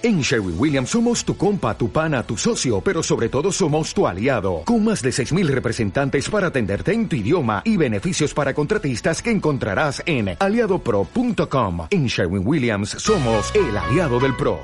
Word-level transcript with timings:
En 0.00 0.20
Sherwin 0.20 0.54
Williams 0.56 0.90
somos 0.90 1.24
tu 1.24 1.36
compa, 1.36 1.76
tu 1.76 1.90
pana, 1.90 2.22
tu 2.22 2.36
socio, 2.36 2.80
pero 2.80 3.02
sobre 3.02 3.28
todo 3.28 3.50
somos 3.50 3.92
tu 3.92 4.06
aliado, 4.06 4.62
con 4.64 4.84
más 4.84 5.02
de 5.02 5.10
6.000 5.10 5.48
representantes 5.48 6.30
para 6.30 6.46
atenderte 6.46 6.92
en 6.92 7.08
tu 7.08 7.16
idioma 7.16 7.62
y 7.64 7.76
beneficios 7.76 8.32
para 8.32 8.54
contratistas 8.54 9.20
que 9.20 9.32
encontrarás 9.32 10.00
en 10.06 10.36
aliadopro.com. 10.38 11.88
En 11.90 12.06
Sherwin 12.06 12.46
Williams 12.46 12.90
somos 12.90 13.52
el 13.56 13.76
aliado 13.76 14.20
del 14.20 14.36
PRO. 14.36 14.60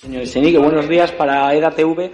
Señor 0.00 0.26
Senique, 0.26 0.58
buenos 0.58 0.88
días 0.88 1.12
para 1.12 1.54
EDATV. 1.54 2.10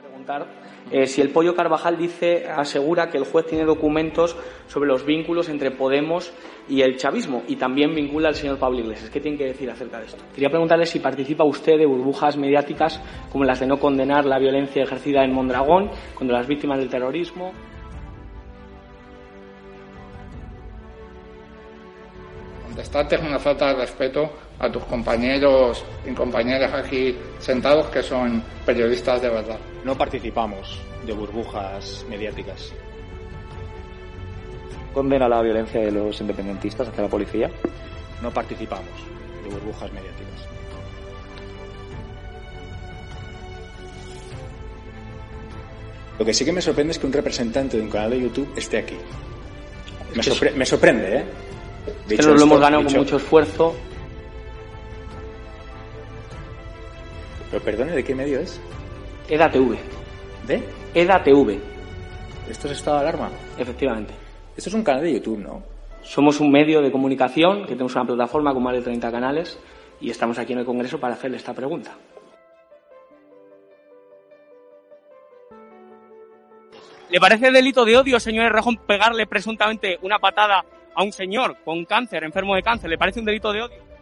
Preguntar 0.00 0.63
eh, 0.90 1.06
si 1.06 1.20
el 1.20 1.30
Pollo 1.30 1.54
Carvajal 1.54 1.96
dice, 1.96 2.46
asegura 2.48 3.08
que 3.10 3.18
el 3.18 3.24
juez 3.24 3.46
tiene 3.46 3.64
documentos 3.64 4.36
sobre 4.68 4.88
los 4.88 5.04
vínculos 5.04 5.48
entre 5.48 5.70
Podemos 5.70 6.32
y 6.68 6.82
el 6.82 6.96
chavismo 6.96 7.42
y 7.48 7.56
también 7.56 7.94
vincula 7.94 8.28
al 8.28 8.34
señor 8.34 8.58
Pablo 8.58 8.80
Iglesias. 8.80 9.10
¿Qué 9.10 9.20
tiene 9.20 9.38
que 9.38 9.46
decir 9.46 9.70
acerca 9.70 9.98
de 9.98 10.06
esto? 10.06 10.22
Quería 10.34 10.50
preguntarle 10.50 10.86
si 10.86 11.00
participa 11.00 11.44
usted 11.44 11.78
de 11.78 11.86
burbujas 11.86 12.36
mediáticas 12.36 13.00
como 13.32 13.44
las 13.44 13.60
de 13.60 13.66
no 13.66 13.78
condenar 13.78 14.24
la 14.24 14.38
violencia 14.38 14.82
ejercida 14.82 15.24
en 15.24 15.32
Mondragón 15.32 15.90
contra 16.14 16.38
las 16.38 16.46
víctimas 16.46 16.78
del 16.78 16.90
terrorismo. 16.90 17.52
Contestarte 22.74 23.14
es 23.14 23.22
una 23.22 23.38
falta 23.38 23.68
de 23.68 23.74
respeto 23.74 24.32
a 24.58 24.68
tus 24.68 24.82
compañeros 24.82 25.84
y 26.04 26.12
compañeras 26.12 26.74
aquí 26.74 27.16
sentados 27.38 27.86
que 27.86 28.02
son 28.02 28.42
periodistas 28.66 29.22
de 29.22 29.28
verdad. 29.28 29.60
No 29.84 29.96
participamos 29.96 30.80
de 31.06 31.12
burbujas 31.12 32.04
mediáticas. 32.10 32.72
¿Condena 34.92 35.28
la 35.28 35.40
violencia 35.40 35.82
de 35.82 35.92
los 35.92 36.20
independentistas 36.20 36.88
hacia 36.88 37.04
la 37.04 37.08
policía? 37.08 37.48
No 38.20 38.32
participamos 38.32 38.90
de 39.44 39.50
burbujas 39.50 39.92
mediáticas. 39.92 40.48
Lo 46.18 46.24
que 46.24 46.34
sí 46.34 46.44
que 46.44 46.52
me 46.52 46.60
sorprende 46.60 46.90
es 46.90 46.98
que 46.98 47.06
un 47.06 47.12
representante 47.12 47.76
de 47.76 47.84
un 47.84 47.88
canal 47.90 48.10
de 48.10 48.22
YouTube 48.22 48.52
esté 48.56 48.78
aquí. 48.78 48.96
Me, 50.16 50.50
me 50.50 50.66
sorprende, 50.66 51.18
¿eh? 51.18 51.24
Dicho 52.08 52.34
lo 52.34 52.42
hemos 52.42 52.60
ganado 52.60 52.84
con 52.84 52.92
mucho 52.94 53.16
esfuerzo. 53.16 53.74
Pero 57.50 57.62
perdone, 57.62 57.92
¿de 57.92 58.04
qué 58.04 58.14
medio 58.14 58.40
es? 58.40 58.60
EDATV. 59.28 59.76
¿De? 60.46 60.62
EDATV. 60.94 61.58
¿Esto 62.50 62.68
es 62.68 62.78
estado 62.78 62.98
de 62.98 63.02
alarma? 63.02 63.30
Efectivamente. 63.58 64.14
Esto 64.56 64.70
es 64.70 64.74
un 64.74 64.84
canal 64.84 65.02
de 65.02 65.14
YouTube, 65.14 65.38
¿no? 65.38 65.62
Somos 66.02 66.40
un 66.40 66.50
medio 66.50 66.82
de 66.82 66.92
comunicación 66.92 67.62
que 67.62 67.72
tenemos 67.72 67.94
una 67.94 68.04
plataforma 68.04 68.52
con 68.52 68.62
más 68.62 68.74
de 68.74 68.82
30 68.82 69.10
canales 69.10 69.58
y 70.00 70.10
estamos 70.10 70.38
aquí 70.38 70.52
en 70.52 70.60
el 70.60 70.64
Congreso 70.64 71.00
para 71.00 71.14
hacerle 71.14 71.38
esta 71.38 71.54
pregunta. 71.54 71.96
¿Le 77.10 77.20
parece 77.20 77.50
delito 77.50 77.84
de 77.84 77.96
odio, 77.96 78.18
señor 78.18 78.52
Rejón, 78.52 78.76
pegarle 78.86 79.26
presuntamente 79.26 79.98
una 80.02 80.18
patada 80.18 80.64
a 80.94 81.02
un 81.02 81.12
señor 81.12 81.56
con 81.64 81.84
cáncer, 81.84 82.24
enfermo 82.24 82.54
de 82.54 82.62
cáncer? 82.62 82.90
¿Le 82.90 82.98
parece 82.98 83.20
un 83.20 83.26
delito 83.26 83.52
de 83.52 83.62
odio? 83.62 83.93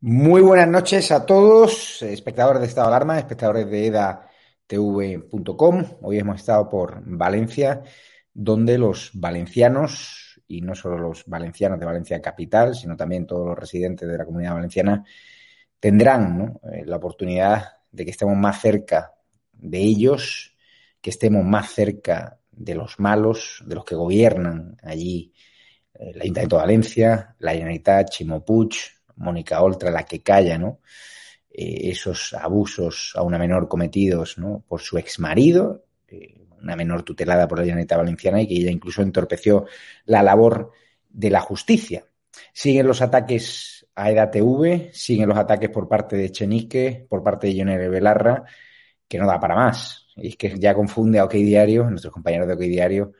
Muy 0.00 0.42
buenas 0.42 0.68
noches 0.68 1.10
a 1.10 1.26
todos, 1.26 2.02
espectadores 2.02 2.60
de 2.60 2.68
Estado 2.68 2.86
de 2.88 2.94
Alarma, 2.94 3.18
espectadores 3.18 3.68
de 3.68 3.86
edatv.com. 3.88 5.84
Hoy 6.02 6.18
hemos 6.20 6.36
estado 6.36 6.68
por 6.68 7.02
Valencia, 7.04 7.82
donde 8.32 8.78
los 8.78 9.10
valencianos, 9.14 10.40
y 10.46 10.60
no 10.60 10.76
solo 10.76 10.98
los 10.98 11.24
valencianos 11.26 11.80
de 11.80 11.86
Valencia 11.86 12.22
Capital, 12.22 12.76
sino 12.76 12.96
también 12.96 13.26
todos 13.26 13.44
los 13.44 13.58
residentes 13.58 14.08
de 14.08 14.16
la 14.16 14.24
comunidad 14.24 14.54
valenciana, 14.54 15.04
tendrán 15.80 16.60
eh, 16.72 16.84
la 16.86 16.98
oportunidad 16.98 17.64
de 17.90 18.04
que 18.04 18.12
estemos 18.12 18.36
más 18.36 18.60
cerca 18.60 19.14
de 19.52 19.78
ellos, 19.78 20.56
que 21.00 21.10
estemos 21.10 21.44
más 21.44 21.72
cerca 21.72 22.38
de 22.52 22.76
los 22.76 23.00
malos, 23.00 23.64
de 23.66 23.74
los 23.74 23.84
que 23.84 23.96
gobiernan 23.96 24.76
allí 24.80 25.32
eh, 25.92 26.12
la 26.14 26.22
Ayuntamiento 26.22 26.54
de 26.54 26.62
Valencia, 26.62 27.36
la 27.40 27.50
Generalitat, 27.50 28.10
Chimo 28.10 28.44
Mónica 29.18 29.62
Oltra 29.62 29.90
la 29.90 30.04
que 30.04 30.20
calla, 30.20 30.58
¿no? 30.58 30.80
Eh, 31.50 31.90
esos 31.90 32.34
abusos 32.34 33.12
a 33.16 33.22
una 33.22 33.38
menor 33.38 33.68
cometidos, 33.68 34.38
¿no? 34.38 34.64
Por 34.66 34.80
su 34.80 34.98
exmarido, 34.98 35.84
eh, 36.08 36.46
una 36.60 36.76
menor 36.76 37.02
tutelada 37.02 37.46
por 37.46 37.58
la 37.58 37.64
Generalitat 37.64 37.98
Valenciana 37.98 38.42
y 38.42 38.46
que 38.46 38.54
ella 38.54 38.70
incluso 38.70 39.02
entorpeció 39.02 39.66
la 40.06 40.22
labor 40.22 40.72
de 41.08 41.30
la 41.30 41.40
justicia. 41.40 42.04
Siguen 42.52 42.86
los 42.86 43.02
ataques 43.02 43.86
a 43.94 44.10
EDATV, 44.10 44.90
siguen 44.92 45.28
los 45.28 45.38
ataques 45.38 45.70
por 45.70 45.88
parte 45.88 46.16
de 46.16 46.30
Chenique, 46.30 47.06
por 47.08 47.22
parte 47.22 47.48
de 47.48 47.58
Jonel 47.58 47.90
Belarra, 47.90 48.44
que 49.08 49.18
no 49.18 49.26
da 49.26 49.40
para 49.40 49.56
más. 49.56 50.06
Y 50.16 50.28
es 50.28 50.36
que 50.36 50.58
ya 50.58 50.74
confunde 50.74 51.18
a 51.18 51.24
OK 51.24 51.34
Diario, 51.34 51.88
nuestros 51.90 52.12
compañeros 52.12 52.46
de 52.46 52.54
OK 52.54 52.60
Diario, 52.60 53.12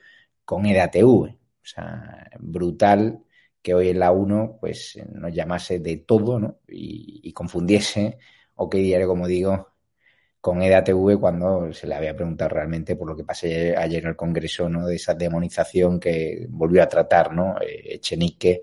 con 0.44 0.66
EDATV. 0.66 1.04
O 1.04 1.36
sea, 1.62 2.30
brutal 2.38 3.20
que 3.68 3.74
hoy 3.74 3.90
en 3.90 3.98
la 3.98 4.12
1 4.12 4.56
pues 4.58 4.98
nos 5.12 5.30
llamase 5.30 5.78
de 5.78 5.98
todo 5.98 6.40
¿no? 6.40 6.60
y, 6.66 7.30
confundiese 7.34 8.16
OK 8.54 8.76
Diario, 8.76 9.06
como 9.06 9.26
digo, 9.26 9.74
con 10.40 10.62
EDATV 10.62 11.20
cuando 11.20 11.70
se 11.74 11.86
le 11.86 11.94
había 11.94 12.16
preguntado 12.16 12.48
realmente 12.48 12.96
por 12.96 13.08
lo 13.08 13.14
que 13.14 13.24
pasé 13.24 13.76
ayer 13.76 14.04
en 14.04 14.08
el 14.08 14.16
Congreso, 14.16 14.70
¿no? 14.70 14.86
De 14.86 14.96
esa 14.96 15.12
demonización 15.12 16.00
que 16.00 16.46
volvió 16.48 16.82
a 16.82 16.88
tratar, 16.88 17.34
¿no? 17.34 17.56
Eh, 17.60 17.96
Echenique 17.96 18.62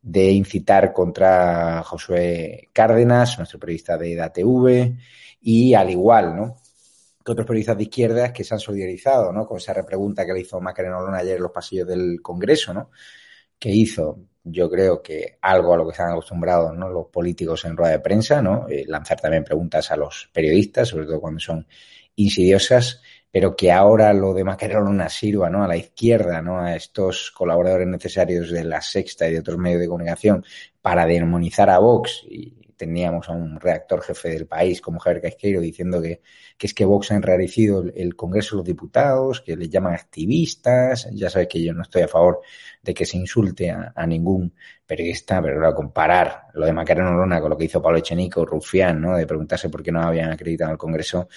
de 0.00 0.30
incitar 0.30 0.94
contra 0.94 1.82
Josué 1.82 2.70
Cárdenas, 2.72 3.36
nuestro 3.36 3.58
periodista 3.60 3.98
de 3.98 4.14
EDATV, 4.14 4.96
y 5.42 5.74
al 5.74 5.90
igual, 5.90 6.34
¿no? 6.34 6.56
Que 7.22 7.32
otros 7.32 7.46
periodistas 7.46 7.76
de 7.76 7.82
izquierdas 7.82 8.32
que 8.32 8.42
se 8.42 8.54
han 8.54 8.60
solidarizado, 8.60 9.32
¿no? 9.34 9.46
Con 9.46 9.58
esa 9.58 9.74
repregunta 9.74 10.24
que 10.24 10.32
le 10.32 10.40
hizo 10.40 10.60
Macarena 10.62 10.98
Olona 10.98 11.18
ayer 11.18 11.36
en 11.36 11.42
los 11.42 11.52
pasillos 11.52 11.86
del 11.86 12.22
Congreso, 12.22 12.72
¿no? 12.72 12.90
que 13.60 13.70
hizo, 13.70 14.18
yo 14.44 14.70
creo 14.70 15.02
que 15.02 15.38
algo 15.42 15.74
a 15.74 15.76
lo 15.76 15.84
que 15.84 15.92
están 15.92 16.12
acostumbrados 16.12 16.76
¿no? 16.76 16.88
los 16.88 17.06
políticos 17.06 17.64
en 17.64 17.76
rueda 17.76 17.92
de 17.92 18.00
prensa, 18.00 18.40
¿no? 18.40 18.66
Eh, 18.68 18.84
lanzar 18.86 19.20
también 19.20 19.44
preguntas 19.44 19.90
a 19.90 19.96
los 19.96 20.30
periodistas, 20.32 20.88
sobre 20.88 21.06
todo 21.06 21.20
cuando 21.20 21.40
son 21.40 21.66
insidiosas, 22.16 23.02
pero 23.30 23.54
que 23.54 23.70
ahora 23.70 24.12
lo 24.12 24.34
de 24.34 24.44
Macarena 24.44 25.08
sirva 25.08 25.48
¿no? 25.50 25.62
a 25.62 25.68
la 25.68 25.76
izquierda, 25.76 26.42
¿no? 26.42 26.60
a 26.60 26.74
estos 26.74 27.30
colaboradores 27.30 27.86
necesarios 27.86 28.50
de 28.50 28.64
la 28.64 28.80
Sexta 28.80 29.28
y 29.28 29.32
de 29.32 29.40
otros 29.40 29.58
medios 29.58 29.80
de 29.80 29.88
comunicación 29.88 30.44
para 30.82 31.06
demonizar 31.06 31.70
a 31.70 31.78
Vox 31.78 32.24
y 32.28 32.59
teníamos 32.80 33.28
a 33.28 33.32
un 33.32 33.60
redactor 33.60 34.00
jefe 34.00 34.30
del 34.30 34.46
país 34.46 34.80
como 34.80 34.98
Javier 34.98 35.20
Casqueiro 35.20 35.60
diciendo 35.60 36.00
que, 36.00 36.22
que 36.56 36.66
es 36.66 36.72
que 36.72 36.86
Vox 36.86 37.12
ha 37.12 37.16
enrarecido 37.16 37.84
el, 37.94 38.16
Congreso 38.16 38.56
de 38.56 38.60
los 38.60 38.66
Diputados, 38.66 39.42
que 39.42 39.54
le 39.54 39.68
llaman 39.68 39.92
activistas. 39.92 41.06
Ya 41.12 41.28
sabes 41.28 41.48
que 41.48 41.62
yo 41.62 41.74
no 41.74 41.82
estoy 41.82 42.02
a 42.02 42.08
favor 42.08 42.40
de 42.82 42.94
que 42.94 43.04
se 43.04 43.18
insulte 43.18 43.70
a, 43.70 44.06
ningún 44.06 44.54
periodista, 44.86 45.42
pero 45.42 45.58
claro, 45.58 45.74
comparar 45.74 46.44
lo 46.54 46.64
de 46.64 46.72
Macarena 46.72 47.10
Olona 47.10 47.38
con 47.38 47.50
lo 47.50 47.56
que 47.58 47.66
hizo 47.66 47.82
Pablo 47.82 47.98
Echenico, 47.98 48.46
Rufián, 48.46 48.98
¿no? 48.98 49.14
De 49.14 49.26
preguntarse 49.26 49.68
por 49.68 49.82
qué 49.82 49.92
no 49.92 50.00
habían 50.00 50.32
acreditado 50.32 50.70
al 50.70 50.78
Congreso, 50.78 51.28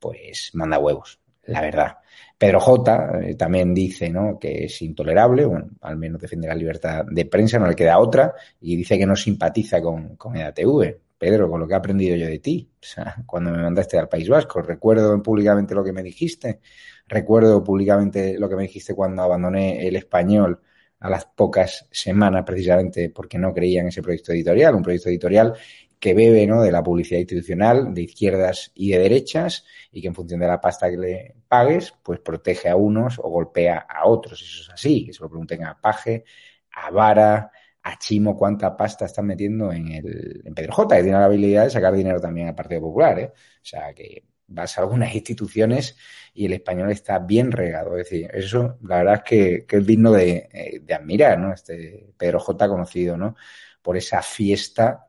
pues 0.00 0.50
manda 0.54 0.80
huevos, 0.80 1.20
la 1.44 1.60
verdad. 1.60 1.98
Pedro 2.40 2.58
J. 2.58 3.20
Eh, 3.22 3.34
también 3.34 3.74
dice 3.74 4.08
¿no? 4.08 4.38
que 4.38 4.64
es 4.64 4.80
intolerable, 4.80 5.44
bueno, 5.44 5.68
al 5.82 5.98
menos 5.98 6.22
defiende 6.22 6.48
la 6.48 6.54
libertad 6.54 7.04
de 7.04 7.26
prensa, 7.26 7.58
no 7.58 7.66
le 7.66 7.74
queda 7.74 7.98
otra, 7.98 8.32
y 8.62 8.76
dice 8.76 8.96
que 8.96 9.04
no 9.04 9.14
simpatiza 9.14 9.82
con, 9.82 10.16
con 10.16 10.34
EDATV. 10.38 11.00
Pedro, 11.18 11.50
con 11.50 11.60
lo 11.60 11.68
que 11.68 11.74
he 11.74 11.76
aprendido 11.76 12.16
yo 12.16 12.26
de 12.26 12.38
ti, 12.38 12.70
o 12.80 12.82
sea, 12.82 13.14
cuando 13.26 13.50
me 13.50 13.58
mandaste 13.58 13.98
al 13.98 14.08
País 14.08 14.26
Vasco, 14.26 14.62
recuerdo 14.62 15.22
públicamente 15.22 15.74
lo 15.74 15.84
que 15.84 15.92
me 15.92 16.02
dijiste, 16.02 16.60
recuerdo 17.06 17.62
públicamente 17.62 18.38
lo 18.38 18.48
que 18.48 18.56
me 18.56 18.62
dijiste 18.62 18.94
cuando 18.94 19.20
abandoné 19.20 19.86
el 19.86 19.96
español 19.96 20.62
a 21.00 21.10
las 21.10 21.26
pocas 21.26 21.88
semanas, 21.90 22.44
precisamente 22.46 23.10
porque 23.10 23.36
no 23.36 23.52
creía 23.52 23.82
en 23.82 23.88
ese 23.88 24.00
proyecto 24.00 24.32
editorial, 24.32 24.74
un 24.74 24.82
proyecto 24.82 25.10
editorial 25.10 25.52
que 25.98 26.14
bebe 26.14 26.46
¿no? 26.46 26.62
de 26.62 26.72
la 26.72 26.82
publicidad 26.82 27.20
institucional 27.20 27.92
de 27.92 28.00
izquierdas 28.00 28.72
y 28.74 28.92
de 28.92 28.98
derechas 28.98 29.66
y 29.92 30.00
que 30.00 30.08
en 30.08 30.14
función 30.14 30.40
de 30.40 30.46
la 30.46 30.58
pasta 30.58 30.88
que 30.88 30.96
le 30.96 31.34
pagues, 31.50 31.92
pues 32.04 32.20
protege 32.20 32.68
a 32.68 32.76
unos 32.76 33.18
o 33.18 33.28
golpea 33.28 33.86
a 33.88 34.06
otros. 34.06 34.40
Eso 34.40 34.62
es 34.62 34.70
así, 34.70 35.06
que 35.06 35.12
se 35.12 35.20
lo 35.22 35.28
pregunten 35.28 35.64
a 35.64 35.80
Paje, 35.80 36.24
a 36.72 36.90
Vara, 36.90 37.50
a 37.82 37.98
Chimo 37.98 38.36
cuánta 38.36 38.76
pasta 38.76 39.06
están 39.06 39.26
metiendo 39.26 39.72
en 39.72 39.88
el 39.88 40.42
en 40.44 40.54
Pedro 40.54 40.72
J, 40.74 40.96
que 40.96 41.02
tiene 41.02 41.18
la 41.18 41.24
habilidad 41.24 41.64
de 41.64 41.70
sacar 41.70 41.94
dinero 41.94 42.20
también 42.20 42.48
al 42.48 42.54
Partido 42.54 42.82
Popular. 42.82 43.18
¿eh? 43.18 43.32
O 43.34 43.64
sea, 43.64 43.92
que 43.94 44.24
vas 44.46 44.78
a 44.78 44.82
algunas 44.82 45.12
instituciones 45.14 45.96
y 46.34 46.46
el 46.46 46.52
español 46.52 46.90
está 46.92 47.18
bien 47.18 47.50
regado. 47.50 47.96
Es 47.98 48.10
decir, 48.10 48.30
eso 48.32 48.78
la 48.82 48.98
verdad 48.98 49.14
es 49.16 49.22
que, 49.22 49.66
que 49.66 49.76
es 49.78 49.86
digno 49.86 50.12
de, 50.12 50.48
eh, 50.52 50.80
de 50.82 50.94
admirar, 50.94 51.38
¿no? 51.38 51.52
Este 51.52 52.12
Pedro 52.16 52.38
J 52.40 52.68
conocido, 52.68 53.16
¿no? 53.16 53.34
Por 53.82 53.96
esa 53.96 54.22
fiesta 54.22 55.08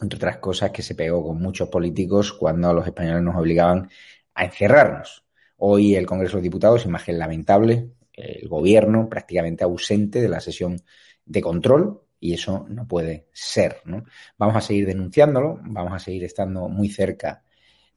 entre 0.00 0.16
otras 0.18 0.38
cosas, 0.38 0.70
que 0.70 0.82
se 0.82 0.94
pegó 0.94 1.24
con 1.24 1.38
muchos 1.40 1.68
políticos 1.68 2.32
cuando 2.32 2.72
los 2.72 2.86
españoles 2.86 3.22
nos 3.22 3.36
obligaban 3.36 3.90
a 4.34 4.44
encerrarnos. 4.44 5.25
Hoy 5.56 5.96
el 5.96 6.06
Congreso 6.06 6.36
de 6.36 6.44
Diputados, 6.44 6.84
imagen 6.84 7.18
lamentable, 7.18 7.90
el 8.12 8.48
gobierno 8.48 9.08
prácticamente 9.08 9.64
ausente 9.64 10.20
de 10.20 10.28
la 10.28 10.40
sesión 10.40 10.80
de 11.24 11.40
control 11.40 12.02
y 12.18 12.34
eso 12.34 12.66
no 12.68 12.86
puede 12.86 13.28
ser. 13.32 13.80
¿no? 13.84 14.04
Vamos 14.38 14.56
a 14.56 14.60
seguir 14.60 14.86
denunciándolo, 14.86 15.58
vamos 15.62 15.92
a 15.92 15.98
seguir 15.98 16.24
estando 16.24 16.68
muy 16.68 16.88
cerca 16.88 17.42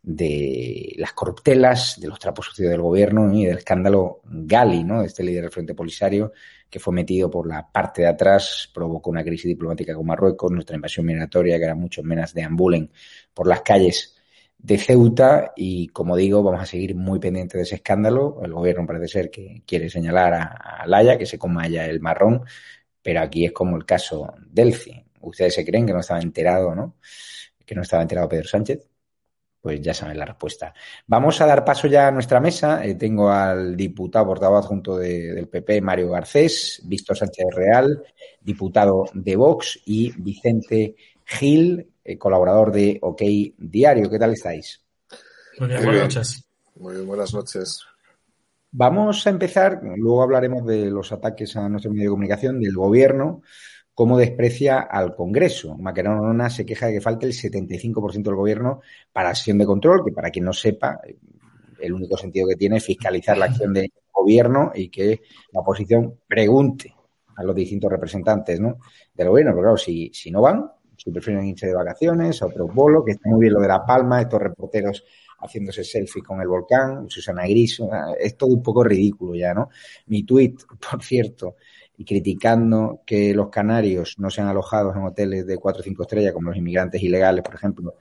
de 0.02 0.94
las 0.98 1.12
corruptelas, 1.14 2.00
de 2.00 2.08
los 2.08 2.20
trapos 2.20 2.46
sucios 2.46 2.70
del 2.70 2.82
gobierno 2.82 3.34
y 3.34 3.46
del 3.46 3.58
escándalo 3.58 4.22
Gali, 4.24 4.84
¿no? 4.84 5.02
de 5.02 5.08
este 5.08 5.24
líder 5.24 5.44
del 5.44 5.52
Frente 5.52 5.74
Polisario, 5.74 6.32
que 6.70 6.80
fue 6.80 6.94
metido 6.94 7.30
por 7.30 7.48
la 7.48 7.70
parte 7.70 8.04
de 8.04 8.08
atrás, 8.08 8.70
provocó 8.74 9.10
una 9.10 9.24
crisis 9.24 9.48
diplomática 9.48 9.94
con 9.94 10.06
Marruecos, 10.06 10.52
nuestra 10.52 10.76
invasión 10.76 11.06
migratoria, 11.06 11.58
que 11.58 11.66
era 11.66 11.76
mucho 11.76 12.02
menos 12.04 12.34
deambulen 12.34 12.92
por 13.34 13.48
las 13.48 13.62
calles 13.62 14.19
de 14.60 14.78
Ceuta 14.78 15.54
y, 15.56 15.88
como 15.88 16.16
digo, 16.16 16.44
vamos 16.44 16.62
a 16.62 16.66
seguir 16.66 16.96
muy 16.96 17.20
pendientes 17.20 17.58
de 17.58 17.64
ese 17.64 17.76
escándalo. 17.76 18.40
El 18.44 18.54
gobierno 18.54 18.86
parece 18.86 19.08
ser 19.08 19.32
que 19.32 19.64
quiere 19.66 19.90
señalar 19.90 20.34
a, 20.34 20.86
Laya, 20.86 21.18
que 21.18 21.26
se 21.26 21.40
coma 21.40 21.68
ya 21.68 21.86
el 21.86 22.02
marrón, 22.02 22.44
pero 23.02 23.22
aquí 23.22 23.46
es 23.46 23.52
como 23.54 23.78
el 23.78 23.86
caso 23.86 24.34
Delphi. 24.50 25.04
Ustedes 25.22 25.56
se 25.56 25.66
creen 25.66 25.86
que 25.86 25.94
no 25.94 26.00
estaba 26.02 26.22
enterado, 26.22 26.76
¿no? 26.76 26.98
Que 27.66 27.76
no 27.76 27.82
estaba 27.82 28.04
enterado 28.04 28.30
Pedro 28.30 28.48
Sánchez 28.48 28.88
pues 29.62 29.82
ya 29.82 29.94
saben 29.94 30.18
la 30.18 30.26
respuesta. 30.26 30.74
Vamos 31.08 31.42
a 31.42 31.46
dar 31.46 31.66
paso 31.66 31.88
ya 31.88 32.08
a 32.08 32.12
nuestra 32.12 32.40
mesa. 32.40 32.86
Eh, 32.86 32.96
tengo 32.96 33.30
al 33.30 33.76
diputado 33.76 34.28
portavoz 34.28 34.66
junto 34.66 34.98
del 34.98 35.48
PP, 35.48 35.82
Mario 35.82 36.12
Garcés, 36.12 36.82
Víctor 36.86 37.18
Sánchez 37.18 37.46
Real, 37.52 38.04
diputado 38.42 39.06
de 39.14 39.36
Vox, 39.36 39.80
y 39.86 40.14
Vicente 40.18 40.96
Gil, 41.26 41.88
eh, 42.04 42.18
colaborador 42.18 42.72
de 42.72 43.00
OK 43.02 43.22
Diario. 43.58 44.10
¿Qué 44.10 44.20
tal 44.20 44.34
estáis? 44.34 44.82
Muy 45.60 45.70
bien, 45.70 45.84
buenas 45.84 46.04
noches. 46.04 46.46
Muy 46.76 46.94
bien, 46.96 47.08
buenas 47.08 47.34
noches. 47.34 47.86
Vamos 48.72 49.26
a 49.26 49.30
empezar, 49.32 49.82
luego 49.84 50.22
hablaremos 50.22 50.66
de 50.66 50.92
los 50.92 51.12
ataques 51.12 51.56
a 51.56 51.68
nuestro 51.68 51.92
medio 51.92 52.06
de 52.06 52.12
comunicación, 52.12 52.60
del 52.60 52.76
gobierno 52.76 53.42
cómo 54.00 54.18
desprecia 54.18 54.80
al 54.80 55.14
Congreso. 55.14 55.76
Macarena 55.78 56.50
se 56.50 56.66
queja 56.66 56.86
de 56.86 56.94
que 56.94 57.02
falta 57.02 57.26
el 57.26 57.34
75% 57.34 58.24
del 58.24 58.36
gobierno 58.36 58.80
para 59.12 59.28
acción 59.28 59.58
de 59.58 59.66
control, 59.66 60.06
que 60.06 60.14
para 60.14 60.30
quien 60.30 60.46
no 60.46 60.54
sepa, 60.54 61.02
el 61.82 61.94
único 61.94 62.16
sentido 62.16 62.48
que 62.48 62.56
tiene 62.56 62.78
es 62.78 62.86
fiscalizar 62.86 63.38
la 63.38 63.48
acción 63.48 63.74
del 63.74 63.92
gobierno 64.10 64.72
y 64.74 64.88
que 64.88 65.20
la 65.52 65.60
oposición 65.60 66.18
pregunte 66.26 66.96
a 67.36 67.44
los 67.44 67.54
distintos 67.54 67.92
representantes 67.92 68.58
¿no? 68.62 68.78
del 69.14 69.28
gobierno. 69.28 69.52
Pero 69.52 69.64
claro, 69.64 69.78
si, 69.78 70.10
si 70.14 70.32
no 70.32 70.44
van, 70.44 70.72
si 71.00 71.12
prefieren 71.12 71.46
irse 71.46 71.68
de 71.68 71.74
vacaciones 71.74 72.42
a 72.42 72.48
otro 72.48 72.68
bolo, 72.68 73.06
que 73.06 73.14
está 73.14 73.30
muy 73.30 73.42
bien 73.42 73.54
lo 73.54 73.62
de 73.62 73.70
La 73.70 73.86
Palma, 73.86 74.22
estos 74.22 74.42
reporteros 74.42 75.06
haciéndose 75.40 75.86
selfie 75.86 76.22
con 76.22 76.42
el 76.42 76.48
volcán, 76.50 77.10
Susana 77.10 77.44
Gris, 77.44 77.82
es 78.20 78.36
todo 78.36 78.54
un 78.54 78.62
poco 78.62 78.84
ridículo 78.84 79.34
ya, 79.34 79.54
¿no? 79.54 79.70
Mi 80.08 80.24
tweet, 80.24 80.56
por 80.92 81.02
cierto, 81.02 81.56
y 81.98 82.04
criticando 82.04 83.02
que 83.06 83.34
los 83.34 83.50
canarios 83.50 84.16
no 84.20 84.30
sean 84.30 84.48
alojados 84.48 84.96
en 84.96 85.04
hoteles 85.04 85.48
de 85.48 85.58
cuatro 85.58 85.80
o 85.80 85.84
cinco 85.84 86.04
estrellas, 86.04 86.34
como 86.34 86.50
los 86.50 86.58
inmigrantes 86.58 87.02
ilegales, 87.02 87.44
por 87.44 87.56
ejemplo, 87.56 87.96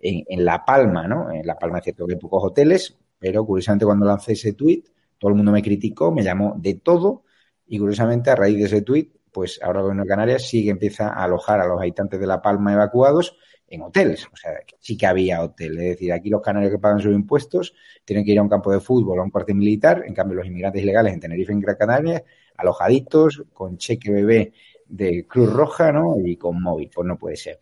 en, 0.00 0.44
La 0.44 0.64
Palma, 0.64 1.06
¿no? 1.06 1.30
En 1.30 1.46
La 1.46 1.58
Palma 1.58 1.78
es 1.78 1.84
cierto 1.84 2.06
que 2.06 2.14
hay 2.14 2.18
pocos 2.18 2.42
hoteles, 2.44 2.96
pero 3.18 3.44
curiosamente 3.44 3.84
cuando 3.84 4.06
lancé 4.06 4.32
ese 4.32 4.54
tweet, 4.54 4.84
todo 5.18 5.30
el 5.30 5.36
mundo 5.36 5.52
me 5.52 5.62
criticó, 5.62 6.12
me 6.12 6.22
llamó 6.22 6.54
de 6.56 6.74
todo, 6.74 7.24
y 7.66 7.78
curiosamente 7.78 8.30
a 8.30 8.36
raíz 8.36 8.56
de 8.56 8.64
ese 8.64 8.82
tweet, 8.82 9.10
pues 9.38 9.60
ahora 9.62 9.78
el 9.78 9.82
gobierno 9.84 10.02
de 10.02 10.08
Canarias 10.08 10.48
sí 10.48 10.64
que 10.64 10.70
empieza 10.70 11.10
a 11.10 11.22
alojar 11.22 11.60
a 11.60 11.66
los 11.68 11.80
habitantes 11.80 12.18
de 12.18 12.26
La 12.26 12.42
Palma 12.42 12.72
evacuados 12.72 13.36
en 13.68 13.82
hoteles. 13.82 14.26
O 14.32 14.36
sea, 14.36 14.50
sí 14.80 14.96
que 14.96 15.06
había 15.06 15.40
hoteles. 15.44 15.78
Es 15.78 15.90
decir, 15.90 16.12
aquí 16.12 16.28
los 16.28 16.42
canarios 16.42 16.72
que 16.72 16.80
pagan 16.80 16.98
sus 16.98 17.14
impuestos 17.14 17.72
tienen 18.04 18.24
que 18.24 18.32
ir 18.32 18.40
a 18.40 18.42
un 18.42 18.48
campo 18.48 18.72
de 18.72 18.80
fútbol 18.80 19.20
a 19.20 19.22
un 19.22 19.30
cuartel 19.30 19.54
militar. 19.54 20.02
En 20.04 20.12
cambio, 20.12 20.38
los 20.38 20.46
inmigrantes 20.48 20.82
ilegales 20.82 21.14
en 21.14 21.20
Tenerife 21.20 21.52
en 21.52 21.60
Gran 21.60 21.76
Canaria 21.76 22.24
alojaditos, 22.56 23.44
con 23.52 23.78
cheque 23.78 24.10
bebé 24.10 24.52
de 24.88 25.24
Cruz 25.28 25.52
Roja, 25.52 25.92
¿no? 25.92 26.16
Y 26.18 26.36
con 26.36 26.60
móvil, 26.60 26.90
pues 26.92 27.06
no 27.06 27.16
puede 27.16 27.36
ser. 27.36 27.60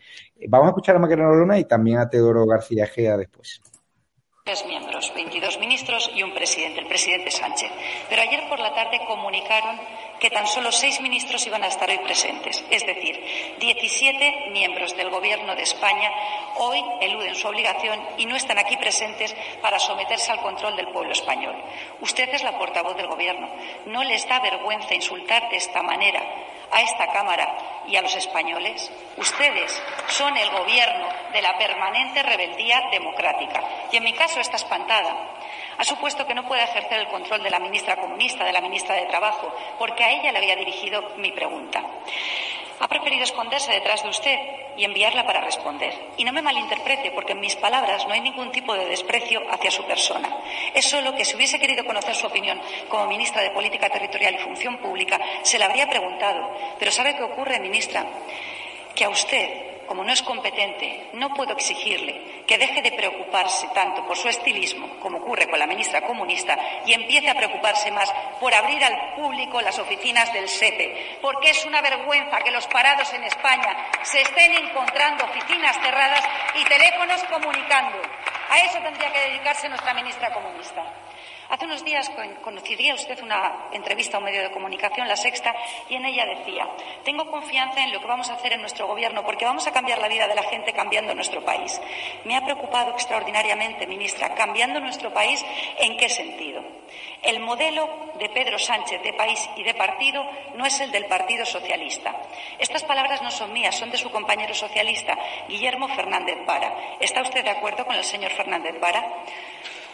Vamos 0.49 0.69
a 0.69 0.71
escuchar 0.71 0.97
a 0.97 0.99
Macarena 0.99 1.29
Lona 1.29 1.59
y 1.59 1.65
también 1.65 1.99
a 1.99 2.09
Teodoro 2.09 2.47
García 2.47 2.87
Gea 2.87 3.19
después. 3.19 3.61
Tres 4.47 4.65
miembros, 4.65 5.13
22 5.13 5.59
ministros 5.59 6.09
y 6.15 6.23
un 6.23 6.33
presidente, 6.33 6.79
el 6.79 6.87
presidente 6.87 7.33
Sánchez. 7.33 7.69
Pero 8.09 8.23
ayer 8.23 8.49
por 8.49 8.61
la 8.61 8.73
tarde 8.73 9.01
comunicaron 9.05 9.77
que 10.21 10.31
tan 10.31 10.47
solo 10.47 10.71
seis 10.71 11.01
ministros 11.01 11.45
iban 11.49 11.65
a 11.65 11.67
estar 11.67 11.91
hoy 11.91 11.99
presentes. 11.99 12.65
Es 12.71 12.87
decir, 12.87 13.57
17 13.59 14.51
miembros 14.53 14.97
del 14.97 15.11
Gobierno 15.11 15.57
de 15.57 15.63
España 15.63 16.13
hoy 16.59 16.81
eluden 17.01 17.35
su 17.35 17.49
obligación 17.49 17.99
y 18.19 18.27
no 18.27 18.37
están 18.37 18.59
aquí 18.59 18.77
presentes 18.77 19.35
para 19.61 19.81
someterse 19.81 20.31
al 20.31 20.41
control 20.41 20.77
del 20.77 20.93
pueblo 20.93 21.11
español. 21.11 21.57
Usted 22.01 22.29
es 22.33 22.45
la 22.45 22.57
portavoz 22.57 22.97
del 22.97 23.09
Gobierno. 23.09 23.51
¿No 23.87 24.05
les 24.05 24.29
da 24.29 24.39
vergüenza 24.39 24.95
insultar 24.95 25.51
de 25.51 25.57
esta 25.57 25.83
manera 25.83 26.23
a 26.77 26.83
esta 26.83 27.07
Cámara 27.07 27.57
y 27.87 27.97
a 27.97 28.03
los 28.03 28.15
españoles? 28.15 28.93
Ustedes 29.17 29.83
son 30.09 30.37
el 30.37 30.51
Gobierno 30.51 31.09
de 31.33 31.41
la 31.41 31.57
permanente 31.57 32.23
rebeldía 32.23 32.83
democrática. 32.91 33.63
Y 33.91 33.97
en 33.97 34.05
mi 34.05 34.13
caso 34.13 34.41
está 34.41 34.57
espantada. 34.57 35.17
Ha 35.79 35.85
supuesto 35.85 36.27
que 36.27 36.35
no 36.35 36.47
pueda 36.47 36.65
ejercer 36.65 37.01
el 37.01 37.09
control 37.09 37.43
de 37.43 37.51
la 37.51 37.59
ministra 37.59 37.97
comunista, 37.97 38.45
de 38.45 38.53
la 38.53 38.61
ministra 38.61 38.95
de 38.95 39.07
Trabajo, 39.07 39.55
porque 39.79 40.05
a 40.05 40.13
ella 40.13 40.33
le 40.33 40.39
había 40.39 40.57
dirigido 40.57 41.03
mi 41.19 41.33
pregunta. 41.33 41.83
Ha 42.79 42.89
preferido 42.89 43.25
esconderse 43.25 43.73
detrás 43.73 44.03
de 44.03 44.11
usted 44.11 44.39
y 44.77 44.85
enviarla 44.85 45.25
para 45.25 45.41
responder. 45.41 45.95
Y 46.19 46.25
no 46.25 46.33
me 46.33 46.43
malinterprete, 46.43 47.11
porque 47.13 47.33
en 47.33 47.41
mis 47.41 47.57
palabras 47.57 48.07
no 48.07 48.13
hay 48.13 48.21
ningún 48.21 48.53
tipo 48.53 48.75
de 48.75 48.87
desprecio 48.87 49.41
hacia 49.51 49.71
su 49.71 49.83
persona. 49.85 50.29
Es 50.75 50.85
solo 50.85 51.15
que 51.15 51.25
si 51.25 51.37
hubiese 51.37 51.59
querido 51.59 51.85
conocer 51.87 52.15
su 52.15 52.27
opinión 52.27 52.61
como 52.89 53.07
ministra 53.07 53.43
de 53.43 53.51
Política 53.51 53.89
Territorial 53.89 54.35
y 54.35 54.39
Función 54.39 54.77
Pública, 54.79 55.19
se 55.43 55.59
la 55.59 55.67
habría 55.67 55.89
preguntado. 55.89 56.55
Pero 56.79 56.91
¿sabe 56.91 57.17
qué 57.17 57.23
ocurre, 57.23 57.59
ministra? 57.61 58.05
Que 58.95 59.05
a 59.05 59.09
usted 59.09 59.66
como 59.87 60.05
no 60.05 60.13
es 60.13 60.23
competente, 60.23 61.11
no 61.15 61.33
puedo 61.35 61.53
exigirle 61.53 62.45
que 62.47 62.59
deje 62.59 62.83
de 62.83 62.93
preocuparse 62.93 63.69
tanto 63.75 64.07
por 64.07 64.17
su 64.17 64.29
estilismo, 64.29 64.99
como 65.01 65.19
ocurre 65.19 65.49
con 65.49 65.59
la 65.59 65.67
ministra 65.67 66.03
comunista, 66.03 66.57
y 66.87 66.93
empiece 66.93 67.31
a 67.31 67.35
preocuparse 67.35 67.91
más 67.91 68.13
por 68.41 68.55
abrir 68.55 68.83
al 68.85 69.15
público 69.15 69.61
las 69.61 69.79
oficinas 69.79 70.33
del 70.33 70.49
SEPE, 70.49 71.19
porque 71.21 71.51
es 71.51 71.65
una 71.65 71.81
vergüenza 71.81 72.39
que 72.41 72.51
los 72.51 72.67
parados 72.69 73.13
en 73.13 73.25
España 73.25 73.77
se 74.03 74.21
estén 74.21 74.53
encontrando 74.53 75.25
oficinas 75.25 75.77
cerradas 75.81 76.25
y 76.55 76.65
teléfonos 76.65 77.23
comunicando. 77.25 77.99
A 78.49 78.59
eso 78.61 78.79
tendría 78.79 79.13
que 79.13 79.31
dedicarse 79.31 79.69
nuestra 79.69 79.95
ministra 79.95 80.33
comunista. 80.33 80.85
Hace 81.49 81.65
unos 81.65 81.85
días 81.85 82.11
conocería 82.43 82.95
usted 82.95 83.23
una 83.23 83.69
entrevista 83.73 84.17
a 84.17 84.19
un 84.19 84.25
medio 84.25 84.43
de 84.43 84.51
comunicación, 84.51 85.07
La 85.07 85.17
Sexta, 85.17 85.55
y 85.89 85.95
en 85.95 86.05
ella 86.05 86.27
decía, 86.27 86.69
tengo 87.05 87.31
confianza 87.31 87.85
en 87.85 87.93
lo 87.93 88.01
que 88.01 88.07
vamos 88.07 88.29
a 88.31 88.35
hacer 88.35 88.53
en 88.53 88.61
nuestro 88.61 88.87
gobierno 88.89 89.25
porque 89.25 89.45
vamos 89.45 89.67
a 89.67 89.73
cambiar 89.73 90.01
la 90.01 90.09
vida 90.09 90.27
de 90.27 90.35
la 90.35 90.43
gente 90.43 90.73
cambiando 90.73 91.15
nuestro 91.15 91.45
país. 91.45 91.81
Me 92.25 92.37
ha 92.37 92.45
preocupado 92.45 92.91
extraordinariamente, 92.91 93.87
ministra, 93.87 94.35
cambiando 94.35 94.81
nuestro 94.81 95.15
país, 95.15 95.45
¿en 95.79 95.97
qué 95.97 96.09
sentido? 96.09 96.65
El 97.23 97.41
modelo 97.41 97.89
de 98.19 98.29
Pedro 98.31 98.59
Sánchez 98.59 99.03
de 99.03 99.13
país 99.13 99.49
y 99.57 99.63
de 99.63 99.75
partido 99.75 100.25
no 100.55 100.67
es 100.67 100.81
el 100.81 100.91
del 100.91 101.07
Partido 101.07 101.47
Socialista. 101.47 102.15
Estas 102.59 102.83
palabras 102.85 103.23
no 103.23 103.31
son 103.31 103.53
mías, 103.53 103.77
son 103.77 103.91
de 103.91 103.99
su 103.99 104.11
compañero 104.11 104.55
socialista, 104.55 105.17
Guillermo 105.49 105.89
Fernández 105.89 106.39
Vara. 106.45 106.97
¿Está 107.01 107.23
usted 107.23 107.45
de 107.45 107.51
acuerdo 107.51 107.87
con 107.87 107.95
el 107.95 108.05
señor 108.05 108.33
Fernández 108.33 108.79
Vara? 108.81 109.05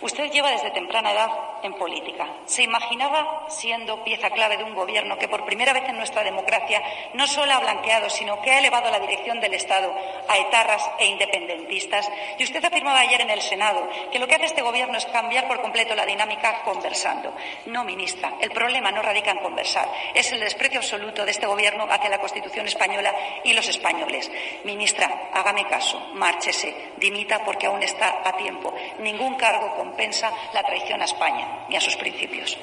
Usted 0.03 0.31
lleva 0.33 0.51
desde 0.51 0.73
temprana 0.73 1.13
edad 1.13 1.31
en 1.63 1.75
política. 1.75 2.27
¿Se 2.45 2.65
imaginaba 2.65 3.47
siendo 3.49 4.03
pieza 4.03 4.31
clave 4.31 4.57
de 4.57 4.65
un 4.65 4.75
gobierno 4.75 5.17
que 5.17 5.29
por 5.29 5.45
primera 5.45 5.73
vez 5.73 5.85
en 5.89 5.97
nuestra 5.97 6.25
democracia 6.25 6.83
no 7.15 7.27
solo 7.29 7.53
ha 7.53 7.61
blanqueado, 7.61 8.11
sino 8.11 8.41
que 8.43 8.51
ha 8.51 8.59
elevado 8.59 8.91
la 8.91 8.99
dirección 8.99 9.41
del 9.41 9.55
Estado 9.55 9.95
a 10.29 10.39
etarras 10.39 10.91
e 10.99 11.07
independentistas? 11.07 12.11
Y 12.37 12.43
usted 12.43 12.65
afirmaba 12.65 13.01
ayer 13.01 13.21
en 13.21 13.31
el 13.31 13.41
Senado 13.41 13.89
que 14.11 14.19
lo 14.19 14.27
que 14.27 14.35
hace 14.35 14.47
este 14.47 14.63
gobierno 14.63 14.99
es 14.99 15.07
cambiar 15.07 15.47
por 15.47 15.61
completo 15.61 15.95
la 15.95 16.05
dinámica 16.05 16.63
conversando. 16.65 17.33
No, 17.67 17.85
ministra, 17.85 18.35
el 18.41 18.51
problema 18.51 18.91
no 18.91 19.03
radica 19.03 19.31
en 19.31 19.39
conversar, 19.39 19.89
es 20.15 20.33
el 20.33 20.41
desprecio 20.41 20.81
absoluto 20.81 21.25
de 21.25 21.31
este 21.31 21.47
gobierno 21.47 21.87
hacia 21.89 22.11
la 22.11 22.19
Constitución 22.19 22.67
española 22.67 23.15
y 23.45 23.53
los 23.53 23.69
españoles. 23.69 24.31
Ministra, 24.65 25.31
hágame 25.33 25.67
caso, 25.69 26.01
márchese, 26.15 26.93
dimita 26.97 27.45
porque 27.45 27.67
aún 27.67 27.83
está 27.85 28.21
a 28.25 28.37
tiempo. 28.37 28.75
Ningún 28.99 29.37
cargo 29.37 29.77
con 29.77 29.92
compensa 29.93 30.31
la 30.55 30.63
traición 30.63 31.03
a 31.03 31.05
España 31.05 31.67
y 31.69 31.77
a 31.77 31.81
sus 31.81 31.97
principios. 31.97 32.57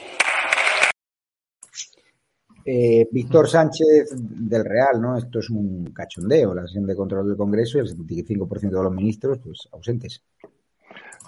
Eh, 2.65 3.07
Víctor 3.11 3.47
Sánchez 3.47 4.09
del 4.15 4.65
Real, 4.65 4.99
¿no? 4.99 5.17
Esto 5.17 5.39
es 5.39 5.49
un 5.49 5.91
cachondeo, 5.93 6.53
la 6.53 6.63
sesión 6.63 6.85
de 6.85 6.95
control 6.95 7.27
del 7.27 7.37
Congreso 7.37 7.77
y 7.77 7.81
el 7.81 7.87
75% 7.87 8.77
de 8.77 8.83
los 8.83 8.93
ministros, 8.93 9.39
pues, 9.43 9.69
ausentes. 9.71 10.23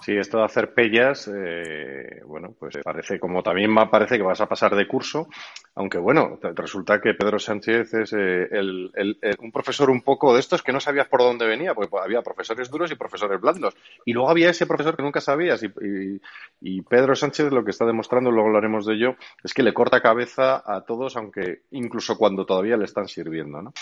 Sí, 0.04 0.16
esto 0.16 0.38
de 0.38 0.44
hacer 0.44 0.74
pellas, 0.74 1.30
eh, 1.32 2.22
bueno, 2.26 2.56
pues 2.58 2.76
parece 2.82 3.20
como 3.20 3.40
también 3.40 3.72
parece 3.88 4.16
que 4.16 4.24
vas 4.24 4.40
a 4.40 4.48
pasar 4.48 4.74
de 4.74 4.88
curso, 4.88 5.28
aunque 5.76 5.98
bueno, 5.98 6.40
resulta 6.56 7.00
que 7.00 7.14
Pedro 7.14 7.38
Sánchez 7.38 7.94
es 7.94 8.12
eh, 8.12 8.48
el, 8.50 8.90
un 9.38 9.52
profesor 9.52 9.90
un 9.90 10.02
poco 10.02 10.34
de 10.34 10.40
estos 10.40 10.60
que 10.60 10.72
no 10.72 10.80
sabías 10.80 11.06
por 11.06 11.20
dónde 11.20 11.46
venía, 11.46 11.72
porque 11.72 11.96
había 12.02 12.20
profesores 12.20 12.68
duros 12.68 12.90
y 12.90 12.96
profesores 12.96 13.40
blandos. 13.40 13.76
Y 14.04 14.12
luego 14.12 14.28
había 14.28 14.50
ese 14.50 14.66
profesor 14.66 14.96
que 14.96 15.04
nunca 15.04 15.20
sabías. 15.20 15.62
Y, 15.62 16.20
y 16.60 16.82
Pedro 16.82 17.14
Sánchez 17.14 17.52
lo 17.52 17.64
que 17.64 17.70
está 17.70 17.86
demostrando, 17.86 18.32
luego 18.32 18.48
hablaremos 18.48 18.84
de 18.84 18.94
ello, 18.94 19.16
es 19.44 19.54
que 19.54 19.62
le 19.62 19.72
corta 19.72 20.00
cabeza 20.00 20.64
a 20.66 20.80
todos, 20.84 21.16
aunque 21.16 21.62
incluso 21.70 22.18
cuando 22.18 22.44
todavía 22.44 22.76
le 22.76 22.86
están 22.86 23.06
sirviendo, 23.06 23.62
¿no? 23.62 23.72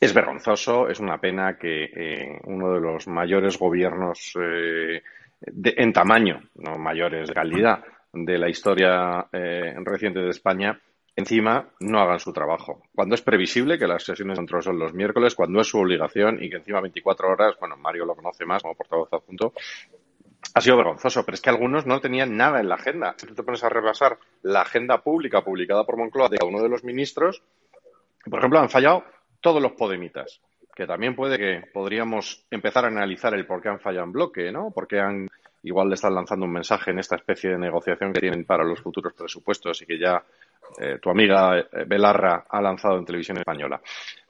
Es 0.00 0.14
vergonzoso, 0.14 0.88
es 0.88 0.98
una 0.98 1.18
pena 1.18 1.58
que 1.58 1.84
eh, 1.84 2.40
uno 2.44 2.72
de 2.72 2.80
los 2.80 3.06
mayores 3.06 3.58
gobiernos 3.58 4.32
eh, 4.40 5.02
en 5.40 5.92
tamaño, 5.92 6.42
no 6.56 6.78
mayores 6.78 7.28
de 7.28 7.34
calidad, 7.34 7.84
de 8.12 8.38
la 8.38 8.48
historia 8.48 9.28
eh, 9.32 9.74
reciente 9.84 10.20
de 10.20 10.30
España, 10.30 10.80
encima 11.16 11.70
no 11.80 12.00
hagan 12.00 12.18
su 12.18 12.32
trabajo. 12.32 12.82
Cuando 12.94 13.14
es 13.14 13.22
previsible 13.22 13.78
que 13.78 13.86
las 13.86 14.02
sesiones 14.02 14.36
de 14.36 14.40
control 14.40 14.62
son 14.62 14.78
los 14.78 14.92
miércoles, 14.92 15.34
cuando 15.34 15.60
es 15.60 15.68
su 15.68 15.78
obligación 15.78 16.42
y 16.42 16.50
que 16.50 16.56
encima 16.56 16.80
24 16.80 17.28
horas, 17.28 17.56
bueno, 17.60 17.76
Mario 17.76 18.06
lo 18.06 18.16
conoce 18.16 18.44
más 18.44 18.62
como 18.62 18.74
portavoz 18.74 19.12
adjunto, 19.12 19.52
ha 20.54 20.60
sido 20.60 20.76
vergonzoso, 20.76 21.24
pero 21.24 21.34
es 21.34 21.40
que 21.40 21.50
algunos 21.50 21.86
no 21.86 22.00
tenían 22.00 22.36
nada 22.36 22.60
en 22.60 22.68
la 22.68 22.74
agenda. 22.76 23.14
Si 23.16 23.26
tú 23.26 23.34
te 23.34 23.42
pones 23.42 23.62
a 23.62 23.68
repasar 23.68 24.18
la 24.42 24.62
agenda 24.62 25.02
pública 25.02 25.44
publicada 25.44 25.84
por 25.84 25.96
Moncloa 25.96 26.28
de 26.28 26.38
cada 26.38 26.50
uno 26.50 26.62
de 26.62 26.68
los 26.68 26.82
ministros, 26.82 27.42
por 28.28 28.38
ejemplo, 28.38 28.58
han 28.58 28.70
fallado 28.70 29.04
todos 29.40 29.62
los 29.62 29.72
podemitas 29.72 30.40
que 30.74 30.86
también 30.86 31.14
puede 31.14 31.38
que 31.38 31.66
podríamos 31.72 32.44
empezar 32.50 32.84
a 32.84 32.88
analizar 32.88 33.34
el 33.34 33.46
por 33.46 33.62
qué 33.62 33.68
han 33.68 33.80
fallado 33.80 34.06
en 34.06 34.12
bloque, 34.12 34.52
¿no? 34.52 34.70
Por 34.70 34.86
qué 34.86 35.00
han 35.00 35.28
igual 35.62 35.88
le 35.88 35.94
están 35.94 36.14
lanzando 36.14 36.46
un 36.46 36.52
mensaje 36.52 36.90
en 36.90 36.98
esta 36.98 37.16
especie 37.16 37.50
de 37.50 37.58
negociación 37.58 38.12
que 38.12 38.20
tienen 38.20 38.44
para 38.44 38.64
los 38.64 38.80
futuros 38.80 39.12
presupuestos 39.12 39.82
y 39.82 39.86
que 39.86 39.98
ya 39.98 40.22
eh, 40.78 40.98
tu 41.00 41.10
amiga 41.10 41.58
eh, 41.58 41.84
Belarra 41.86 42.46
ha 42.48 42.60
lanzado 42.60 42.96
en 42.96 43.04
televisión 43.04 43.38
española, 43.38 43.80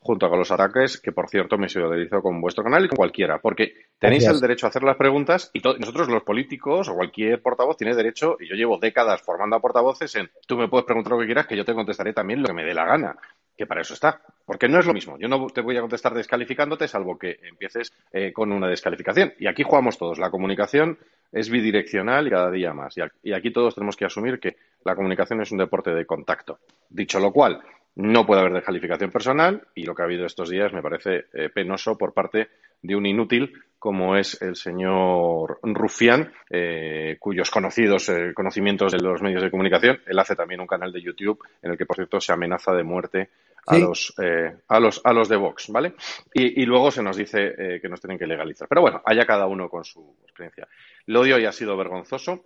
junto 0.01 0.29
con 0.29 0.39
los 0.39 0.51
ataques, 0.51 0.99
que 0.99 1.13
por 1.13 1.29
cierto 1.29 1.59
me 1.59 1.69
solidarizo 1.69 2.23
con 2.23 2.41
vuestro 2.41 2.65
canal 2.65 2.85
y 2.85 2.89
con 2.89 2.97
cualquiera, 2.97 3.39
porque 3.39 3.75
tenéis 3.99 4.27
el 4.27 4.41
derecho 4.41 4.67
a 4.67 4.71
hacer 4.71 4.83
las 4.83 4.97
preguntas 4.97 5.51
y 5.53 5.61
nosotros 5.61 6.09
los 6.09 6.23
políticos 6.23 6.89
o 6.89 6.95
cualquier 6.95 7.43
portavoz 7.43 7.77
tiene 7.77 7.95
derecho, 7.95 8.37
y 8.41 8.49
yo 8.49 8.55
llevo 8.55 8.79
décadas 8.79 9.21
formando 9.23 9.57
a 9.57 9.61
portavoces 9.61 10.15
en 10.17 10.31
tú 10.47 10.57
me 10.57 10.69
puedes 10.69 10.87
preguntar 10.87 11.13
lo 11.13 11.19
que 11.21 11.27
quieras, 11.27 11.47
que 11.47 11.57
yo 11.57 11.65
te 11.65 11.75
contestaré 11.75 12.13
también 12.13 12.41
lo 12.41 12.49
que 12.49 12.55
me 12.55 12.65
dé 12.65 12.75
la 12.75 12.87
gana 12.87 13.17
que 13.61 13.67
para 13.67 13.83
eso 13.83 13.93
está. 13.93 14.23
Porque 14.47 14.69
no 14.69 14.79
es 14.79 14.87
lo 14.87 14.95
mismo. 14.95 15.19
Yo 15.19 15.29
no 15.29 15.47
te 15.49 15.61
voy 15.61 15.77
a 15.77 15.83
contestar 15.83 16.15
descalificándote, 16.15 16.89
salvo 16.89 17.19
que 17.19 17.39
empieces 17.43 17.93
eh, 18.11 18.33
con 18.33 18.51
una 18.53 18.67
descalificación. 18.69 19.35
Y 19.39 19.47
aquí 19.47 19.63
jugamos 19.65 19.99
todos. 19.99 20.19
La 20.19 20.31
comunicación 20.31 20.99
es 21.31 21.51
bidireccional 21.51 22.27
y 22.27 22.31
cada 22.31 22.51
día 22.51 22.73
más. 22.73 22.95
Y 23.23 23.33
aquí 23.35 23.53
todos 23.53 23.75
tenemos 23.75 23.97
que 23.97 24.07
asumir 24.07 24.41
que 24.41 24.57
la 24.83 24.97
comunicación 24.97 25.43
es 25.43 25.53
un 25.53 25.59
deporte 25.59 25.91
de 25.91 26.07
contacto. 26.07 26.61
Dicho 26.89 27.21
lo 27.21 27.33
cual, 27.33 27.61
no 27.97 28.25
puede 28.25 28.41
haber 28.41 28.55
descalificación 28.55 29.11
personal 29.11 29.69
y 29.75 29.85
lo 29.85 29.95
que 29.95 30.01
ha 30.01 30.07
habido 30.07 30.25
estos 30.25 30.49
días 30.49 30.73
me 30.73 30.81
parece 30.81 31.27
eh, 31.35 31.51
penoso 31.53 31.99
por 31.99 32.15
parte 32.15 32.49
de 32.83 32.97
un 32.97 33.07
inútil 33.07 33.53
como 33.79 34.15
es 34.17 34.41
el 34.43 34.57
señor 34.57 35.59
Rufián, 35.63 36.33
eh, 36.51 37.17
cuyos 37.19 37.51
conocidos 37.51 38.13
conocimientos 38.35 38.93
de 38.93 38.99
los 38.99 39.23
medios 39.23 39.43
de 39.43 39.51
comunicación, 39.51 40.01
él 40.07 40.19
hace 40.19 40.37
también 40.37 40.61
un 40.61 40.67
canal 40.67 40.93
de 40.93 41.01
YouTube 41.01 41.41
en 41.63 41.71
el 41.71 41.79
que, 41.79 41.87
por 41.87 41.97
cierto, 41.97 42.21
se 42.21 42.33
amenaza 42.33 42.75
de 42.75 42.85
muerte 42.85 43.31
a, 43.67 43.79
los, 43.79 44.15
eh, 44.19 44.57
a, 44.69 44.81
los, 44.81 45.01
a 45.05 45.13
los 45.13 45.29
de 45.29 45.37
Vox, 45.37 45.69
¿vale? 45.69 45.95
Y, 46.33 46.65
luego 46.67 46.91
se 46.91 47.03
nos 47.03 47.17
dice 47.17 47.55
eh, 47.57 47.81
que 47.81 47.89
nos 47.89 48.01
tienen 48.01 48.19
que 48.19 48.27
legalizar. 48.27 48.69
Pero 48.69 48.83
bueno, 48.83 49.03
haya 49.05 49.27
cada 49.27 49.47
uno 49.47 49.69
con 49.69 49.85
su 49.85 50.17
experiencia. 50.23 50.69
Lo 51.07 51.23
de 51.23 51.35
hoy 51.35 51.45
ha 51.45 51.53
sido 51.53 51.77
vergonzoso. 51.77 52.45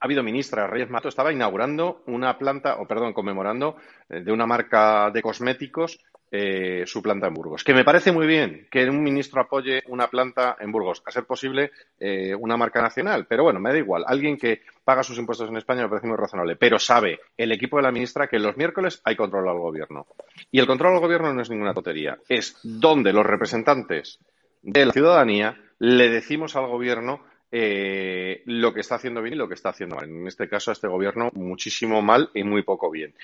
Ha 0.00 0.04
habido 0.04 0.22
ministra, 0.22 0.66
Reyes 0.66 0.90
Mato, 0.90 1.08
estaba 1.08 1.32
inaugurando 1.32 2.02
una 2.06 2.38
planta, 2.38 2.76
o 2.76 2.86
perdón, 2.86 3.12
conmemorando, 3.12 3.76
eh, 4.08 4.20
de 4.20 4.32
una 4.32 4.46
marca 4.46 5.10
de 5.10 5.22
cosméticos 5.22 6.00
eh, 6.30 6.84
su 6.86 7.02
planta 7.02 7.26
en 7.26 7.34
Burgos. 7.34 7.64
Que 7.64 7.74
me 7.74 7.84
parece 7.84 8.12
muy 8.12 8.26
bien 8.26 8.66
que 8.70 8.84
un 8.88 9.02
ministro 9.02 9.40
apoye 9.40 9.82
una 9.88 10.08
planta 10.08 10.56
en 10.60 10.70
Burgos, 10.70 11.02
a 11.06 11.10
ser 11.10 11.24
posible 11.24 11.70
eh, 11.98 12.34
una 12.34 12.56
marca 12.56 12.82
nacional, 12.82 13.26
pero 13.26 13.44
bueno, 13.44 13.60
me 13.60 13.70
da 13.70 13.78
igual. 13.78 14.04
Alguien 14.06 14.36
que 14.36 14.62
paga 14.84 15.02
sus 15.02 15.18
impuestos 15.18 15.48
en 15.48 15.56
España 15.56 15.82
me 15.82 15.88
parece 15.88 16.06
muy 16.06 16.16
razonable, 16.16 16.56
pero 16.56 16.78
sabe 16.78 17.20
el 17.36 17.52
equipo 17.52 17.76
de 17.78 17.84
la 17.84 17.92
ministra 17.92 18.26
que 18.26 18.38
los 18.38 18.56
miércoles 18.56 19.00
hay 19.04 19.16
control 19.16 19.48
al 19.48 19.58
gobierno. 19.58 20.06
Y 20.50 20.60
el 20.60 20.66
control 20.66 20.94
al 20.94 21.00
gobierno 21.00 21.32
no 21.32 21.42
es 21.42 21.50
ninguna 21.50 21.74
tontería, 21.74 22.18
es 22.28 22.58
donde 22.62 23.12
los 23.12 23.24
representantes 23.24 24.18
de 24.62 24.84
la 24.84 24.92
ciudadanía 24.92 25.56
le 25.78 26.10
decimos 26.10 26.56
al 26.56 26.66
gobierno 26.66 27.22
eh, 27.50 28.42
lo 28.44 28.74
que 28.74 28.80
está 28.80 28.96
haciendo 28.96 29.22
bien 29.22 29.34
y 29.34 29.38
lo 29.38 29.48
que 29.48 29.54
está 29.54 29.70
haciendo 29.70 29.96
mal. 29.96 30.04
En 30.04 30.26
este 30.26 30.48
caso, 30.48 30.70
a 30.70 30.74
este 30.74 30.88
gobierno 30.88 31.30
muchísimo 31.32 32.02
mal 32.02 32.30
y 32.34 32.44
muy 32.44 32.62
poco 32.62 32.90
bien. 32.90 33.14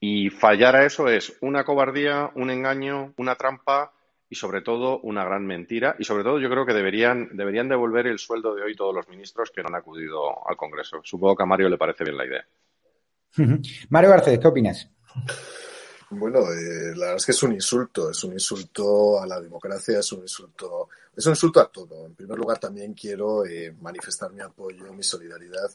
Y 0.00 0.30
fallar 0.30 0.76
a 0.76 0.86
eso 0.86 1.08
es 1.08 1.36
una 1.42 1.64
cobardía, 1.64 2.30
un 2.34 2.50
engaño, 2.50 3.12
una 3.18 3.36
trampa 3.36 3.92
y 4.30 4.36
sobre 4.36 4.62
todo 4.62 4.98
una 5.00 5.24
gran 5.24 5.46
mentira. 5.46 5.94
Y 5.98 6.04
sobre 6.04 6.24
todo 6.24 6.40
yo 6.40 6.48
creo 6.48 6.64
que 6.64 6.72
deberían, 6.72 7.36
deberían 7.36 7.68
devolver 7.68 8.06
el 8.06 8.18
sueldo 8.18 8.54
de 8.54 8.62
hoy 8.62 8.74
todos 8.74 8.94
los 8.94 9.08
ministros 9.08 9.50
que 9.50 9.62
no 9.62 9.68
han 9.68 9.74
acudido 9.74 10.48
al 10.48 10.56
Congreso. 10.56 11.00
Supongo 11.04 11.36
que 11.36 11.42
a 11.42 11.46
Mario 11.46 11.68
le 11.68 11.76
parece 11.76 12.04
bien 12.04 12.16
la 12.16 12.26
idea. 12.26 12.46
Mario 13.90 14.10
Garcés, 14.10 14.38
¿qué 14.38 14.48
opinas? 14.48 14.88
Bueno, 16.10 16.40
eh, 16.40 16.92
la 16.96 17.06
verdad 17.06 17.16
es 17.16 17.26
que 17.26 17.32
es 17.32 17.42
un 17.44 17.52
insulto, 17.52 18.10
es 18.10 18.24
un 18.24 18.32
insulto 18.32 19.20
a 19.20 19.26
la 19.26 19.40
democracia, 19.40 20.00
es 20.00 20.10
un 20.10 20.22
insulto, 20.22 20.88
es 21.14 21.24
un 21.26 21.32
insulto 21.32 21.60
a 21.60 21.70
todo. 21.70 22.04
En 22.06 22.14
primer 22.16 22.36
lugar, 22.36 22.58
también 22.58 22.94
quiero 22.94 23.46
eh, 23.46 23.72
manifestar 23.80 24.32
mi 24.32 24.40
apoyo, 24.40 24.92
mi 24.92 25.04
solidaridad 25.04 25.70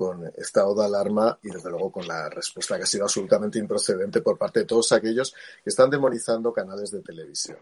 con 0.00 0.24
estado 0.34 0.74
de 0.74 0.86
alarma 0.86 1.38
y 1.42 1.50
desde 1.50 1.68
luego 1.68 1.92
con 1.92 2.08
la 2.08 2.30
respuesta 2.30 2.78
que 2.78 2.84
ha 2.84 2.86
sido 2.86 3.04
absolutamente 3.04 3.58
improcedente 3.58 4.22
por 4.22 4.38
parte 4.38 4.60
de 4.60 4.64
todos 4.64 4.92
aquellos 4.92 5.34
que 5.62 5.68
están 5.68 5.90
demonizando 5.90 6.54
canales 6.54 6.90
de 6.90 7.02
televisión. 7.02 7.58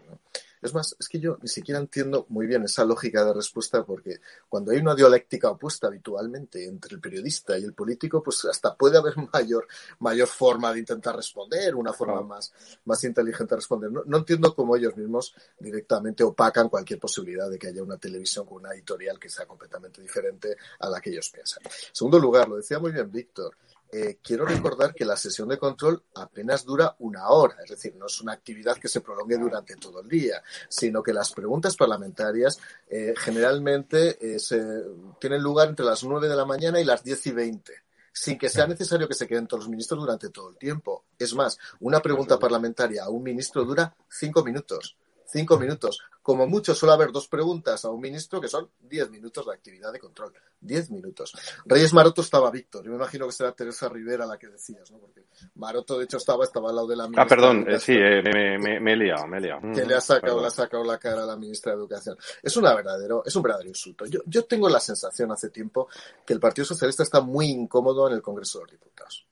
Es 0.61 0.73
más, 0.73 0.95
es 0.99 1.07
que 1.07 1.19
yo 1.19 1.37
ni 1.41 1.47
siquiera 1.47 1.79
entiendo 1.79 2.25
muy 2.29 2.45
bien 2.45 2.63
esa 2.63 2.83
lógica 2.83 3.23
de 3.23 3.33
respuesta 3.33 3.83
porque 3.85 4.19
cuando 4.49 4.71
hay 4.71 4.79
una 4.79 4.93
dialéctica 4.93 5.49
opuesta 5.49 5.87
habitualmente 5.87 6.65
entre 6.65 6.95
el 6.95 7.01
periodista 7.01 7.57
y 7.57 7.63
el 7.63 7.73
político, 7.73 8.21
pues 8.21 8.43
hasta 8.45 8.75
puede 8.75 8.97
haber 8.97 9.13
mayor, 9.33 9.67
mayor 9.99 10.27
forma 10.27 10.73
de 10.73 10.79
intentar 10.79 11.15
responder, 11.15 11.75
una 11.75 11.93
forma 11.93 12.21
más, 12.21 12.51
más 12.85 13.03
inteligente 13.03 13.55
de 13.55 13.57
responder. 13.57 13.91
No, 13.91 14.17
entiendo 14.17 14.53
cómo 14.53 14.75
ellos 14.75 14.95
mismos 14.97 15.33
directamente 15.57 16.23
opacan 16.23 16.69
cualquier 16.69 16.99
posibilidad 16.99 17.49
de 17.49 17.57
que 17.57 17.67
haya 17.67 17.83
una 17.83 17.97
televisión 17.97 18.45
con 18.45 18.57
una 18.57 18.73
editorial 18.73 19.17
que 19.17 19.29
sea 19.29 19.45
completamente 19.45 20.01
diferente 20.01 20.57
a 20.79 20.89
la 20.89 20.99
que 20.99 21.09
ellos 21.09 21.29
piensan. 21.29 21.63
En 21.63 21.71
segundo 21.93 22.19
lugar, 22.19 22.49
lo 22.49 22.57
decía 22.57 22.79
muy 22.79 22.91
bien 22.91 23.09
Víctor, 23.11 23.55
eh, 23.91 24.19
quiero 24.21 24.45
recordar 24.45 24.93
que 24.93 25.05
la 25.05 25.17
sesión 25.17 25.49
de 25.49 25.57
control 25.57 26.03
apenas 26.15 26.63
dura 26.65 26.95
una 26.99 27.29
hora, 27.29 27.55
es 27.63 27.71
decir, 27.71 27.95
no 27.95 28.05
es 28.05 28.21
una 28.21 28.33
actividad 28.33 28.77
que 28.77 28.87
se 28.87 29.01
prolongue 29.01 29.37
durante 29.37 29.75
todo 29.75 30.01
el 30.01 30.07
día, 30.07 30.41
sino 30.67 31.01
que 31.01 31.13
las 31.13 31.31
preguntas 31.31 31.75
parlamentarias 31.75 32.59
eh, 32.87 33.13
generalmente 33.17 34.35
eh, 34.35 34.39
se, 34.39 34.61
tienen 35.19 35.41
lugar 35.41 35.69
entre 35.69 35.85
las 35.85 36.03
9 36.03 36.27
de 36.27 36.35
la 36.35 36.45
mañana 36.45 36.79
y 36.79 36.85
las 36.85 37.03
10 37.03 37.27
y 37.27 37.31
20 37.31 37.73
sin 38.11 38.37
que 38.37 38.49
sea 38.49 38.67
necesario 38.67 39.07
que 39.07 39.13
se 39.13 39.27
queden 39.27 39.47
todos 39.47 39.63
los 39.63 39.69
ministros 39.69 40.01
durante 40.01 40.29
todo 40.29 40.49
el 40.49 40.57
tiempo. 40.57 41.05
Es 41.17 41.33
más, 41.35 41.57
una 41.79 42.01
pregunta 42.01 42.37
parlamentaria 42.37 43.05
a 43.05 43.09
un 43.09 43.23
ministro 43.23 43.63
dura 43.63 43.95
cinco 44.09 44.43
minutos 44.43 44.97
cinco 45.31 45.57
minutos. 45.57 46.01
Como 46.21 46.45
mucho 46.47 46.75
suele 46.75 46.93
haber 46.93 47.11
dos 47.11 47.27
preguntas 47.27 47.85
a 47.85 47.89
un 47.89 48.01
ministro 48.01 48.39
que 48.39 48.47
son 48.47 48.69
diez 48.79 49.09
minutos 49.09 49.45
de 49.45 49.53
actividad 49.53 49.91
de 49.91 49.99
control. 49.99 50.33
Diez 50.59 50.91
minutos. 50.91 51.33
Reyes 51.65 51.93
Maroto 51.93 52.21
estaba 52.21 52.51
Víctor. 52.51 52.83
Yo 52.83 52.91
me 52.91 52.97
imagino 52.97 53.25
que 53.25 53.31
será 53.31 53.51
Teresa 53.53 53.89
Rivera 53.89 54.25
la 54.25 54.37
que 54.37 54.47
decías, 54.47 54.91
¿no? 54.91 54.99
Porque 54.99 55.25
Maroto, 55.55 55.97
de 55.97 56.03
hecho, 56.03 56.17
estaba, 56.17 56.43
estaba 56.43 56.69
al 56.69 56.75
lado 56.75 56.87
de 56.87 56.95
la 56.97 57.03
ministra. 57.03 57.23
Ah, 57.23 57.27
perdón, 57.27 57.65
eh, 57.67 57.79
sí, 57.79 57.93
eh, 57.93 58.21
me, 58.59 58.79
me, 58.79 58.93
he 58.93 58.95
liado, 58.95 59.25
me 59.27 59.37
he 59.37 59.41
liado. 59.41 59.61
Que 59.73 59.85
le 59.85 59.95
ha 59.95 60.01
sacado, 60.01 60.41
le 60.41 60.47
ha 60.47 60.51
sacado 60.51 60.83
la 60.83 60.97
cara 60.97 61.23
a 61.23 61.25
la 61.25 61.35
ministra 61.35 61.71
de 61.71 61.79
Educación. 61.79 62.17
Es 62.43 62.55
una 62.57 62.75
verdadero, 62.75 63.23
es 63.25 63.35
un 63.35 63.43
verdadero 63.43 63.69
insulto. 63.69 64.05
Yo, 64.05 64.19
yo 64.25 64.45
tengo 64.45 64.67
la 64.69 64.79
sensación 64.79 65.31
hace 65.31 65.49
tiempo 65.49 65.87
que 66.25 66.33
el 66.33 66.39
Partido 66.39 66.65
Socialista 66.65 67.03
está 67.03 67.21
muy 67.21 67.47
incómodo 67.47 68.07
en 68.07 68.15
el 68.15 68.21
Congreso 68.21 68.59
de 68.59 68.65
los 68.65 68.71
Diputados. 68.71 69.28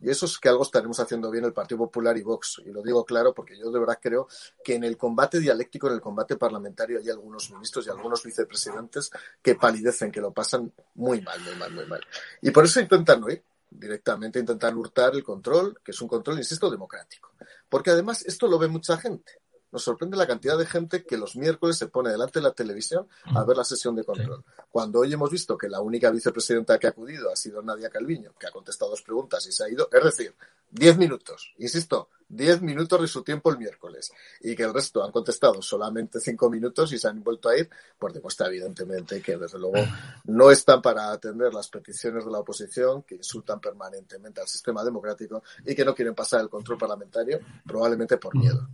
Y 0.00 0.10
eso 0.10 0.26
es 0.26 0.38
que 0.38 0.48
algo 0.48 0.62
estaremos 0.62 0.98
haciendo 1.00 1.30
bien 1.30 1.44
el 1.44 1.52
Partido 1.52 1.78
Popular 1.78 2.16
y 2.16 2.22
Vox. 2.22 2.62
Y 2.64 2.70
lo 2.70 2.82
digo 2.82 3.04
claro 3.04 3.34
porque 3.34 3.58
yo 3.58 3.70
de 3.70 3.80
verdad 3.80 3.98
creo 4.00 4.28
que 4.62 4.76
en 4.76 4.84
el 4.84 4.96
combate 4.96 5.40
dialéctico, 5.40 5.88
en 5.88 5.94
el 5.94 6.00
combate 6.00 6.36
parlamentario, 6.36 6.98
hay 6.98 7.10
algunos 7.10 7.50
ministros 7.50 7.86
y 7.86 7.90
algunos 7.90 8.22
vicepresidentes 8.22 9.10
que 9.42 9.56
palidecen, 9.56 10.12
que 10.12 10.20
lo 10.20 10.32
pasan 10.32 10.72
muy 10.94 11.20
mal, 11.20 11.40
muy 11.40 11.54
mal, 11.56 11.72
muy 11.72 11.86
mal. 11.86 12.00
Y 12.42 12.50
por 12.50 12.64
eso 12.64 12.80
intentan 12.80 13.22
hoy 13.24 13.42
directamente 13.70 14.38
intentar 14.38 14.74
hurtar 14.74 15.14
el 15.14 15.22
control, 15.22 15.80
que 15.84 15.90
es 15.90 16.00
un 16.00 16.08
control, 16.08 16.38
insisto, 16.38 16.70
democrático. 16.70 17.32
Porque 17.68 17.90
además 17.90 18.24
esto 18.24 18.46
lo 18.46 18.58
ve 18.58 18.68
mucha 18.68 18.96
gente 18.96 19.40
nos 19.78 19.84
sorprende 19.84 20.16
la 20.16 20.26
cantidad 20.26 20.58
de 20.58 20.66
gente 20.66 21.04
que 21.04 21.16
los 21.16 21.36
miércoles 21.36 21.78
se 21.78 21.86
pone 21.86 22.10
delante 22.10 22.40
de 22.40 22.42
la 22.42 22.50
televisión 22.50 23.06
a 23.26 23.44
ver 23.44 23.56
la 23.56 23.62
sesión 23.62 23.94
de 23.94 24.02
control. 24.02 24.44
Cuando 24.72 24.98
hoy 24.98 25.12
hemos 25.12 25.30
visto 25.30 25.56
que 25.56 25.68
la 25.68 25.80
única 25.80 26.10
vicepresidenta 26.10 26.80
que 26.80 26.88
ha 26.88 26.90
acudido 26.90 27.30
ha 27.30 27.36
sido 27.36 27.62
Nadia 27.62 27.88
Calviño, 27.88 28.34
que 28.36 28.48
ha 28.48 28.50
contestado 28.50 28.90
dos 28.90 29.02
preguntas 29.02 29.46
y 29.46 29.52
se 29.52 29.62
ha 29.62 29.68
ido, 29.68 29.88
es 29.92 30.02
decir, 30.02 30.34
diez 30.68 30.98
minutos, 30.98 31.54
insisto, 31.58 32.08
diez 32.28 32.60
minutos 32.60 33.00
de 33.00 33.06
su 33.06 33.22
tiempo 33.22 33.52
el 33.52 33.58
miércoles, 33.58 34.10
y 34.40 34.56
que 34.56 34.64
el 34.64 34.74
resto 34.74 35.04
han 35.04 35.12
contestado 35.12 35.62
solamente 35.62 36.18
cinco 36.18 36.50
minutos 36.50 36.92
y 36.92 36.98
se 36.98 37.06
han 37.06 37.22
vuelto 37.22 37.48
a 37.48 37.56
ir, 37.56 37.70
pues 37.96 38.12
demuestra 38.12 38.48
evidentemente 38.48 39.22
que 39.22 39.36
desde 39.36 39.60
luego 39.60 39.78
no 40.24 40.50
están 40.50 40.82
para 40.82 41.12
atender 41.12 41.54
las 41.54 41.68
peticiones 41.68 42.24
de 42.24 42.32
la 42.32 42.40
oposición, 42.40 43.04
que 43.04 43.14
insultan 43.14 43.60
permanentemente 43.60 44.40
al 44.40 44.48
sistema 44.48 44.82
democrático 44.82 45.40
y 45.64 45.76
que 45.76 45.84
no 45.84 45.94
quieren 45.94 46.16
pasar 46.16 46.40
el 46.40 46.48
control 46.48 46.78
parlamentario, 46.78 47.38
probablemente 47.64 48.16
por 48.16 48.34
miedo. 48.36 48.68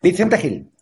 Vicente 0.00 0.38
Gil. 0.38 0.72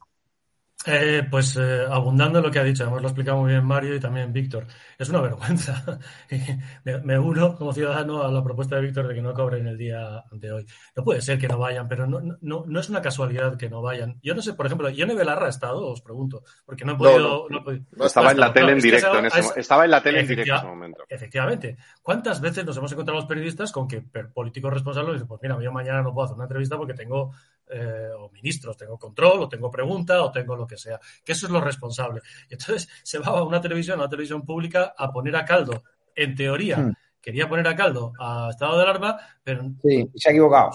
Eh, 0.87 1.26
pues 1.31 1.57
eh, 1.57 1.85
abundando 1.90 2.38
en 2.38 2.47
lo 2.47 2.50
que 2.50 2.59
ha 2.59 2.64
dicho, 2.64 2.85
además 2.85 3.02
lo 3.02 3.09
ha 3.09 3.11
explicado 3.11 3.38
muy 3.38 3.50
bien 3.50 3.64
Mario 3.64 3.95
y 3.95 4.00
también 4.00 4.33
Víctor. 4.33 4.67
Es 4.99 5.11
una 5.11 5.21
vergüenza. 5.21 5.85
me, 7.05 7.19
uno 7.19 7.55
como 7.55 7.75
ciudadano 7.75 8.23
a 8.23 8.33
la 8.33 8.43
propuesta 8.43 8.76
de 8.76 8.83
Víctor 8.83 9.07
de 9.07 9.14
que 9.14 9.21
no 9.21 9.35
cobren 9.35 9.67
el 9.67 9.76
día 9.76 10.25
de 10.33 10.52
hoy. 10.52 10.67
No 10.97 11.05
puede 11.05 11.21
ser 11.21 11.38
que 11.38 11.49
no 11.49 11.59
vayan, 11.59 11.87
pero 11.87 12.07
no, 12.07 12.21
no, 12.40 12.64
no 12.67 12.81
es 12.81 12.88
una 12.88 13.02
casualidad 13.02 13.59
que 13.59 13.69
no 13.69 13.83
vayan. 13.83 14.19
Yo 14.23 14.35
no 14.35 14.40
sé, 14.40 14.55
por 14.55 14.64
ejemplo, 14.64 14.88
¿Yone 14.88 15.14
Belarra 15.14 15.47
ha 15.47 15.50
estado? 15.50 15.87
Os 15.87 16.00
pregunto, 16.00 16.45
porque 16.64 16.87
no 16.87 16.93
he 16.93 16.97
podido. 16.97 17.47
No, 17.50 18.07
estaba 18.07 18.31
en 18.31 18.40
la 18.40 18.50
tele 18.50 18.73
en 18.73 18.81
directo 18.81 19.19
en 19.19 19.26
ese 19.26 19.61
Estaba 19.61 19.85
en 19.85 19.90
la 19.90 20.02
tele 20.02 20.21
en 20.21 20.29
directo 20.29 20.52
en 20.52 20.59
ese 20.59 20.67
momento. 20.67 21.05
Efectivamente. 21.11 21.76
¿Cuántas 22.00 22.40
veces 22.40 22.64
nos 22.64 22.76
hemos 22.79 22.90
encontrado 22.90 23.21
los 23.21 23.29
periodistas 23.29 23.71
con 23.71 23.87
que 23.87 24.00
políticos 24.33 24.73
responsables 24.73 25.14
dicen, 25.14 25.29
pues 25.29 25.43
mira, 25.43 25.59
yo 25.62 25.73
mañana 25.73 26.00
no 26.00 26.14
puedo 26.14 26.25
hacer 26.25 26.37
una 26.37 26.45
entrevista 26.45 26.79
porque 26.79 26.95
tengo 26.95 27.33
eh, 27.73 28.11
o 28.17 28.31
ministros, 28.31 28.77
tengo 28.77 28.99
control, 28.99 29.43
o 29.43 29.49
tengo 29.49 29.71
pregunta, 29.71 30.23
o 30.23 30.31
tengo 30.31 30.57
lo 30.57 30.67
que 30.67 30.77
sea. 30.77 30.99
Que 31.25 31.33
eso 31.33 31.47
es 31.47 31.53
lo 31.53 31.61
responsable. 31.61 32.21
Y 32.49 32.55
entonces 32.55 32.89
se 33.03 33.19
va 33.19 33.29
a 33.29 33.43
una 33.43 33.61
televisión, 33.61 33.99
a 33.99 34.03
una 34.03 34.11
televisión 34.11 34.45
pública, 34.45 34.95
a 34.97 35.11
poner 35.11 35.37
a 35.37 35.45
caldo, 35.45 35.85
en 36.15 36.35
teoría. 36.35 36.79
Hmm. 36.79 36.95
Quería 37.21 37.49
poner 37.49 37.69
a 37.69 37.77
caldo 37.77 38.12
a 38.19 38.49
estado 38.50 38.79
de 38.79 38.83
alarma, 38.83 39.19
pero 39.43 39.62
sí, 39.83 40.11
se 40.15 40.31
ha 40.31 40.33
equivocado. 40.33 40.71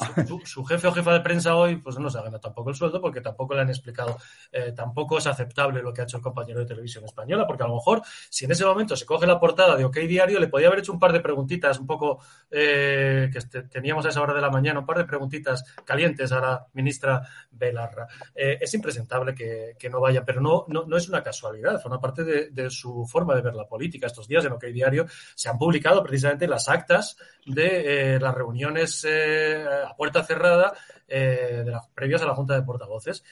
Su, 0.46 0.64
jefe 0.64 0.88
o 0.88 0.92
jefa 0.92 1.14
de 1.14 1.22
prensa 1.22 1.56
hoy, 1.56 1.78
pues 1.78 1.98
no 1.98 2.10
se 2.10 2.20
ha 2.20 2.22
ganado 2.22 2.40
tampoco 2.40 2.70
el 2.70 2.76
sueldo 2.76 3.02
porque 3.02 3.22
tampoco 3.22 3.56
le 3.56 3.62
han 3.62 3.70
explicado, 3.70 4.18
eh, 4.52 4.72
tampoco 4.76 5.18
es 5.18 5.26
aceptable 5.26 5.82
lo 5.82 5.92
que 5.92 6.02
ha 6.02 6.04
hecho 6.04 6.18
el 6.18 6.24
compañero 6.24 6.60
de 6.60 6.68
televisión 6.68 7.04
española, 7.04 7.48
porque 7.48 7.64
a 7.64 7.68
lo 7.68 7.76
mejor 7.76 8.04
si 8.30 8.46
en 8.46 8.52
ese 8.52 8.64
momento 8.64 8.96
se 8.96 9.06
coge 9.06 9.26
la 9.26 9.40
portada 9.40 9.76
de 9.76 9.86
OK 9.86 9.98
Diario, 9.98 10.40
le 10.40 10.48
podía 10.48 10.68
haber 10.68 10.80
hecho 10.80 10.94
un 10.94 11.00
par 11.00 11.14
de 11.14 11.20
preguntitas 11.20 11.80
un 11.80 11.88
poco 11.88 12.20
eh, 12.52 13.30
que 13.32 13.40
este, 13.40 13.64
teníamos 13.64 14.06
a 14.06 14.10
esa 14.10 14.22
hora 14.22 14.34
de 14.34 14.42
la 14.42 14.52
mañana, 14.52 14.80
un 14.80 14.86
par 14.86 14.98
de 14.98 15.06
preguntitas 15.06 15.64
calientes 15.84 16.32
a 16.32 16.40
la 16.40 16.68
ministra 16.74 17.28
Belarra. 17.50 18.08
Eh, 18.36 18.60
es 18.62 18.74
impresentable 18.74 19.34
que, 19.34 19.90
no 19.90 20.00
vaya, 20.00 20.26
pero 20.26 20.42
no, 20.42 20.66
no, 20.68 20.98
es 20.98 21.08
una 21.08 21.24
casualidad, 21.24 21.80
forma 21.82 22.00
parte 22.00 22.24
de, 22.24 22.50
de 22.50 22.70
su 22.70 23.06
forma 23.06 23.36
de 23.36 23.42
ver 23.42 23.56
la 23.56 23.68
política. 23.68 24.08
Estos 24.08 24.28
días 24.28 24.44
en 24.46 24.54
OK 24.54 24.66
Diario 24.66 25.06
se 25.36 25.50
han 25.50 25.58
publicado 25.58 26.04
precisamente 26.04 26.35
las 26.48 26.70
actas 26.70 27.18
de 27.46 28.16
eh, 28.16 28.20
las 28.20 28.34
reuniones 28.34 29.06
eh, 29.08 29.66
a 29.88 29.96
puerta 29.96 30.24
cerrada 30.24 30.74
eh, 31.08 31.64
de 31.66 31.72
las 31.72 31.88
previas 31.90 32.22
a 32.22 32.28
la 32.28 32.36
Junta 32.36 32.56
de 32.56 32.64
Portavoces. 32.64 33.24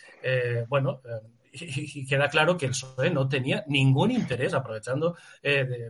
bueno, 0.68 1.02
y, 1.52 2.06
queda 2.08 2.28
claro 2.30 2.58
que 2.58 2.66
el 2.66 2.72
PSOE 2.72 3.12
no 3.12 3.28
tenía 3.28 3.64
ningún 3.68 4.10
interés, 4.12 4.54
aprovechando, 4.56 5.16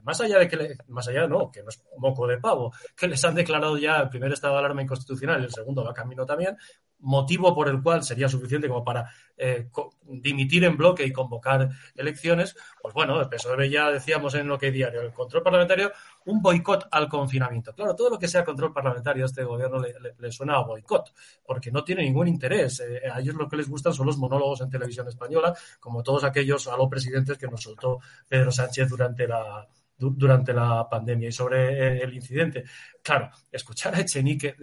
más 0.03 0.19
allá 0.19 0.39
de 0.39 0.47
que, 0.49 0.77
más 0.89 1.07
allá 1.07 1.25
no, 1.25 1.49
que 1.49 1.63
no 1.63 1.69
es 1.69 1.81
moco 1.97 2.27
de 2.27 2.37
pavo, 2.37 2.73
que 2.97 3.07
les 3.07 3.23
han 3.23 3.35
declarado 3.35 3.77
ya 3.77 4.01
el 4.01 4.09
primer 4.09 4.33
estado 4.33 4.55
de 4.55 4.59
alarma 4.59 4.81
inconstitucional 4.81 5.41
y 5.41 5.45
el 5.45 5.53
segundo 5.53 5.85
va 5.85 5.93
camino 5.93 6.25
también, 6.25 6.57
motivo 7.03 7.53
por 7.53 7.67
el 7.67 7.81
cual 7.81 8.03
sería 8.03 8.29
suficiente 8.29 8.67
como 8.67 8.83
para 8.83 9.11
eh, 9.37 9.69
dimitir 10.03 10.63
en 10.63 10.77
bloque 10.77 11.05
y 11.05 11.11
convocar 11.11 11.69
elecciones, 11.95 12.55
pues 12.81 12.93
bueno, 12.93 13.19
el 13.19 13.27
PSOE 13.27 13.69
ya 13.69 13.91
decíamos 13.91 14.35
en 14.35 14.47
lo 14.47 14.57
que 14.57 14.71
diario, 14.71 15.01
el 15.01 15.11
control 15.11 15.43
parlamentario, 15.43 15.91
un 16.25 16.41
boicot 16.41 16.87
al 16.91 17.09
confinamiento. 17.09 17.73
Claro, 17.73 17.95
todo 17.95 18.11
lo 18.11 18.19
que 18.19 18.27
sea 18.27 18.45
control 18.45 18.73
parlamentario 18.73 19.23
a 19.23 19.27
este 19.27 19.43
gobierno 19.43 19.81
le, 20.17 20.31
suena 20.31 20.55
a 20.55 20.63
boicot, 20.63 21.13
porque 21.45 21.71
no 21.71 21.83
tiene 21.83 22.03
ningún 22.03 22.27
interés. 22.27 22.79
Eh, 22.79 23.01
a 23.11 23.19
ellos 23.19 23.35
lo 23.35 23.49
que 23.49 23.57
les 23.57 23.69
gustan 23.69 23.93
son 23.93 24.05
los 24.05 24.17
monólogos 24.17 24.61
en 24.61 24.69
televisión 24.69 25.07
española, 25.07 25.53
como 25.79 26.03
todos 26.03 26.23
aquellos 26.23 26.67
a 26.67 26.77
los 26.77 26.89
presidentes 26.89 27.37
que 27.37 27.47
nos 27.47 27.61
soltó 27.61 27.99
Pedro 28.27 28.51
Sánchez 28.51 28.89
durante 28.89 29.27
la 29.27 29.67
durante 29.95 30.51
la 30.51 30.89
pandemia 30.89 31.29
y 31.29 31.31
sobre 31.31 31.99
eh, 31.99 32.03
el 32.03 32.13
incidente. 32.13 32.65
Claro, 33.01 33.29
escuchar 33.51 33.95
a 33.95 34.01
Echenique 34.01 34.55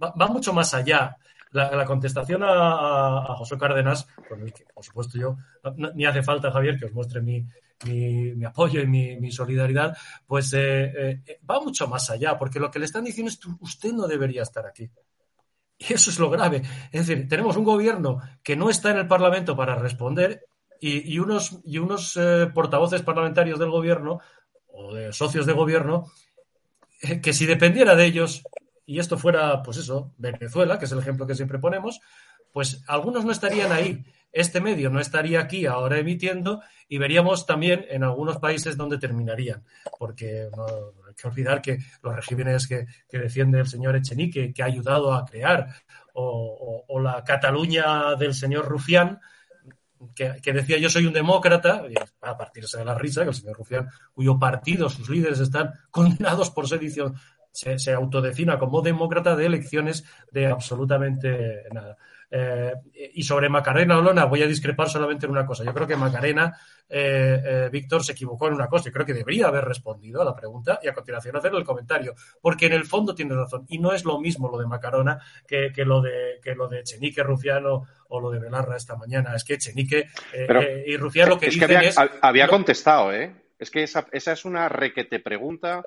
va 0.00 0.26
mucho 0.28 0.52
más 0.52 0.72
allá 0.74 1.16
la, 1.54 1.84
contestación 1.84 2.42
a, 2.44 3.34
José 3.38 3.56
Cárdenas, 3.56 4.06
por 4.28 4.40
el 4.40 4.52
que, 4.52 4.64
por 4.74 4.84
supuesto, 4.84 5.18
yo 5.18 5.36
ni 5.94 6.04
hace 6.04 6.22
falta, 6.22 6.50
Javier, 6.50 6.78
que 6.78 6.86
os 6.86 6.92
muestre 6.92 7.20
mi, 7.20 7.46
apoyo 8.44 8.80
y 8.80 8.86
mi, 8.86 9.30
solidaridad, 9.30 9.96
pues 10.26 10.52
eh, 10.52 11.22
eh, 11.26 11.40
va 11.48 11.60
mucho 11.60 11.86
más 11.86 12.10
allá, 12.10 12.36
porque 12.36 12.58
lo 12.58 12.70
que 12.70 12.80
le 12.80 12.86
están 12.86 13.04
diciendo 13.04 13.30
es 13.30 13.38
que 13.38 13.48
usted 13.60 13.92
no 13.92 14.06
debería 14.06 14.42
estar 14.42 14.66
aquí. 14.66 14.90
Y 15.78 15.92
eso 15.92 16.10
es 16.10 16.18
lo 16.18 16.28
grave. 16.30 16.62
Es 16.90 17.06
decir, 17.06 17.28
tenemos 17.28 17.56
un 17.56 17.64
gobierno 17.64 18.20
que 18.42 18.56
no 18.56 18.68
está 18.68 18.90
en 18.90 18.98
el 18.98 19.08
Parlamento 19.08 19.56
para 19.56 19.74
responder 19.76 20.44
y, 20.80 21.18
unos, 21.18 21.60
y 21.64 21.78
unos 21.78 22.16
eh, 22.16 22.48
portavoces 22.52 23.02
parlamentarios 23.02 23.58
del 23.58 23.70
gobierno 23.70 24.20
o 24.66 24.92
de 24.92 25.12
socios 25.12 25.46
de 25.46 25.52
gobierno 25.52 26.10
que 27.22 27.32
si 27.32 27.46
dependiera 27.46 27.94
de 27.94 28.06
ellos 28.06 28.42
y 28.86 28.98
esto 28.98 29.18
fuera, 29.18 29.62
pues 29.62 29.78
eso, 29.78 30.12
Venezuela, 30.18 30.78
que 30.78 30.84
es 30.84 30.92
el 30.92 30.98
ejemplo 30.98 31.26
que 31.26 31.34
siempre 31.34 31.58
ponemos, 31.58 32.00
pues 32.52 32.84
algunos 32.86 33.24
no 33.24 33.32
estarían 33.32 33.72
ahí. 33.72 34.04
Este 34.30 34.60
medio 34.60 34.90
no 34.90 35.00
estaría 35.00 35.40
aquí 35.40 35.66
ahora 35.66 35.98
emitiendo 35.98 36.60
y 36.88 36.98
veríamos 36.98 37.46
también 37.46 37.86
en 37.88 38.04
algunos 38.04 38.38
países 38.38 38.76
dónde 38.76 38.98
terminarían. 38.98 39.64
Porque 39.98 40.48
no 40.56 40.66
hay 41.06 41.14
que 41.14 41.28
olvidar 41.28 41.62
que 41.62 41.78
los 42.02 42.14
regímenes 42.14 42.66
que, 42.68 42.86
defiende 43.10 43.60
el 43.60 43.66
señor 43.66 43.96
Echenique, 43.96 44.52
que 44.52 44.62
ha 44.62 44.66
ayudado 44.66 45.14
a 45.14 45.24
crear, 45.24 45.68
o, 46.14 46.84
la 47.00 47.24
Cataluña 47.24 48.14
del 48.16 48.34
señor 48.34 48.66
Rufián, 48.66 49.20
que, 50.14 50.40
decía 50.52 50.78
yo 50.78 50.88
soy 50.88 51.06
un 51.06 51.12
demócrata, 51.12 51.84
y 51.88 51.94
a 52.20 52.36
partirse 52.36 52.78
de 52.78 52.84
la 52.84 52.94
risa, 52.94 53.22
que 53.22 53.30
el 53.30 53.34
señor 53.34 53.56
Rufián, 53.56 53.88
cuyo 54.12 54.38
partido, 54.38 54.88
sus 54.88 55.08
líderes 55.08 55.40
están 55.40 55.72
condenados 55.90 56.50
por 56.50 56.68
sedición, 56.68 57.16
se, 57.54 57.92
autodefina 57.92 58.58
como 58.58 58.82
demócrata 58.82 59.36
de 59.36 59.46
elecciones 59.46 60.04
de 60.30 60.46
absolutamente 60.46 61.64
nada. 61.72 61.96
Eh, 62.36 62.72
y 63.14 63.22
sobre 63.22 63.48
Macarena 63.48 63.96
Olona 63.96 64.24
voy 64.24 64.42
a 64.42 64.48
discrepar 64.48 64.88
solamente 64.88 65.26
en 65.26 65.32
una 65.32 65.46
cosa. 65.46 65.62
Yo 65.62 65.72
creo 65.72 65.86
que 65.86 65.94
Macarena, 65.94 66.58
eh, 66.88 67.40
eh, 67.44 67.68
Víctor, 67.70 68.02
se 68.02 68.10
equivocó 68.10 68.48
en 68.48 68.54
una 68.54 68.66
cosa. 68.66 68.86
Yo 68.86 68.92
creo 68.92 69.06
que 69.06 69.14
debería 69.14 69.46
haber 69.46 69.64
respondido 69.64 70.20
a 70.20 70.24
la 70.24 70.34
pregunta 70.34 70.80
y 70.82 70.88
a 70.88 70.94
continuación 70.94 71.36
hacer 71.36 71.54
el 71.54 71.62
comentario, 71.62 72.14
porque 72.40 72.66
en 72.66 72.72
el 72.72 72.86
fondo 72.86 73.14
tiene 73.14 73.36
razón. 73.36 73.66
Y 73.68 73.78
no 73.78 73.92
es 73.92 74.04
lo 74.04 74.18
mismo 74.18 74.50
lo 74.50 74.58
de 74.58 74.66
Macarona 74.66 75.20
que, 75.46 75.70
lo 75.84 76.02
de 76.02 76.40
que 76.42 76.56
lo 76.56 76.66
de 76.66 76.82
Chenique 76.82 77.22
Rufiano 77.22 77.86
o 78.08 78.20
lo 78.20 78.32
de 78.32 78.40
Belarra 78.40 78.76
esta 78.76 78.96
mañana. 78.96 79.36
Es 79.36 79.44
que 79.44 79.56
Chenique 79.56 80.08
y 80.86 80.96
Rufiano 80.96 81.34
lo 81.34 81.38
que 81.38 81.46
es 81.46 81.56
que 81.56 81.64
había, 81.64 81.92
había 82.20 82.48
contestado, 82.48 83.12
¿eh? 83.12 83.32
Es 83.60 83.70
que 83.70 83.84
esa, 83.84 84.08
esa 84.10 84.32
es 84.32 84.44
una 84.44 84.68
requete 84.68 85.20
pregunta 85.20 85.84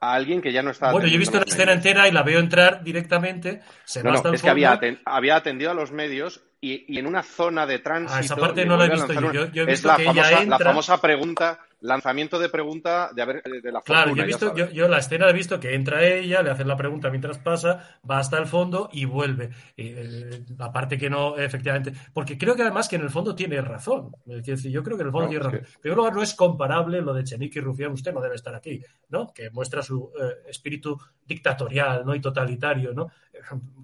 a 0.00 0.14
alguien 0.14 0.40
que 0.40 0.52
ya 0.52 0.62
no 0.62 0.70
está 0.70 0.92
Bueno, 0.92 1.06
yo 1.06 1.16
he 1.16 1.18
visto 1.18 1.38
la 1.38 1.44
escena 1.44 1.72
entera 1.72 2.08
y 2.08 2.12
la 2.12 2.22
veo 2.22 2.40
entrar 2.40 2.82
directamente. 2.82 3.60
Se 3.84 4.02
no, 4.02 4.10
va 4.10 4.16
hasta 4.16 4.28
no, 4.28 4.32
el 4.32 4.36
es 4.36 4.42
que 4.42 4.50
había, 4.50 4.78
fondo. 4.78 4.98
había 5.04 5.36
atendido 5.36 5.70
a 5.70 5.74
los 5.74 5.92
medios 5.92 6.42
y, 6.60 6.94
y 6.94 6.98
en 6.98 7.06
una 7.06 7.22
zona 7.22 7.66
de 7.66 7.78
tránsito. 7.78 8.14
Ah, 8.16 8.20
esa 8.20 8.36
parte 8.36 8.64
no 8.66 8.76
la 8.76 8.86
he 8.86 8.90
visto 8.90 9.12
yo. 9.12 9.32
Yo- 9.32 9.46
yo 9.50 9.62
he 9.62 9.64
es 9.64 9.70
visto 9.80 9.88
la 9.88 9.96
que 9.96 10.02
ella 10.02 10.12
famosa, 10.24 10.30
la 10.44 10.56
entra- 10.56 10.64
famosa 10.66 11.00
pregunta, 11.00 11.58
lanzamiento 11.82 12.38
de 12.38 12.50
pregunta 12.50 13.10
de, 13.14 13.22
haber, 13.22 13.42
de 13.42 13.72
la 13.72 13.80
Claro, 13.80 14.14
yo 14.14 14.22
he 14.22 14.26
visto, 14.26 14.54
yo, 14.54 14.68
yo 14.70 14.86
la 14.86 14.98
escena 14.98 15.30
he 15.30 15.32
visto 15.32 15.58
que 15.58 15.74
entra 15.74 16.04
ella, 16.04 16.42
le 16.42 16.50
hacen 16.50 16.68
la 16.68 16.76
pregunta 16.76 17.08
mientras 17.08 17.38
pasa, 17.38 17.98
va 18.08 18.18
hasta 18.18 18.36
el 18.36 18.46
fondo 18.46 18.90
y 18.92 19.06
vuelve. 19.06 19.48
Eh, 19.78 20.44
aparte 20.58 20.98
que 20.98 21.08
no, 21.08 21.38
efectivamente, 21.38 21.94
porque 22.12 22.36
creo 22.36 22.54
que 22.54 22.60
además 22.62 22.86
que 22.90 22.96
en 22.96 23.02
el 23.02 23.10
fondo 23.10 23.34
tiene 23.34 23.58
razón. 23.62 24.12
Es 24.26 24.44
decir, 24.44 24.70
yo 24.70 24.82
creo 24.82 24.98
que 24.98 25.02
en 25.02 25.06
el 25.08 25.12
fondo 25.12 25.24
No, 25.26 25.30
tiene 25.30 25.46
es 25.46 25.52
razón. 25.62 25.96
Lugar, 25.96 26.12
no 26.14 26.22
es 26.22 26.34
comparable 26.34 27.00
lo 27.00 27.14
de 27.14 27.24
Chenique 27.24 27.60
y 27.60 27.62
Rufián, 27.62 27.92
usted 27.92 28.12
no 28.12 28.20
debe 28.20 28.34
estar 28.34 28.54
aquí, 28.54 28.82
¿no? 29.08 29.32
Que 29.32 29.48
muestra 29.50 29.80
su 29.82 30.12
eh, 30.20 30.50
espíritu 30.50 30.98
dictatorial, 31.24 32.04
¿no? 32.04 32.14
Y 32.14 32.20
totalitario, 32.20 32.92
¿no? 32.92 33.10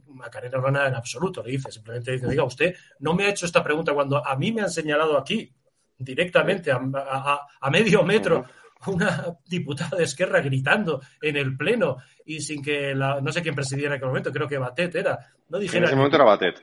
Macarena 0.08 0.58
Urbana 0.58 0.86
en 0.88 0.94
absoluto 0.94 1.42
le 1.42 1.52
dice, 1.52 1.70
simplemente 1.70 2.12
dice, 2.12 2.28
diga, 2.28 2.44
usted 2.44 2.74
no 3.00 3.14
me 3.14 3.24
ha 3.24 3.30
hecho 3.30 3.46
esta 3.46 3.62
pregunta 3.62 3.92
cuando 3.94 4.24
a 4.26 4.36
mí 4.36 4.52
me 4.52 4.62
han 4.62 4.70
señalado 4.70 5.18
aquí, 5.18 5.52
directamente, 5.98 6.70
a, 6.72 6.80
a- 6.94 7.40
a 7.60 7.70
medio 7.70 8.02
metro, 8.02 8.44
una 8.86 9.26
diputada 9.46 9.96
de 9.96 10.04
Esquerra 10.04 10.40
gritando 10.40 11.00
en 11.22 11.36
el 11.36 11.56
pleno 11.56 11.96
y 12.24 12.40
sin 12.40 12.62
que 12.62 12.94
la, 12.94 13.20
no 13.20 13.32
sé 13.32 13.42
quién 13.42 13.54
presidiera 13.54 13.94
en 13.94 13.96
aquel 13.96 14.08
momento, 14.08 14.30
creo 14.32 14.46
que 14.46 14.58
Batet 14.58 14.94
era, 14.94 15.18
no 15.48 15.56
En 15.58 15.62
dijera 15.62 15.86
ese 15.86 15.94
ni- 15.94 15.98
momento 15.98 16.16
era 16.16 16.24
Batet. 16.26 16.62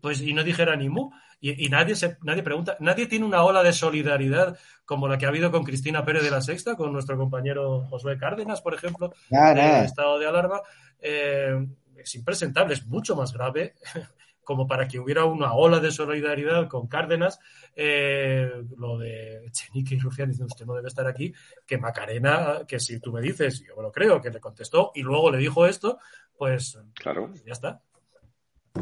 pues 0.00 0.20
y 0.20 0.32
no 0.34 0.44
dijera 0.44 0.76
ni 0.76 0.88
mu 0.88 1.10
y, 1.40 1.66
y 1.66 1.68
nadie 1.68 1.96
se 1.96 2.18
nadie 2.22 2.42
pregunta 2.42 2.76
nadie 2.80 3.06
tiene 3.06 3.24
una 3.24 3.42
ola 3.42 3.62
de 3.64 3.72
solidaridad 3.72 4.56
como 4.84 5.08
la 5.08 5.18
que 5.18 5.26
ha 5.26 5.28
habido 5.28 5.50
con 5.50 5.64
Cristina 5.64 6.04
Pérez 6.04 6.22
de 6.22 6.30
la 6.30 6.40
Sexta 6.40 6.76
con 6.76 6.92
nuestro 6.92 7.16
compañero 7.18 7.84
Josué 7.90 8.16
Cárdenas 8.16 8.60
por 8.62 8.74
ejemplo 8.74 9.12
nada. 9.30 9.82
estado 9.84 10.18
de 10.20 10.26
alarma 10.28 10.60
eh, 11.00 11.66
es 12.06 12.14
impresentable 12.14 12.74
es 12.74 12.86
mucho 12.86 13.14
más 13.16 13.32
grave 13.32 13.74
como 14.44 14.66
para 14.66 14.86
que 14.86 14.98
hubiera 15.00 15.24
una 15.24 15.54
ola 15.54 15.80
de 15.80 15.90
solidaridad 15.90 16.68
con 16.68 16.86
Cárdenas 16.86 17.38
eh, 17.74 18.50
lo 18.78 18.96
de 18.98 19.48
Chenique 19.50 19.96
y 19.96 19.98
Rufián 19.98 20.28
diciendo 20.30 20.52
usted 20.52 20.64
no 20.66 20.74
debe 20.74 20.88
estar 20.88 21.06
aquí 21.06 21.32
que 21.66 21.78
Macarena 21.78 22.60
que 22.66 22.78
si 22.80 23.00
tú 23.00 23.12
me 23.12 23.20
dices 23.20 23.62
yo 23.66 23.76
me 23.76 23.82
lo 23.82 23.90
creo 23.92 24.20
que 24.20 24.30
le 24.30 24.40
contestó 24.40 24.92
y 24.94 25.02
luego 25.02 25.30
le 25.30 25.38
dijo 25.38 25.66
esto 25.66 25.98
pues 26.38 26.78
Claro. 26.94 27.32
ya 27.44 27.52
está 27.52 27.80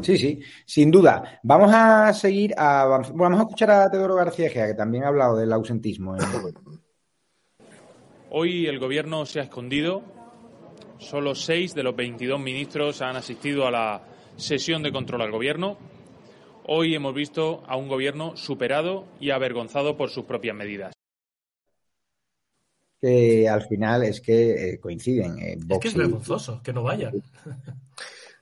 Sí, 0.01 0.17
sí, 0.17 0.41
sin 0.65 0.91
duda. 0.91 1.39
Vamos 1.41 1.71
a 1.73 2.11
seguir 2.11 2.53
bueno, 2.57 3.01
Vamos 3.13 3.39
a 3.39 3.43
escuchar 3.43 3.71
a 3.71 3.89
Teodoro 3.89 4.15
García 4.15 4.49
Gea, 4.49 4.67
que 4.67 4.73
también 4.73 5.05
ha 5.05 5.07
hablado 5.07 5.37
del 5.37 5.53
ausentismo. 5.53 6.17
en- 6.17 6.21
Hoy 8.29 8.67
el 8.67 8.77
gobierno 8.79 9.25
se 9.25 9.39
ha 9.39 9.43
escondido. 9.43 10.03
Solo 10.99 11.35
seis 11.35 11.75
de 11.75 11.83
los 11.83 11.95
22 11.95 12.39
ministros 12.39 13.01
han 13.01 13.15
asistido 13.15 13.67
a 13.67 13.71
la 13.71 14.01
sesión 14.37 14.83
de 14.83 14.91
control 14.91 15.21
al 15.21 15.31
gobierno. 15.31 15.77
Hoy 16.67 16.95
hemos 16.95 17.13
visto 17.13 17.63
a 17.67 17.77
un 17.77 17.87
gobierno 17.87 18.35
superado 18.35 19.05
y 19.19 19.29
avergonzado 19.29 19.97
por 19.97 20.09
sus 20.09 20.25
propias 20.25 20.55
medidas. 20.55 20.93
que 22.99 23.47
al 23.47 23.61
final 23.67 24.03
es 24.03 24.21
que 24.21 24.69
eh, 24.69 24.79
coinciden. 24.79 25.37
eh, 25.37 25.57
es 25.69 25.79
que 25.79 25.87
es 25.89 25.95
vergonzoso 25.95 26.61
que 26.63 26.73
no 26.73 26.81
vayan 26.81 27.13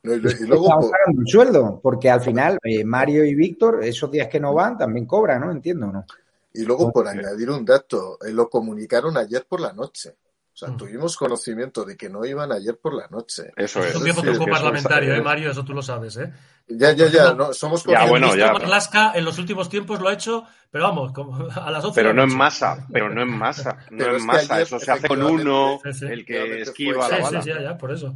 No, 0.04 0.13
y, 0.13 0.20
luego, 0.20 0.68
pagando 0.68 1.22
el 1.22 1.28
sueldo, 1.28 1.80
porque 1.82 2.10
al 2.10 2.22
final 2.22 2.60
eh, 2.63 2.84
Mario 2.84 3.26
y 3.26 3.36
Víctor, 3.36 3.84
esos 3.84 4.12
días 4.12 4.28
que 4.28 4.39
no 4.39 4.54
van, 4.54 4.78
también 4.78 5.06
cobran, 5.06 5.42
¿no? 5.42 5.52
Entiendo, 5.52 5.88
¿no? 5.88 6.06
y 6.54 6.63
luego 6.63 6.92
por 6.92 7.08
añadir 7.08 7.50
un 7.50 7.66
dato, 7.66 8.20
eh, 8.22 8.32
lo 8.32 8.50
comunicaron 8.50 9.18
ayer 9.18 9.46
por 9.48 9.60
la 9.60 9.74
noche. 9.74 10.16
O 10.54 10.56
sea, 10.56 10.70
Mm. 10.70 10.78
tuvimos 10.78 11.18
conocimiento 11.18 11.84
de 11.84 11.98
que 11.98 12.10
no 12.10 12.24
iban 12.26 12.52
ayer 12.52 12.78
por 12.78 12.94
la 12.94 13.08
noche. 13.08 13.52
Eso 13.56 13.80
Es 13.80 13.89
es. 13.89 13.96
un 13.96 14.04
viejo 14.04 14.22
sí, 14.22 14.28
truco 14.28 14.46
que 14.46 14.52
eso 14.52 14.62
parlamentario, 14.62 15.16
¿eh, 15.16 15.22
Mario? 15.22 15.50
Eso 15.52 15.66
tú 15.66 15.74
lo 15.74 15.82
sabes, 15.82 16.16
¿eh? 16.18 16.32
Ya, 16.68 16.92
ya, 16.92 17.08
ya, 17.08 17.34
no, 17.34 17.54
somos 17.54 17.84
Ya, 17.86 18.06
bueno, 18.06 18.36
ya. 18.36 18.54
Marlaska 18.54 19.13
en 19.16 19.26
los 19.26 19.39
últimos 19.39 19.68
tiempos 19.68 20.00
lo 20.00 20.10
ha 20.10 20.13
hecho, 20.13 20.46
pero 20.70 20.84
vamos, 20.86 21.12
como 21.12 21.48
a 21.50 21.72
las 21.72 21.84
11 21.84 22.00
Pero 22.00 22.10
de 22.10 22.16
no 22.16 22.24
en 22.24 22.38
masa, 22.38 22.88
pero 22.94 23.10
no 23.10 23.22
en 23.22 23.30
masa, 23.36 23.78
no 23.92 23.98
Pero 23.98 24.12
en 24.12 24.16
es 24.18 24.24
masa. 24.24 24.54
ayer, 24.54 24.68
Eso 24.68 24.80
se 24.80 24.92
hace 24.92 25.08
con 25.08 25.24
uno, 25.24 25.80
Sí, 25.92 26.06
el 26.06 26.24
que 26.26 26.62
esquiva 26.62 27.10
la 27.10 27.18
Sí, 27.18 27.24
bala. 27.24 27.42
sí, 27.42 27.50
sí, 27.50 27.56
ya, 27.56 27.62
ya, 27.62 27.78
por 27.78 27.92
eso. 27.92 28.16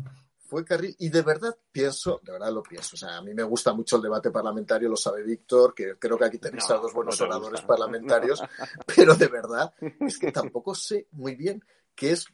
fue 0.50 0.64
carril 0.64 0.96
y 1.00 1.10
de 1.10 1.22
verdad 1.24 1.54
pienso, 1.74 2.22
de 2.24 2.32
verdad 2.32 2.54
lo 2.54 2.64
pienso, 2.64 2.96
o 2.96 2.98
sea, 2.98 3.18
a 3.18 3.22
mí 3.22 3.34
me 3.34 3.44
gusta 3.44 3.74
mucho 3.74 3.98
el 3.98 4.04
debate 4.04 4.32
parlamentario, 4.32 4.88
lo 4.88 4.96
sabe 4.96 5.24
Víctor, 5.24 5.74
que 5.76 5.96
creo 6.00 6.18
que 6.18 6.24
aquí 6.26 6.38
tenéis 6.38 6.70
No, 6.70 6.76
a 6.76 6.80
dos 6.80 6.94
buenos 6.94 7.20
no 7.20 7.26
te 7.28 7.30
oradores 7.34 7.52
gusta. 7.62 7.68
parlamentarios, 7.68 8.42
pero 8.96 9.16
de 9.16 9.28
verdad 9.28 9.74
es 10.00 10.18
que 10.18 10.32
tampoco 10.32 10.74
sé 10.74 11.08
muy 11.12 11.36
bien 11.36 11.62
qué 11.98 12.12
es, 12.12 12.28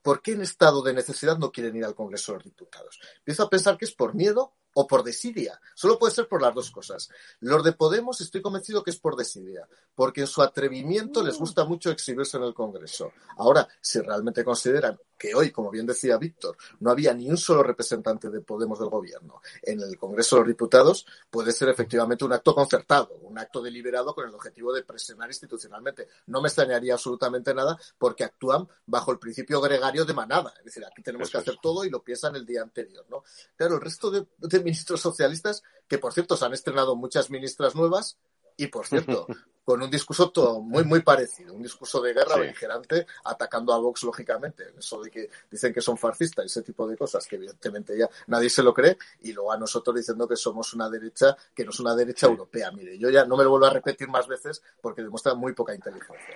por 0.00 0.22
qué 0.22 0.32
en 0.32 0.40
estado 0.40 0.82
de 0.82 0.94
necesidad 0.94 1.36
no 1.36 1.52
quieren 1.52 1.76
ir 1.76 1.84
al 1.84 1.94
Congreso 1.94 2.32
de 2.32 2.38
los 2.38 2.44
Diputados. 2.44 2.98
Empiezo 3.18 3.42
a 3.42 3.50
pensar 3.50 3.76
que 3.76 3.84
es 3.84 3.92
por 3.92 4.14
miedo 4.14 4.54
o 4.74 4.86
por 4.86 5.02
desidia. 5.02 5.60
Solo 5.74 5.98
puede 5.98 6.14
ser 6.14 6.28
por 6.28 6.40
las 6.40 6.54
dos 6.54 6.70
cosas. 6.70 7.10
Los 7.40 7.64
de 7.64 7.72
Podemos 7.72 8.20
estoy 8.20 8.40
convencido 8.40 8.82
que 8.82 8.90
es 8.90 9.00
por 9.00 9.16
desidia, 9.16 9.68
porque 9.94 10.22
en 10.22 10.26
su 10.26 10.40
atrevimiento 10.40 11.22
les 11.22 11.36
gusta 11.36 11.64
mucho 11.64 11.90
exhibirse 11.90 12.36
en 12.36 12.44
el 12.44 12.54
Congreso. 12.54 13.12
Ahora, 13.36 13.68
si 13.80 14.00
realmente 14.00 14.44
consideran 14.44 14.98
que 15.20 15.34
hoy, 15.34 15.50
como 15.50 15.70
bien 15.70 15.84
decía 15.84 16.16
Víctor, 16.16 16.56
no 16.80 16.90
había 16.90 17.12
ni 17.12 17.28
un 17.28 17.36
solo 17.36 17.62
representante 17.62 18.30
de 18.30 18.40
Podemos 18.40 18.78
del 18.78 18.88
gobierno 18.88 19.42
en 19.62 19.82
el 19.82 19.98
Congreso 19.98 20.36
de 20.36 20.40
los 20.40 20.48
Diputados, 20.48 21.04
puede 21.28 21.52
ser 21.52 21.68
efectivamente 21.68 22.24
un 22.24 22.32
acto 22.32 22.54
concertado, 22.54 23.10
un 23.20 23.38
acto 23.38 23.60
deliberado 23.60 24.14
con 24.14 24.26
el 24.26 24.34
objetivo 24.34 24.72
de 24.72 24.82
presionar 24.82 25.28
institucionalmente. 25.28 26.08
No 26.28 26.40
me 26.40 26.48
extrañaría 26.48 26.94
absolutamente 26.94 27.52
nada 27.52 27.78
porque 27.98 28.24
actúan 28.24 28.66
bajo 28.86 29.12
el 29.12 29.18
principio 29.18 29.60
gregario 29.60 30.06
de 30.06 30.14
manada. 30.14 30.54
Es 30.60 30.64
decir, 30.64 30.86
aquí 30.86 31.02
tenemos 31.02 31.28
Eso 31.28 31.32
que 31.32 31.38
es. 31.38 31.48
hacer 31.48 31.60
todo 31.60 31.84
y 31.84 31.90
lo 31.90 32.02
piensan 32.02 32.34
el 32.36 32.46
día 32.46 32.62
anterior, 32.62 33.04
¿no? 33.10 33.22
Claro, 33.56 33.74
el 33.74 33.82
resto 33.82 34.10
de, 34.10 34.26
de 34.38 34.58
ministros 34.60 35.02
socialistas, 35.02 35.62
que 35.86 35.98
por 35.98 36.14
cierto 36.14 36.34
se 36.34 36.46
han 36.46 36.54
estrenado 36.54 36.96
muchas 36.96 37.28
ministras 37.28 37.74
nuevas, 37.74 38.16
y 38.64 38.66
por 38.68 38.86
cierto, 38.86 39.26
con 39.64 39.82
un 39.82 39.90
discurso 39.90 40.30
todo 40.30 40.60
muy, 40.60 40.84
muy 40.84 41.00
parecido, 41.00 41.54
un 41.54 41.62
discurso 41.62 42.00
de 42.00 42.12
guerra 42.12 42.34
Sí. 42.34 42.40
beligerante, 42.40 43.06
atacando 43.24 43.72
a 43.72 43.78
Vox 43.78 44.02
lógicamente, 44.02 44.72
eso 44.76 45.00
de 45.00 45.10
que 45.10 45.30
dicen 45.50 45.72
que 45.72 45.80
son 45.80 45.96
fascistas, 45.96 46.44
ese 46.46 46.62
tipo 46.62 46.88
de 46.88 46.96
cosas, 46.96 47.26
que 47.26 47.36
evidentemente 47.36 47.96
ya 47.96 48.08
nadie 48.26 48.50
se 48.50 48.62
lo 48.62 48.74
cree, 48.74 48.98
y 49.20 49.32
luego 49.32 49.52
a 49.52 49.56
nosotros 49.58 49.94
diciendo 49.96 50.26
que 50.26 50.36
somos 50.36 50.74
una 50.74 50.88
derecha, 50.90 51.36
que 51.54 51.64
no 51.64 51.70
es 51.70 51.78
una 51.80 51.94
derecha 51.94 52.26
europea. 52.26 52.70
Mire, 52.72 52.98
yo 52.98 53.10
ya 53.10 53.24
no 53.24 53.36
me 53.36 53.44
lo 53.44 53.50
vuelvo 53.50 53.66
a 53.66 53.70
repetir 53.70 54.08
más 54.08 54.26
veces 54.26 54.62
porque 54.80 55.02
demuestra 55.02 55.34
muy 55.34 55.52
poca 55.52 55.74
inteligencia. 55.74 56.34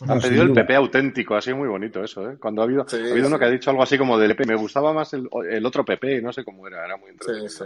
Han 0.00 0.08
No, 0.08 0.20
pedido 0.20 0.42
el. 0.42 0.52
PP 0.52 0.74
auténtico, 0.74 1.36
así 1.36 1.54
muy 1.54 1.68
bonito 1.68 2.02
eso, 2.02 2.28
¿eh? 2.28 2.36
Cuando 2.40 2.62
ha 2.62 2.64
habido, 2.64 2.84
Sí, 2.88 2.96
ha 2.96 3.10
habido 3.12 3.28
uno 3.28 3.36
sí. 3.36 3.40
que 3.40 3.44
ha 3.46 3.50
dicho 3.50 3.70
algo 3.70 3.82
así 3.84 3.96
como 3.96 4.18
del 4.18 4.32
EP, 4.32 4.44
me 4.46 4.56
gustaba 4.56 4.92
más 4.92 5.12
el, 5.12 5.28
el 5.48 5.64
otro 5.64 5.84
PP, 5.84 6.20
no 6.20 6.32
sé 6.32 6.44
cómo 6.44 6.66
era, 6.66 6.84
era 6.84 6.96
muy 6.96 7.10
Sí, 7.10 7.12
entretenido. 7.12 7.48
sí. 7.48 7.64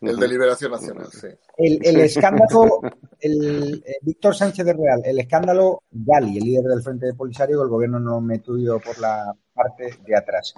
El 0.00 0.16
de 0.16 0.28
Liberación 0.28 0.72
Nacional, 0.72 1.06
sí. 1.12 1.26
El, 1.58 1.78
el 1.84 2.00
escándalo, 2.00 2.80
el, 3.20 3.82
eh, 3.86 3.96
Víctor 4.00 4.34
Sánchez 4.34 4.64
de 4.64 4.72
Real, 4.72 5.02
el 5.04 5.18
escándalo 5.18 5.82
Gali, 5.90 6.38
el 6.38 6.44
líder 6.44 6.64
del 6.64 6.82
Frente 6.82 7.06
de 7.06 7.14
Polisario, 7.14 7.58
que 7.58 7.64
el 7.64 7.68
gobierno 7.70 8.00
no 8.00 8.20
metido 8.22 8.80
por 8.80 8.98
la 8.98 9.34
parte 9.52 9.94
de 10.06 10.16
atrás. 10.16 10.54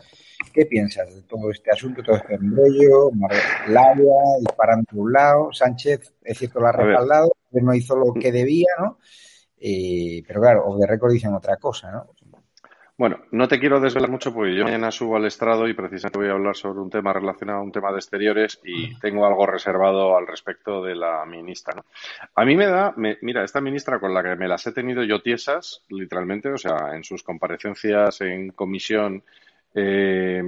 ¿Qué 0.53 0.67
piensas 0.67 1.15
de 1.15 1.23
todo 1.23 1.51
este 1.51 1.71
asunto, 1.73 2.03
todo 2.03 2.17
este 2.17 2.35
embrollo? 2.35 3.11
Laia 3.69 4.15
disparando 4.41 4.85
por 4.91 4.99
un 5.01 5.13
lado, 5.13 5.53
Sánchez, 5.53 6.13
es 6.23 6.39
cierto, 6.39 6.61
lo 6.61 6.67
ha 6.69 6.73
respaldado, 6.73 7.33
gobierno 7.51 7.75
hizo 7.75 7.97
lo 7.97 8.13
que 8.15 8.31
debía, 8.33 8.69
¿no? 8.81 8.99
Eh, 9.61 10.23
pero 10.27 10.41
claro, 10.41 10.65
o 10.67 10.79
de 10.79 10.87
récord 10.87 11.13
dicen 11.13 11.35
otra 11.35 11.57
cosa, 11.57 11.91
¿no? 11.91 12.07
Bueno, 12.97 13.21
no 13.31 13.47
te 13.47 13.61
quiero 13.61 13.79
desvelar 13.79 14.11
mucho 14.11 14.35
porque 14.35 14.57
yo 14.57 14.65
mañana 14.65 14.91
subo 14.91 15.15
al 15.17 15.25
estrado 15.25 15.69
y 15.69 15.73
precisamente 15.75 16.19
voy 16.19 16.27
a 16.27 16.33
hablar 16.33 16.57
sobre 16.57 16.81
un 16.81 16.91
tema 16.91 17.13
relacionado 17.13 17.61
a 17.61 17.63
un 17.63 17.71
tema 17.71 17.93
de 17.93 17.99
exteriores 17.99 18.59
y 18.65 18.99
tengo 18.99 19.25
algo 19.25 19.47
reservado 19.47 20.17
al 20.17 20.27
respecto 20.27 20.83
de 20.83 20.97
la 20.97 21.25
ministra. 21.25 21.75
¿no? 21.77 21.85
A 22.35 22.45
mí 22.45 22.57
me 22.57 22.67
da, 22.67 22.93
me- 22.97 23.17
mira, 23.23 23.45
esta 23.45 23.61
ministra 23.61 24.01
con 24.01 24.13
la 24.13 24.25
que 24.25 24.35
me 24.35 24.49
las 24.49 24.67
he 24.67 24.73
tenido 24.73 25.05
yo 25.05 25.23
tiesas, 25.23 25.85
literalmente, 25.91 26.49
o 26.49 26.59
sea, 26.59 26.97
en 26.97 27.05
sus 27.05 27.23
comparecencias 27.23 28.21
en 28.21 28.51
comisión, 28.51 29.23
eh, 29.77 30.43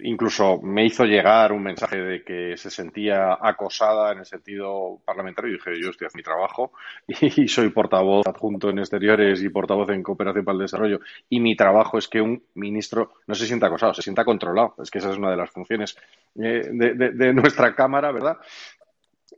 incluso 0.00 0.60
me 0.62 0.84
hizo 0.84 1.04
llegar 1.04 1.52
un 1.52 1.62
mensaje 1.62 1.98
de 1.98 2.22
que 2.22 2.56
se 2.56 2.70
sentía 2.70 3.38
acosada 3.40 4.12
en 4.12 4.18
el 4.18 4.26
sentido 4.26 5.00
parlamentario 5.04 5.50
y 5.50 5.54
dije, 5.54 5.80
yo 5.80 5.90
estoy 5.90 6.06
haciendo 6.06 6.16
mi 6.16 6.22
trabajo 6.22 6.72
y 7.08 7.48
soy 7.48 7.70
portavoz 7.70 8.26
adjunto 8.26 8.70
en 8.70 8.78
exteriores 8.78 9.42
y 9.42 9.48
portavoz 9.48 9.90
en 9.90 10.02
cooperación 10.02 10.44
para 10.44 10.56
el 10.56 10.62
desarrollo 10.62 11.00
y 11.28 11.40
mi 11.40 11.56
trabajo 11.56 11.98
es 11.98 12.08
que 12.08 12.20
un 12.20 12.42
ministro 12.54 13.14
no 13.26 13.34
se 13.34 13.46
sienta 13.46 13.66
acosado, 13.66 13.94
se 13.94 14.02
sienta 14.02 14.24
controlado. 14.24 14.74
Es 14.82 14.90
que 14.90 14.98
esa 14.98 15.10
es 15.10 15.18
una 15.18 15.30
de 15.30 15.36
las 15.36 15.50
funciones 15.50 15.96
eh, 16.36 16.68
de, 16.72 17.32
nuestra 17.32 17.74
Cámara, 17.74 18.12
¿verdad? 18.12 18.38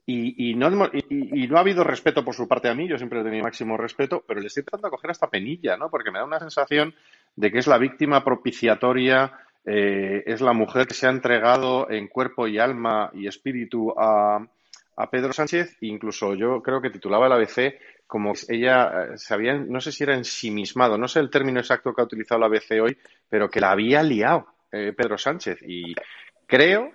Y, 0.07 0.55
no, 0.55 0.67
ha 0.67 1.61
habido 1.61 1.85
respeto 1.85 2.25
por 2.25 2.35
su 2.35 2.49
parte 2.49 2.69
a 2.69 2.75
mí, 2.75 2.89
yo 2.89 2.97
siempre 2.97 3.21
he 3.21 3.25
tenido 3.25 3.45
máximo 3.45 3.77
respeto, 3.77 4.25
pero 4.27 4.41
le 4.41 4.47
estoy 4.47 4.63
tratando 4.63 4.89
de 4.89 4.93
coger 4.93 5.11
hasta 5.11 5.29
penilla, 5.29 5.77
¿no? 5.77 5.91
Porque 5.91 6.11
me 6.11 6.19
da 6.19 6.25
una 6.25 6.39
sensación 6.39 6.95
de 7.37 7.53
que 7.53 7.59
es 7.59 7.67
la 7.67 7.77
víctima 7.77 8.25
propiciatoria, 8.25 9.33
eh, 9.69 10.23
es 10.27 10.41
la 10.41 10.53
mujer 10.53 10.87
que 10.87 10.95
se 10.95 11.07
ha 11.07 11.11
entregado 11.11 11.91
en 11.91 12.09
cuerpo 12.09 12.49
y 12.49 12.59
alma 12.59 13.11
y 13.13 13.27
espíritu 13.27 13.95
a, 13.97 14.47
Pedro 15.13 15.33
Sánchez, 15.33 15.77
incluso 15.83 16.35
yo 16.35 16.61
creo 16.61 16.81
que 16.81 16.91
titulaba 16.91 17.27
el 17.27 17.33
ABC 17.33 17.79
como 18.05 18.33
ella 18.49 19.17
se 19.17 19.33
había, 19.33 19.55
no 19.55 19.81
sé 19.81 19.93
si 19.93 20.03
era 20.03 20.17
ensimismado, 20.17 20.99
no 20.99 21.07
sé 21.07 21.21
el 21.21 21.31
término 21.31 21.61
exacto 21.61 21.95
que 21.95 22.01
ha 22.01 22.05
utilizado 22.05 22.41
la 22.41 22.47
ABC 22.47 22.83
hoy, 22.83 22.99
pero 23.29 23.49
que 23.49 23.61
la 23.61 23.71
había 23.71 24.03
liado 24.03 24.47
Pedro 24.69 25.17
Sánchez. 25.17 25.61
Y 25.63 25.95
creo, 26.49 26.91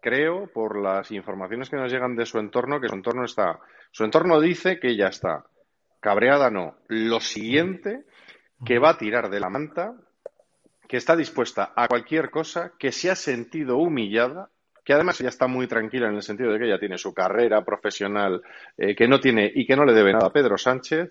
creo, 0.00 0.48
por 0.52 0.82
las 0.82 1.12
informaciones 1.12 1.70
que 1.70 1.76
nos 1.76 1.92
llegan 1.92 2.16
de 2.16 2.26
su 2.26 2.40
entorno, 2.40 2.80
que 2.80 2.88
su 2.88 2.96
entorno 2.96 3.24
está, 3.24 3.60
su 3.92 4.02
entorno 4.02 4.40
dice 4.40 4.80
que 4.80 4.88
ella 4.88 5.06
está 5.06 5.44
cabreada, 6.00 6.50
no. 6.50 6.76
Lo 6.88 7.20
siguiente, 7.20 8.04
que 8.66 8.80
va 8.80 8.90
a 8.90 8.98
tirar 8.98 9.30
de 9.30 9.40
la 9.40 9.48
manta, 9.48 9.94
que 10.94 10.98
está 10.98 11.16
dispuesta 11.16 11.72
a 11.74 11.88
cualquier 11.88 12.30
cosa, 12.30 12.74
que 12.78 12.92
se 12.92 13.10
ha 13.10 13.16
sentido 13.16 13.78
humillada, 13.78 14.48
que 14.84 14.92
además 14.92 15.20
ella 15.20 15.30
está 15.30 15.48
muy 15.48 15.66
tranquila 15.66 16.06
en 16.08 16.14
el 16.14 16.22
sentido 16.22 16.52
de 16.52 16.58
que 16.60 16.66
ella 16.66 16.78
tiene 16.78 16.98
su 16.98 17.12
carrera 17.12 17.64
profesional, 17.64 18.40
eh, 18.78 18.94
que 18.94 19.08
no 19.08 19.18
tiene 19.18 19.50
y 19.52 19.66
que 19.66 19.74
no 19.74 19.84
le 19.84 19.92
debe 19.92 20.12
nada 20.12 20.28
a 20.28 20.32
Pedro 20.32 20.56
Sánchez. 20.56 21.10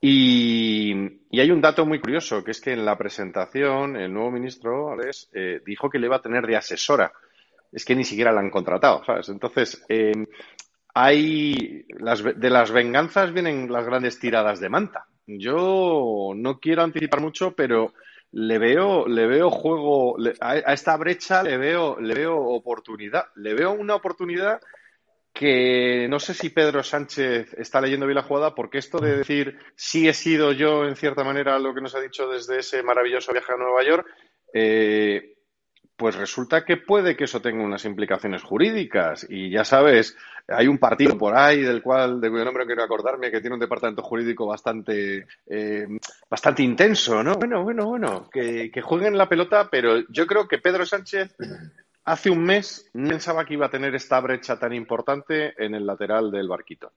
Y, 0.00 0.92
hay 1.32 1.50
un 1.50 1.60
dato 1.60 1.84
muy 1.84 1.98
curioso, 1.98 2.44
que 2.44 2.52
es 2.52 2.60
que 2.60 2.74
en 2.74 2.84
la 2.84 2.96
presentación 2.96 3.96
el 3.96 4.12
nuevo 4.12 4.30
ministro 4.30 4.96
eh, 5.32 5.60
dijo 5.66 5.90
que 5.90 5.98
le 5.98 6.06
iba 6.06 6.18
a 6.18 6.22
tener 6.22 6.46
de 6.46 6.54
asesora. 6.54 7.12
Es 7.72 7.84
que 7.84 7.96
ni 7.96 8.04
siquiera 8.04 8.30
la 8.30 8.38
han 8.38 8.50
contratado, 8.50 9.02
¿sabes? 9.04 9.28
Entonces, 9.30 9.84
eh, 9.88 10.28
hay 10.94 11.86
de 11.88 12.50
las 12.50 12.70
venganzas 12.70 13.32
vienen 13.32 13.72
las 13.72 13.84
grandes 13.84 14.20
tiradas 14.20 14.60
de 14.60 14.68
manta. 14.68 15.06
Yo 15.26 16.34
no 16.36 16.60
quiero 16.60 16.84
anticipar 16.84 17.20
mucho, 17.20 17.56
pero 17.56 17.94
le 18.32 18.58
veo, 18.58 19.06
le 19.06 19.26
veo 19.26 19.50
juego 19.50 20.16
a, 20.40 20.56
esta 20.72 20.96
brecha, 20.96 21.42
le 21.42 21.58
veo, 21.58 22.00
le 22.00 22.14
veo 22.14 22.38
oportunidad, 22.38 23.26
le 23.36 23.54
veo 23.54 23.72
una 23.72 23.94
oportunidad 23.94 24.60
que 25.32 26.06
no 26.08 26.18
sé 26.18 26.34
si 26.34 26.50
Pedro 26.50 26.82
Sánchez 26.82 27.54
está 27.54 27.80
leyendo 27.80 28.06
bien 28.06 28.16
la 28.16 28.22
jugada, 28.22 28.54
porque 28.54 28.78
esto 28.78 28.98
de 28.98 29.18
decir 29.18 29.58
sí 29.76 30.08
he 30.08 30.14
sido 30.14 30.52
yo, 30.52 30.86
en 30.86 30.96
cierta 30.96 31.24
manera, 31.24 31.58
lo 31.58 31.74
que 31.74 31.80
nos 31.80 31.94
ha 31.94 32.00
dicho 32.00 32.28
desde 32.28 32.58
ese 32.58 32.82
maravilloso 32.82 33.32
viaje 33.32 33.52
a 33.52 33.56
Nueva 33.56 33.82
York, 33.82 34.06
eh, 34.52 35.34
pues 35.96 36.16
resulta 36.16 36.64
que 36.64 36.76
puede 36.76 37.16
que 37.16 37.24
eso 37.24 37.40
tenga 37.40 37.62
unas 37.62 37.84
implicaciones 37.84 38.42
jurídicas. 38.42 39.26
Y 39.28 39.50
ya 39.50 39.64
sabes, 39.64 40.16
hay 40.48 40.66
un 40.66 40.78
partido 40.78 41.16
por 41.16 41.36
ahí 41.36 41.62
del 41.62 41.82
cual, 41.82 42.20
de 42.20 42.30
cuyo 42.30 42.44
nombre 42.44 42.66
quiero 42.66 42.82
acordarme, 42.82 43.30
que 43.30 43.40
tiene 43.40 43.54
un 43.54 43.60
departamento 43.60 44.02
jurídico 44.02 44.46
bastante, 44.46 45.26
eh, 45.46 45.86
bastante 46.28 46.62
intenso, 46.62 47.22
¿no? 47.22 47.34
Bueno, 47.34 47.62
bueno, 47.62 47.86
bueno, 47.86 48.28
que, 48.30 48.70
que 48.70 48.82
jueguen 48.82 49.16
la 49.16 49.28
pelota, 49.28 49.68
pero 49.70 50.00
yo 50.08 50.26
creo 50.26 50.48
que 50.48 50.58
Pedro 50.58 50.84
Sánchez 50.86 51.36
hace 52.04 52.30
un 52.30 52.42
mes 52.42 52.90
no 52.94 53.10
pensaba 53.10 53.44
que 53.44 53.54
iba 53.54 53.66
a 53.66 53.70
tener 53.70 53.94
esta 53.94 54.20
brecha 54.20 54.58
tan 54.58 54.72
importante 54.72 55.54
en 55.62 55.74
el 55.74 55.86
lateral 55.86 56.30
del 56.30 56.48
barquito. 56.48 56.92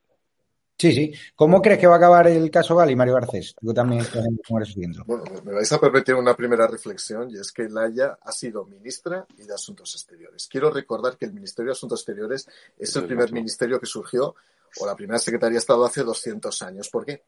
Sí, 0.78 0.92
sí. 0.92 1.14
¿Cómo 1.36 1.62
crees 1.62 1.80
que 1.80 1.88
va 1.88 1.94
a 1.96 1.98
acabar 1.98 2.28
el 2.28 2.52
caso 2.52 2.76
Gali, 2.76 2.96
Mario 2.96 3.14
Garcés? 3.14 3.56
Tú 3.60 3.74
también 3.74 4.02
estás 4.02 4.26
en 4.26 4.34
el 4.34 5.04
Bueno, 5.06 5.24
me 5.46 5.54
vais 5.54 5.72
a 5.72 5.80
permitir 5.80 6.16
una 6.16 6.36
primera 6.36 6.68
reflexión 6.68 7.30
y 7.32 7.38
es 7.40 7.52
que 7.54 7.70
Laia 7.70 8.18
ha 8.22 8.32
sido 8.34 8.66
ministra 8.66 9.26
y 9.38 9.44
de 9.44 9.54
Asuntos 9.54 9.96
Exteriores. 9.96 10.48
Quiero 10.52 10.70
recordar 10.70 11.18
que 11.18 11.26
el 11.26 11.34
Ministerio 11.34 11.70
de 11.70 11.78
Asuntos 11.78 12.02
Exteriores 12.02 12.48
es 12.78 12.94
el 12.98 13.06
primer 13.06 13.32
ministerio 13.32 13.80
que 13.80 13.86
surgió 13.86 14.36
o 14.80 14.86
la 14.86 14.96
primera 14.96 15.18
Secretaría 15.18 15.54
de 15.54 15.60
Estado 15.60 15.86
hace 15.86 16.04
200 16.04 16.62
años. 16.64 16.90
¿Por 16.90 17.06
qué? 17.06 17.24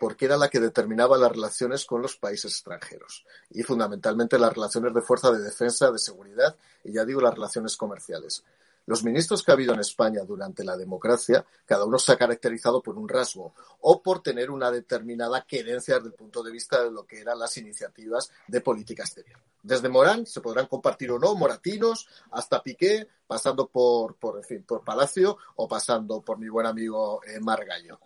Porque 0.00 0.24
era 0.24 0.38
la 0.38 0.48
que 0.48 0.60
determinaba 0.60 1.18
las 1.18 1.32
relaciones 1.32 1.84
con 1.84 2.00
los 2.00 2.16
países 2.16 2.52
extranjeros 2.52 3.26
y 3.50 3.64
fundamentalmente 3.64 4.38
las 4.38 4.54
relaciones 4.54 4.94
de 4.94 5.02
fuerza 5.02 5.30
de 5.30 5.42
defensa, 5.42 5.90
de 5.90 5.98
seguridad 5.98 6.56
y 6.84 6.92
ya 6.92 7.04
digo 7.04 7.20
las 7.20 7.34
relaciones 7.34 7.76
comerciales. 7.76 8.44
Los 8.88 9.04
ministros 9.04 9.42
que 9.42 9.50
ha 9.50 9.54
habido 9.54 9.74
en 9.74 9.80
España 9.80 10.22
durante 10.22 10.64
la 10.64 10.74
democracia, 10.74 11.44
cada 11.66 11.84
uno 11.84 11.98
se 11.98 12.10
ha 12.10 12.16
caracterizado 12.16 12.82
por 12.82 12.96
un 12.96 13.06
rasgo 13.06 13.52
o 13.82 14.02
por 14.02 14.22
tener 14.22 14.50
una 14.50 14.70
determinada 14.70 15.42
querencia 15.42 15.96
desde 15.96 16.08
el 16.08 16.14
punto 16.14 16.42
de 16.42 16.50
vista 16.50 16.82
de 16.82 16.90
lo 16.90 17.06
que 17.06 17.20
eran 17.20 17.38
las 17.38 17.54
iniciativas 17.58 18.30
de 18.46 18.62
política 18.62 19.02
exterior. 19.02 19.38
Desde 19.62 19.90
Morán, 19.90 20.24
se 20.24 20.40
podrán 20.40 20.68
compartir 20.68 21.10
o 21.10 21.18
no, 21.18 21.34
moratinos, 21.34 22.08
hasta 22.30 22.62
Piqué, 22.62 23.06
pasando 23.26 23.68
por, 23.68 24.16
por, 24.16 24.42
fin, 24.42 24.62
por 24.62 24.82
Palacio 24.82 25.36
o 25.56 25.68
pasando 25.68 26.22
por 26.22 26.38
mi 26.38 26.48
buen 26.48 26.66
amigo 26.66 27.20
eh, 27.24 27.40
Margallo. 27.40 28.00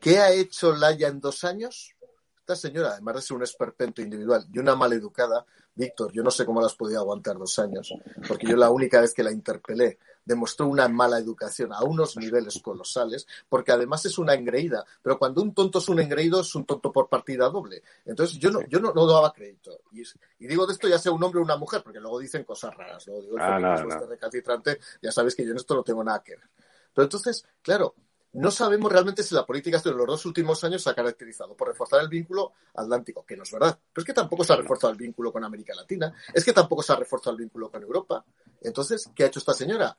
¿Qué 0.00 0.18
ha 0.18 0.32
hecho 0.32 0.74
Laya 0.74 1.08
en 1.08 1.20
dos 1.20 1.44
años? 1.44 1.94
Esta 2.38 2.56
señora, 2.56 2.92
además 2.92 3.16
de 3.16 3.22
ser 3.22 3.36
un 3.36 3.42
esperpento 3.42 4.00
individual 4.00 4.46
y 4.50 4.58
una 4.58 4.76
maleducada, 4.76 5.44
Víctor, 5.76 6.12
yo 6.12 6.22
no 6.22 6.30
sé 6.30 6.46
cómo 6.46 6.60
las 6.60 6.74
podía 6.74 6.98
aguantar 6.98 7.36
dos 7.36 7.58
años, 7.58 7.92
porque 8.28 8.46
yo 8.46 8.56
la 8.56 8.70
única 8.70 9.00
vez 9.00 9.12
que 9.12 9.24
la 9.24 9.32
interpelé 9.32 9.98
demostró 10.24 10.66
una 10.66 10.88
mala 10.88 11.18
educación 11.18 11.72
a 11.72 11.82
unos 11.82 12.16
niveles 12.16 12.60
colosales, 12.62 13.26
porque 13.48 13.72
además 13.72 14.06
es 14.06 14.16
una 14.18 14.34
engreída. 14.34 14.84
Pero 15.02 15.18
cuando 15.18 15.42
un 15.42 15.52
tonto 15.52 15.80
es 15.80 15.88
un 15.88 16.00
engreído, 16.00 16.40
es 16.40 16.54
un 16.54 16.64
tonto 16.64 16.92
por 16.92 17.08
partida 17.08 17.48
doble. 17.48 17.82
Entonces 18.04 18.38
yo 18.38 18.50
no, 18.50 18.60
yo 18.68 18.80
no, 18.80 19.06
daba 19.06 19.32
crédito. 19.32 19.80
Y, 19.92 20.04
digo 20.46 20.66
de 20.66 20.72
esto 20.72 20.88
ya 20.88 20.98
sea 20.98 21.12
un 21.12 21.22
hombre 21.22 21.40
o 21.40 21.44
una 21.44 21.56
mujer, 21.56 21.82
porque 21.82 22.00
luego 22.00 22.18
dicen 22.18 22.44
cosas 22.44 22.74
raras. 22.76 23.06
¿no? 23.08 23.20
Digo, 23.20 23.36
ah, 23.40 23.84
este 23.88 24.06
recalcitrante, 24.06 24.78
ya 25.02 25.12
sabes 25.12 25.34
que 25.34 25.44
yo 25.44 25.50
en 25.50 25.56
esto 25.56 25.74
no 25.74 25.82
tengo 25.82 26.02
nada 26.04 26.22
que 26.22 26.36
ver. 26.36 26.48
Pero 26.94 27.04
entonces, 27.04 27.44
claro, 27.60 27.94
no 28.34 28.50
sabemos 28.50 28.90
realmente 28.90 29.22
si 29.22 29.34
la 29.34 29.46
política 29.46 29.78
de 29.78 29.92
los 29.92 30.06
dos 30.06 30.26
últimos 30.26 30.62
años 30.64 30.82
se 30.82 30.90
ha 30.90 30.94
caracterizado 30.94 31.56
por 31.56 31.68
reforzar 31.68 32.00
el 32.00 32.08
vínculo 32.08 32.52
atlántico, 32.74 33.24
que 33.24 33.36
no 33.36 33.44
es 33.44 33.50
verdad. 33.50 33.78
Pero 33.92 34.02
es 34.02 34.06
que 34.06 34.12
tampoco 34.12 34.44
se 34.44 34.52
ha 34.52 34.56
reforzado 34.56 34.92
el 34.92 34.98
vínculo 34.98 35.32
con 35.32 35.44
América 35.44 35.74
Latina, 35.74 36.12
es 36.32 36.44
que 36.44 36.52
tampoco 36.52 36.82
se 36.82 36.92
ha 36.92 36.96
reforzado 36.96 37.36
el 37.36 37.42
vínculo 37.42 37.70
con 37.70 37.82
Europa. 37.82 38.24
Entonces, 38.60 39.08
¿qué 39.14 39.24
ha 39.24 39.26
hecho 39.28 39.38
esta 39.38 39.54
señora? 39.54 39.96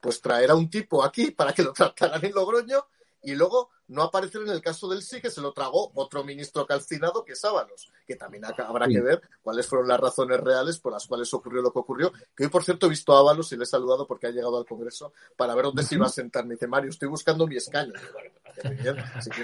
Pues 0.00 0.20
traer 0.20 0.50
a 0.50 0.54
un 0.54 0.68
tipo 0.68 1.02
aquí 1.02 1.30
para 1.30 1.52
que 1.52 1.62
lo 1.62 1.72
trataran 1.74 2.24
en 2.24 2.32
Logroño 2.32 2.86
y 3.22 3.34
luego 3.34 3.70
no 3.88 4.02
aparecer 4.02 4.42
en 4.42 4.50
el 4.50 4.60
caso 4.60 4.88
del 4.88 5.02
sí 5.02 5.20
que 5.20 5.30
se 5.30 5.40
lo 5.40 5.52
tragó 5.52 5.90
otro 5.94 6.24
ministro 6.24 6.66
calcinado 6.66 7.24
que 7.24 7.32
es 7.32 7.44
Ábalos, 7.44 7.90
que 8.06 8.16
también 8.16 8.44
habrá 8.44 8.86
que 8.86 9.00
ver 9.00 9.22
cuáles 9.42 9.66
fueron 9.66 9.88
las 9.88 10.00
razones 10.00 10.40
reales 10.40 10.78
por 10.78 10.92
las 10.92 11.06
cuales 11.06 11.32
ocurrió 11.34 11.62
lo 11.62 11.72
que 11.72 11.78
ocurrió. 11.78 12.12
Que 12.36 12.44
hoy, 12.44 12.50
por 12.50 12.64
cierto, 12.64 12.86
he 12.86 12.90
visto 12.90 13.16
a 13.16 13.20
Ábalos 13.20 13.52
y 13.52 13.56
le 13.56 13.64
he 13.64 13.66
saludado 13.66 14.06
porque 14.06 14.26
ha 14.26 14.30
llegado 14.30 14.58
al 14.58 14.66
Congreso 14.66 15.12
para 15.36 15.54
ver 15.54 15.66
dónde 15.66 15.82
se 15.82 15.94
iba 15.94 16.06
a 16.06 16.10
sentar. 16.10 16.44
Me 16.44 16.54
dice, 16.54 16.66
Mario, 16.66 16.90
estoy 16.90 17.08
buscando 17.08 17.46
mi 17.46 17.56
escaño. 17.56 17.94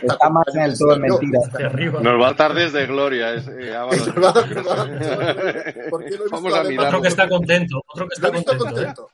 Está 0.03 0.31
más 0.31 0.47
en 0.55 0.63
el 0.63 0.79
todo 0.79 0.99
mentira. 0.99 1.41
Nos 2.03 2.21
va 2.21 2.29
a 2.29 2.33
dar 2.35 2.55
desde 2.55 2.87
gloria. 2.87 3.35
Eh, 3.35 3.75
Vamos 6.31 6.55
a 6.55 6.65
mirar. 6.65 6.87
Otro 6.89 7.03
que 7.03 7.09
está 7.09 7.29
contento. 7.29 7.83
Otro 7.87 8.09
que 8.09 8.15
está 8.15 8.31
contento. 8.31 9.11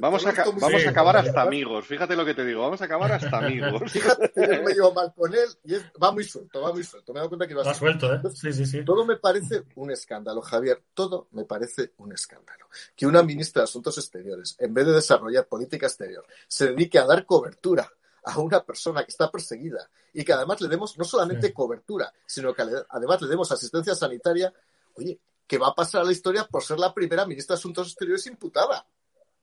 Vamos 0.00 0.26
a, 0.26 0.32
vamos 0.60 0.86
a 0.86 0.90
acabar 0.90 1.16
hasta 1.16 1.42
amigos. 1.42 1.86
Fíjate 1.86 2.16
lo 2.16 2.24
que 2.24 2.34
te 2.34 2.44
digo. 2.44 2.62
Vamos 2.62 2.82
a 2.82 2.84
acabar 2.84 3.12
hasta 3.12 3.38
amigos. 3.38 3.92
Me 4.64 4.74
llevo 4.74 4.92
mal 4.92 5.12
con 5.14 5.34
él 5.34 5.48
y 5.64 5.74
va 6.02 6.12
muy 6.12 6.24
suelto, 6.24 6.60
va 6.60 6.72
muy 6.72 6.84
suelto. 6.84 7.12
Me 7.12 7.18
he 7.18 7.20
dado 7.20 7.28
cuenta 7.30 7.46
que 7.46 7.54
va, 7.54 7.74
suelto. 7.74 8.12
¿eh? 8.12 8.20
Sí, 8.34 8.52
sí, 8.52 8.66
sí. 8.66 8.84
Todo 8.84 9.04
me 9.04 9.16
parece 9.16 9.64
un 9.76 9.90
escándalo, 9.90 10.42
Javier. 10.42 10.82
Todo 10.94 11.28
me 11.32 11.44
parece 11.44 11.92
un 11.98 12.12
escándalo. 12.12 12.66
Que 12.96 13.06
una 13.06 13.22
ministra 13.22 13.60
de 13.60 13.64
Asuntos 13.64 13.98
Exteriores, 13.98 14.56
en 14.58 14.74
vez 14.74 14.86
de 14.86 14.92
desarrollar 14.92 15.46
política 15.46 15.86
exterior, 15.86 16.24
se 16.46 16.68
dedique 16.68 16.98
a 16.98 17.06
dar 17.06 17.24
cobertura 17.26 17.90
a 18.24 18.38
una 18.38 18.64
persona 18.64 19.04
que 19.04 19.10
está 19.10 19.30
perseguida 19.30 19.90
y 20.12 20.24
que 20.24 20.32
además 20.32 20.60
le 20.60 20.68
demos 20.68 20.96
no 20.96 21.04
solamente 21.04 21.52
cobertura, 21.52 22.12
sino 22.26 22.54
que 22.54 22.62
además 22.88 23.20
le 23.20 23.28
demos 23.28 23.50
asistencia 23.50 23.94
sanitaria, 23.94 24.52
oye, 24.94 25.20
que 25.46 25.58
va 25.58 25.68
a 25.68 25.74
pasar 25.74 26.02
a 26.02 26.04
la 26.04 26.12
historia 26.12 26.44
por 26.44 26.62
ser 26.62 26.78
la 26.78 26.94
primera 26.94 27.26
ministra 27.26 27.54
de 27.54 27.58
Asuntos 27.58 27.88
Exteriores 27.88 28.26
imputada. 28.26 28.86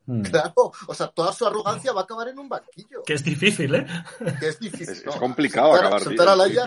Mm. 0.09 0.23
Claro, 0.23 0.71
o 0.87 0.93
sea, 0.95 1.07
toda 1.09 1.31
su 1.31 1.45
arrogancia 1.45 1.93
va 1.93 2.01
a 2.01 2.03
acabar 2.05 2.27
en 2.29 2.39
un 2.39 2.49
banquillo. 2.49 3.03
Que 3.05 3.13
es 3.13 3.23
difícil, 3.23 3.75
¿eh? 3.75 3.85
Que 4.39 4.47
es 4.47 4.59
difícil. 4.59 4.89
Es, 4.89 5.03
complicado 5.03 5.75
acabar. 5.75 6.01
Sentar 6.01 6.29
a 6.29 6.35
la 6.35 6.47
ya, 6.47 6.65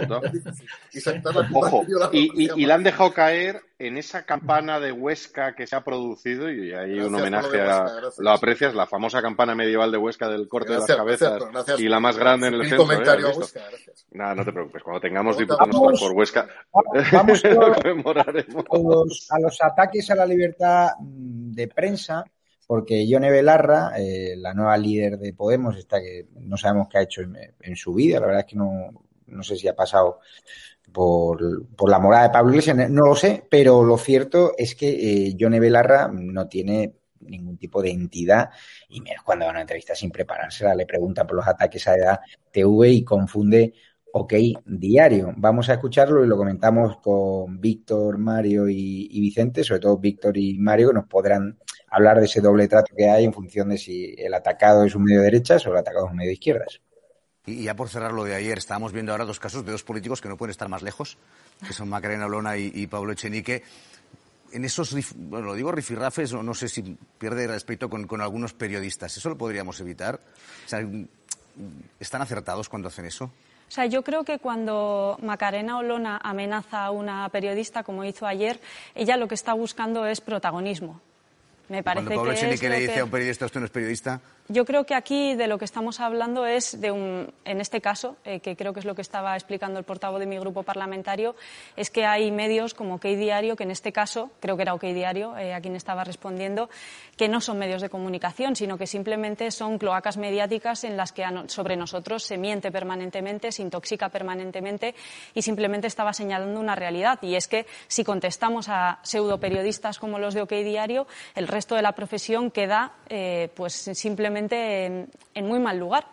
y 0.93 1.01
sentar 1.01 1.37
a 1.37 1.49
Ojo, 1.53 1.85
y, 2.13 2.53
y, 2.55 2.67
la 2.67 2.77
han 2.77 2.85
dejado 2.85 3.13
caer 3.13 3.61
en 3.81 3.97
esa 3.97 4.25
campana 4.25 4.79
de 4.79 4.93
Huesca 4.93 5.57
que 5.57 5.67
se 5.67 5.75
ha 5.75 5.83
producido, 5.83 6.53
y 6.53 6.73
hay 6.73 7.01
un 7.01 7.17
homenaje 7.17 7.61
a. 7.61 7.85
lo 8.17 8.31
aprecias, 8.31 8.77
la 8.77 8.87
famosa 8.87 9.21
campana 9.21 9.57
medieval 9.57 9.91
de 9.91 9.99
Huesca 9.99 10.29
del 10.29 10.47
corte 10.47 10.75
de 10.75 10.79
las 10.79 10.87
cabezas 10.87 11.43
y 11.79 11.89
la 11.89 11.99
más 11.99 12.17
grande 12.17 12.47
en 12.47 12.55
el 12.55 12.61
centro. 12.69 12.85
¿eh? 12.85 12.87
comentario 12.87 13.27
a 13.27 13.31
Huesca, 13.33 13.61
gracias. 13.69 14.07
Nada, 14.13 14.37
no 14.37 14.45
te 14.45 14.53
preocupes, 14.53 14.85
cuando 14.85 15.01
tengamos 15.01 15.37
diputados 15.37 16.01
por 16.01 16.13
Huesca. 16.13 16.47
Vamos 17.11 17.45
a 17.45 18.79
los, 18.79 19.31
a 19.33 19.41
los 19.41 19.61
ataques 19.61 20.09
a 20.13 20.15
la 20.15 20.27
libertad 20.27 20.91
de 21.01 21.67
prensa 21.67 22.25
porque 22.73 23.07
Yone 23.07 23.31
Belarra, 23.31 23.93
eh, 23.99 24.35
la 24.35 24.55
nueva 24.55 24.79
líder 24.79 25.19
de 25.19 25.35
Podemos, 25.35 25.77
está 25.77 26.01
que 26.01 26.29
no 26.41 26.57
sabemos 26.57 26.89
qué 26.89 26.97
ha 26.97 27.03
hecho 27.03 27.21
en, 27.21 27.77
su 27.77 27.93
vida, 27.93 28.19
la 28.19 28.25
verdad 28.25 28.47
es 28.47 28.47
que 28.47 28.57
no, 28.57 29.05
no 29.27 29.43
sé 29.43 29.57
si 29.57 29.69
ha 29.69 29.77
pasado 29.77 30.21
por, 30.91 31.39
la 31.87 31.99
morada 31.99 32.23
de 32.23 32.31
Pablo 32.31 32.53
Iglesias, 32.53 32.89
no 32.89 33.05
lo 33.05 33.15
sé, 33.15 33.47
pero 33.51 33.85
lo 33.85 33.99
cierto 33.99 34.55
es 34.57 34.75
que 34.75 35.29
eh, 35.29 35.61
Belarra 35.61 36.09
no 36.11 36.49
tiene 36.49 36.95
ningún 37.21 37.59
tipo 37.59 37.83
de 37.83 37.91
entidad 37.91 38.49
y 38.89 39.03
menos 39.03 39.23
cuando 39.23 39.45
va 39.45 39.51
a 39.51 39.53
una 39.53 39.61
entrevista 39.61 39.95
sin 39.95 40.11
preparársela, 40.11 40.75
le 40.75 40.87
preguntan 40.87 41.27
por 41.27 41.37
los 41.37 41.47
ataques 41.47 41.87
a 41.89 41.97
edad 41.97 42.21
TV 42.51 42.89
y 42.89 43.05
confunde 43.05 43.75
OK 44.15 44.33
Diario. 44.65 45.35
Vamos 45.37 45.69
a 45.69 45.75
escucharlo 45.75 46.25
y 46.25 46.27
lo 46.27 46.39
comentamos 46.39 46.97
con 47.03 47.61
Víctor, 47.61 48.17
Mario 48.17 48.67
y, 48.67 49.09
y 49.11 49.21
Vicente, 49.21 49.63
sobre 49.63 49.81
todo 49.81 49.99
Víctor 49.99 50.39
y 50.39 50.59
Mario, 50.59 50.89
que 50.89 50.95
nos 50.95 51.07
podrán 51.07 51.59
hablar 51.93 52.19
de 52.19 52.27
ese 52.27 52.41
doble 52.41 52.69
trato 52.69 52.95
que 52.97 53.09
hay 53.09 53.25
en 53.25 53.33
función 53.33 53.69
de 53.69 53.79
si 53.79 54.15
el 54.19 54.35
atacado 54.35 54.85
es 54.85 54.95
un 54.95 55.05
medio 55.05 55.19
de 55.19 55.27
derechas 55.27 55.67
o 55.67 55.71
el 55.71 55.77
atacado 55.77 56.07
es 56.07 56.11
un 56.11 56.17
medio 56.17 56.31
de 56.31 56.35
izquierdas. 56.35 56.81
Y 57.45 57.65
ya 57.65 57.75
por 57.75 57.89
cerrar 57.89 58.13
lo 58.13 58.25
de 58.25 58.35
ayer, 58.35 58.59
estábamos 58.59 58.93
viendo 58.93 59.13
ahora 59.13 59.25
dos 59.25 59.41
casos 59.41 59.65
de 59.65 59.73
dos 59.73 59.83
políticos 59.83 60.21
que 60.21 60.29
no 60.29 60.37
pueden 60.37 60.53
estar 60.53 60.69
más 60.69 60.83
lejos, 60.83 61.19
que 61.67 61.73
son 61.73 61.89
Macarena 61.89 62.27
Olona 62.27 62.57
y, 62.57 62.87
Pablo 62.87 63.13
Echenique. 63.13 63.63
En 64.53 64.65
esos, 64.65 64.95
bueno, 65.17 65.47
lo 65.47 65.55
digo 65.55 65.73
rifirrafes, 65.73 66.33
no, 66.33 66.43
no 66.43 66.55
sé 66.55 66.69
si 66.69 66.97
pierde 67.19 67.47
respeto 67.47 67.89
con, 67.89 68.07
con, 68.07 68.21
algunos 68.21 68.53
periodistas. 68.53 69.17
¿Eso 69.17 69.31
lo 69.31 69.39
podríamos 69.39 69.81
evitar? 69.81 70.21
O 70.67 70.69
sea, 70.69 70.87
¿Están 72.01 72.23
acertados 72.23 72.69
cuando 72.69 72.89
hacen 72.89 73.05
eso? 73.05 73.25
O 73.25 73.75
sea, 73.75 73.87
yo 73.87 74.03
creo 74.03 74.25
que 74.25 74.39
cuando 74.39 75.19
Macarena 75.23 75.79
Olona 75.79 76.21
amenaza 76.23 76.85
a 76.85 76.91
una 76.91 77.29
periodista, 77.31 77.83
como 77.83 78.05
hizo 78.05 78.27
ayer, 78.27 78.61
ella 78.95 79.17
lo 79.17 79.29
que 79.29 79.35
está 79.35 79.55
buscando 79.55 80.07
es 80.07 80.21
protagonismo. 80.21 81.01
Me 81.73 81.83
parece 81.83 82.05
cuando 82.05 82.21
Pablo 82.21 82.35
que 82.35 82.39
Echenique 82.39 82.69
le 82.69 82.81
dice 82.81 83.01
a 83.01 83.05
un 83.05 83.11
periodista, 83.11 83.47
usted 83.47 83.61
no 83.61 83.65
es 83.65 83.73
periodista, 83.73 84.21
yo 84.53 84.67
creo 84.67 84.85
que 84.85 84.95
aquí 84.95 85.35
de 85.35 85.47
lo 85.47 85.59
que 85.59 85.65
estamos 85.65 85.99
hablando 85.99 86.45
es 86.45 86.79
de 86.81 86.91
un, 86.91 87.33
en 87.45 87.61
este 87.61 87.81
caso, 87.81 88.17
eh, 88.25 88.41
que 88.41 88.55
creo 88.55 88.75
que 88.75 88.81
es 88.81 88.87
lo 88.87 88.95
que 88.95 89.01
estaba 89.01 89.35
explicando 89.35 89.79
el 89.79 89.85
portavoz 89.85 90.21
de 90.21 90.27
mi 90.27 90.39
grupo 90.39 90.63
parlamentario, 90.63 91.35
es 91.75 91.91
que 91.91 92.05
hay 92.05 92.31
medios 92.31 92.75
como 92.75 92.97
OK 92.97 93.05
Diario, 93.05 93.57
que 93.57 93.65
en 93.65 93.71
este 93.71 93.93
caso, 93.93 94.31
creo 94.41 94.57
que 94.57 94.63
era 94.63 94.75
OK 94.75 94.83
Diario, 94.83 95.37
eh, 95.39 95.55
a 95.55 95.61
quien 95.61 95.75
estaba 95.75 96.05
respondiendo, 96.05 96.69
que 97.17 97.29
no 97.29 97.41
son 97.41 97.59
medios 97.59 97.81
de 97.81 97.89
comunicación, 97.89 98.55
sino 98.55 98.77
que 98.77 98.87
simplemente 98.87 99.51
son 99.51 99.79
cloacas 99.79 100.19
mediáticas 100.19 100.85
en 100.85 100.97
las 100.97 101.13
que 101.13 101.25
sobre 101.47 101.77
nosotros 101.77 102.23
se 102.23 102.37
miente 102.37 102.71
permanentemente, 102.71 103.53
se 103.53 103.63
intoxica 103.63 104.11
permanentemente 104.11 104.95
y 105.35 105.43
simplemente 105.43 105.87
estaba 105.87 106.13
señalando 106.13 106.61
una 106.61 106.75
realidad. 106.75 107.19
Y 107.23 107.37
es 107.37 107.49
que 107.49 107.67
si 107.89 108.05
contestamos 108.05 108.69
a 108.69 108.99
pseudoperiodistas 109.03 109.99
como 109.99 110.19
los 110.19 110.35
de 110.35 110.43
OK 110.43 110.53
Diario, 110.53 111.07
el 111.35 111.49
resto 111.49 111.75
de 111.75 111.83
la 111.83 111.93
profesión 111.93 112.51
queda 112.51 112.93
eh, 113.09 113.51
pues 113.55 113.73
simplemente 113.73 114.42
en, 114.51 115.47
muy 115.47 115.59
mal 115.59 115.79
lugar. 115.79 116.07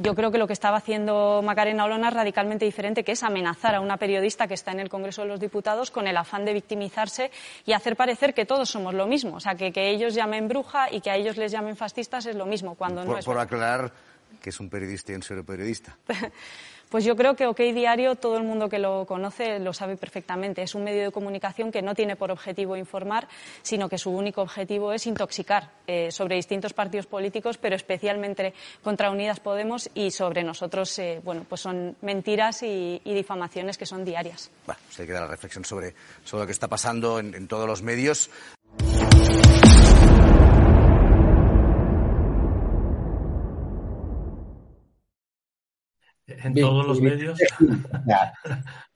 Yo 0.00 0.14
creo 0.14 0.30
que 0.30 0.38
lo 0.38 0.46
que 0.46 0.52
estaba 0.52 0.76
haciendo 0.76 1.42
Macarena 1.42 1.84
Olona 1.84 2.08
es 2.08 2.14
radicalmente 2.14 2.64
diferente, 2.64 3.02
que 3.02 3.12
es 3.12 3.22
amenazar 3.24 3.74
a 3.74 3.80
una 3.80 3.96
periodista 3.96 4.46
que 4.46 4.54
está 4.54 4.70
en 4.70 4.78
el 4.78 4.88
Congreso 4.88 5.22
de 5.22 5.28
los 5.28 5.40
Diputados 5.40 5.90
con 5.90 6.06
el 6.06 6.16
afán 6.16 6.44
de 6.44 6.52
victimizarse 6.52 7.32
y 7.66 7.72
hacer 7.72 7.96
parecer 7.96 8.32
que 8.32 8.46
todos 8.46 8.70
somos 8.70 8.94
lo 8.94 9.08
mismo. 9.08 9.36
O 9.36 9.40
sea, 9.40 9.56
que, 9.56 9.72
que 9.72 9.90
ellos 9.90 10.14
llamen 10.14 10.46
bruja 10.46 10.92
y 10.92 11.00
que 11.00 11.10
a 11.10 11.16
ellos 11.16 11.36
les 11.36 11.50
llamen 11.50 11.74
fascistas 11.74 12.26
es 12.26 12.36
lo 12.36 12.46
mismo, 12.46 12.76
cuando 12.76 13.02
por, 13.02 13.10
no 13.10 13.18
es. 13.18 13.24
Por 13.24 13.38
aclarar 13.38 13.92
que 14.40 14.50
es 14.50 14.60
un 14.60 14.70
periodista 14.70 15.12
y 15.12 15.16
un 15.16 15.22
pseudoperiodista. 15.22 15.96
Pues 16.88 17.04
yo 17.04 17.16
creo 17.16 17.36
que 17.36 17.46
OK 17.46 17.58
Diario, 17.58 18.14
todo 18.14 18.38
el 18.38 18.44
mundo 18.44 18.68
que 18.70 18.78
lo 18.78 19.04
conoce 19.04 19.58
lo 19.58 19.74
sabe 19.74 19.96
perfectamente. 19.96 20.62
Es 20.62 20.74
un 20.74 20.84
medio 20.84 21.02
de 21.02 21.10
comunicación 21.10 21.70
que 21.70 21.82
no 21.82 21.94
tiene 21.94 22.16
por 22.16 22.30
objetivo 22.30 22.76
informar, 22.76 23.28
sino 23.62 23.90
que 23.90 23.98
su 23.98 24.10
único 24.10 24.40
objetivo 24.40 24.92
es 24.92 25.06
intoxicar 25.06 25.70
eh, 25.86 26.10
sobre 26.10 26.36
distintos 26.36 26.72
partidos 26.72 27.06
políticos, 27.06 27.58
pero 27.58 27.76
especialmente 27.76 28.54
contra 28.82 29.10
Unidas 29.10 29.40
Podemos 29.40 29.90
y 29.94 30.10
sobre 30.10 30.42
nosotros, 30.42 30.98
eh, 30.98 31.20
bueno, 31.22 31.44
pues 31.46 31.60
son 31.60 31.96
mentiras 32.00 32.62
y, 32.62 33.00
difamaciones 33.04 33.76
que 33.76 33.84
son 33.84 34.04
diarias. 34.04 34.50
Bueno, 34.64 34.80
pues 34.86 35.00
hay 35.00 35.06
que 35.06 35.12
dar 35.12 35.22
la 35.22 35.28
reflexión 35.28 35.64
sobre, 35.64 35.94
sobre 36.24 36.42
lo 36.42 36.46
que 36.46 36.52
está 36.52 36.68
pasando 36.68 37.18
en 37.18 37.48
todos 37.48 37.66
los 37.66 37.82
medios. 37.82 38.30
En 46.42 46.54
todos 46.54 46.86
los 46.86 47.00
medios. 47.00 47.38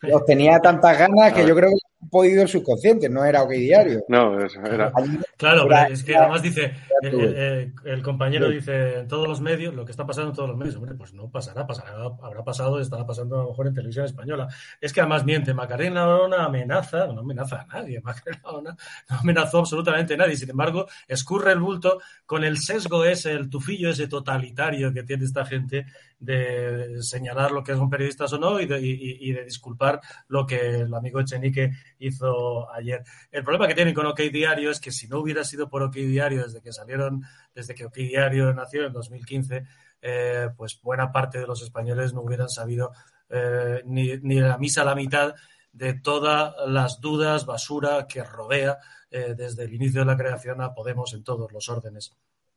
Los 0.02 0.24
tenía 0.26 0.58
tantas 0.60 0.98
ganas 0.98 1.32
que 1.32 1.46
yo 1.46 1.54
creo 1.54 1.70
que 1.70 1.76
han 2.02 2.08
podido 2.08 2.42
el 2.42 2.48
subconsciente, 2.48 3.08
no 3.08 3.24
era 3.24 3.42
OK 3.42 3.50
Diario. 3.50 4.00
No, 4.08 4.38
era. 4.38 4.92
Claro, 5.36 5.66
pero 5.68 5.92
es 5.92 6.02
que 6.02 6.16
además 6.16 6.42
dice, 6.42 6.74
el, 7.02 8.02
compañero 8.02 8.48
dice 8.48 8.98
en 9.00 9.08
todos 9.08 9.28
los 9.28 9.40
medios, 9.40 9.74
lo 9.74 9.84
que 9.84 9.92
está 9.92 10.04
pasando 10.04 10.30
en 10.30 10.36
todos 10.36 10.48
los 10.48 10.58
medios. 10.58 10.76
Hombre, 10.76 10.94
pues 10.94 11.14
no 11.14 11.30
pasará, 11.30 11.66
pasará, 11.66 11.92
habrá 12.22 12.42
pasado, 12.44 12.80
estará 12.80 13.06
pasando 13.06 13.36
a 13.38 13.42
lo 13.44 13.50
mejor 13.50 13.68
en 13.68 13.74
televisión 13.74 14.04
española. 14.04 14.48
Es 14.80 14.92
que 14.92 15.00
además 15.00 15.24
miente, 15.24 15.54
Macarena 15.54 16.24
una 16.24 16.44
amenaza, 16.44 17.06
no 17.06 17.20
amenaza 17.20 17.62
a 17.62 17.66
nadie, 17.66 18.00
Macarena 18.04 18.42
no 18.52 19.16
amenazó 19.16 19.60
absolutamente 19.60 20.14
a 20.14 20.16
nadie. 20.16 20.36
Sin 20.36 20.50
embargo, 20.50 20.86
escurre 21.06 21.52
el 21.52 21.60
bulto 21.60 22.00
con 22.26 22.44
el 22.44 22.58
sesgo 22.58 23.04
ese, 23.04 23.32
el 23.32 23.48
tufillo 23.48 23.90
ese 23.90 24.08
totalitario 24.08 24.92
que 24.92 25.04
tiene 25.04 25.24
esta 25.24 25.44
gente 25.44 25.86
de 26.18 27.02
señalar 27.02 27.31
lo 27.34 27.62
que 27.62 27.74
son 27.74 27.90
periodistas 27.90 28.32
o 28.32 28.38
no 28.38 28.60
y 28.60 28.66
de, 28.66 29.44
disculpar 29.44 30.00
lo 30.28 30.46
que 30.46 30.80
el 30.80 30.94
amigo 30.94 31.20
Echenique 31.20 31.72
hizo 31.98 32.70
ayer. 32.72 33.02
El 33.30 33.44
problema 33.44 33.66
que 33.66 33.74
tienen 33.74 33.94
con 33.94 34.06
OK 34.06 34.20
Diario 34.32 34.70
es 34.70 34.80
que 34.80 34.92
si 34.92 35.08
no 35.08 35.18
hubiera 35.18 35.44
sido 35.44 35.68
por 35.68 35.82
OK 35.82 35.94
Diario 35.94 36.44
desde 36.44 36.60
que 36.60 36.72
salieron, 36.72 37.22
desde 37.54 37.74
que 37.74 37.86
OK 37.86 37.94
Diario 37.94 38.52
nació 38.52 38.86
en 38.86 38.92
2015, 38.92 39.64
eh, 40.02 40.48
pues 40.56 40.80
buena 40.82 41.12
parte 41.12 41.38
de 41.38 41.46
los 41.46 41.62
españoles 41.62 42.12
no 42.12 42.22
hubieran 42.22 42.48
sabido 42.48 42.92
eh, 43.28 43.82
ni, 43.84 44.16
ni 44.18 44.40
la 44.40 44.58
misa 44.58 44.84
la 44.84 44.94
mitad 44.94 45.34
de 45.72 45.94
todas 45.94 46.54
las 46.66 47.00
dudas, 47.00 47.46
basura 47.46 48.06
que 48.06 48.22
rodea 48.22 48.78
eh, 49.10 49.34
desde 49.36 49.64
el 49.64 49.74
inicio 49.74 50.00
de 50.00 50.06
la 50.06 50.16
creación 50.16 50.60
a 50.60 50.74
Podemos 50.74 51.14
en 51.14 51.24
todos 51.24 51.50
los 51.50 51.68
órdenes 51.68 52.14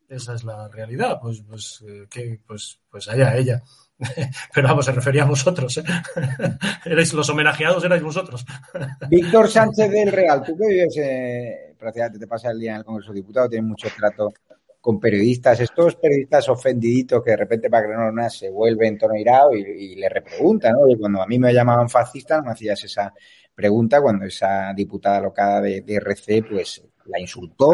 esa 0.08 0.36
es 0.36 0.44
la 0.44 0.68
realidad, 0.68 1.20
pues, 1.22 1.44
pues, 1.48 1.84
eh, 1.88 2.08
que, 2.10 2.40
pues, 2.46 2.80
pues 2.90 3.08
allá 3.08 3.36
ella. 3.36 3.64
Pero 4.54 4.68
vamos, 4.68 4.86
se 4.86 4.92
refería 4.92 5.24
a 5.24 5.28
vosotros, 5.28 5.78
¿eh? 5.78 5.84
erais 6.86 7.14
los 7.14 7.30
homenajeados, 7.30 7.84
erais 7.84 8.04
vosotros. 8.04 8.46
Víctor 9.10 9.50
Sánchez 9.50 9.90
del 9.90 10.12
Real, 10.12 10.44
tú 10.44 10.58
que 10.58 10.68
vives, 10.68 10.98
eh, 10.98 11.76
prácticamente 11.78 12.20
te 12.20 12.28
pasas 12.28 12.52
el 12.52 12.60
día 12.60 12.72
en 12.72 12.78
el 12.78 12.84
Congreso 12.84 13.12
de 13.12 13.20
Diputados, 13.20 13.50
tienes 13.50 13.70
mucho 13.70 13.88
trato 13.96 14.34
con 14.82 15.00
periodistas, 15.00 15.60
estos 15.62 15.96
periodistas 15.96 16.48
ofendiditos 16.50 17.24
que 17.24 17.32
de 17.32 17.38
repente 17.38 17.70
para 17.72 17.88
que 17.88 17.94
no 17.94 18.30
se 18.30 18.52
vuelven 18.52 18.90
en 18.90 18.98
tono 19.00 19.16
irado 19.16 19.56
y, 19.56 19.96
le 19.96 20.08
repreguntan, 20.10 20.74
¿no? 20.74 20.88
Y 20.88 20.96
cuando 20.96 21.24
a 21.24 21.26
mí 21.26 21.40
me 21.40 21.52
llamaban 21.52 21.90
fascista, 21.90 22.38
no 22.38 22.44
me 22.44 22.52
hacías 22.52 22.84
esa 22.84 23.12
pregunta 23.56 24.00
cuando 24.00 24.26
esa 24.26 24.74
diputada 24.76 25.22
locada 25.22 25.62
de, 25.62 25.82
de 25.82 25.96
RC, 25.96 26.44
pues 26.44 26.84
la 27.06 27.20
insultó. 27.20 27.70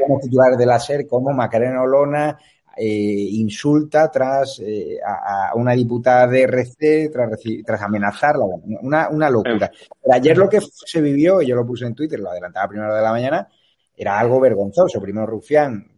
Como 0.00 0.20
titulares 0.20 0.56
de 0.56 0.66
la 0.66 0.78
SER 0.78 1.06
como 1.06 1.32
Macarena 1.32 1.82
Olona 1.82 2.38
eh, 2.76 3.28
insulta 3.32 4.10
tras 4.10 4.60
eh, 4.60 4.98
a, 5.04 5.54
una 5.54 5.72
diputada 5.72 6.26
de 6.26 6.42
RC 6.42 7.10
tras, 7.10 7.30
tras 7.64 7.82
amenazarla. 7.82 8.44
Una, 8.82 9.08
una 9.08 9.30
locura. 9.30 9.70
Pero 10.02 10.14
ayer 10.14 10.36
lo 10.36 10.48
que 10.48 10.60
se 10.60 11.00
vivió, 11.00 11.40
y 11.40 11.46
yo 11.46 11.56
lo 11.56 11.66
puse 11.66 11.86
en 11.86 11.94
Twitter, 11.94 12.20
lo 12.20 12.30
adelantaba 12.30 12.66
a 12.66 12.68
primera 12.68 12.94
de 12.94 13.02
la 13.02 13.10
mañana, 13.10 13.48
era 13.96 14.18
algo 14.18 14.40
vergonzoso. 14.40 15.00
Primero 15.00 15.26
Rufián 15.26 15.96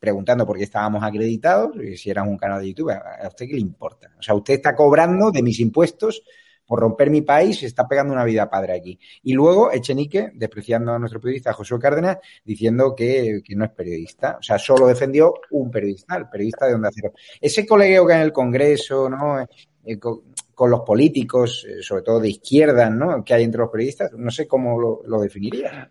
preguntando 0.00 0.46
por 0.46 0.56
qué 0.56 0.64
estábamos 0.64 1.04
acreditados 1.04 1.76
y 1.76 1.96
si 1.96 2.10
éramos 2.10 2.32
un 2.32 2.38
canal 2.38 2.60
de 2.60 2.68
YouTube. 2.68 2.90
¿A 2.90 3.28
usted 3.28 3.46
qué 3.46 3.54
le 3.54 3.60
importa? 3.60 4.10
O 4.18 4.22
sea, 4.22 4.34
usted 4.34 4.54
está 4.54 4.74
cobrando 4.74 5.30
de 5.30 5.42
mis 5.42 5.60
impuestos 5.60 6.22
por 6.70 6.78
romper 6.78 7.10
mi 7.10 7.22
país, 7.22 7.58
se 7.58 7.66
está 7.66 7.88
pegando 7.88 8.12
una 8.12 8.22
vida 8.22 8.48
padre 8.48 8.74
aquí. 8.74 8.96
Y 9.24 9.32
luego 9.32 9.72
Echenique, 9.72 10.30
despreciando 10.34 10.92
a 10.92 11.00
nuestro 11.00 11.20
periodista 11.20 11.52
Josué 11.52 11.80
Cárdenas, 11.80 12.18
diciendo 12.44 12.94
que, 12.96 13.42
no 13.56 13.64
es 13.64 13.72
periodista. 13.72 14.36
O 14.38 14.42
sea, 14.44 14.56
solo 14.56 14.86
defendió 14.86 15.34
un 15.50 15.68
periodista, 15.68 16.16
el 16.16 16.28
periodista 16.28 16.66
de 16.68 16.74
Onda 16.74 16.90
Cero. 16.94 17.12
Ese 17.40 17.66
colegueo 17.66 18.06
que 18.06 18.12
hay 18.12 18.20
en 18.20 18.26
el 18.26 18.32
Congreso, 18.32 19.10
¿no? 19.10 19.40
Eh, 19.84 19.98
con, 19.98 20.70
los 20.70 20.80
políticos, 20.82 21.66
eh, 21.68 21.82
sobre 21.82 22.02
todo 22.02 22.20
de 22.20 22.28
izquierda, 22.28 22.88
¿no? 22.88 23.24
Que 23.24 23.34
hay 23.34 23.42
entre 23.42 23.62
los 23.62 23.70
periodistas, 23.70 24.12
no 24.12 24.30
sé 24.30 24.46
cómo 24.46 24.80
lo, 24.80 25.02
lo 25.06 25.20
definiría. 25.20 25.90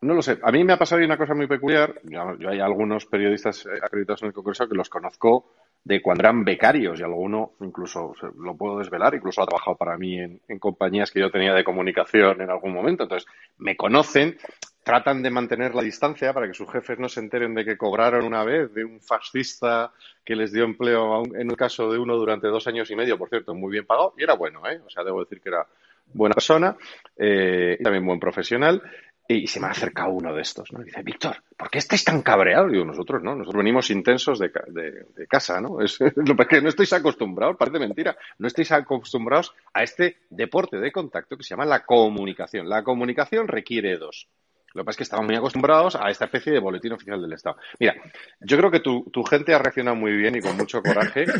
No 0.00 0.14
lo 0.14 0.22
sé. 0.22 0.36
A 0.42 0.50
mí 0.50 0.64
me 0.64 0.72
ha 0.72 0.78
pasado 0.78 1.04
una 1.04 1.16
cosa 1.16 1.32
muy 1.32 1.46
peculiar. 1.46 2.00
Yo 2.02 2.48
hay 2.48 2.58
algunos 2.58 3.06
periodistas 3.06 3.66
eh, 3.66 3.78
acreditados 3.80 4.22
en 4.22 4.28
el 4.28 4.34
Congreso 4.34 4.68
que 4.68 4.74
los 4.74 4.88
conozco 4.88 5.52
de 5.84 6.00
cuando 6.00 6.22
eran 6.22 6.44
becarios 6.44 7.00
y 7.00 7.02
alguno 7.02 7.52
incluso 7.60 8.14
lo 8.38 8.56
puedo 8.56 8.78
desvelar, 8.78 9.14
incluso 9.14 9.42
ha 9.42 9.46
trabajado 9.46 9.76
para 9.76 9.96
mí 9.98 10.18
en, 10.18 10.40
compañías 10.60 11.10
que 11.10 11.20
yo 11.20 11.30
tenía 11.30 11.54
de 11.54 11.64
comunicación 11.64 12.40
en 12.40 12.50
algún 12.50 12.72
momento. 12.72 13.02
Entonces, 13.02 13.28
me 13.58 13.76
conocen, 13.76 14.38
tratan 14.84 15.22
de 15.22 15.30
mantener 15.30 15.74
la 15.74 15.82
distancia 15.82 16.32
para 16.32 16.46
que 16.46 16.54
sus 16.54 16.70
jefes 16.70 16.98
no 16.98 17.08
se 17.08 17.20
enteren 17.20 17.54
de 17.54 17.64
que 17.64 17.76
cobraron 17.76 18.24
una 18.24 18.44
vez 18.44 18.72
de 18.72 18.84
un 18.84 19.00
fascista 19.00 19.92
que 20.24 20.36
les 20.36 20.52
dio 20.52 20.64
empleo 20.64 21.24
en 21.34 21.50
el 21.50 21.56
caso 21.56 21.90
de 21.90 21.98
uno 21.98 22.16
durante 22.16 22.46
dos 22.46 22.66
años 22.68 22.90
y 22.90 22.96
medio, 22.96 23.18
por 23.18 23.28
cierto, 23.28 23.54
muy 23.54 23.72
bien 23.72 23.86
pagado, 23.86 24.14
y 24.16 24.22
era 24.22 24.34
bueno, 24.34 24.62
¿eh? 24.68 24.80
O 24.86 24.90
sea, 24.90 25.02
debo 25.02 25.20
decir 25.20 25.40
que 25.40 25.48
era 25.48 25.66
buena 26.14 26.34
persona 26.34 26.76
eh, 27.16 27.78
también 27.82 28.06
buen 28.06 28.20
profesional. 28.20 28.82
Y 29.32 29.46
se 29.46 29.60
me 29.60 29.66
ha 29.66 29.70
acercado 29.70 30.10
uno 30.10 30.34
de 30.34 30.42
estos, 30.42 30.72
¿no? 30.72 30.82
Y 30.82 30.86
dice, 30.86 31.02
Víctor, 31.02 31.36
¿por 31.56 31.70
qué 31.70 31.78
estáis 31.78 32.04
tan 32.04 32.22
cabreados? 32.22 32.70
Digo, 32.70 32.84
nosotros 32.84 33.22
no, 33.22 33.34
nosotros 33.34 33.58
venimos 33.58 33.90
intensos 33.90 34.38
de, 34.38 34.50
de, 34.68 35.26
casa, 35.26 35.60
¿no? 35.60 35.80
Es, 35.80 35.98
lo 36.16 36.36
que 36.36 36.60
no 36.60 36.68
estáis 36.68 36.92
acostumbrados, 36.92 37.56
parece 37.56 37.78
mentira, 37.78 38.16
no 38.38 38.46
estáis 38.46 38.72
acostumbrados 38.72 39.54
a 39.72 39.82
este 39.82 40.18
deporte 40.30 40.78
de 40.78 40.92
contacto 40.92 41.36
que 41.36 41.42
se 41.42 41.50
llama 41.50 41.64
la 41.64 41.84
comunicación. 41.84 42.68
La 42.68 42.82
comunicación 42.82 43.48
requiere 43.48 43.96
dos. 43.96 44.28
Lo 44.74 44.82
que 44.82 44.86
pasa 44.86 44.94
es 44.94 44.96
que 44.96 45.02
estamos 45.02 45.26
muy 45.26 45.36
acostumbrados 45.36 45.96
a 45.96 46.10
esta 46.10 46.24
especie 46.24 46.52
de 46.52 46.58
boletín 46.58 46.92
oficial 46.92 47.20
del 47.20 47.32
Estado. 47.32 47.56
Mira, 47.78 47.94
yo 48.40 48.56
creo 48.56 48.70
que 48.70 48.80
tu, 48.80 49.04
tu 49.10 49.22
gente 49.22 49.54
ha 49.54 49.58
reaccionado 49.58 49.96
muy 49.96 50.12
bien 50.12 50.34
y 50.36 50.40
con 50.40 50.56
mucho 50.56 50.82
coraje. 50.82 51.24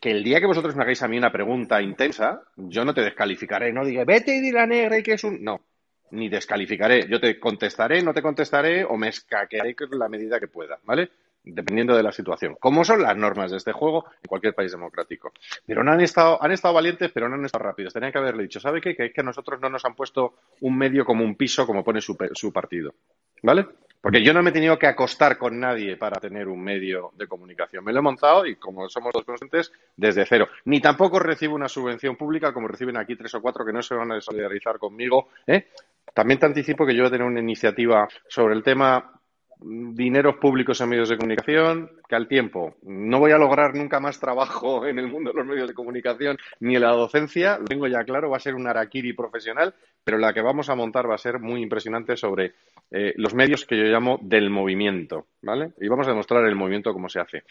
Que 0.00 0.10
el 0.10 0.22
día 0.22 0.38
que 0.38 0.46
vosotros 0.46 0.76
me 0.76 0.82
hagáis 0.82 1.02
a 1.02 1.08
mí 1.08 1.18
una 1.18 1.32
pregunta 1.32 1.80
intensa, 1.82 2.42
yo 2.56 2.84
no 2.84 2.94
te 2.94 3.00
descalificaré, 3.00 3.72
no 3.72 3.84
diga, 3.84 4.04
vete 4.04 4.36
y 4.36 4.40
di 4.40 4.52
la 4.52 4.66
negra 4.66 4.98
y 4.98 5.02
que 5.02 5.14
es 5.14 5.24
un... 5.24 5.42
No, 5.42 5.62
ni 6.10 6.28
descalificaré. 6.28 7.08
Yo 7.08 7.20
te 7.20 7.38
contestaré, 7.38 8.02
no 8.02 8.14
te 8.14 8.22
contestaré 8.22 8.84
o 8.84 8.96
me 8.96 9.08
escaquearé 9.08 9.74
con 9.74 9.98
la 9.98 10.08
medida 10.08 10.40
que 10.40 10.48
pueda, 10.48 10.78
¿vale? 10.84 11.10
dependiendo 11.46 11.96
de 11.96 12.02
la 12.02 12.12
situación, 12.12 12.56
como 12.58 12.84
son 12.84 13.02
las 13.02 13.16
normas 13.16 13.52
de 13.52 13.56
este 13.56 13.72
juego 13.72 14.04
en 14.22 14.28
cualquier 14.28 14.54
país 14.54 14.72
democrático. 14.72 15.32
Pero 15.64 15.84
no 15.84 15.92
han 15.92 16.00
estado, 16.00 16.42
han 16.42 16.50
estado 16.50 16.74
valientes, 16.74 17.10
pero 17.12 17.28
no 17.28 17.36
han 17.36 17.44
estado 17.44 17.64
rápidos. 17.64 17.92
Tenían 17.92 18.12
que 18.12 18.18
haberle 18.18 18.42
dicho, 18.42 18.60
¿sabe 18.60 18.80
qué? 18.80 18.96
Que 18.96 19.06
es 19.06 19.12
que 19.12 19.20
a 19.20 19.24
nosotros 19.24 19.60
no 19.60 19.70
nos 19.70 19.84
han 19.84 19.94
puesto 19.94 20.34
un 20.60 20.76
medio 20.76 21.04
como 21.04 21.24
un 21.24 21.36
piso, 21.36 21.64
como 21.64 21.84
pone 21.84 22.00
su, 22.00 22.16
partido. 22.52 22.94
¿Vale? 23.42 23.66
Porque 24.00 24.22
yo 24.22 24.32
no 24.32 24.42
me 24.42 24.50
he 24.50 24.52
tenido 24.52 24.78
que 24.78 24.86
acostar 24.86 25.38
con 25.38 25.58
nadie 25.58 25.96
para 25.96 26.20
tener 26.20 26.48
un 26.48 26.62
medio 26.62 27.12
de 27.16 27.26
comunicación. 27.26 27.84
Me 27.84 27.92
lo 27.92 28.00
he 28.00 28.02
montado 28.02 28.46
y, 28.46 28.56
como 28.56 28.88
somos 28.88 29.12
dos 29.12 29.24
conscientes, 29.24 29.72
desde 29.96 30.26
cero. 30.26 30.48
Ni 30.64 30.80
tampoco 30.80 31.18
recibo 31.18 31.54
una 31.54 31.68
subvención 31.68 32.16
pública 32.16 32.52
como 32.52 32.68
reciben 32.68 32.96
aquí 32.96 33.16
tres 33.16 33.34
o 33.34 33.42
cuatro 33.42 33.64
que 33.64 33.72
no 33.72 33.82
se 33.82 33.94
van 33.94 34.12
a 34.12 34.20
solidarizar 34.20 34.78
conmigo. 34.78 35.28
¿eh? 35.46 35.68
También 36.16 36.40
te 36.40 36.46
anticipo 36.46 36.86
que 36.86 36.94
yo 36.94 37.02
voy 37.02 37.08
a 37.08 37.10
tener 37.10 37.26
una 37.26 37.40
iniciativa 37.40 38.08
sobre 38.26 38.54
el 38.54 38.62
tema 38.62 39.20
dineros 39.60 40.36
públicos 40.36 40.80
en 40.80 40.88
medios 40.88 41.10
de 41.10 41.18
comunicación, 41.18 41.90
que 42.08 42.16
al 42.16 42.26
tiempo 42.26 42.76
no 42.84 43.18
voy 43.18 43.32
a 43.32 43.38
lograr 43.38 43.74
nunca 43.74 44.00
más 44.00 44.18
trabajo 44.18 44.86
en 44.86 44.98
el 44.98 45.08
mundo 45.08 45.30
de 45.30 45.36
los 45.36 45.46
medios 45.46 45.68
de 45.68 45.74
comunicación 45.74 46.38
ni 46.60 46.74
en 46.74 46.80
la 46.80 46.92
docencia, 46.92 47.58
lo 47.58 47.66
tengo 47.66 47.86
ya 47.86 48.02
claro, 48.04 48.30
va 48.30 48.38
a 48.38 48.40
ser 48.40 48.54
un 48.54 48.66
araquiri 48.66 49.12
profesional, 49.12 49.74
pero 50.02 50.16
la 50.16 50.32
que 50.32 50.40
vamos 50.40 50.70
a 50.70 50.74
montar 50.74 51.06
va 51.06 51.16
a 51.16 51.18
ser 51.18 51.38
muy 51.38 51.60
impresionante 51.60 52.16
sobre 52.16 52.54
eh, 52.90 53.12
los 53.16 53.34
medios 53.34 53.66
que 53.66 53.76
yo 53.76 53.84
llamo 53.84 54.18
del 54.22 54.48
movimiento, 54.48 55.26
¿vale? 55.42 55.72
Y 55.82 55.88
vamos 55.88 56.06
a 56.06 56.12
demostrar 56.12 56.46
el 56.46 56.56
movimiento 56.56 56.94
cómo 56.94 57.10
se 57.10 57.20
hace. 57.20 57.42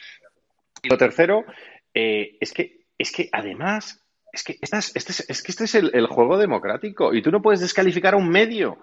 Y 0.81 0.89
lo 0.89 0.97
tercero 0.97 1.45
eh, 1.93 2.35
es 2.39 2.51
que 2.51 2.85
es 2.97 3.11
que 3.11 3.29
además 3.31 4.04
es 4.35 4.43
que, 4.43 4.57
este 4.61 4.77
es, 4.77 5.25
es, 5.29 5.41
que 5.41 5.51
este 5.51 5.63
es 5.63 5.75
el, 5.75 6.07
juego 6.07 6.37
democrático 6.37 7.13
y 7.13 7.21
tú 7.21 7.31
no 7.31 7.41
puedes 7.41 7.61
descalificar 7.61 8.13
a 8.13 8.17
un 8.17 8.29
medio. 8.29 8.79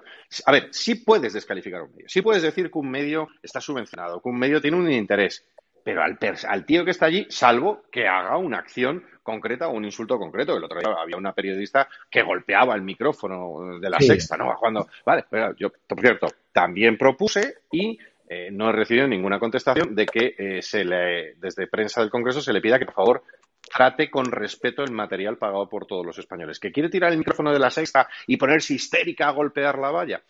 A 0.47 0.53
ver, 0.53 0.69
sí 0.71 0.95
puedes 0.95 1.35
descalificar 1.35 1.81
a 1.81 1.85
un 1.85 1.93
medio. 1.93 2.09
Sí 2.09 2.23
puedes 2.23 2.43
decir 2.43 2.71
que 2.71 2.79
un 2.79 2.91
medio 2.91 3.29
está 3.43 3.61
subvencionado, 3.61 4.23
que 4.23 4.29
un 4.31 4.39
medio 4.39 4.61
tiene 4.63 4.79
un 4.79 4.91
interés. 4.91 5.47
Pero 5.85 6.03
al, 6.03 6.19
al 6.49 6.65
tío 6.65 6.85
que 6.85 6.93
está 6.93 7.07
allí, 7.07 7.27
salvo 7.29 7.83
que 7.91 8.09
haga 8.09 8.39
una 8.39 8.59
acción 8.59 9.05
concreta 9.23 9.69
o 9.69 9.73
un 9.73 9.85
insulto 9.85 10.19
concreto. 10.19 10.57
El 10.57 10.65
otro 10.65 10.81
día 10.81 10.95
había 10.99 11.19
una 11.19 11.35
periodista 11.35 11.87
que 12.11 12.23
golpeaba 12.23 12.75
el 12.75 12.83
micrófono 12.83 13.79
de 13.79 13.91
la 13.91 14.01
sexta, 14.01 14.39
¿no? 14.39 14.57
Cuando, 14.59 14.89
vale, 15.05 15.25
pero 15.29 15.55
yo, 15.57 15.71
por 15.87 16.01
cierto, 16.01 16.29
también 16.51 16.97
propuse 16.97 17.59
y 17.71 17.99
eh, 18.27 18.49
no 18.51 18.71
he 18.71 18.73
recibido 18.73 19.07
ninguna 19.07 19.39
contestación 19.39 19.95
de 19.95 20.07
que 20.07 20.35
eh, 20.39 20.63
se 20.63 20.85
le, 20.85 21.35
desde 21.35 21.67
prensa 21.67 22.01
del 22.01 22.09
Congreso 22.09 22.41
se 22.41 22.55
le 22.55 22.63
pida 22.63 22.79
que, 22.79 22.87
por 22.87 22.95
favor, 22.95 23.25
trate 23.73 24.11
con 24.11 24.27
respeto 24.27 24.83
el 24.83 24.93
material 24.93 25.39
pagado 25.39 25.69
por 25.69 25.87
todos 25.87 26.05
los 26.05 26.19
españoles. 26.19 26.61
¿Que 26.61 26.73
quiere 26.73 26.89
tirar 26.89 27.13
el 27.13 27.19
micrófono 27.19 27.53
de 27.53 27.59
la 27.59 27.71
sexta 27.71 28.09
y 28.27 28.37
ponerse 28.37 28.75
histérica 28.75 29.29
a 29.29 29.33
golpear 29.33 29.79
la 29.79 29.91
valla? 29.91 30.23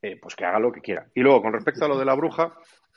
Eh, 0.00 0.18
pues 0.20 0.34
que 0.34 0.44
haga 0.44 0.58
lo 0.58 0.72
que 0.72 0.80
quiera. 0.80 1.06
Y 1.14 1.20
luego, 1.20 1.42
con 1.42 1.52
respecto 1.52 1.84
a 1.84 1.88
lo 1.88 1.98
de 1.98 2.04
la 2.04 2.14
bruja, 2.14 2.52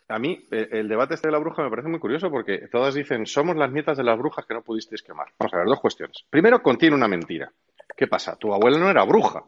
a 0.07 0.19
mí 0.19 0.47
eh, 0.51 0.69
el 0.71 0.87
debate 0.87 1.13
este 1.13 1.27
de 1.27 1.33
la 1.33 1.39
bruja 1.39 1.63
me 1.63 1.69
parece 1.69 1.87
muy 1.87 1.99
curioso 1.99 2.31
porque 2.31 2.67
todas 2.71 2.95
dicen, 2.95 3.25
somos 3.25 3.55
las 3.55 3.71
nietas 3.71 3.97
de 3.97 4.03
las 4.03 4.17
brujas 4.17 4.45
que 4.45 4.55
no 4.55 4.63
pudisteis 4.63 5.03
quemar. 5.03 5.27
Vamos 5.37 5.53
a 5.53 5.57
ver, 5.57 5.67
dos 5.67 5.79
cuestiones. 5.79 6.25
Primero, 6.29 6.61
contiene 6.61 6.95
una 6.95 7.07
mentira. 7.07 7.51
¿Qué 7.95 8.07
pasa? 8.07 8.35
Tu 8.37 8.51
abuela 8.53 8.79
no 8.79 8.89
era 8.89 9.03
bruja. 9.03 9.43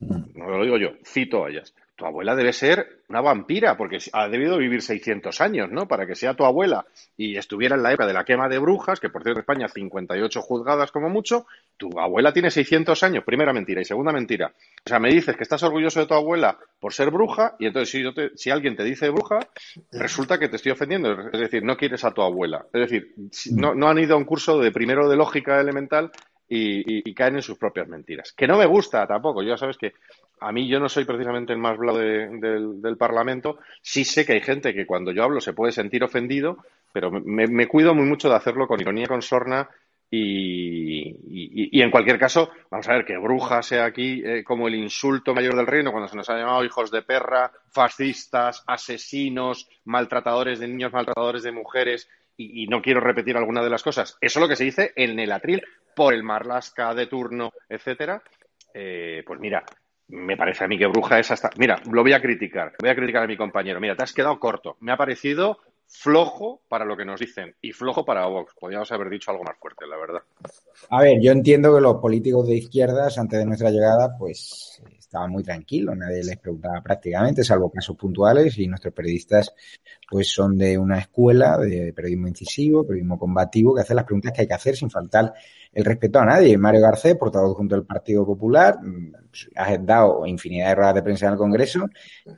No 0.00 0.48
lo 0.48 0.64
digo 0.64 0.78
yo, 0.78 0.90
cito 1.04 1.44
a 1.44 1.50
ellas 1.50 1.74
tu 2.00 2.06
abuela 2.06 2.34
debe 2.34 2.54
ser 2.54 3.02
una 3.10 3.20
vampira, 3.20 3.76
porque 3.76 3.98
ha 4.14 4.26
debido 4.26 4.56
vivir 4.56 4.80
600 4.80 5.38
años, 5.42 5.70
¿no? 5.70 5.86
Para 5.86 6.06
que 6.06 6.14
sea 6.14 6.32
tu 6.32 6.46
abuela 6.46 6.86
y 7.14 7.36
estuviera 7.36 7.76
en 7.76 7.82
la 7.82 7.92
época 7.92 8.06
de 8.06 8.14
la 8.14 8.24
quema 8.24 8.48
de 8.48 8.58
brujas, 8.58 8.98
que 8.98 9.10
por 9.10 9.22
cierto 9.22 9.40
en 9.40 9.42
España 9.42 9.68
58 9.68 10.40
juzgadas 10.40 10.92
como 10.92 11.10
mucho, 11.10 11.46
tu 11.76 12.00
abuela 12.00 12.32
tiene 12.32 12.50
600 12.50 13.02
años, 13.02 13.22
primera 13.22 13.52
mentira. 13.52 13.82
Y 13.82 13.84
segunda 13.84 14.12
mentira, 14.12 14.50
o 14.86 14.88
sea, 14.88 14.98
me 14.98 15.10
dices 15.10 15.36
que 15.36 15.42
estás 15.42 15.62
orgulloso 15.62 16.00
de 16.00 16.06
tu 16.06 16.14
abuela 16.14 16.58
por 16.80 16.94
ser 16.94 17.10
bruja, 17.10 17.54
y 17.58 17.66
entonces 17.66 17.90
si, 17.90 18.02
yo 18.02 18.12
si 18.34 18.48
alguien 18.48 18.76
te 18.76 18.82
dice 18.82 19.10
bruja, 19.10 19.40
resulta 19.92 20.38
que 20.38 20.48
te 20.48 20.56
estoy 20.56 20.72
ofendiendo, 20.72 21.28
es 21.30 21.38
decir, 21.38 21.62
no 21.62 21.76
quieres 21.76 22.02
a 22.06 22.14
tu 22.14 22.22
abuela. 22.22 22.64
Es 22.72 22.80
decir, 22.80 23.14
no, 23.52 23.74
no 23.74 23.88
han 23.88 23.98
ido 23.98 24.14
a 24.14 24.18
un 24.18 24.24
curso 24.24 24.58
de 24.58 24.72
primero 24.72 25.06
de 25.06 25.16
lógica 25.16 25.60
elemental 25.60 26.10
y, 26.52 27.14
caen 27.14 27.36
en 27.36 27.42
sus 27.42 27.56
propias 27.56 27.88
mentiras. 27.88 28.32
Que 28.32 28.46
no 28.46 28.58
me 28.58 28.66
gusta 28.66 29.06
tampoco. 29.06 29.42
Ya 29.42 29.56
sabes 29.56 29.76
que 29.76 29.92
a 30.40 30.52
mí 30.52 30.68
yo 30.68 30.80
no 30.80 30.88
soy 30.88 31.04
precisamente 31.04 31.52
el 31.52 31.58
más 31.58 31.76
blado 31.76 31.98
del, 31.98 32.96
Parlamento. 32.98 33.58
Sí 33.82 34.04
sé 34.04 34.24
que 34.24 34.32
hay 34.32 34.40
gente 34.40 34.74
que 34.74 34.86
cuando 34.86 35.12
yo 35.12 35.22
hablo 35.22 35.40
se 35.40 35.52
puede 35.52 35.72
sentir 35.72 36.02
ofendido, 36.02 36.58
pero 36.92 37.10
me, 37.10 37.68
cuido 37.68 37.94
muy 37.94 38.06
mucho 38.06 38.28
de 38.28 38.36
hacerlo 38.36 38.66
con 38.66 38.80
ironía, 38.80 39.06
con 39.06 39.22
sorna 39.22 39.68
y, 40.10 41.80
en 41.80 41.90
cualquier 41.90 42.18
caso, 42.18 42.50
vamos 42.70 42.88
a 42.88 42.94
ver 42.94 43.04
que 43.04 43.16
bruja 43.16 43.62
sea 43.62 43.84
aquí 43.84 44.22
eh, 44.24 44.42
como 44.42 44.66
el 44.66 44.74
insulto 44.74 45.34
mayor 45.34 45.54
del 45.54 45.66
reino 45.66 45.92
cuando 45.92 46.08
se 46.08 46.16
nos 46.16 46.28
ha 46.30 46.36
llamado 46.36 46.64
hijos 46.64 46.90
de 46.90 47.02
perra, 47.02 47.52
fascistas, 47.70 48.64
asesinos, 48.66 49.68
maltratadores 49.84 50.58
de 50.58 50.68
niños, 50.68 50.92
maltratadores 50.92 51.42
de 51.42 51.52
mujeres 51.52 52.08
y, 52.36 52.66
no 52.66 52.80
quiero 52.80 53.00
repetir 53.00 53.36
alguna 53.36 53.62
de 53.62 53.70
las 53.70 53.82
cosas. 53.82 54.16
Eso 54.20 54.38
es 54.38 54.42
lo 54.42 54.48
que 54.48 54.56
se 54.56 54.64
dice 54.64 54.92
en 54.96 55.18
el 55.18 55.30
atril 55.30 55.62
por 55.94 56.14
el 56.14 56.22
Marlasca 56.22 56.94
de 56.94 57.06
turno, 57.06 57.52
etcétera. 57.68 58.22
Eh, 58.72 59.22
pues 59.26 59.38
mira, 59.38 59.64
me 60.10 60.36
parece 60.36 60.64
a 60.64 60.68
mí 60.68 60.78
que 60.78 60.86
Bruja 60.86 61.18
es 61.18 61.30
hasta. 61.30 61.50
Mira, 61.56 61.80
lo 61.90 62.02
voy 62.02 62.12
a 62.12 62.20
criticar. 62.20 62.72
Voy 62.78 62.90
a 62.90 62.94
criticar 62.94 63.24
a 63.24 63.26
mi 63.26 63.36
compañero. 63.36 63.80
Mira, 63.80 63.96
te 63.96 64.02
has 64.02 64.12
quedado 64.12 64.38
corto. 64.38 64.76
Me 64.80 64.92
ha 64.92 64.96
parecido 64.96 65.58
flojo 65.86 66.62
para 66.68 66.84
lo 66.84 66.96
que 66.96 67.04
nos 67.04 67.18
dicen 67.18 67.54
y 67.60 67.72
flojo 67.72 68.04
para 68.04 68.26
Vox. 68.26 68.54
Podríamos 68.58 68.90
haber 68.92 69.10
dicho 69.10 69.30
algo 69.30 69.44
más 69.44 69.56
fuerte, 69.58 69.86
la 69.86 69.96
verdad. 69.96 70.22
A 70.88 71.02
ver, 71.02 71.20
yo 71.20 71.32
entiendo 71.32 71.74
que 71.74 71.80
los 71.80 71.96
políticos 71.96 72.46
de 72.46 72.56
izquierdas, 72.56 73.18
antes 73.18 73.38
de 73.38 73.46
nuestra 73.46 73.70
llegada, 73.70 74.16
pues 74.18 74.82
estaban 75.10 75.32
muy 75.32 75.42
tranquilos, 75.42 75.96
nadie 75.96 76.22
les 76.22 76.36
preguntaba 76.36 76.80
prácticamente, 76.80 77.42
salvo 77.42 77.68
casos 77.68 77.96
puntuales, 77.96 78.56
y 78.58 78.68
nuestros 78.68 78.94
periodistas 78.94 79.52
pues 80.08 80.32
son 80.32 80.56
de 80.56 80.78
una 80.78 81.00
escuela 81.00 81.58
de 81.58 81.92
periodismo 81.92 82.28
incisivo, 82.28 82.86
periodismo 82.86 83.18
combativo, 83.18 83.74
que 83.74 83.80
hace 83.80 83.92
las 83.92 84.04
preguntas 84.04 84.32
que 84.32 84.42
hay 84.42 84.46
que 84.46 84.54
hacer 84.54 84.76
sin 84.76 84.88
faltar 84.88 85.34
el 85.72 85.84
respeto 85.84 86.20
a 86.20 86.26
nadie. 86.26 86.56
Mario 86.56 86.82
Garcés, 86.82 87.16
portavoz 87.16 87.56
junto 87.56 87.74
al 87.74 87.84
Partido 87.84 88.24
Popular, 88.24 88.78
ha 89.56 89.78
dado 89.78 90.24
infinidad 90.26 90.68
de 90.68 90.74
ruedas 90.76 90.94
de 90.94 91.02
prensa 91.02 91.26
en 91.26 91.32
el 91.32 91.38
Congreso, 91.38 91.88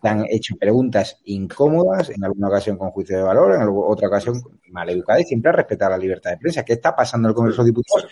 han 0.02 0.24
hecho 0.30 0.56
preguntas 0.56 1.20
incómodas, 1.24 2.08
en 2.08 2.24
alguna 2.24 2.48
ocasión 2.48 2.78
con 2.78 2.90
juicio 2.90 3.18
de 3.18 3.22
valor, 3.22 3.52
en 3.52 3.68
otra 3.70 4.08
ocasión 4.08 4.42
maleducada 4.70 5.20
y 5.20 5.24
siempre 5.24 5.50
ha 5.50 5.56
respetado 5.56 5.90
la 5.90 5.98
libertad 5.98 6.30
de 6.30 6.38
prensa. 6.38 6.64
¿Qué 6.64 6.72
está 6.72 6.96
pasando 6.96 7.28
en 7.28 7.30
el 7.32 7.34
Congreso 7.34 7.62
de 7.62 7.68
Diputados? 7.68 8.06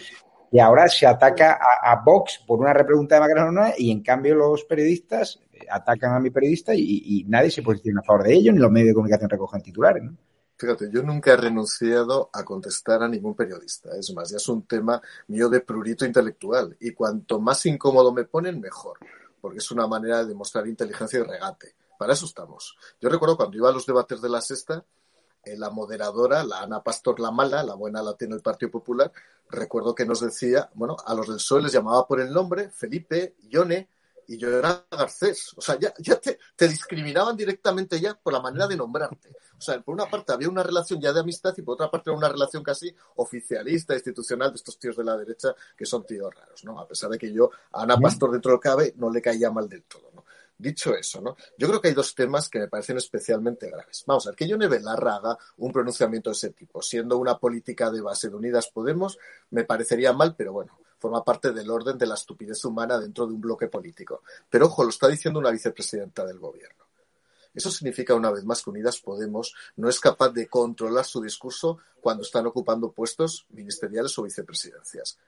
Y 0.51 0.59
ahora 0.59 0.89
se 0.89 1.07
ataca 1.07 1.59
a, 1.83 2.03
Vox 2.05 2.43
por 2.47 2.59
una 2.59 2.73
repregunta 2.73 3.15
de 3.15 3.21
Macron 3.21 3.73
y 3.79 3.91
en 3.91 4.03
cambio 4.03 4.35
los 4.35 4.65
periodistas 4.65 5.41
atacan 5.71 6.15
a 6.15 6.21
mi 6.21 6.31
periodista 6.31 6.75
y, 6.75 7.25
nadie 7.29 7.51
se 7.51 7.63
posiciona 7.63 8.01
a 8.01 8.05
favor 8.05 8.25
de 8.25 8.35
ello, 8.35 8.53
ni 8.53 8.59
los 8.59 8.71
medios 8.71 8.89
de 8.89 8.95
comunicación 8.95 9.31
recogen 9.31 9.63
titulares. 9.63 10.03
Fíjate, 10.57 10.91
yo 10.93 11.03
nunca 11.03 11.33
he 11.33 11.37
renunciado 11.37 12.29
a 12.33 12.45
contestar 12.45 13.03
a 13.03 13.09
ningún 13.09 13.35
periodista. 13.35 13.97
Es 13.97 14.13
más, 14.13 14.31
ya 14.31 14.37
es 14.37 14.49
un 14.49 14.67
tema 14.67 15.01
mío 15.29 15.49
de 15.49 15.61
prurito 15.61 16.05
intelectual. 16.05 16.77
Y 16.81 16.91
cuanto 16.91 17.41
más 17.41 17.65
incómodo 17.65 18.13
me 18.13 18.25
ponen, 18.25 18.61
mejor. 18.61 18.99
Porque 19.41 19.59
es 19.59 19.71
una 19.71 19.87
manera 19.87 20.19
de 20.19 20.27
demostrar 20.27 20.67
inteligencia 20.67 21.21
y 21.21 21.23
regate. 21.23 21.75
Para 21.99 22.13
eso 22.13 22.27
estamos. 22.27 22.77
Yo 23.01 23.09
recuerdo 23.09 23.39
cuando 23.39 23.57
iba 23.57 23.71
a 23.71 23.73
los 23.73 23.87
debates 23.87 24.21
de 24.21 24.29
la 24.29 24.43
sexta, 24.43 24.75
eh, 24.77 24.83
la 25.45 25.71
moderadora, 25.71 26.45
la 26.45 26.63
Ana 26.63 26.83
Pastor 26.83 27.21
la 27.21 27.31
mala, 27.31 27.63
la 27.63 27.75
buena 27.75 28.03
la 28.03 28.15
tiene 28.15 28.35
el 28.35 28.43
Partido 28.43 28.71
Popular, 28.71 29.13
recuerdo 29.49 29.95
que 29.95 30.07
nos 30.07 30.21
decía, 30.21 30.71
bueno, 30.75 30.97
a 31.05 31.15
los 31.15 31.27
del 31.27 31.37
PSOE 31.37 31.63
les 31.63 31.73
llamaba 31.73 32.07
por 32.07 32.21
el 32.21 32.33
nombre, 32.33 32.71
Felipe, 32.71 33.37
Ione, 33.51 33.89
y 34.31 34.39
yo 34.39 34.49
era 34.49 34.87
Garcés. 34.89 35.53
O 35.57 35.61
sea, 35.61 35.77
ya, 35.77 35.93
ya 35.99 36.21
te, 36.21 36.39
discriminaban 36.69 37.37
directamente 37.37 38.01
ya 38.01 38.15
por 38.15 38.33
la 38.33 38.41
manera 38.41 38.69
de 38.69 38.77
nombrarte. 38.77 39.31
O 39.59 39.61
sea, 39.61 39.81
por 39.83 39.93
una 39.93 40.09
parte 40.09 40.33
había 40.33 40.49
una 40.49 40.63
relación 40.63 41.01
ya 41.01 41.13
de 41.13 41.19
amistad 41.19 41.53
y 41.57 41.63
por 41.63 41.75
otra 41.75 41.91
parte 41.91 42.11
era 42.11 42.17
una 42.17 42.29
relación 42.29 42.63
casi 42.63 42.95
oficialista, 43.17 43.93
institucional 43.93 44.51
de 44.51 44.57
estos 44.57 44.79
tíos 44.79 44.97
de 44.97 45.03
la 45.03 45.17
derecha 45.17 45.53
que 45.77 45.85
son 45.85 46.07
tíos 46.07 46.33
raros, 46.33 46.65
¿no? 46.65 46.79
A 46.79 46.87
pesar 46.87 47.11
de 47.11 47.19
que 47.19 47.33
yo 47.33 47.51
a 47.73 47.83
Ana 47.83 47.99
Pastor 47.99 48.31
dentro 48.31 48.53
del 48.53 48.61
CABE 48.61 48.95
no 48.99 49.11
le 49.11 49.21
caía 49.21 49.51
mal 49.51 49.69
del 49.69 49.83
todo. 49.83 50.10
Dicho 50.61 50.95
eso, 50.95 51.23
¿no? 51.23 51.37
Yo 51.57 51.69
creo 51.69 51.81
que 51.81 51.89
hay 51.89 51.95
dos 51.95 52.15
temas 52.15 52.51
que 52.51 52.59
me 52.59 52.69
parecen 52.69 52.99
especialmente 52.99 53.71
graves. 53.71 54.05
Vamos 54.07 54.27
a 54.27 54.31
ver, 54.31 54.37
que 54.37 54.47
Yone 54.47 54.69
Belarra 54.69 55.17
haga 55.17 55.39
un 55.57 55.73
pronunciamiento 55.73 56.29
de 56.29 56.35
ese 56.35 56.51
tipo, 56.51 56.83
siendo 56.83 57.17
una 57.17 57.39
política 57.39 57.91
de 57.91 58.03
base 58.03 58.29
de 58.29 58.37
Unidas 58.37 58.69
Podemos, 58.71 59.19
me 59.51 59.65
parecería 59.65 60.13
mal, 60.13 60.35
pero 60.37 60.53
bueno, 60.53 60.79
forma 60.99 61.25
parte 61.25 61.53
del 61.53 61.71
orden 61.71 61.97
de 61.97 62.07
la 62.07 62.15
estupidez 62.15 62.63
humana 62.67 62.99
dentro 62.99 63.27
de 63.27 63.33
un 63.33 63.41
bloque 63.41 63.69
político. 63.69 64.23
Pero 64.51 64.67
ojo, 64.67 64.85
lo 64.85 64.91
está 64.91 65.09
diciendo 65.09 65.41
una 65.41 65.51
vicepresidenta 65.51 66.27
del 66.27 66.39
gobierno. 66.39 66.85
Eso 67.55 67.71
significa, 67.71 68.15
una 68.15 68.31
vez 68.31 68.45
más, 68.45 68.63
que 68.63 68.69
Unidas 68.69 69.01
Podemos 69.01 69.55
no 69.77 69.89
es 69.89 69.99
capaz 69.99 70.29
de 70.29 70.47
controlar 70.47 71.07
su 71.07 71.23
discurso 71.23 71.79
cuando 72.03 72.23
están 72.23 72.47
ocupando 72.47 72.93
puestos 72.93 73.47
ministeriales 73.49 74.17
o 74.19 74.25
vicepresidencias 74.25 75.19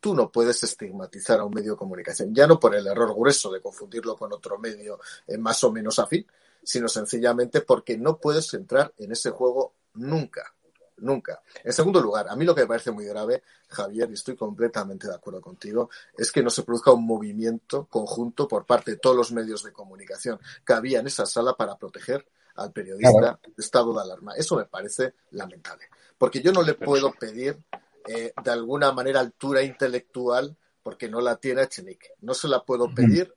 tú 0.00 0.14
no 0.14 0.30
puedes 0.30 0.62
estigmatizar 0.62 1.38
a 1.38 1.44
un 1.44 1.54
medio 1.54 1.72
de 1.72 1.78
comunicación, 1.78 2.34
ya 2.34 2.46
no 2.46 2.58
por 2.58 2.74
el 2.74 2.86
error 2.86 3.14
grueso 3.14 3.52
de 3.52 3.60
confundirlo 3.60 4.16
con 4.16 4.32
otro 4.32 4.58
medio 4.58 4.98
eh, 5.26 5.38
más 5.38 5.62
o 5.62 5.70
menos 5.70 5.98
afín, 5.98 6.26
sino 6.62 6.88
sencillamente 6.88 7.60
porque 7.60 7.96
no 7.96 8.18
puedes 8.18 8.52
entrar 8.54 8.92
en 8.98 9.12
ese 9.12 9.30
juego 9.30 9.74
nunca, 9.94 10.54
nunca. 10.96 11.42
En 11.62 11.72
segundo 11.72 12.00
lugar, 12.00 12.28
a 12.28 12.36
mí 12.36 12.44
lo 12.44 12.54
que 12.54 12.62
me 12.62 12.66
parece 12.66 12.90
muy 12.90 13.04
grave, 13.04 13.42
Javier, 13.68 14.10
y 14.10 14.14
estoy 14.14 14.36
completamente 14.36 15.06
de 15.06 15.14
acuerdo 15.14 15.40
contigo, 15.40 15.90
es 16.16 16.32
que 16.32 16.42
no 16.42 16.50
se 16.50 16.62
produzca 16.62 16.92
un 16.92 17.06
movimiento 17.06 17.86
conjunto 17.86 18.48
por 18.48 18.66
parte 18.66 18.92
de 18.92 18.96
todos 18.96 19.16
los 19.16 19.32
medios 19.32 19.62
de 19.62 19.72
comunicación 19.72 20.38
que 20.64 20.72
había 20.72 21.00
en 21.00 21.06
esa 21.06 21.26
sala 21.26 21.54
para 21.54 21.76
proteger 21.76 22.26
al 22.56 22.72
periodista 22.72 23.38
de 23.44 23.62
estado 23.62 23.94
de 23.94 24.00
alarma. 24.00 24.34
Eso 24.34 24.56
me 24.56 24.64
parece 24.64 25.14
lamentable, 25.30 25.84
porque 26.18 26.42
yo 26.42 26.52
no 26.52 26.62
le 26.62 26.74
puedo 26.74 27.12
pedir 27.12 27.58
eh, 28.06 28.32
de 28.42 28.50
alguna 28.50 28.92
manera 28.92 29.20
altura 29.20 29.62
intelectual 29.62 30.56
porque 30.82 31.08
no 31.08 31.20
la 31.20 31.36
tiene 31.36 31.62
Echenique. 31.62 32.14
No 32.20 32.34
se 32.34 32.48
la 32.48 32.64
puedo 32.64 32.92
pedir 32.94 33.34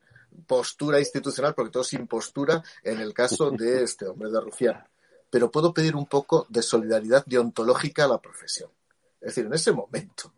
postura 0.48 1.00
institucional 1.00 1.54
porque 1.54 1.72
todo 1.72 1.84
es 1.84 1.94
impostura 1.94 2.64
en 2.84 3.00
el 3.00 3.14
caso 3.14 3.52
de 3.52 3.84
este 3.84 4.08
hombre 4.08 4.30
de 4.30 4.42
Rufián. 4.42 4.84
Pero 5.30 5.52
puedo 5.52 5.74
pedir 5.74 5.96
un 5.96 6.06
poco 6.06 6.46
de 6.50 6.62
solidaridad 6.62 7.24
deontológica 7.26 8.06
a 8.06 8.08
la 8.08 8.22
profesión. 8.22 8.70
Es 9.20 9.28
decir, 9.30 9.46
en 9.46 9.54
ese 9.54 9.72
momento 9.72 10.34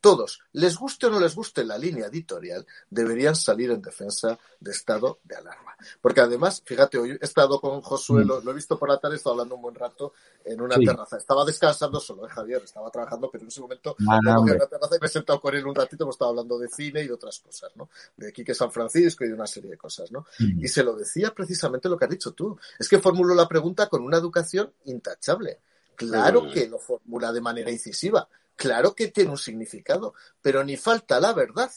todos, 0.00 0.40
les 0.52 0.76
guste 0.76 1.06
o 1.06 1.10
no 1.10 1.20
les 1.20 1.34
guste 1.34 1.64
la 1.64 1.76
línea 1.76 2.06
editorial, 2.06 2.66
deberían 2.88 3.36
salir 3.36 3.70
en 3.70 3.82
defensa 3.82 4.38
de 4.58 4.70
estado 4.70 5.20
de 5.24 5.36
alarma. 5.36 5.76
Porque 6.00 6.20
además, 6.20 6.62
fíjate, 6.64 6.98
hoy 6.98 7.18
he 7.20 7.24
estado 7.24 7.60
con 7.60 7.80
Josué, 7.80 8.24
lo, 8.24 8.40
he 8.50 8.54
visto 8.54 8.78
por 8.78 8.88
la 8.88 8.98
tarde, 8.98 9.16
he 9.16 9.18
estado 9.18 9.34
hablando 9.34 9.56
un 9.56 9.62
buen 9.62 9.74
rato 9.74 10.12
en 10.44 10.60
una 10.60 10.76
terraza. 10.76 11.16
Estaba 11.16 11.44
descansando 11.44 12.00
solo, 12.00 12.26
¿eh, 12.26 12.30
Javier? 12.30 12.62
Estaba 12.64 12.90
trabajando, 12.90 13.30
pero 13.30 13.42
en 13.42 13.48
ese 13.48 13.60
momento 13.60 13.94
me 13.98 14.16
en 14.16 14.58
la 14.58 14.66
terraza 14.66 14.96
y 14.96 15.00
me 15.00 15.06
he 15.06 15.10
sentado 15.10 15.40
con 15.40 15.54
él 15.54 15.66
un 15.66 15.74
ratito, 15.74 16.04
hemos 16.04 16.14
estado 16.14 16.30
hablando 16.30 16.58
de 16.58 16.68
cine 16.68 17.02
y 17.02 17.06
de 17.06 17.12
otras 17.12 17.38
cosas, 17.40 17.70
¿no? 17.76 17.90
De 18.16 18.32
Quique 18.32 18.54
San 18.54 18.72
Francisco 18.72 19.24
y 19.24 19.28
de 19.28 19.34
una 19.34 19.46
serie 19.46 19.70
de 19.70 19.76
cosas, 19.76 20.10
¿no? 20.10 20.26
Y 20.38 20.68
se 20.68 20.82
lo 20.82 20.94
decía 20.94 21.34
precisamente 21.34 21.88
lo 21.88 21.98
que 21.98 22.04
has 22.06 22.10
dicho 22.10 22.32
tú. 22.32 22.58
Es 22.78 22.88
que 22.88 22.98
formuló 22.98 23.34
la 23.34 23.48
pregunta 23.48 23.88
con 23.88 24.02
una 24.02 24.16
educación 24.16 24.72
intachable. 24.84 25.60
Claro 25.96 26.50
que 26.50 26.66
lo 26.66 26.78
formula 26.78 27.30
de 27.30 27.42
manera 27.42 27.70
incisiva, 27.70 28.26
Claro 28.60 28.94
que 28.94 29.08
tiene 29.08 29.30
un 29.30 29.38
significado, 29.38 30.12
pero 30.42 30.62
ni 30.62 30.76
falta 30.76 31.18
la 31.18 31.32
verdad, 31.32 31.70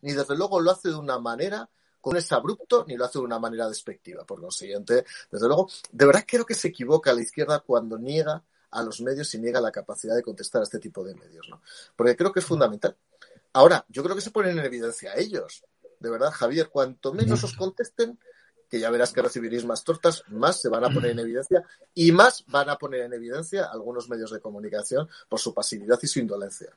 ni 0.00 0.14
desde 0.14 0.34
luego 0.34 0.58
lo 0.58 0.70
hace 0.70 0.88
de 0.88 0.94
una 0.94 1.18
manera 1.18 1.68
con 2.00 2.16
ese 2.16 2.34
abrupto, 2.34 2.86
ni 2.88 2.96
lo 2.96 3.04
hace 3.04 3.18
de 3.18 3.26
una 3.26 3.38
manera 3.38 3.68
despectiva. 3.68 4.24
Por 4.24 4.40
lo 4.40 4.50
siguiente, 4.50 5.04
desde 5.30 5.46
luego, 5.46 5.68
de 5.92 6.06
verdad 6.06 6.24
creo 6.26 6.46
que 6.46 6.54
se 6.54 6.68
equivoca 6.68 7.10
a 7.10 7.14
la 7.14 7.20
izquierda 7.20 7.60
cuando 7.60 7.98
niega 7.98 8.42
a 8.70 8.82
los 8.82 9.02
medios 9.02 9.34
y 9.34 9.38
niega 9.38 9.60
la 9.60 9.70
capacidad 9.70 10.16
de 10.16 10.22
contestar 10.22 10.62
a 10.62 10.64
este 10.64 10.78
tipo 10.78 11.04
de 11.04 11.14
medios, 11.14 11.46
¿no? 11.50 11.60
Porque 11.94 12.16
creo 12.16 12.32
que 12.32 12.40
es 12.40 12.46
fundamental. 12.46 12.96
Ahora, 13.52 13.84
yo 13.90 14.02
creo 14.02 14.16
que 14.16 14.22
se 14.22 14.30
ponen 14.30 14.58
en 14.58 14.64
evidencia 14.64 15.12
ellos. 15.16 15.62
De 16.00 16.08
verdad, 16.08 16.30
Javier, 16.30 16.70
cuanto 16.70 17.12
menos 17.12 17.44
os 17.44 17.54
contesten, 17.54 18.18
que 18.74 18.80
ya 18.80 18.90
verás 18.90 19.12
que 19.12 19.22
recibiréis 19.22 19.64
más 19.64 19.84
tortas, 19.84 20.24
más 20.30 20.60
se 20.60 20.68
van 20.68 20.82
a 20.82 20.90
poner 20.90 21.12
en 21.12 21.20
evidencia 21.20 21.62
y 21.94 22.10
más 22.10 22.44
van 22.48 22.68
a 22.68 22.74
poner 22.74 23.02
en 23.02 23.12
evidencia 23.12 23.66
algunos 23.72 24.08
medios 24.08 24.32
de 24.32 24.40
comunicación 24.40 25.08
por 25.28 25.38
su 25.38 25.54
pasividad 25.54 25.96
y 26.02 26.08
su 26.08 26.18
indolencia. 26.18 26.70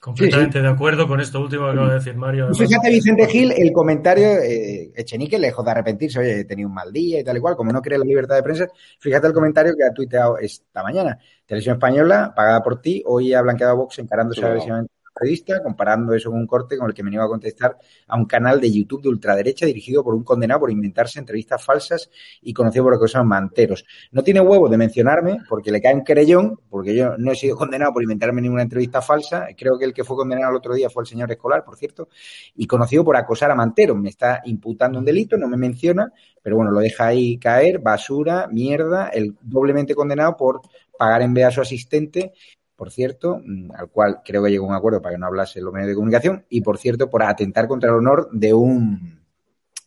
Completamente 0.00 0.62
de 0.62 0.68
acuerdo 0.68 1.06
con 1.06 1.20
esto 1.20 1.38
último 1.38 1.66
que 1.66 1.72
acaba 1.72 1.88
de 1.88 1.94
decir 1.96 2.16
Mario. 2.16 2.54
Fíjate, 2.54 2.88
Vicente 2.88 3.26
Gil, 3.26 3.52
el 3.54 3.72
comentario, 3.74 4.38
eh, 4.38 4.90
Echenique, 4.94 5.38
lejos 5.38 5.62
de 5.62 5.70
arrepentirse, 5.70 6.18
oye, 6.18 6.40
he 6.40 6.44
tenido 6.46 6.70
un 6.70 6.74
mal 6.74 6.90
día 6.90 7.20
y 7.20 7.24
tal 7.24 7.36
y 7.36 7.40
cual, 7.40 7.56
como 7.56 7.72
no 7.72 7.82
cree 7.82 7.98
la 7.98 8.06
libertad 8.06 8.36
de 8.36 8.42
prensa, 8.42 8.68
fíjate 8.98 9.26
el 9.26 9.34
comentario 9.34 9.74
que 9.76 9.84
ha 9.84 9.92
tuiteado 9.92 10.38
esta 10.38 10.82
mañana. 10.82 11.18
Televisión 11.44 11.74
Española, 11.74 12.32
pagada 12.34 12.62
por 12.62 12.80
ti, 12.80 13.02
hoy 13.04 13.34
ha 13.34 13.42
blanqueado 13.42 13.74
a 13.74 13.76
Vox 13.76 13.98
encarándose 13.98 14.42
agresivamente 14.46 14.97
periodista, 15.18 15.62
comparando 15.62 16.14
eso 16.14 16.30
con 16.30 16.40
un 16.40 16.46
corte 16.46 16.76
con 16.76 16.88
el 16.88 16.94
que 16.94 17.02
me 17.02 17.12
iba 17.12 17.24
a 17.24 17.28
contestar 17.28 17.76
a 18.06 18.16
un 18.16 18.26
canal 18.26 18.60
de 18.60 18.70
YouTube 18.70 19.02
de 19.02 19.08
ultraderecha 19.08 19.66
dirigido 19.66 20.04
por 20.04 20.14
un 20.14 20.22
condenado 20.22 20.60
por 20.60 20.70
inventarse 20.70 21.18
entrevistas 21.18 21.64
falsas 21.64 22.10
y 22.42 22.52
conocido 22.52 22.84
por 22.84 22.94
lo 22.94 23.00
que 23.00 23.08
son 23.08 23.26
manteros. 23.26 23.84
No 24.12 24.22
tiene 24.22 24.40
huevo 24.40 24.68
de 24.68 24.76
mencionarme 24.76 25.38
porque 25.48 25.70
le 25.70 25.80
cae 25.80 25.94
un 25.94 26.04
querellón, 26.04 26.60
porque 26.70 26.94
yo 26.94 27.16
no 27.18 27.32
he 27.32 27.34
sido 27.34 27.56
condenado 27.56 27.92
por 27.92 28.02
inventarme 28.02 28.40
ninguna 28.40 28.62
entrevista 28.62 29.02
falsa. 29.02 29.48
Creo 29.56 29.78
que 29.78 29.84
el 29.84 29.92
que 29.92 30.04
fue 30.04 30.16
condenado 30.16 30.50
el 30.50 30.56
otro 30.56 30.74
día 30.74 30.90
fue 30.90 31.02
el 31.02 31.06
señor 31.06 31.30
Escolar, 31.30 31.64
por 31.64 31.76
cierto, 31.76 32.08
y 32.54 32.66
conocido 32.66 33.04
por 33.04 33.16
acosar 33.16 33.50
a 33.50 33.54
manteros. 33.54 33.96
Me 33.96 34.08
está 34.08 34.42
imputando 34.44 34.98
un 34.98 35.04
delito, 35.04 35.36
no 35.36 35.48
me 35.48 35.56
menciona, 35.56 36.12
pero 36.42 36.56
bueno, 36.56 36.70
lo 36.70 36.80
deja 36.80 37.06
ahí 37.06 37.38
caer, 37.38 37.80
basura, 37.80 38.48
mierda, 38.50 39.08
el 39.08 39.36
doblemente 39.42 39.94
condenado 39.94 40.36
por 40.36 40.60
pagar 40.98 41.22
en 41.22 41.32
vez 41.32 41.46
a 41.46 41.50
su 41.50 41.60
asistente 41.60 42.32
por 42.78 42.92
cierto, 42.92 43.42
mm, 43.44 43.72
al 43.76 43.90
cual 43.90 44.20
creo 44.24 44.44
que 44.44 44.50
llegó 44.50 44.66
a 44.66 44.68
un 44.68 44.74
acuerdo 44.76 45.02
para 45.02 45.16
que 45.16 45.18
no 45.18 45.26
hablase 45.26 45.60
los 45.60 45.72
medios 45.72 45.88
de 45.88 45.94
comunicación, 45.96 46.44
y 46.48 46.60
por 46.60 46.78
cierto, 46.78 47.10
por 47.10 47.24
atentar 47.24 47.66
contra 47.66 47.90
el 47.90 47.96
honor 47.96 48.28
de 48.30 48.54
un, 48.54 49.20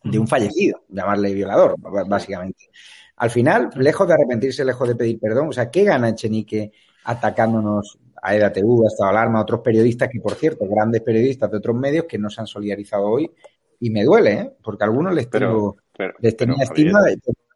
de 0.04 0.18
un 0.18 0.28
fallecido, 0.28 0.82
llamarle 0.90 1.32
violador, 1.32 1.76
básicamente. 2.06 2.68
Al 3.16 3.30
final, 3.30 3.70
lejos 3.76 4.06
de 4.06 4.12
arrepentirse, 4.12 4.62
lejos 4.62 4.86
de 4.86 4.94
pedir 4.94 5.18
perdón, 5.18 5.48
o 5.48 5.52
sea, 5.52 5.70
¿qué 5.70 5.84
gana 5.84 6.10
Echenique 6.10 6.70
atacándonos 7.04 7.98
a 8.20 8.36
EDATV, 8.36 8.84
a 8.84 8.88
Estado 8.88 9.08
Alarma, 9.08 9.38
a 9.38 9.42
otros 9.42 9.60
periodistas 9.60 10.10
que, 10.12 10.20
por 10.20 10.34
cierto, 10.34 10.66
grandes 10.68 11.00
periodistas 11.00 11.50
de 11.50 11.56
otros 11.56 11.74
medios 11.74 12.04
que 12.04 12.18
no 12.18 12.28
se 12.28 12.42
han 12.42 12.46
solidarizado 12.46 13.06
hoy? 13.06 13.30
Y 13.80 13.88
me 13.88 14.04
duele, 14.04 14.32
¿eh? 14.32 14.52
porque 14.62 14.84
a 14.84 14.86
algunos 14.86 15.14
les 15.14 15.30
tengo, 15.30 15.78
les 16.20 16.36
tenía 16.36 16.62
estima, 16.62 17.00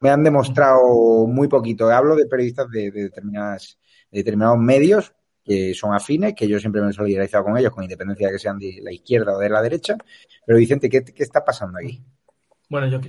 me 0.00 0.08
han 0.08 0.24
demostrado 0.24 1.26
muy 1.26 1.46
poquito. 1.46 1.90
Hablo 1.90 2.16
de 2.16 2.24
periodistas 2.24 2.70
de, 2.70 2.90
de 2.90 3.02
determinadas, 3.02 3.78
de 4.10 4.20
determinados 4.20 4.58
medios 4.58 5.12
que 5.46 5.74
son 5.74 5.94
afines, 5.94 6.34
que 6.34 6.48
yo 6.48 6.58
siempre 6.58 6.82
me 6.82 6.90
he 6.90 6.92
solidarizado 6.92 7.44
con 7.44 7.56
ellos, 7.56 7.72
con 7.72 7.84
independencia 7.84 8.26
de 8.26 8.32
que 8.32 8.38
sean 8.38 8.58
de 8.58 8.80
la 8.82 8.92
izquierda 8.92 9.36
o 9.36 9.38
de 9.38 9.48
la 9.48 9.62
derecha. 9.62 9.96
Pero 10.44 10.58
Vicente, 10.58 10.88
¿qué, 10.88 11.04
qué 11.04 11.22
está 11.22 11.44
pasando 11.44 11.78
aquí? 11.78 12.02
Bueno, 12.68 12.88
yo, 12.88 13.00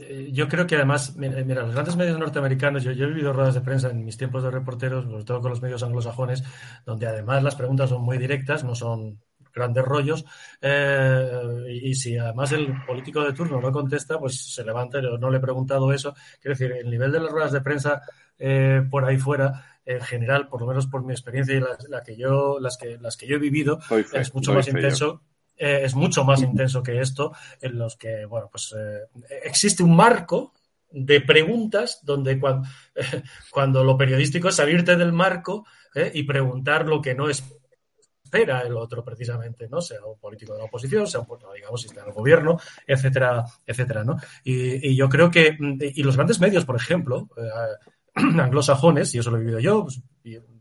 eh, 0.00 0.30
yo 0.32 0.48
creo 0.48 0.66
que 0.66 0.76
además, 0.76 1.16
mira, 1.16 1.62
los 1.62 1.72
grandes 1.72 1.96
medios 1.96 2.18
norteamericanos, 2.18 2.82
yo, 2.82 2.90
he 2.92 3.06
vivido 3.06 3.32
ruedas 3.32 3.54
de 3.54 3.60
prensa 3.60 3.90
en 3.90 4.04
mis 4.04 4.16
tiempos 4.16 4.42
de 4.42 4.50
reporteros, 4.50 5.04
sobre 5.04 5.24
todo 5.24 5.40
con 5.40 5.50
los 5.50 5.62
medios 5.62 5.82
anglosajones, 5.82 6.42
donde 6.84 7.06
además 7.06 7.42
las 7.42 7.54
preguntas 7.54 7.90
son 7.90 8.02
muy 8.02 8.18
directas, 8.18 8.64
no 8.64 8.74
son 8.74 9.20
grandes 9.54 9.84
rollos, 9.84 10.24
eh, 10.60 11.80
y, 11.80 11.94
si 11.94 12.18
además 12.18 12.50
el 12.50 12.74
político 12.84 13.22
de 13.22 13.32
turno 13.32 13.60
no 13.60 13.70
contesta, 13.70 14.18
pues 14.18 14.52
se 14.52 14.64
levanta, 14.64 15.00
no 15.00 15.30
le 15.30 15.38
he 15.38 15.40
preguntado 15.40 15.92
eso. 15.92 16.12
Quiero 16.40 16.56
decir, 16.58 16.72
el 16.72 16.90
nivel 16.90 17.12
de 17.12 17.20
las 17.20 17.30
ruedas 17.30 17.52
de 17.52 17.60
prensa 17.60 18.02
eh, 18.36 18.82
por 18.90 19.04
ahí 19.04 19.16
fuera 19.16 19.73
en 19.86 20.00
general, 20.00 20.48
por 20.48 20.60
lo 20.60 20.66
menos 20.66 20.86
por 20.86 21.04
mi 21.04 21.12
experiencia 21.12 21.54
y 21.54 21.60
la, 21.88 22.02
que 22.02 22.16
yo, 22.16 22.58
las 22.60 22.76
que 22.76 22.98
las 22.98 23.16
que 23.16 23.26
yo 23.26 23.36
he 23.36 23.38
vivido, 23.40 23.78
es 24.12 24.34
mucho 24.34 24.52
más 24.52 24.68
intenso. 24.68 25.22
Eh, 25.56 25.82
es 25.84 25.94
mucho 25.94 26.24
más 26.24 26.42
intenso 26.42 26.82
que 26.82 27.00
esto, 27.00 27.32
en 27.60 27.78
los 27.78 27.96
que, 27.96 28.24
bueno, 28.24 28.48
pues 28.50 28.74
eh, 28.76 29.02
existe 29.44 29.84
un 29.84 29.94
marco 29.94 30.52
de 30.90 31.20
preguntas 31.20 32.00
donde 32.02 32.40
cuando, 32.40 32.68
cuando 33.52 33.84
lo 33.84 33.96
periodístico 33.96 34.48
es 34.48 34.56
salirte 34.56 34.96
del 34.96 35.12
marco 35.12 35.64
eh, 35.94 36.10
y 36.12 36.24
preguntar 36.24 36.88
lo 36.88 37.00
que 37.00 37.14
no 37.14 37.28
espera 37.30 38.62
el 38.62 38.76
otro 38.76 39.04
precisamente, 39.04 39.68
¿no? 39.68 39.80
Sea 39.80 40.04
un 40.04 40.18
político 40.18 40.54
de 40.54 40.58
la 40.58 40.64
oposición, 40.64 41.06
sea 41.06 41.20
un 41.20 41.28
digamos, 41.54 41.80
si 41.80 41.86
está 41.86 42.00
en 42.00 42.08
el 42.08 42.14
gobierno, 42.14 42.58
etcétera, 42.84 43.44
etcétera, 43.64 44.02
¿no? 44.02 44.16
Y, 44.42 44.88
y 44.88 44.96
yo 44.96 45.08
creo 45.08 45.30
que, 45.30 45.56
y 45.80 46.02
los 46.02 46.16
grandes 46.16 46.40
medios, 46.40 46.64
por 46.64 46.74
ejemplo, 46.74 47.28
anglosajones, 48.40 49.14
y 49.14 49.18
eso 49.18 49.30
lo 49.30 49.38
he 49.38 49.40
vivido 49.40 49.60
yo, 49.60 49.82
pues, 49.84 50.02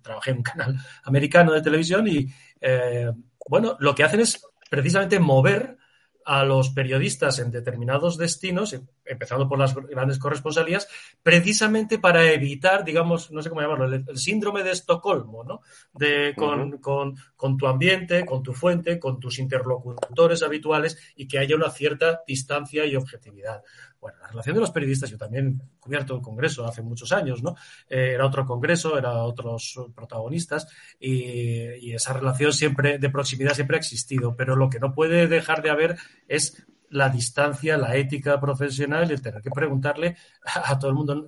trabajé 0.02 0.32
en 0.32 0.38
un 0.38 0.44
canal 0.44 0.78
americano 1.04 1.54
de 1.54 1.62
televisión 1.62 2.08
y, 2.08 2.28
eh, 2.60 3.12
bueno, 3.48 3.78
lo 3.80 3.96
que 3.96 4.04
hacen 4.04 4.20
es 4.20 4.46
precisamente 4.70 5.20
mover 5.20 5.78
a 6.26 6.44
los 6.44 6.70
periodistas 6.70 7.40
en 7.40 7.52
determinados 7.52 8.18
destinos, 8.18 8.76
empezando 9.06 9.48
por 9.48 9.60
las 9.60 9.76
grandes 9.76 10.20
corresponsalías, 10.20 10.88
precisamente 11.22 12.00
para 12.00 12.32
evitar, 12.32 12.84
digamos, 12.84 13.32
no 13.32 13.42
sé 13.42 13.50
cómo 13.50 13.62
llamarlo, 13.62 13.86
el, 13.86 14.18
síndrome 14.18 14.64
de 14.64 14.72
Estocolmo, 14.72 15.44
¿no? 15.44 15.62
De, 15.94 16.34
con, 16.36 16.78
con, 16.78 17.16
con, 17.36 17.58
tu 17.58 17.68
ambiente, 17.68 18.26
con 18.26 18.44
tu 18.44 18.54
fuente, 18.54 19.00
con 19.00 19.20
tus 19.20 19.40
interlocutores 19.40 20.44
habituales 20.44 20.98
y 21.16 21.28
que 21.28 21.40
haya 21.40 21.56
una 21.56 21.70
cierta 21.70 22.22
distancia 22.26 22.86
y 22.86 22.96
objetividad. 22.96 23.62
Bueno, 24.04 24.18
la 24.20 24.28
relación 24.28 24.56
de 24.56 24.60
los 24.60 24.72
periodistas, 24.72 25.10
yo 25.10 25.18
también 25.18 25.62
he 25.62 25.80
cubierto 25.80 26.14
el 26.14 26.22
Congreso 26.22 26.66
hace 26.68 26.82
muchos 26.82 27.14
años, 27.14 27.42
¿no? 27.42 27.56
Eh, 27.90 28.12
era 28.16 28.26
otro 28.26 28.46
Congreso, 28.46 28.98
eran 28.98 29.16
otros 29.16 29.80
protagonistas 29.96 30.68
y, 31.00 31.94
esa 31.94 32.12
relación 32.12 32.52
siempre 32.52 32.98
de 32.98 33.10
proximidad 33.10 33.54
siempre 33.54 33.78
ha 33.78 33.80
existido, 33.80 34.36
pero 34.36 34.58
lo 34.58 34.70
que 34.70 34.80
no 34.80 34.94
puede 34.94 35.28
dejar 35.28 35.62
de 35.62 35.70
haber 35.70 35.96
es 36.28 36.66
la 36.94 37.10
distancia, 37.10 37.76
la 37.76 37.96
ética 37.96 38.40
profesional 38.40 39.10
el 39.10 39.22
tener 39.22 39.42
que 39.42 39.50
preguntarle 39.50 40.16
a, 40.46 40.78
todo 40.78 40.92
el 40.92 40.96
mundo. 40.96 41.28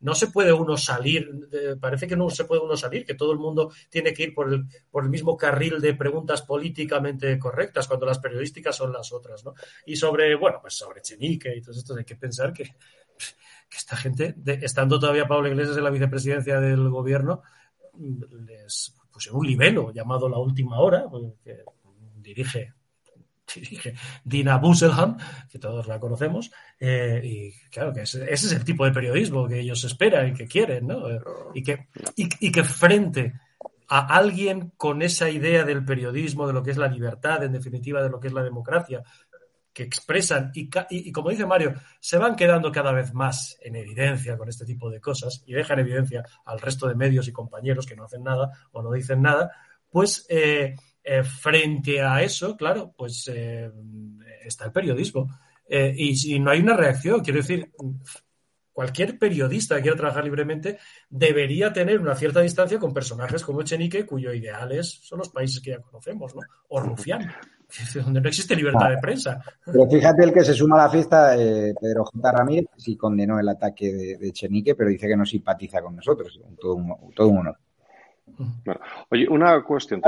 No, 0.00 0.14
se 0.14 0.28
puede 0.28 0.52
uno 0.52 0.76
salir, 0.76 1.28
parece 1.80 2.06
que 2.06 2.16
no 2.16 2.30
se 2.30 2.44
puede 2.44 2.62
uno 2.62 2.76
salir, 2.76 3.04
que 3.04 3.14
todo 3.14 3.32
el 3.32 3.38
mundo 3.38 3.72
tiene 3.90 4.14
que 4.14 4.24
ir 4.24 4.34
por 4.34 4.52
el, 4.52 4.64
por 4.90 5.04
el 5.04 5.10
mismo 5.10 5.36
carril 5.36 5.80
de 5.80 5.94
preguntas 5.94 6.42
políticamente 6.42 7.38
correctas, 7.38 7.86
cuando 7.86 8.06
las 8.06 8.18
periodísticas 8.18 8.74
son 8.74 8.92
las 8.92 9.12
otras, 9.12 9.44
¿no? 9.44 9.54
Y 9.86 9.96
sobre, 9.96 10.34
bueno, 10.34 10.58
pues 10.60 10.74
sobre 10.74 11.02
Chenique 11.02 11.54
y 11.54 11.60
todo 11.60 11.76
esto, 11.76 11.94
hay 11.94 12.04
que 12.04 12.16
pensar 12.16 12.52
que, 12.52 12.64
que 12.64 13.76
esta 13.76 13.96
gente, 13.96 14.34
estando 14.62 14.98
todavía 14.98 15.28
Pablo 15.28 15.48
Iglesias 15.48 15.76
en 15.76 15.84
la 15.84 15.90
vicepresidencia 15.90 16.58
del 16.58 16.88
gobierno, 16.88 17.42
les 18.46 18.94
pusieron 19.12 19.40
un 19.40 19.46
libelo 19.46 19.92
llamado 19.92 20.26
La 20.28 20.38
Última 20.38 20.80
Hora, 20.80 21.04
que 21.44 21.58
dirige 22.16 22.72
Dina 24.24 24.58
Busselham, 24.58 25.16
que 25.50 25.58
todos 25.58 25.86
la 25.86 25.98
conocemos, 25.98 26.50
eh, 26.78 27.20
y 27.22 27.52
claro 27.70 27.92
que 27.92 28.02
ese, 28.02 28.30
es 28.32 28.52
el 28.52 28.64
tipo 28.64 28.84
de 28.84 28.92
periodismo 28.92 29.46
que 29.46 29.60
ellos 29.60 29.84
esperan 29.84 30.28
y 30.28 30.34
que 30.34 30.46
quieren, 30.46 30.86
¿no? 30.86 31.02
Y 31.54 31.62
que, 31.62 31.88
y, 32.16 32.52
que 32.52 32.64
frente 32.64 33.34
a 33.88 34.16
alguien 34.16 34.72
con 34.76 35.02
esa 35.02 35.28
idea 35.28 35.64
del 35.64 35.84
periodismo, 35.84 36.46
de 36.46 36.52
lo 36.52 36.62
que 36.62 36.70
es 36.70 36.78
la 36.78 36.88
libertad, 36.88 37.42
en 37.42 37.52
definitiva, 37.52 38.02
de 38.02 38.10
lo 38.10 38.20
que 38.20 38.28
es 38.28 38.34
la 38.34 38.42
democracia, 38.42 39.02
que 39.72 39.82
expresan 39.82 40.50
y, 40.54 40.68
y, 40.90 41.12
como 41.12 41.30
dice 41.30 41.46
Mario, 41.46 41.74
se 41.98 42.18
van 42.18 42.36
quedando 42.36 42.70
cada 42.70 42.92
vez 42.92 43.14
más 43.14 43.56
en 43.62 43.76
evidencia 43.76 44.36
con 44.36 44.48
este 44.48 44.66
tipo 44.66 44.90
de 44.90 45.00
cosas 45.00 45.42
y 45.46 45.54
dejan 45.54 45.78
evidencia 45.78 46.22
al 46.44 46.60
resto 46.60 46.86
de 46.88 46.94
medios 46.94 47.26
y 47.26 47.32
compañeros 47.32 47.86
que 47.86 47.96
no 47.96 48.04
hacen 48.04 48.22
nada 48.22 48.50
o 48.72 48.82
no 48.82 48.92
dicen 48.92 49.22
nada, 49.22 49.50
pues 49.90 50.26
eh, 50.28 50.76
eh, 51.04 51.22
frente 51.22 52.00
a 52.00 52.22
eso, 52.22 52.56
claro, 52.56 52.92
pues 52.96 53.28
eh, 53.32 53.70
está 54.44 54.66
el 54.66 54.72
periodismo. 54.72 55.28
y 55.68 56.16
si 56.16 56.38
no 56.38 56.50
hay 56.50 56.60
una 56.60 56.76
reacción, 56.76 57.20
quiero 57.20 57.38
decir, 57.38 57.70
cualquier 58.72 59.18
periodista 59.18 59.76
que 59.76 59.82
quiera 59.82 59.96
trabajar 59.96 60.24
libremente 60.24 60.78
debería 61.08 61.72
tener 61.72 62.00
una 62.00 62.14
cierta 62.14 62.40
distancia 62.40 62.78
con 62.78 62.94
personajes 62.94 63.44
como 63.44 63.60
Echenique, 63.60 64.06
cuyos 64.06 64.34
ideales 64.34 65.00
son 65.02 65.18
los 65.18 65.28
países 65.28 65.60
que 65.60 65.70
ya 65.70 65.80
conocemos, 65.80 66.34
¿no? 66.34 66.42
O 66.68 66.80
Rufián, 66.80 67.30
donde 67.94 68.20
no 68.20 68.28
existe 68.28 68.56
libertad 68.56 68.90
de 68.90 68.98
prensa. 68.98 69.42
Pero 69.64 69.88
fíjate 69.88 70.24
el 70.24 70.32
que 70.32 70.44
se 70.44 70.54
suma 70.54 70.76
a 70.80 70.86
la 70.86 70.90
fiesta, 70.90 71.36
eh, 71.36 71.74
Pedro 71.80 72.04
J. 72.04 72.32
Ramírez, 72.32 72.66
sí 72.76 72.96
condenó 72.96 73.38
el 73.38 73.48
ataque 73.48 73.92
de, 73.92 74.28
Echenique, 74.28 74.74
pero 74.74 74.90
dice 74.90 75.06
que 75.06 75.16
no 75.16 75.24
simpatiza 75.24 75.82
con 75.82 75.96
nosotros. 75.96 76.40
Todo 76.60 76.74
un, 76.74 77.12
todo 77.14 77.28
un 77.28 77.38
honor. 77.38 77.58
Oye, 79.10 79.28
una 79.28 79.62
cuestión. 79.62 80.00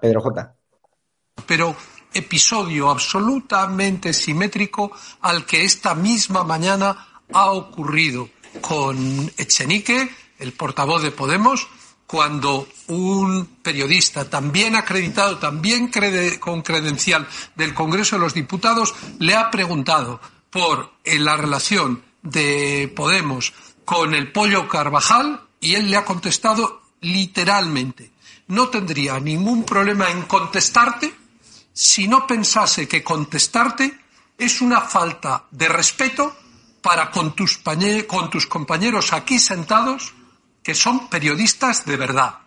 Pedro 0.00 0.20
J. 0.20 0.54
Pero 1.46 1.74
episodio 2.12 2.90
absolutamente 2.90 4.12
simétrico 4.12 4.92
al 5.22 5.44
que 5.44 5.64
esta 5.64 5.94
misma 5.94 6.44
mañana 6.44 7.06
ha 7.32 7.50
ocurrido 7.50 8.28
con 8.60 8.96
Echenique, 9.36 10.08
el 10.38 10.52
portavoz 10.52 11.02
de 11.02 11.10
Podemos, 11.10 11.68
cuando 12.06 12.68
un 12.88 13.58
periodista 13.62 14.28
también 14.28 14.76
acreditado, 14.76 15.38
también 15.38 15.90
con 16.38 16.62
credencial 16.62 17.26
del 17.56 17.74
Congreso 17.74 18.16
de 18.16 18.22
los 18.22 18.34
Diputados, 18.34 18.94
le 19.18 19.34
ha 19.34 19.50
preguntado 19.50 20.20
por 20.50 20.92
la 21.04 21.36
relación 21.36 22.02
de 22.22 22.92
Podemos 22.94 23.52
con 23.84 24.14
el 24.14 24.32
pollo 24.32 24.68
Carvajal 24.68 25.40
y 25.60 25.74
él 25.74 25.90
le 25.90 25.96
ha 25.96 26.04
contestado 26.04 26.83
literalmente. 27.04 28.10
No 28.48 28.68
tendría 28.68 29.20
ningún 29.20 29.64
problema 29.64 30.10
en 30.10 30.22
contestarte 30.22 31.14
si 31.72 32.06
no 32.06 32.26
pensase 32.26 32.86
que 32.86 33.02
contestarte 33.02 33.98
es 34.38 34.60
una 34.60 34.80
falta 34.80 35.44
de 35.50 35.68
respeto 35.68 36.36
para 36.80 37.10
con 37.10 37.34
tus, 37.34 37.58
compañeros 38.46 39.12
aquí 39.12 39.38
sentados 39.38 40.12
que 40.62 40.74
son 40.74 41.08
periodistas 41.08 41.84
de 41.84 41.96
verdad. 41.96 42.38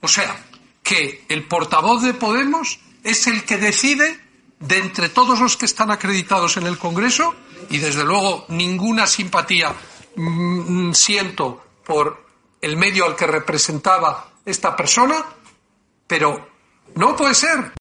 O 0.00 0.08
sea, 0.08 0.44
que 0.82 1.24
el 1.28 1.44
portavoz 1.44 2.02
de 2.02 2.14
Podemos 2.14 2.78
es 3.02 3.26
el 3.26 3.44
que 3.44 3.56
decide 3.56 4.20
de 4.60 4.78
entre 4.78 5.08
todos 5.08 5.40
los 5.40 5.56
que 5.56 5.66
están 5.66 5.90
acreditados 5.90 6.56
en 6.56 6.66
el 6.66 6.78
Congreso 6.78 7.34
y 7.70 7.78
desde 7.78 8.04
luego 8.04 8.46
ninguna 8.48 9.06
simpatía 9.06 9.74
mm, 10.14 10.92
siento 10.92 11.64
por 11.84 12.25
el 12.60 12.76
medio 12.76 13.04
al 13.04 13.16
que 13.16 13.26
representaba 13.26 14.32
esta 14.44 14.74
persona, 14.76 15.16
pero 16.06 16.36
no 16.94 17.16
puede 17.16 17.34
ser. 17.34 17.72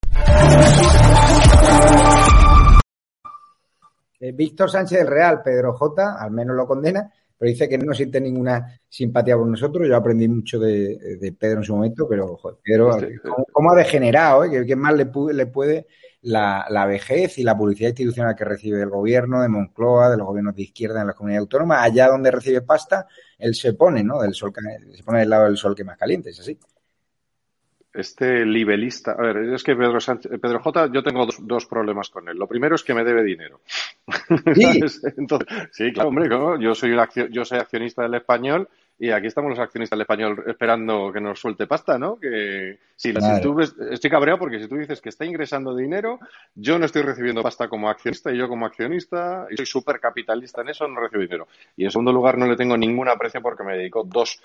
Eh, 4.19 4.31
Víctor 4.31 4.69
Sánchez 4.69 4.99
del 4.99 5.07
Real, 5.07 5.41
Pedro 5.43 5.73
J, 5.73 6.17
al 6.19 6.31
menos 6.31 6.55
lo 6.55 6.67
condena, 6.67 7.11
pero 7.37 7.49
dice 7.49 7.67
que 7.67 7.77
no 7.77 7.93
siente 7.93 8.19
ninguna 8.19 8.79
simpatía 8.87 9.37
por 9.37 9.47
nosotros. 9.47 9.87
Yo 9.87 9.95
aprendí 9.95 10.27
mucho 10.27 10.59
de, 10.59 11.35
Pedro 11.37 11.59
en 11.59 11.63
su 11.63 11.75
momento, 11.75 12.07
pero 12.07 12.35
joder, 12.37 12.57
Pedro, 12.63 12.97
¿cómo, 13.51 13.71
ha 13.71 13.75
degenerado? 13.75 14.45
Eh? 14.45 14.65
¿Qué, 14.65 14.75
más 14.75 14.95
le, 14.95 15.09
le 15.33 15.45
puede 15.47 15.87
la, 16.25 16.85
vejez 16.87 17.37
y 17.37 17.43
la 17.43 17.57
publicidad 17.57 17.89
institucional 17.89 18.35
que 18.35 18.45
recibe 18.45 18.81
el 18.81 18.89
gobierno 18.89 19.41
de 19.41 19.49
Moncloa, 19.49 20.09
de 20.09 20.17
los 20.17 20.27
gobiernos 20.27 20.55
de 20.55 20.63
izquierda 20.63 21.01
en 21.01 21.07
las 21.07 21.15
comunidades 21.15 21.41
autónomas? 21.41 21.83
Allá 21.83 22.07
donde 22.07 22.31
recibe 22.31 22.61
pasta, 22.61 23.07
él 23.37 23.55
se 23.55 23.73
pone, 23.73 24.03
¿no? 24.03 24.21
Del 24.21 24.33
sol, 24.33 24.51
se 24.93 25.03
pone 25.03 25.19
del 25.19 25.29
lado 25.29 25.45
del 25.45 25.57
sol 25.57 25.75
que 25.75 25.83
más 25.83 25.97
caliente, 25.97 26.29
es 26.29 26.39
así 26.39 26.57
este 27.95 28.45
libelista, 28.45 29.13
a 29.13 29.21
ver, 29.21 29.37
es 29.53 29.63
que 29.63 29.73
Pedro, 29.73 29.99
Pedro 30.41 30.59
J, 30.59 30.89
yo 30.91 31.01
tengo 31.01 31.25
dos, 31.25 31.65
problemas 31.65 32.09
con 32.09 32.27
él. 32.27 32.37
Lo 32.37 32.47
primero 32.47 32.75
es 32.75 32.83
que 32.83 32.93
me 32.93 33.05
debe 33.05 33.23
dinero. 33.23 33.61
¿Sí? 34.53 34.81
sí, 35.71 35.93
claro, 35.93 36.09
hombre, 36.09 36.29
yo 36.59 36.75
soy 36.75 36.93
yo 37.31 37.45
soy 37.45 37.57
accionista 37.57 38.03
del 38.03 38.15
español 38.15 38.67
y 38.97 39.11
aquí 39.11 39.27
estamos 39.27 39.49
los 39.49 39.59
accionistas 39.59 39.97
del 39.97 40.03
español 40.03 40.43
esperando 40.47 41.11
que 41.11 41.19
nos 41.19 41.39
suelte 41.39 41.67
pasta, 41.67 41.99
¿no? 41.99 42.17
Que 42.17 42.79
si, 42.95 43.13
tú 43.41 43.59
estoy 43.59 44.09
cabreado 44.09 44.39
porque 44.39 44.59
si 44.59 44.67
tú 44.69 44.77
dices 44.77 45.01
que 45.01 45.09
está 45.09 45.25
ingresando 45.25 45.75
dinero, 45.75 46.19
yo 46.55 46.79
no 46.79 46.85
estoy 46.85 47.01
recibiendo 47.01 47.43
pasta 47.43 47.67
como 47.67 47.89
accionista 47.89 48.31
y 48.31 48.37
yo 48.37 48.47
como 48.47 48.65
accionista 48.65 49.47
y 49.51 49.57
soy 49.57 49.65
súper 49.65 49.99
capitalista 49.99 50.61
en 50.61 50.69
eso, 50.69 50.87
no 50.87 51.01
recibo 51.01 51.21
dinero. 51.21 51.47
Y 51.75 51.83
en 51.83 51.91
segundo 51.91 52.13
lugar, 52.13 52.37
no 52.37 52.47
le 52.47 52.55
tengo 52.55 52.77
ninguna 52.77 53.11
aprecio 53.11 53.41
porque 53.41 53.63
me 53.63 53.75
dedico 53.75 54.03
dos 54.05 54.41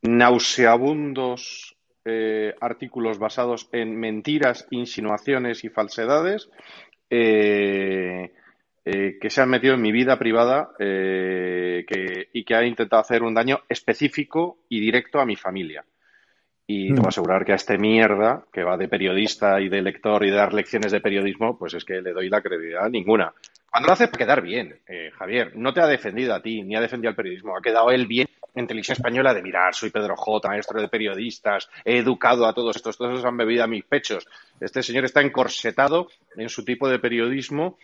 nauseabundos 0.00 1.76
eh, 2.06 2.54
artículos 2.60 3.18
basados 3.18 3.68
en 3.72 3.98
mentiras, 3.98 4.66
insinuaciones 4.70 5.64
y 5.64 5.68
falsedades 5.68 6.50
eh, 7.10 8.32
eh, 8.84 9.18
que 9.20 9.30
se 9.30 9.40
han 9.40 9.48
metido 9.48 9.74
en 9.74 9.82
mi 9.82 9.92
vida 9.92 10.18
privada 10.18 10.70
y 10.78 12.44
que 12.44 12.54
han 12.54 12.66
intentado 12.66 13.00
hacer 13.00 13.22
un 13.22 13.34
daño 13.34 13.60
específico 13.68 14.58
y 14.68 14.80
directo 14.80 15.20
a 15.20 15.26
mi 15.26 15.36
familia. 15.36 15.84
Y 16.66 16.88
te 16.88 16.94
voy 16.94 17.00
a 17.00 17.02
mm. 17.04 17.08
asegurar 17.08 17.44
que 17.44 17.52
a 17.52 17.56
este 17.56 17.76
mierda, 17.76 18.44
que 18.52 18.62
va 18.62 18.76
de 18.76 18.88
periodista 18.88 19.60
y 19.60 19.68
de 19.68 19.82
lector 19.82 20.24
y 20.24 20.30
de 20.30 20.36
dar 20.36 20.54
lecciones 20.54 20.92
de 20.92 21.00
periodismo, 21.00 21.58
pues 21.58 21.74
es 21.74 21.84
que 21.84 22.00
le 22.00 22.12
doy 22.12 22.30
la 22.30 22.40
credibilidad 22.40 22.88
ninguna. 22.88 23.32
Cuando 23.70 23.88
lo 23.88 23.92
hace 23.92 24.08
quedar 24.08 24.40
bien, 24.40 24.78
Javier, 25.18 25.56
no 25.56 25.74
te 25.74 25.80
ha 25.80 25.86
defendido 25.86 26.34
a 26.34 26.40
ti, 26.40 26.62
ni 26.62 26.76
ha 26.76 26.80
defendido 26.80 27.10
al 27.10 27.16
periodismo, 27.16 27.56
ha 27.56 27.60
quedado 27.60 27.90
él 27.90 28.06
bien 28.06 28.28
en 28.54 28.66
televisión 28.66 28.96
española 28.96 29.34
de 29.34 29.42
mirar, 29.42 29.74
soy 29.74 29.90
Pedro 29.90 30.16
J, 30.16 30.48
maestro 30.48 30.80
de 30.80 30.88
periodistas, 30.88 31.68
he 31.84 31.98
educado 31.98 32.46
a 32.46 32.54
todos 32.54 32.76
estos, 32.76 32.96
todos 32.96 33.24
han 33.24 33.36
bebido 33.36 33.64
a 33.64 33.66
mis 33.66 33.84
pechos. 33.84 34.26
Este 34.60 34.82
señor 34.82 35.04
está 35.04 35.20
encorsetado 35.20 36.08
en 36.36 36.48
su 36.48 36.64
tipo 36.64 36.88
de 36.88 36.98
periodismo 36.98 37.78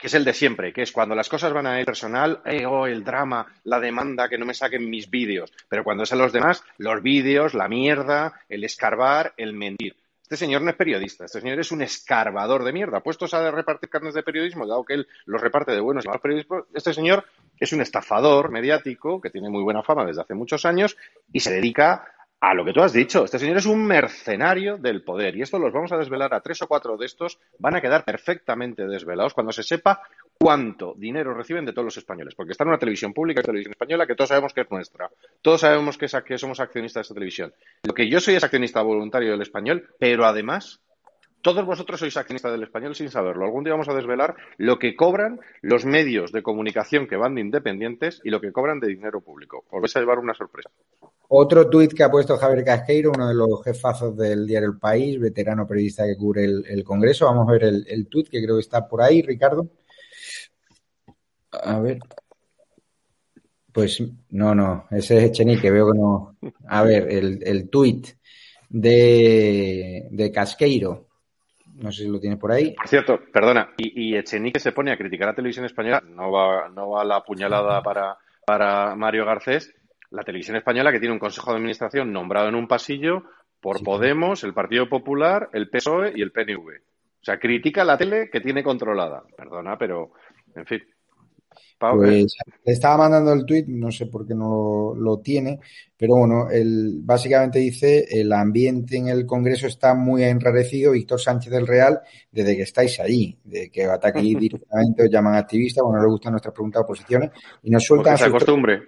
que 0.00 0.06
es 0.06 0.14
el 0.14 0.24
de 0.24 0.32
siempre, 0.32 0.72
que 0.72 0.82
es 0.82 0.92
cuando 0.92 1.14
las 1.14 1.28
cosas 1.28 1.52
van 1.52 1.66
a 1.66 1.78
él 1.78 1.84
personal, 1.84 2.40
eh, 2.44 2.64
oh, 2.66 2.86
el 2.86 3.04
drama, 3.04 3.46
la 3.64 3.78
demanda, 3.78 4.28
que 4.28 4.38
no 4.38 4.46
me 4.46 4.54
saquen 4.54 4.88
mis 4.88 5.10
vídeos. 5.10 5.52
Pero 5.68 5.84
cuando 5.84 6.04
es 6.04 6.12
a 6.12 6.16
los 6.16 6.32
demás, 6.32 6.64
los 6.78 7.02
vídeos, 7.02 7.54
la 7.54 7.68
mierda, 7.68 8.40
el 8.48 8.64
escarbar, 8.64 9.34
el 9.36 9.52
mentir. 9.52 9.96
Este 10.22 10.36
señor 10.36 10.62
no 10.62 10.70
es 10.70 10.76
periodista, 10.76 11.24
este 11.24 11.40
señor 11.40 11.58
es 11.58 11.72
un 11.72 11.82
escarbador 11.82 12.62
de 12.62 12.72
mierda. 12.72 13.00
Puestos 13.00 13.34
a 13.34 13.50
repartir 13.50 13.88
carnes 13.88 14.14
de 14.14 14.22
periodismo, 14.22 14.64
dado 14.66 14.84
que 14.84 14.94
él 14.94 15.08
los 15.26 15.40
reparte 15.40 15.72
de 15.72 15.80
buenos 15.80 16.04
y 16.04 16.08
malos 16.08 16.22
periodistas, 16.22 16.64
este 16.72 16.94
señor 16.94 17.24
es 17.58 17.72
un 17.72 17.80
estafador 17.80 18.50
mediático 18.52 19.20
que 19.20 19.30
tiene 19.30 19.50
muy 19.50 19.64
buena 19.64 19.82
fama 19.82 20.06
desde 20.06 20.22
hace 20.22 20.34
muchos 20.34 20.64
años 20.64 20.96
y 21.32 21.40
se 21.40 21.52
dedica 21.52 22.04
a 22.40 22.54
lo 22.54 22.64
que 22.64 22.72
tú 22.72 22.80
has 22.80 22.92
dicho. 22.92 23.24
Este 23.24 23.38
señor 23.38 23.58
es 23.58 23.66
un 23.66 23.86
mercenario 23.86 24.78
del 24.78 25.02
poder 25.02 25.36
y 25.36 25.42
esto 25.42 25.58
los 25.58 25.72
vamos 25.72 25.92
a 25.92 25.98
desvelar 25.98 26.32
a 26.32 26.40
tres 26.40 26.62
o 26.62 26.66
cuatro 26.66 26.96
de 26.96 27.06
estos. 27.06 27.38
Van 27.58 27.76
a 27.76 27.80
quedar 27.80 28.04
perfectamente 28.04 28.86
desvelados 28.86 29.34
cuando 29.34 29.52
se 29.52 29.62
sepa 29.62 30.02
cuánto 30.38 30.94
dinero 30.96 31.34
reciben 31.34 31.66
de 31.66 31.72
todos 31.72 31.84
los 31.84 31.96
españoles. 31.98 32.34
Porque 32.34 32.52
está 32.52 32.64
en 32.64 32.68
una 32.68 32.78
televisión 32.78 33.12
pública, 33.12 33.42
televisión 33.42 33.72
española, 33.72 34.06
que 34.06 34.14
todos 34.14 34.28
sabemos 34.28 34.54
que 34.54 34.62
es 34.62 34.70
nuestra. 34.70 35.10
Todos 35.42 35.60
sabemos 35.60 35.98
que, 35.98 36.06
que 36.24 36.38
somos 36.38 36.60
accionistas 36.60 37.02
de 37.02 37.06
esa 37.06 37.14
televisión. 37.14 37.52
Lo 37.82 37.92
que 37.92 38.08
yo 38.08 38.20
soy 38.20 38.36
es 38.36 38.44
accionista 38.44 38.80
voluntario 38.80 39.32
del 39.32 39.42
español, 39.42 39.88
pero 39.98 40.24
además 40.24 40.80
todos 41.42 41.64
vosotros 41.64 42.00
sois 42.00 42.16
accionistas 42.16 42.52
del 42.52 42.62
español 42.62 42.94
sin 42.94 43.10
saberlo. 43.10 43.44
Algún 43.44 43.64
día 43.64 43.72
vamos 43.72 43.88
a 43.88 43.94
desvelar 43.94 44.36
lo 44.58 44.78
que 44.78 44.94
cobran 44.94 45.40
los 45.62 45.84
medios 45.84 46.32
de 46.32 46.42
comunicación 46.42 47.06
que 47.06 47.16
van 47.16 47.34
de 47.34 47.40
independientes 47.40 48.20
y 48.24 48.30
lo 48.30 48.40
que 48.40 48.52
cobran 48.52 48.80
de 48.80 48.88
dinero 48.88 49.20
público. 49.20 49.64
Os 49.70 49.80
vais 49.80 49.96
a 49.96 50.00
llevar 50.00 50.18
una 50.18 50.34
sorpresa. 50.34 50.70
Otro 51.28 51.68
tuit 51.68 51.92
que 51.92 52.02
ha 52.02 52.10
puesto 52.10 52.36
Javier 52.36 52.64
Casqueiro, 52.64 53.12
uno 53.14 53.28
de 53.28 53.34
los 53.34 53.62
jefazos 53.62 54.16
del 54.16 54.46
diario 54.46 54.70
El 54.70 54.78
País, 54.78 55.20
veterano 55.20 55.66
periodista 55.66 56.04
que 56.04 56.16
cubre 56.16 56.44
el, 56.44 56.84
Congreso. 56.84 57.26
Vamos 57.26 57.48
a 57.48 57.52
ver 57.52 57.64
el, 57.64 57.86
el 57.88 58.08
tuit 58.08 58.28
que 58.28 58.42
creo 58.42 58.56
que 58.56 58.62
está 58.62 58.88
por 58.88 59.00
ahí, 59.00 59.22
Ricardo. 59.22 59.68
A 61.52 61.78
ver. 61.80 61.98
Pues 63.72 64.02
no, 64.30 64.54
no, 64.54 64.86
ese 64.90 65.18
es 65.18 65.24
Echenique, 65.24 65.70
veo 65.70 65.92
que 65.92 65.98
no. 65.98 66.36
A 66.66 66.82
ver, 66.82 67.08
el, 67.08 67.70
tuit 67.70 68.08
de 68.68 70.32
Casqueiro 70.34 71.09
no 71.80 71.90
sé 71.90 72.04
si 72.04 72.08
lo 72.08 72.20
tiene 72.20 72.36
por 72.36 72.52
ahí. 72.52 72.74
Cierto, 72.84 73.20
perdona. 73.32 73.70
Y, 73.76 74.10
y 74.10 74.16
Echenique 74.16 74.60
se 74.60 74.72
pone 74.72 74.92
a 74.92 74.96
criticar 74.96 75.28
a 75.28 75.30
la 75.32 75.36
televisión 75.36 75.64
española. 75.64 76.02
No 76.06 76.30
va, 76.30 76.68
no 76.68 76.90
va 76.90 77.04
la 77.04 77.22
puñalada 77.22 77.82
para, 77.82 78.18
para 78.46 78.94
Mario 78.94 79.24
Garcés. 79.24 79.74
La 80.10 80.22
televisión 80.22 80.56
española 80.56 80.92
que 80.92 80.98
tiene 80.98 81.14
un 81.14 81.20
consejo 81.20 81.50
de 81.50 81.56
administración 81.56 82.12
nombrado 82.12 82.48
en 82.48 82.54
un 82.54 82.66
pasillo 82.66 83.24
por 83.60 83.82
Podemos, 83.82 84.42
el 84.44 84.54
Partido 84.54 84.88
Popular, 84.88 85.50
el 85.52 85.68
PSOE 85.68 86.12
y 86.16 86.22
el 86.22 86.32
PNV. 86.32 86.68
O 86.68 87.24
sea, 87.24 87.38
critica 87.38 87.84
la 87.84 87.98
tele 87.98 88.30
que 88.30 88.40
tiene 88.40 88.62
controlada. 88.62 89.22
Perdona, 89.36 89.76
pero, 89.76 90.12
en 90.54 90.66
fin. 90.66 90.82
Pues 91.80 92.36
le 92.64 92.72
estaba 92.72 92.98
mandando 92.98 93.32
el 93.32 93.46
tuit, 93.46 93.66
no 93.66 93.90
sé 93.90 94.04
por 94.04 94.26
qué 94.26 94.34
no 94.34 94.94
lo, 94.94 94.94
lo, 94.94 95.18
tiene, 95.20 95.60
pero 95.96 96.16
bueno, 96.16 96.50
el, 96.50 97.00
básicamente 97.02 97.58
dice 97.58 98.06
el 98.10 98.30
ambiente 98.34 98.98
en 98.98 99.08
el 99.08 99.24
Congreso 99.24 99.66
está 99.66 99.94
muy 99.94 100.24
enrarecido, 100.24 100.92
Víctor 100.92 101.18
Sánchez 101.18 101.50
del 101.50 101.66
Real, 101.66 102.00
desde 102.30 102.54
que 102.54 102.62
estáis 102.62 103.00
ahí, 103.00 103.38
de 103.44 103.70
que 103.70 103.84
ataque 103.84 104.20
directamente, 104.38 105.04
os 105.04 105.10
llaman 105.10 105.36
activistas, 105.36 105.82
bueno, 105.82 106.00
no 106.00 106.04
les 106.04 106.12
gustan 106.12 106.32
nuestras 106.32 106.52
preguntas 106.52 106.82
o 106.82 106.86
posiciones, 106.86 107.30
y 107.62 107.70
nos 107.70 107.82
sueltan... 107.82 108.18
se 108.18 108.24
acostumbre. 108.26 108.82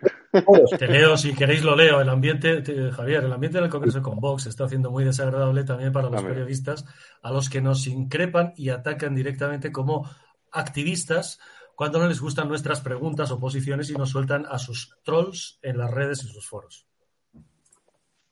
Te 0.79 0.87
leo, 0.87 1.17
si 1.17 1.35
queréis 1.35 1.65
lo 1.65 1.75
leo, 1.75 1.99
el 2.03 2.11
ambiente, 2.11 2.63
Javier, 2.91 3.25
el 3.25 3.33
ambiente 3.33 3.59
del 3.59 3.71
Congreso 3.71 4.03
con 4.03 4.21
Vox 4.21 4.47
está 4.47 4.65
haciendo 4.65 4.91
muy 4.91 5.05
desagradable 5.05 5.65
también 5.65 5.93
para 5.93 6.11
los 6.11 6.23
periodistas, 6.23 6.85
a 7.23 7.33
los 7.33 7.49
que 7.49 7.63
nos 7.63 7.87
increpan 7.87 8.53
y 8.55 8.69
atacan 8.69 9.15
directamente 9.15 9.73
como 9.73 10.11
activistas 10.51 11.39
cuando 11.83 11.99
no 11.99 12.07
les 12.07 12.21
gustan 12.21 12.47
nuestras 12.47 12.81
preguntas 12.81 13.33
o 13.33 13.41
posiciones 13.41 13.91
y 13.91 13.95
nos 13.95 14.11
sueltan 14.11 14.47
a 14.49 14.57
sus 14.57 14.97
trolls 15.03 15.59
en 15.63 15.79
las 15.79 15.91
redes 15.91 16.23
y 16.23 16.29
sus 16.29 16.49
foros. 16.49 16.87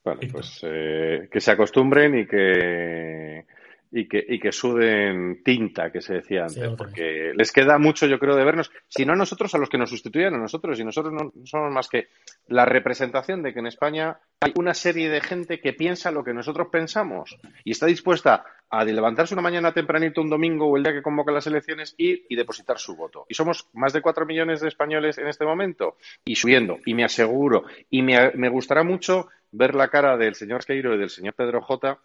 Pues 0.05 0.61
eh, 0.63 1.29
que 1.29 1.41
se 1.41 1.51
acostumbren 1.51 2.17
y 2.17 2.27
que 2.29 3.47
y 3.93 4.09
que, 4.09 4.24
y 4.26 4.38
que 4.38 4.53
suden 4.53 5.43
tinta, 5.43 5.91
que 5.91 6.01
se 6.01 6.14
decía 6.14 6.43
antes, 6.43 6.70
porque 6.76 7.32
les 7.34 7.51
queda 7.51 7.78
mucho, 7.78 8.07
yo 8.07 8.18
creo, 8.18 8.36
de 8.36 8.45
vernos, 8.45 8.70
si 8.88 9.05
no 9.05 9.14
a 9.14 9.16
nosotros, 9.16 9.55
a 9.55 9.59
los 9.59 9.68
que 9.68 9.78
nos 9.78 9.91
sustituyen 9.91 10.34
a 10.34 10.38
nosotros, 10.38 10.78
y 10.78 10.84
nosotros 10.84 11.12
no 11.12 11.32
somos 11.45 11.72
más 11.72 11.88
que 11.88 12.09
la 12.47 12.64
representación 12.64 13.43
de 13.43 13.53
que 13.53 13.59
en 13.59 13.66
España 13.66 14.18
hay 14.41 14.53
una 14.57 14.74
serie 14.74 15.09
de 15.09 15.20
gente 15.20 15.61
que 15.61 15.72
piensa 15.72 16.11
lo 16.11 16.22
que 16.22 16.32
nosotros 16.32 16.68
pensamos 16.70 17.36
y 17.64 17.72
está 17.72 17.86
dispuesta 17.86 18.45
a 18.70 18.84
levantarse 18.84 19.34
una 19.34 19.43
mañana 19.43 19.72
tempranito 19.72 20.20
un 20.20 20.30
domingo 20.30 20.66
o 20.66 20.76
el 20.76 20.84
día 20.84 20.93
que 20.93 21.03
convoca 21.03 21.32
las 21.32 21.49
elecciones 21.49 21.95
ir 21.99 22.24
y 22.28 22.36
depositar 22.36 22.78
su 22.78 22.95
voto. 22.95 23.26
Y 23.28 23.34
somos 23.34 23.68
más 23.72 23.93
de 23.93 24.01
cuatro 24.01 24.24
millones 24.24 24.61
de 24.61 24.68
españoles 24.68 25.18
en 25.18 25.26
este 25.26 25.45
momento 25.45 25.97
y 26.24 26.36
subiendo. 26.36 26.78
Y 26.86 26.95
me 26.95 27.05
aseguro, 27.05 27.64
y 27.91 28.03
me, 28.03 28.30
me 28.34 28.49
gustará 28.49 28.84
mucho 28.84 29.28
ver 29.51 29.74
la 29.74 29.88
cara 29.88 30.16
del 30.16 30.36
señor 30.36 30.61
Esqueiro 30.61 30.95
y 30.95 30.99
del 30.99 31.11
señor 31.11 31.34
Pedro 31.34 31.61
J 31.61 31.99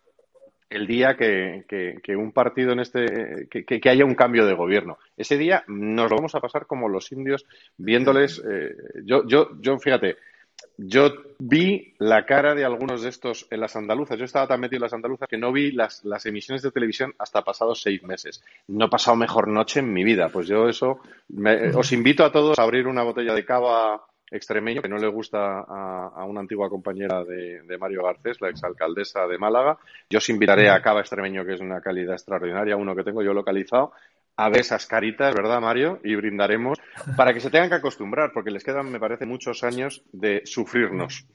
el 0.70 0.88
día 0.88 1.16
que, 1.16 1.66
que, 1.68 2.16
un 2.16 2.32
partido 2.32 2.72
en 2.72 2.80
este 2.80 3.48
que, 3.50 3.66
que, 3.66 3.90
haya 3.90 4.06
un 4.06 4.16
cambio 4.16 4.46
de 4.46 4.54
gobierno. 4.54 4.98
Ese 5.16 5.38
día 5.38 5.64
nos 5.68 6.10
lo 6.10 6.18
vamos 6.18 6.36
a 6.36 6.40
pasar 6.40 6.66
como 6.66 6.90
los 6.90 7.12
indios 7.12 7.46
viéndoles. 7.78 8.42
Eh, 8.46 8.76
yo, 9.04 9.28
yo, 9.28 9.50
yo, 9.62 9.78
fíjate, 9.78 10.18
yo 10.78 11.14
vi 11.38 11.94
la 12.00 12.26
cara 12.26 12.56
de 12.56 12.66
algunos 12.66 13.04
de 13.04 13.10
estos 13.10 13.48
en 13.52 13.60
las 13.60 13.76
andaluzas. 13.76 14.18
Yo 14.18 14.26
estaba 14.26 14.48
tan 14.48 14.60
metido 14.60 14.78
en 14.78 14.84
las 14.84 14.94
andaluzas 14.94 15.30
que 15.30 15.38
no 15.38 15.52
vi 15.52 15.72
las, 15.72 16.04
las 16.04 16.26
emisiones 16.26 16.64
de 16.64 16.72
televisión 16.72 17.14
hasta 17.20 17.44
pasados 17.44 17.82
seis 17.82 18.02
meses. 18.04 18.44
No 18.68 18.86
he 18.86 18.90
pasado 18.90 19.16
mejor 19.16 19.48
noche 19.48 19.80
en 19.82 19.94
mi 19.94 20.04
vida. 20.04 20.30
Pues 20.30 20.48
yo 20.48 20.68
eso 20.68 21.00
os 21.76 21.92
invito 21.92 22.26
a 22.26 22.32
todos 22.32 22.58
a 22.58 22.64
abrir 22.64 22.88
una 22.88 23.04
botella 23.04 23.34
de 23.34 23.46
cava 23.46 24.06
extremeño 24.32 24.82
que 24.82 24.90
no 24.90 24.98
le 24.98 25.08
gusta 25.08 25.60
a, 25.60 26.26
una 26.26 26.42
antigua 26.42 26.70
compañera 26.70 27.24
de, 27.24 27.78
Mario 27.80 28.04
Garcés, 28.04 28.42
la 28.42 28.50
exalcaldesa 28.50 29.28
de 29.28 29.38
Málaga. 29.38 29.78
Yo 30.10 30.18
os 30.18 30.30
invitaré 30.30 30.70
a 30.70 30.82
Cava 30.82 31.02
Extremeño, 31.02 31.46
que 31.46 31.54
es 31.54 31.62
una 31.62 31.82
calidad 31.82 32.14
extraordinaria, 32.14 32.76
uno 32.76 32.96
que 32.96 33.04
tengo 33.04 33.22
yo 33.22 33.34
localizado, 33.34 33.92
a 34.38 34.50
ver 34.50 34.62
esas 34.62 34.86
caritas, 34.86 35.34
¿verdad, 35.34 35.62
Mario? 35.62 36.00
Y 36.04 36.16
brindaremos 36.16 36.80
para 37.16 37.34
que 37.34 37.40
se 37.40 37.50
tengan 37.50 37.70
que 37.70 37.76
acostumbrar, 37.76 38.32
porque 38.34 38.52
les 38.52 38.64
quedan, 38.64 38.92
me 38.92 39.00
parece, 39.00 39.26
muchos 39.26 39.64
años 39.64 40.04
de 40.12 40.42
sufrirnos. 40.46 41.26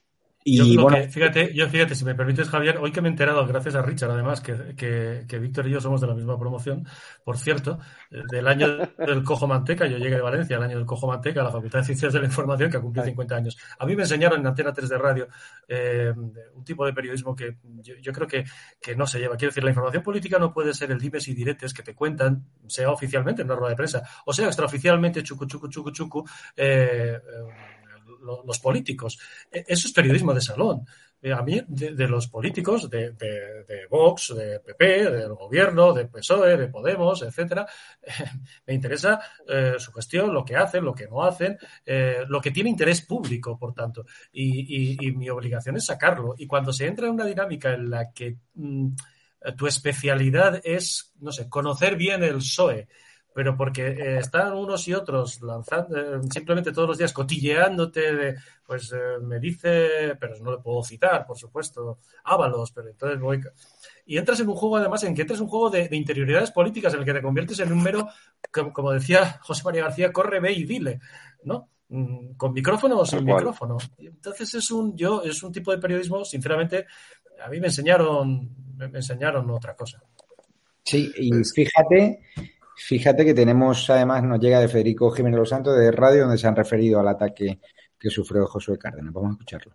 Y 0.42 0.74
yo 0.74 0.88
fíjate, 1.10 1.52
yo 1.54 1.68
fíjate, 1.68 1.94
si 1.94 2.04
me 2.06 2.14
permites, 2.14 2.48
Javier, 2.48 2.78
hoy 2.78 2.92
que 2.92 3.02
me 3.02 3.08
he 3.08 3.10
enterado, 3.10 3.46
gracias 3.46 3.74
a 3.74 3.82
Richard, 3.82 4.10
además, 4.10 4.40
que, 4.40 4.74
que, 4.74 5.38
Víctor 5.38 5.66
y 5.66 5.72
yo 5.72 5.82
somos 5.82 6.00
de 6.00 6.06
la 6.06 6.14
misma 6.14 6.38
promoción, 6.38 6.86
por 7.24 7.36
cierto, 7.36 7.78
del 8.10 8.48
año 8.48 8.66
del 8.98 9.22
Cojo 9.22 9.46
Manteca, 9.46 9.86
yo 9.86 9.98
llegué 9.98 10.16
de 10.16 10.22
Valencia, 10.22 10.56
el 10.56 10.62
año 10.62 10.78
del 10.78 10.86
Cojo 10.86 11.06
Manteca, 11.06 11.42
la 11.42 11.50
Facultad 11.50 11.80
de 11.80 11.84
Ciencias 11.84 12.14
de 12.14 12.20
la 12.20 12.24
Información, 12.24 12.70
que 12.70 12.78
ha 12.78 12.80
cumplido 12.80 13.04
50 13.04 13.36
años. 13.36 13.58
A 13.78 13.84
mí 13.84 13.94
me 13.94 14.04
enseñaron 14.04 14.40
en 14.40 14.46
Antena 14.46 14.72
3 14.72 14.88
de 14.88 14.98
radio 14.98 15.28
eh, 15.68 16.10
un 16.54 16.64
tipo 16.64 16.86
de 16.86 16.94
periodismo 16.94 17.36
que 17.36 17.58
yo, 17.82 18.12
creo 18.12 18.26
que, 18.26 18.44
que, 18.80 18.96
no 18.96 19.06
se 19.06 19.18
lleva. 19.18 19.36
Quiero 19.36 19.50
decir, 19.50 19.62
la 19.62 19.70
información 19.70 20.02
política 20.02 20.38
no 20.38 20.54
puede 20.54 20.72
ser 20.72 20.90
el 20.90 20.98
dimes 20.98 21.28
y 21.28 21.34
diretes 21.34 21.74
que 21.74 21.82
te 21.82 21.94
cuentan, 21.94 22.46
sea 22.66 22.90
oficialmente 22.90 23.42
en 23.42 23.48
una 23.48 23.56
rueda 23.56 23.70
de 23.70 23.76
prensa, 23.76 24.02
o 24.24 24.32
sea 24.32 24.46
extraoficialmente, 24.46 25.22
chucu, 25.22 25.44
chucu, 25.44 25.68
chucu, 25.68 25.90
chucu, 25.90 26.24
eh, 26.56 27.18
eh 27.20 27.79
los 28.20 28.58
políticos. 28.58 29.18
E, 29.50 29.64
eso 29.66 29.88
es 29.88 29.92
periodismo 29.92 30.34
de 30.34 30.40
salón. 30.40 30.84
Eh, 31.22 31.32
a 31.32 31.42
mí, 31.42 31.60
de, 31.68 32.08
los 32.08 32.28
políticos, 32.28 32.88
de, 32.88 33.10
de, 33.12 33.86
Vox, 33.90 34.34
de 34.34 34.60
PP, 34.60 35.10
del 35.10 35.34
gobierno, 35.34 35.92
de 35.92 36.06
PSOE, 36.06 36.56
de 36.56 36.68
Podemos, 36.68 37.22
etcétera, 37.22 37.66
me 38.66 38.72
interesa 38.72 39.20
eh, 39.46 39.74
su 39.76 39.92
gestión, 39.92 40.32
lo 40.32 40.42
que 40.44 40.56
hacen, 40.56 40.82
lo 40.82 40.94
que 40.94 41.06
no 41.06 41.22
hacen, 41.22 41.58
eh, 41.84 42.24
lo 42.26 42.40
que 42.40 42.50
tiene 42.50 42.70
interés 42.70 43.02
público, 43.02 43.58
por 43.58 43.74
tanto. 43.74 44.06
Y, 44.32 44.96
mi 45.14 45.28
obligación 45.28 45.76
es 45.76 45.86
sacarlo. 45.86 46.34
Y 46.38 46.46
cuando 46.46 46.72
se 46.72 46.86
entra 46.86 47.06
en 47.06 47.12
una 47.12 47.26
dinámica 47.26 47.74
en 47.74 47.90
la 47.90 48.12
que 48.12 48.36
mm, 48.54 48.88
tu 49.56 49.66
especialidad 49.66 50.60
es, 50.64 51.12
no 51.20 51.32
sé, 51.32 51.48
conocer 51.48 51.96
bien 51.96 52.22
el 52.22 52.36
PSOE, 52.36 52.88
pero 53.32 53.56
porque 53.56 53.88
eh, 53.88 54.18
están 54.18 54.54
unos 54.54 54.86
y 54.88 54.94
otros 54.94 55.40
lanzando, 55.42 55.96
eh, 55.96 56.20
simplemente 56.32 56.72
todos 56.72 56.88
los 56.88 56.98
días 56.98 57.12
cotilleándote 57.12 58.14
de, 58.14 58.36
pues 58.66 58.92
eh, 58.92 59.20
me 59.22 59.38
dice, 59.38 60.16
pero 60.18 60.36
no 60.38 60.52
le 60.52 60.58
puedo 60.58 60.82
citar, 60.82 61.26
por 61.26 61.38
supuesto, 61.38 61.98
Ábalos, 62.24 62.72
pero 62.72 62.88
entonces 62.88 63.20
voy... 63.20 63.40
Y 64.06 64.18
entras 64.18 64.40
en 64.40 64.48
un 64.48 64.56
juego, 64.56 64.78
además, 64.78 65.04
en 65.04 65.14
que 65.14 65.22
entras 65.22 65.38
en 65.38 65.44
un 65.44 65.50
juego 65.50 65.70
de, 65.70 65.88
interioridades 65.92 66.50
políticas 66.50 66.92
en 66.94 67.00
el 67.00 67.06
que 67.06 67.12
te 67.12 67.22
conviertes 67.22 67.60
en 67.60 67.72
un 67.72 67.82
mero, 67.82 68.08
como, 68.72 68.90
decía 68.90 69.38
José 69.42 69.62
María 69.64 69.84
García, 69.84 70.12
corre, 70.12 70.40
ve 70.40 70.52
y 70.52 70.64
dile, 70.64 71.00
¿no? 71.44 71.68
Mm, 71.88 72.32
con 72.34 72.52
micrófono 72.52 72.98
o 72.98 73.06
sin 73.06 73.24
micrófono. 73.24 73.78
Entonces 73.98 74.54
es 74.54 74.70
un, 74.70 74.96
yo, 74.96 75.22
es 75.22 75.42
un 75.42 75.52
tipo 75.52 75.70
de 75.70 75.78
periodismo, 75.78 76.24
sinceramente, 76.24 76.86
a 77.44 77.48
mí 77.48 77.60
me 77.60 77.68
enseñaron, 77.68 78.76
me 78.76 78.86
enseñaron 78.86 79.48
otra 79.50 79.76
cosa. 79.76 80.02
Sí, 80.82 81.12
y 81.16 81.30
fíjate 81.44 82.18
Fíjate 82.80 83.26
que 83.26 83.34
tenemos, 83.34 83.88
además, 83.90 84.22
nos 84.22 84.40
llega 84.40 84.58
de 84.58 84.66
Federico 84.66 85.10
Jiménez 85.10 85.38
Los 85.38 85.50
Santos 85.50 85.78
de 85.78 85.92
Radio, 85.92 86.22
donde 86.22 86.38
se 86.38 86.46
han 86.46 86.56
referido 86.56 86.98
al 86.98 87.08
ataque 87.08 87.60
que 87.98 88.10
sufrió 88.10 88.46
Josué 88.46 88.78
Cárdenas. 88.78 89.12
Vamos 89.12 89.30
a 89.30 89.32
escucharlo. 89.32 89.74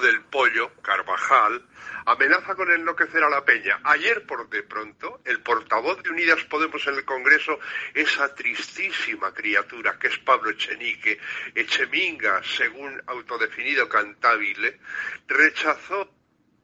Del 0.00 0.22
pollo, 0.24 0.72
Carvajal, 0.82 1.66
amenaza 2.06 2.54
con 2.54 2.70
enloquecer 2.70 3.22
a 3.22 3.30
la 3.30 3.44
peña. 3.44 3.80
Ayer, 3.84 4.26
por 4.26 4.48
de 4.48 4.62
pronto, 4.64 5.20
el 5.24 5.40
portavoz 5.40 6.02
de 6.02 6.10
Unidas 6.10 6.42
Podemos 6.50 6.84
en 6.86 6.94
el 6.94 7.04
Congreso, 7.04 7.58
esa 7.94 8.34
tristísima 8.34 9.32
criatura 9.32 9.96
que 9.98 10.08
es 10.08 10.18
Pablo 10.18 10.50
Echenique, 10.50 11.18
Echeminga, 11.54 12.40
según 12.42 13.00
autodefinido 13.06 13.88
cantabile, 13.88 14.80
rechazó 15.28 16.10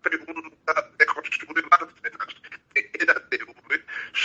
pregunta 0.03 0.91
de 0.99 1.07
Josué 1.07 1.63
Bárcenas 1.71 2.35
de 2.75 2.91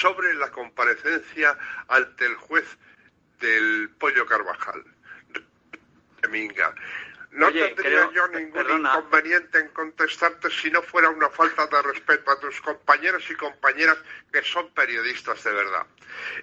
sobre 0.01 0.33
la 0.33 0.51
comparecencia 0.51 1.57
ante 1.87 2.25
el 2.25 2.35
juez 2.35 2.65
del 3.39 3.89
Pollo 3.97 4.25
Carvajal. 4.25 4.83
Minga. 6.29 6.73
No 7.35 7.51
tendría 7.51 8.09
yo 8.13 8.27
ningún 8.29 8.79
inconveniente 8.79 9.59
en 9.59 9.67
contestarte 9.69 10.49
si 10.49 10.71
no 10.71 10.81
fuera 10.81 11.09
una 11.09 11.29
falta 11.29 11.67
de 11.67 11.81
respeto 11.81 12.31
a 12.31 12.39
tus 12.39 12.61
compañeros 12.61 13.29
y 13.29 13.35
compañeras 13.35 13.97
que 14.31 14.41
son 14.41 14.73
periodistas 14.73 15.43
de 15.43 15.51
verdad. 15.51 15.85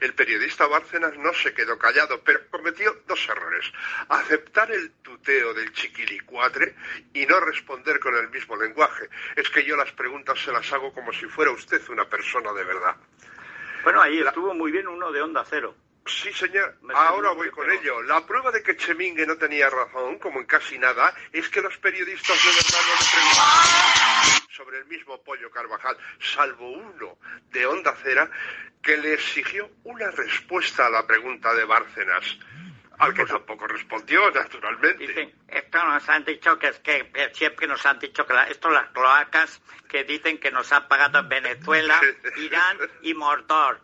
El 0.00 0.12
periodista 0.12 0.66
Bárcenas 0.66 1.16
no 1.16 1.32
se 1.32 1.54
quedó 1.54 1.78
callado, 1.78 2.22
pero 2.22 2.40
cometió 2.50 2.94
dos 3.06 3.26
errores. 3.26 3.72
Aceptar 4.10 4.70
el 4.70 4.90
tuteo 5.02 5.54
del 5.54 5.72
chiquilicuatre 5.72 6.74
y 7.14 7.24
no 7.24 7.40
responder 7.40 7.98
con 7.98 8.14
el 8.14 8.28
mismo 8.28 8.54
lenguaje. 8.56 9.08
Es 9.36 9.48
que 9.48 9.64
yo 9.64 9.76
las 9.76 9.92
preguntas 9.92 10.38
se 10.44 10.52
las 10.52 10.70
hago 10.74 10.92
como 10.92 11.10
si 11.14 11.24
fuera 11.24 11.52
usted 11.52 11.80
una 11.88 12.04
persona 12.04 12.52
de 12.52 12.64
verdad. 12.64 12.96
Bueno, 13.82 14.00
ahí 14.00 14.20
estuvo 14.20 14.54
muy 14.54 14.70
bien 14.70 14.86
uno 14.86 15.10
de 15.10 15.22
Onda 15.22 15.44
Cero. 15.48 15.74
Sí, 16.06 16.32
señor. 16.32 16.76
Ahora 16.94 17.30
voy 17.32 17.50
con 17.50 17.70
ello. 17.70 18.02
La 18.02 18.24
prueba 18.26 18.50
de 18.50 18.62
que 18.62 18.76
Chemingue 18.76 19.26
no 19.26 19.36
tenía 19.36 19.70
razón, 19.70 20.18
como 20.18 20.40
en 20.40 20.46
casi 20.46 20.78
nada, 20.78 21.14
es 21.32 21.48
que 21.48 21.60
los 21.60 21.76
periodistas 21.78 22.36
de 22.42 22.50
verdad 22.50 22.80
no 22.88 22.94
le 22.94 23.10
preguntaron 23.12 24.48
sobre 24.50 24.78
el 24.78 24.86
mismo 24.86 25.22
Pollo 25.22 25.50
Carvajal, 25.50 25.96
salvo 26.20 26.70
uno 26.70 27.18
de 27.50 27.66
Onda 27.66 27.94
Cera 28.02 28.30
que 28.82 28.96
le 28.96 29.14
exigió 29.14 29.70
una 29.84 30.10
respuesta 30.10 30.86
a 30.86 30.90
la 30.90 31.06
pregunta 31.06 31.54
de 31.54 31.64
Bárcenas, 31.64 32.38
al 33.02 33.14
que 33.14 33.24
tampoco 33.24 33.66
respondió, 33.66 34.30
naturalmente. 34.30 35.06
Dicen, 35.06 35.34
esto 35.48 35.84
nos 35.84 36.08
han 36.08 36.24
dicho 36.24 36.58
que 36.58 36.68
es 36.68 36.78
que 36.80 37.30
siempre 37.34 37.66
nos 37.66 37.84
han 37.84 37.98
dicho 37.98 38.26
que 38.26 38.34
esto 38.48 38.70
las 38.70 38.90
cloacas 38.90 39.60
que 39.88 40.04
dicen 40.04 40.38
que 40.38 40.50
nos 40.50 40.72
han 40.72 40.88
pagado 40.88 41.26
Venezuela, 41.26 42.00
Irán 42.36 42.78
y 43.02 43.14
Mordor 43.14 43.80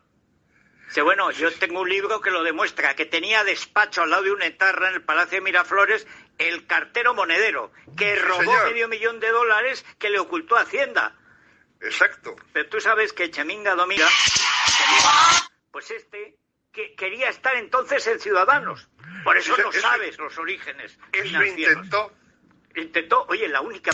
bueno, 1.02 1.30
yo 1.30 1.52
tengo 1.52 1.80
un 1.80 1.88
libro 1.88 2.20
que 2.20 2.30
lo 2.30 2.42
demuestra, 2.42 2.96
que 2.96 3.06
tenía 3.06 3.44
despacho 3.44 4.02
al 4.02 4.10
lado 4.10 4.24
de 4.24 4.32
una 4.32 4.46
etarra 4.46 4.88
en 4.88 4.94
el 4.94 5.02
Palacio 5.02 5.38
de 5.38 5.42
Miraflores 5.42 6.06
el 6.38 6.66
cartero 6.66 7.14
monedero, 7.14 7.72
que 7.96 8.16
robó 8.16 8.52
medio 8.64 8.88
millón 8.88 9.20
de 9.20 9.28
dólares 9.30 9.84
que 9.98 10.10
le 10.10 10.18
ocultó 10.18 10.56
Hacienda. 10.56 11.16
Exacto. 11.80 12.34
Pero 12.52 12.68
tú 12.68 12.80
sabes 12.80 13.12
que 13.12 13.30
Cheminga 13.30 13.74
Dominga, 13.74 14.08
pues 15.70 15.90
este, 15.90 16.36
que 16.72 16.94
quería 16.94 17.28
estar 17.28 17.56
entonces 17.56 18.06
en 18.06 18.20
Ciudadanos. 18.20 18.88
Por 19.24 19.36
eso 19.36 19.54
Eso- 19.54 19.62
no 19.62 19.70
eso- 19.70 19.80
sabes 19.80 20.18
los 20.18 20.36
orígenes 20.38 20.98
Eso 21.12 21.22
financieros. 21.24 21.84
intentó. 21.84 22.12
Intentó, 22.76 23.24
oye, 23.28 23.48
la 23.48 23.60
única 23.60 23.90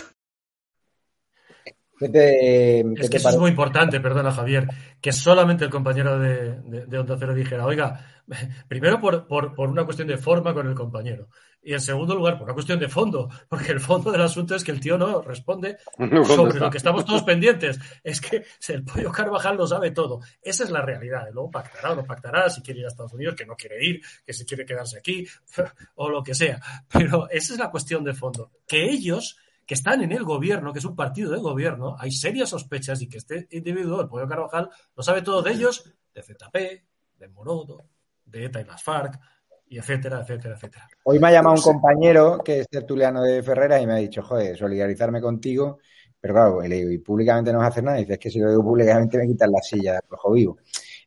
¿Qué 1.97 2.09
te, 2.09 2.85
qué 2.95 3.01
Es 3.01 3.09
que 3.09 3.17
eso 3.17 3.29
es 3.29 3.37
muy 3.37 3.49
importante, 3.51 3.99
perdona 3.99 4.31
Javier, 4.31 4.67
que 5.01 5.11
solamente 5.11 5.63
el 5.63 5.69
compañero 5.69 6.19
de, 6.19 6.59
de, 6.61 6.85
de 6.85 6.97
Onda 6.99 7.15
Cero 7.17 7.33
dijera, 7.33 7.65
oiga, 7.65 8.05
primero 8.67 8.99
por, 8.99 9.27
por, 9.27 9.55
por 9.55 9.69
una 9.69 9.85
cuestión 9.85 10.07
de 10.07 10.17
forma 10.17 10.53
con 10.53 10.67
el 10.67 10.75
compañero 10.75 11.29
y 11.65 11.73
en 11.73 11.81
segundo 11.81 12.13
lugar 12.15 12.37
por 12.37 12.43
una 12.43 12.53
cuestión 12.53 12.79
de 12.79 12.87
fondo, 12.87 13.27
porque 13.49 13.71
el 13.71 13.79
fondo 13.79 14.11
del 14.11 14.21
asunto 14.21 14.55
es 14.55 14.63
que 14.63 14.71
el 14.71 14.79
tío 14.79 14.97
no 14.97 15.21
responde 15.21 15.77
¿Dónde 15.97 16.23
sobre 16.23 16.59
lo 16.59 16.69
que 16.69 16.77
estamos 16.77 17.03
todos 17.03 17.23
pendientes. 17.23 17.79
Es 18.03 18.21
que 18.21 18.45
el 18.69 18.83
pollo 18.83 19.11
Carvajal 19.11 19.57
lo 19.57 19.67
sabe 19.67 19.91
todo. 19.91 20.21
Esa 20.41 20.63
es 20.63 20.69
la 20.69 20.81
realidad. 20.81 21.27
Y 21.29 21.33
luego 21.33 21.49
pactará 21.49 21.93
o 21.93 21.95
no 21.95 22.05
pactará, 22.05 22.49
si 22.49 22.61
quiere 22.61 22.81
ir 22.81 22.85
a 22.85 22.89
Estados 22.89 23.13
Unidos, 23.13 23.35
que 23.35 23.45
no 23.45 23.55
quiere 23.55 23.83
ir, 23.83 24.01
que 24.23 24.31
si 24.31 24.45
quiere 24.45 24.65
quedarse 24.65 24.99
aquí 24.99 25.27
o 25.95 26.09
lo 26.09 26.23
que 26.23 26.35
sea. 26.35 26.61
Pero 26.87 27.27
esa 27.31 27.53
es 27.53 27.59
la 27.59 27.71
cuestión 27.71 28.03
de 28.03 28.13
fondo. 28.13 28.51
Que 28.67 28.85
ellos 28.85 29.37
que 29.65 29.73
están 29.73 30.01
en 30.01 30.11
el 30.11 30.23
gobierno, 30.23 30.71
que 30.71 30.79
es 30.79 30.85
un 30.85 30.95
partido 30.95 31.31
de 31.31 31.39
gobierno, 31.39 31.95
hay 31.99 32.11
serias 32.11 32.49
sospechas 32.49 33.01
y 33.01 33.09
que 33.09 33.17
este 33.17 33.47
individuo, 33.51 34.01
el 34.01 34.07
Pollo 34.07 34.27
Carvajal, 34.27 34.69
lo 34.95 35.03
sabe 35.03 35.21
todo 35.21 35.41
de 35.41 35.51
ellos, 35.51 35.91
de 36.13 36.21
ZP, 36.21 36.83
de 37.17 37.27
Morodo, 37.29 37.85
de 38.25 38.45
ETA 38.45 38.61
y 38.61 38.65
las 38.65 38.83
FARC, 38.83 39.19
y 39.67 39.79
etcétera, 39.79 40.21
etcétera, 40.21 40.55
etcétera. 40.55 40.87
Hoy 41.03 41.19
me 41.19 41.27
ha 41.27 41.31
llamado 41.31 41.55
un 41.55 41.61
compañero 41.61 42.39
que 42.43 42.59
es 42.59 42.67
tertuliano 42.67 43.23
de 43.23 43.41
Ferreras 43.41 43.81
y 43.81 43.87
me 43.87 43.93
ha 43.93 43.97
dicho, 43.97 44.21
joder, 44.21 44.55
solidarizarme 44.55 45.19
contigo, 45.19 45.79
pero 46.19 46.33
claro, 46.33 46.61
le 46.61 46.75
digo, 46.75 46.91
y 46.91 46.97
públicamente 46.99 47.51
no 47.51 47.59
vas 47.59 47.65
a 47.65 47.69
hacer 47.69 47.83
nada. 47.83 47.97
Y 47.97 48.01
dice, 48.01 48.13
es 48.13 48.19
que 48.19 48.29
si 48.29 48.39
lo 48.39 48.49
digo 48.49 48.63
públicamente 48.63 49.17
me 49.17 49.27
quitan 49.27 49.51
la 49.51 49.61
silla 49.61 49.93
de 49.93 50.01
rojo 50.09 50.31
vivo. 50.31 50.57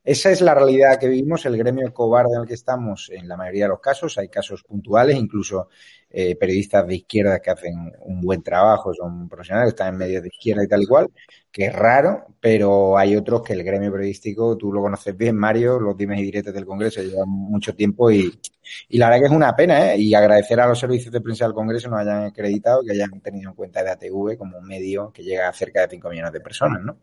Esa 0.05 0.31
es 0.31 0.41
la 0.41 0.55
realidad 0.55 0.99
que 0.99 1.09
vivimos, 1.09 1.45
el 1.45 1.59
gremio 1.59 1.93
cobarde 1.93 2.35
en 2.35 2.43
el 2.43 2.49
que 2.49 2.55
estamos 2.55 3.11
en 3.13 3.29
la 3.29 3.37
mayoría 3.37 3.65
de 3.65 3.69
los 3.71 3.81
casos. 3.81 4.17
Hay 4.17 4.29
casos 4.29 4.63
puntuales, 4.63 5.17
incluso 5.17 5.69
eh, 6.09 6.35
periodistas 6.37 6.87
de 6.87 6.95
izquierda 6.97 7.41
que 7.41 7.51
hacen 7.51 7.93
un 8.01 8.21
buen 8.23 8.43
trabajo, 8.43 8.95
son 8.95 9.29
profesionales, 9.29 9.71
están 9.71 9.89
en 9.89 9.99
medios 9.99 10.23
de 10.23 10.29
izquierda 10.29 10.65
y 10.65 10.69
tal 10.69 10.83
y 10.83 10.87
cual, 10.87 11.09
que 11.51 11.67
es 11.67 11.73
raro, 11.75 12.27
pero 12.41 12.97
hay 12.97 13.17
otros 13.17 13.43
que 13.43 13.53
el 13.53 13.63
gremio 13.63 13.93
periodístico, 13.93 14.57
tú 14.57 14.73
lo 14.73 14.81
conoces 14.81 15.15
bien, 15.17 15.37
Mario, 15.37 15.79
los 15.79 15.97
dimes 15.97 16.21
y 16.21 16.25
diretes 16.25 16.55
del 16.55 16.65
Congreso 16.65 17.03
llevan 17.03 17.29
mucho 17.29 17.75
tiempo 17.75 18.11
y, 18.11 18.41
y 18.89 18.99
la 18.99 19.07
verdad 19.09 19.21
que 19.21 19.27
es 19.27 19.33
una 19.33 19.55
pena, 19.55 19.93
¿eh? 19.93 19.99
Y 19.99 20.15
agradecer 20.15 20.59
a 20.61 20.67
los 20.67 20.79
servicios 20.79 21.13
de 21.13 21.21
prensa 21.21 21.45
del 21.45 21.55
Congreso 21.55 21.91
nos 21.91 22.01
hayan 22.01 22.25
acreditado, 22.25 22.83
que 22.83 22.93
hayan 22.93 23.21
tenido 23.21 23.51
en 23.51 23.57
cuenta 23.57 23.83
de 23.83 23.91
ATV 23.91 24.39
como 24.39 24.59
un 24.59 24.67
medio 24.67 25.13
que 25.13 25.23
llega 25.23 25.49
a 25.49 25.53
cerca 25.53 25.83
de 25.83 25.89
5 25.91 26.09
millones 26.09 26.33
de 26.33 26.41
personas, 26.41 26.83
¿no? 26.83 26.99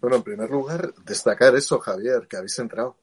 Bueno, 0.00 0.16
en 0.16 0.22
primer 0.22 0.50
lugar, 0.50 0.92
destacar 1.04 1.54
eso, 1.56 1.78
Javier, 1.78 2.26
que 2.28 2.36
habéis 2.36 2.58
entrado. 2.58 2.96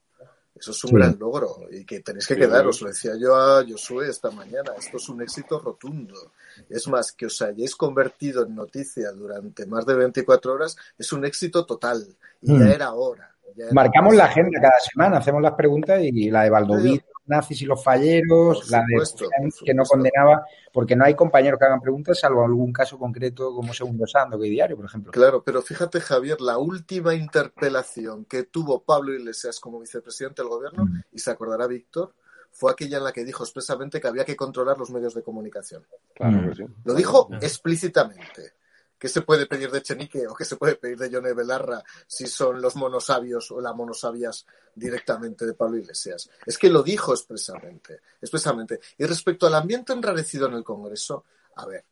Eso 0.55 0.71
es 0.71 0.83
un 0.85 0.89
Sí. 0.89 0.95
gran 0.95 1.17
logro 1.19 1.59
y 1.69 1.85
que 1.85 1.99
tenéis 1.99 2.25
que 2.25 2.33
Sí, 2.33 2.39
quedaros. 2.39 2.81
Lo 2.81 2.87
decía 2.87 3.11
yo 3.19 3.35
a 3.35 3.63
Josué 3.63 4.09
esta 4.09 4.31
mañana. 4.31 4.71
Esto 4.79 4.97
es 4.97 5.07
un 5.09 5.21
éxito 5.21 5.59
rotundo. 5.59 6.31
Es 6.67 6.87
más, 6.87 7.11
que 7.11 7.27
os 7.27 7.39
hayáis 7.43 7.75
convertido 7.75 8.43
en 8.43 8.55
noticia 8.55 9.11
durante 9.11 9.67
más 9.67 9.85
de 9.85 9.93
24 9.93 10.53
horas 10.53 10.75
es 10.97 11.13
un 11.13 11.25
éxito 11.25 11.63
total. 11.63 12.07
Y 12.41 12.51
Mm. 12.53 12.59
ya 12.59 12.73
era 12.73 12.93
hora. 12.93 13.31
ya 13.55 13.65
era 13.65 13.73
Marcamos 13.73 14.13
hora. 14.13 14.17
la 14.23 14.25
agenda 14.31 14.59
cada 14.61 14.79
semana, 14.79 15.17
hacemos 15.17 15.41
las 15.43 15.53
preguntas 15.53 15.99
y 16.01 16.29
la 16.31 16.43
de 16.43 16.49
Valdovido, 16.49 16.95
los 16.95 17.06
nazis 17.27 17.61
y 17.61 17.65
los 17.65 17.83
falleros, 17.83 18.61
Por 18.61 18.71
la 18.71 18.79
de 18.79 18.85
supuesto, 19.05 19.25
por 19.29 19.65
que 19.65 19.73
no 19.73 19.83
condenaba, 19.83 20.45
porque 20.73 20.95
no 20.95 21.05
hay 21.05 21.15
compañeros 21.15 21.59
que 21.59 21.65
hagan 21.65 21.81
preguntas, 21.81 22.19
salvo 22.19 22.43
algún 22.43 22.71
caso 22.73 22.97
concreto 22.97 23.53
como 23.53 23.73
Segundo 23.73 24.07
Sando, 24.07 24.39
que 24.39 24.47
diario, 24.47 24.75
por 24.75 24.85
ejemplo. 24.85 25.11
Claro, 25.11 25.43
pero 25.43 25.61
fíjate, 25.61 25.99
Javier, 25.99 26.41
la 26.41 26.57
última 26.57 27.13
interpelación 27.13 28.25
que 28.25 28.43
tuvo 28.43 28.83
Pablo 28.83 29.13
Iglesias 29.13 29.59
como 29.59 29.79
vicepresidente 29.79 30.41
del 30.41 30.49
gobierno, 30.49 30.85
Mm. 30.85 31.01
y 31.13 31.19
se 31.19 31.31
acordará 31.31 31.67
Víctor, 31.67 32.13
fue 32.51 32.71
aquella 32.71 32.97
en 32.97 33.03
la 33.03 33.11
que 33.11 33.23
dijo 33.23 33.43
expresamente 33.43 34.01
que 34.01 34.07
había 34.07 34.25
que 34.25 34.35
controlar 34.35 34.77
los 34.77 34.89
medios 34.89 35.13
de 35.13 35.21
comunicación. 35.21 35.85
Claro 36.15 36.49
que 36.49 36.55
sí. 36.55 36.65
Lo 36.85 36.93
dijo 36.95 37.29
explícitamente. 37.41 38.53
¿Qué 38.99 39.07
se 39.07 39.21
puede 39.21 39.45
pedir 39.45 39.69
de 39.69 39.81
Chenique 39.81 40.27
o 40.27 40.33
qué 40.33 40.43
se 40.43 40.55
puede 40.55 40.75
pedir 40.75 40.97
de 40.97 41.09
Yone 41.09 41.33
Belarra 41.33 41.83
si 42.07 42.25
son 42.25 42.61
los 42.61 42.75
monosabios 42.75 43.51
o 43.51 43.61
las 43.61 43.75
monosabias 43.75 44.45
directamente 44.73 45.45
de 45.45 45.53
Pablo 45.53 45.77
Iglesias? 45.77 46.29
Es 46.45 46.57
que 46.57 46.69
lo 46.69 46.81
dijo 46.81 47.13
expresamente, 47.13 48.01
expresamente. 48.21 48.79
Y 48.97 49.05
respecto 49.05 49.45
al 49.47 49.55
ambiente 49.55 49.93
enrarecido 49.93 50.47
en 50.47 50.53
el 50.53 50.63
Congreso, 50.63 51.25
a 51.55 51.65
ver, 51.65 51.85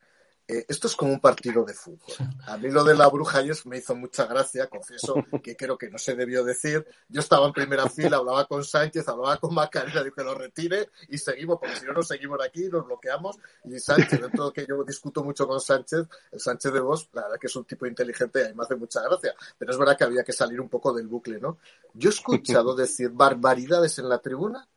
eh, 0.47 0.65
esto 0.67 0.87
es 0.87 0.95
como 0.95 1.11
un 1.11 1.19
partido 1.19 1.63
de 1.65 1.73
fútbol. 1.73 2.15
A 2.45 2.57
mí 2.57 2.69
lo 2.69 2.83
de 2.83 2.95
la 2.95 3.07
bruja 3.07 3.41
me 3.65 3.79
hizo 3.79 3.95
mucha 3.95 4.25
gracia, 4.27 4.67
confieso 4.67 5.15
que 5.43 5.55
creo 5.55 5.77
que 5.77 5.89
no 5.89 5.97
se 5.97 6.15
debió 6.15 6.43
decir. 6.43 6.85
Yo 7.09 7.21
estaba 7.21 7.47
en 7.47 7.53
primera 7.53 7.89
fila, 7.89 8.17
hablaba 8.17 8.45
con 8.45 8.63
Sánchez, 8.63 9.07
hablaba 9.07 9.37
con 9.37 9.55
Macarena, 9.55 10.03
que 10.15 10.23
lo 10.23 10.35
retire 10.35 10.89
y 11.09 11.17
seguimos, 11.17 11.57
porque 11.59 11.75
si 11.77 11.85
no 11.85 11.93
nos 11.93 12.07
seguimos 12.07 12.39
aquí, 12.43 12.69
nos 12.69 12.85
bloqueamos. 12.85 13.37
Y 13.63 13.79
Sánchez, 13.79 14.21
dentro 14.21 14.47
de 14.47 14.53
que 14.53 14.65
yo 14.67 14.83
discuto 14.83 15.23
mucho 15.23 15.47
con 15.47 15.59
Sánchez, 15.59 16.07
el 16.31 16.39
Sánchez 16.39 16.73
de 16.73 16.79
Vos, 16.79 17.09
la 17.13 17.23
verdad 17.23 17.37
que 17.39 17.47
es 17.47 17.55
un 17.55 17.65
tipo 17.65 17.87
inteligente 17.87 18.41
y 18.41 18.45
a 18.45 18.49
mí 18.49 18.55
me 18.55 18.63
hace 18.63 18.75
mucha 18.75 19.01
gracia. 19.01 19.33
Pero 19.57 19.71
es 19.71 19.77
verdad 19.77 19.97
que 19.97 20.03
había 20.03 20.23
que 20.23 20.33
salir 20.33 20.61
un 20.61 20.69
poco 20.69 20.93
del 20.93 21.07
bucle, 21.07 21.39
¿no? 21.39 21.57
Yo 21.93 22.09
he 22.09 22.13
escuchado 22.13 22.75
decir 22.75 23.09
barbaridades 23.09 23.97
en 23.97 24.09
la 24.09 24.19
tribuna 24.19 24.67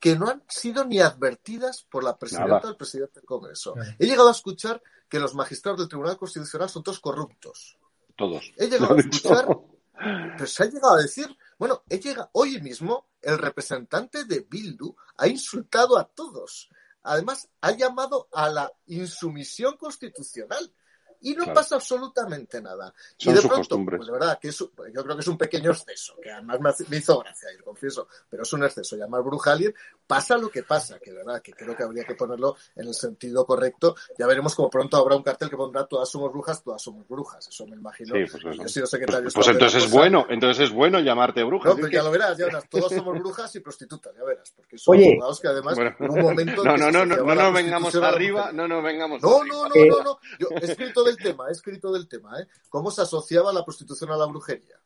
que 0.00 0.16
no 0.16 0.28
han 0.28 0.42
sido 0.48 0.84
ni 0.84 1.00
advertidas 1.00 1.84
por 1.90 2.04
la 2.04 2.16
presidenta 2.16 2.54
Nada. 2.54 2.68
o 2.68 2.70
el 2.70 2.76
presidente 2.76 3.20
del 3.20 3.24
Congreso. 3.24 3.74
He 3.98 4.06
llegado 4.06 4.28
a 4.28 4.32
escuchar 4.32 4.82
que 5.08 5.18
los 5.18 5.34
magistrados 5.34 5.80
del 5.80 5.88
Tribunal 5.88 6.16
Constitucional 6.16 6.68
son 6.68 6.82
todos 6.82 7.00
corruptos. 7.00 7.78
Todos. 8.16 8.52
He 8.56 8.68
llegado 8.68 8.94
a 8.94 9.00
escuchar, 9.00 9.48
pero 10.36 10.46
se 10.46 10.62
ha 10.62 10.66
llegado 10.66 10.94
a 10.94 11.02
decir, 11.02 11.36
bueno, 11.58 11.82
he 11.88 11.98
llegado, 11.98 12.30
hoy 12.32 12.60
mismo 12.60 13.08
el 13.22 13.38
representante 13.38 14.24
de 14.24 14.46
Bildu 14.48 14.94
ha 15.16 15.26
insultado 15.26 15.98
a 15.98 16.04
todos. 16.04 16.68
Además, 17.02 17.48
ha 17.60 17.72
llamado 17.72 18.28
a 18.32 18.48
la 18.48 18.72
insumisión 18.86 19.76
constitucional. 19.76 20.72
Y 21.20 21.34
no 21.34 21.44
Claro. 21.44 21.54
pasa 21.54 21.74
absolutamente 21.76 22.60
nada. 22.60 22.92
Son 23.16 23.32
y 23.32 23.34
de 23.34 23.40
sus 23.40 23.48
pronto, 23.48 23.68
costumbres. 23.68 23.98
pues 23.98 24.06
de 24.06 24.12
verdad, 24.12 24.38
que 24.40 24.48
es, 24.48 24.58
yo 24.58 24.70
creo 25.02 25.16
que 25.16 25.20
es 25.20 25.28
un 25.28 25.38
pequeño 25.38 25.70
exceso, 25.70 26.16
que 26.22 26.30
además 26.30 26.84
me, 26.88 26.96
hizo 26.96 27.18
gracia, 27.20 27.48
lo 27.58 27.64
confieso, 27.64 28.08
pero 28.28 28.42
es 28.44 28.52
un 28.52 28.64
exceso. 28.64 28.96
Llamar 28.96 29.22
bruja 29.22 29.50
a 29.50 29.52
alguien, 29.54 29.74
pasa 30.08 30.36
lo 30.38 30.48
que 30.50 30.64
pasa, 30.64 30.98
que 30.98 31.12
de 31.12 31.18
verdad, 31.18 31.40
que 31.42 31.52
creo 31.52 31.76
que 31.76 31.82
habría 31.84 32.02
que 32.04 32.14
ponerlo 32.16 32.56
en 32.74 32.88
el 32.88 32.94
sentido 32.94 33.44
correcto. 33.46 33.94
Ya 34.18 34.26
veremos 34.26 34.54
como 34.54 34.70
pronto 34.70 34.96
habrá 34.96 35.14
un 35.14 35.22
cartel 35.22 35.50
que 35.50 35.56
pondrá 35.56 35.86
todas 35.86 36.08
somos 36.10 36.32
brujas, 36.32 36.62
todas 36.64 36.82
somos 36.82 37.06
brujas. 37.06 37.46
Eso 37.46 37.66
me 37.66 37.76
imagino. 37.76 38.14
Sí, 38.14 38.24
pues 38.42 38.56
yo 38.56 38.62
he 38.64 38.68
sido 38.68 38.86
secretario 38.86 39.24
Pues, 39.24 39.34
de 39.34 39.38
pues 39.38 39.48
entonces 39.48 39.84
es 39.84 39.90
bueno, 39.92 40.26
entonces 40.30 40.64
es 40.64 40.70
bueno 40.72 40.98
llamarte 41.00 41.44
bruja. 41.44 41.68
No, 41.68 41.76
pero 41.76 41.88
que- 41.88 41.94
ya 41.96 42.02
lo 42.02 42.10
verás, 42.10 42.36
ya 42.38 42.46
verás. 42.46 42.68
Todos 42.68 42.90
somos 42.92 43.18
brujas 43.18 43.54
y 43.54 43.60
prostitutas, 43.60 44.12
ya 44.16 44.24
verás. 44.24 44.50
Porque 44.56 44.78
son 44.78 44.96
Oye. 44.96 45.12
abogados 45.12 45.40
que 45.40 45.48
además 45.48 45.74
Bueno. 45.76 45.96
en 46.00 46.10
un 46.10 46.20
momento. 46.22 46.64
No, 46.64 46.76
no, 46.76 46.90
no, 46.90 47.04
no, 47.06 47.16
no 47.16 47.34
nos 47.34 47.52
vengamos 47.52 47.94
arriba, 47.96 48.50
no 48.52 48.66
nos 48.66 48.82
vengamos 48.82 49.22
No, 49.22 49.42
arriba. 49.42 49.54
no, 49.56 49.68
no, 49.68 49.74
Eh, 49.74 49.88
no, 49.90 50.02
no. 50.02 50.18
Yo 50.38 50.48
he 50.60 50.64
escrito 50.64 51.04
del 51.04 51.16
tema, 51.18 51.48
he 51.48 51.52
escrito 51.52 51.92
del 51.92 52.08
tema, 52.08 52.40
¿eh? 52.40 52.46
¿Cómo 52.70 52.90
se 52.90 53.02
asociaba 53.02 53.52
la 53.52 53.62
prostitución 53.64 54.10
a 54.10 54.16
la 54.16 54.24
brujería? 54.26 54.80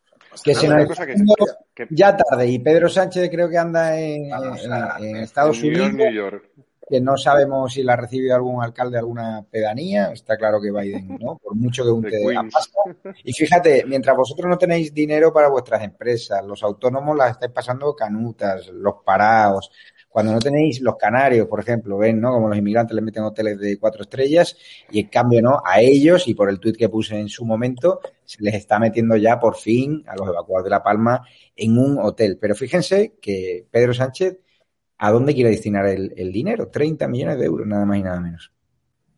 Que 0.45 0.55
se 0.55 0.67
nos 0.69 0.87
cosa 0.87 1.03
está 1.03 1.07
que- 1.07 1.13
yendo 1.15 1.35
que- 1.75 1.87
ya 1.91 2.17
tarde 2.17 2.47
y 2.49 2.59
Pedro 2.59 2.89
Sánchez 2.89 3.31
creo 3.31 3.49
que 3.49 3.59
anda 3.59 3.99
en, 3.99 4.27
en- 4.27 5.05
en 5.05 5.17
Estados 5.17 5.59
En 5.63 5.69
Unidos. 5.69 5.93
New 5.95 6.11
York. 6.13 6.45
que 6.89 7.01
no 7.01 7.17
sabemos 7.17 7.73
si 7.73 7.83
la 7.83 7.95
ha 7.95 7.97
recibido 7.97 8.35
algún 8.35 8.63
alcalde 8.63 8.93
de 8.93 8.99
alguna 8.99 9.43
pedanía. 9.51 10.13
Está 10.13 10.37
claro 10.37 10.61
que 10.61 10.71
Biden, 10.71 11.17
¿no? 11.19 11.39
Por 11.39 11.55
mucho 11.55 11.85
que 11.85 12.11
Queens. 12.11 12.53
pasta. 12.53 12.81
Y 13.25 13.33
fíjate, 13.33 13.85
mientras 13.87 14.15
vosotros 14.15 14.47
no 14.51 14.59
tenéis 14.59 14.93
dinero 14.93 15.33
para 15.33 15.49
vuestras 15.49 15.83
empresas, 15.83 16.45
los 16.45 16.63
autónomos 16.63 17.17
las 17.17 17.31
estáis 17.31 17.53
pasando 17.53 17.95
canutas, 17.97 18.67
los 18.69 18.97
parados. 19.05 19.71
Cuando 20.13 20.33
no 20.33 20.39
tenéis 20.39 20.81
los 20.83 20.97
canarios, 20.97 21.47
por 21.49 21.59
ejemplo, 21.61 21.97
ven, 21.97 22.21
¿no? 22.21 22.33
Como 22.33 22.49
los 22.49 22.59
inmigrantes 22.59 22.95
les 22.95 23.03
meten 23.03 23.23
hoteles 23.25 23.59
de 23.59 23.79
cuatro 23.79 24.03
estrellas 24.03 24.57
y 24.91 25.01
en 25.01 25.09
cambio, 25.09 25.41
¿no? 25.41 25.61
A 25.65 25.81
ellos, 25.81 26.29
y 26.29 26.35
por 26.35 26.51
el 26.51 26.61
tuit 26.61 26.77
que 26.77 26.89
puse 26.91 27.19
en 27.19 27.29
su 27.29 27.45
momento, 27.47 28.01
se 28.25 28.43
les 28.43 28.55
está 28.55 28.79
metiendo 28.79 29.17
ya 29.17 29.41
por 29.41 29.57
fin 29.57 30.05
a 30.07 30.15
los 30.15 30.29
evacuados 30.29 30.65
de 30.65 30.71
La 30.71 30.83
Palma 30.83 31.27
en 31.57 31.79
un 31.79 31.99
hotel. 31.99 32.37
Pero 32.41 32.55
fíjense 32.55 33.15
que 33.21 33.67
Pedro 33.71 33.95
Sánchez 33.95 34.39
¿A 35.05 35.11
dónde 35.11 35.35
quiere 35.35 35.51
destinar 35.51 35.85
el, 35.87 36.31
dinero? 36.31 36.69
30 36.69 37.09
millones 37.09 37.37
de 37.37 37.47
euros, 37.47 37.67
nada 37.67 37.85
más 37.85 37.99
y 37.99 38.05
nada 38.05 38.21
menos. 38.21 38.53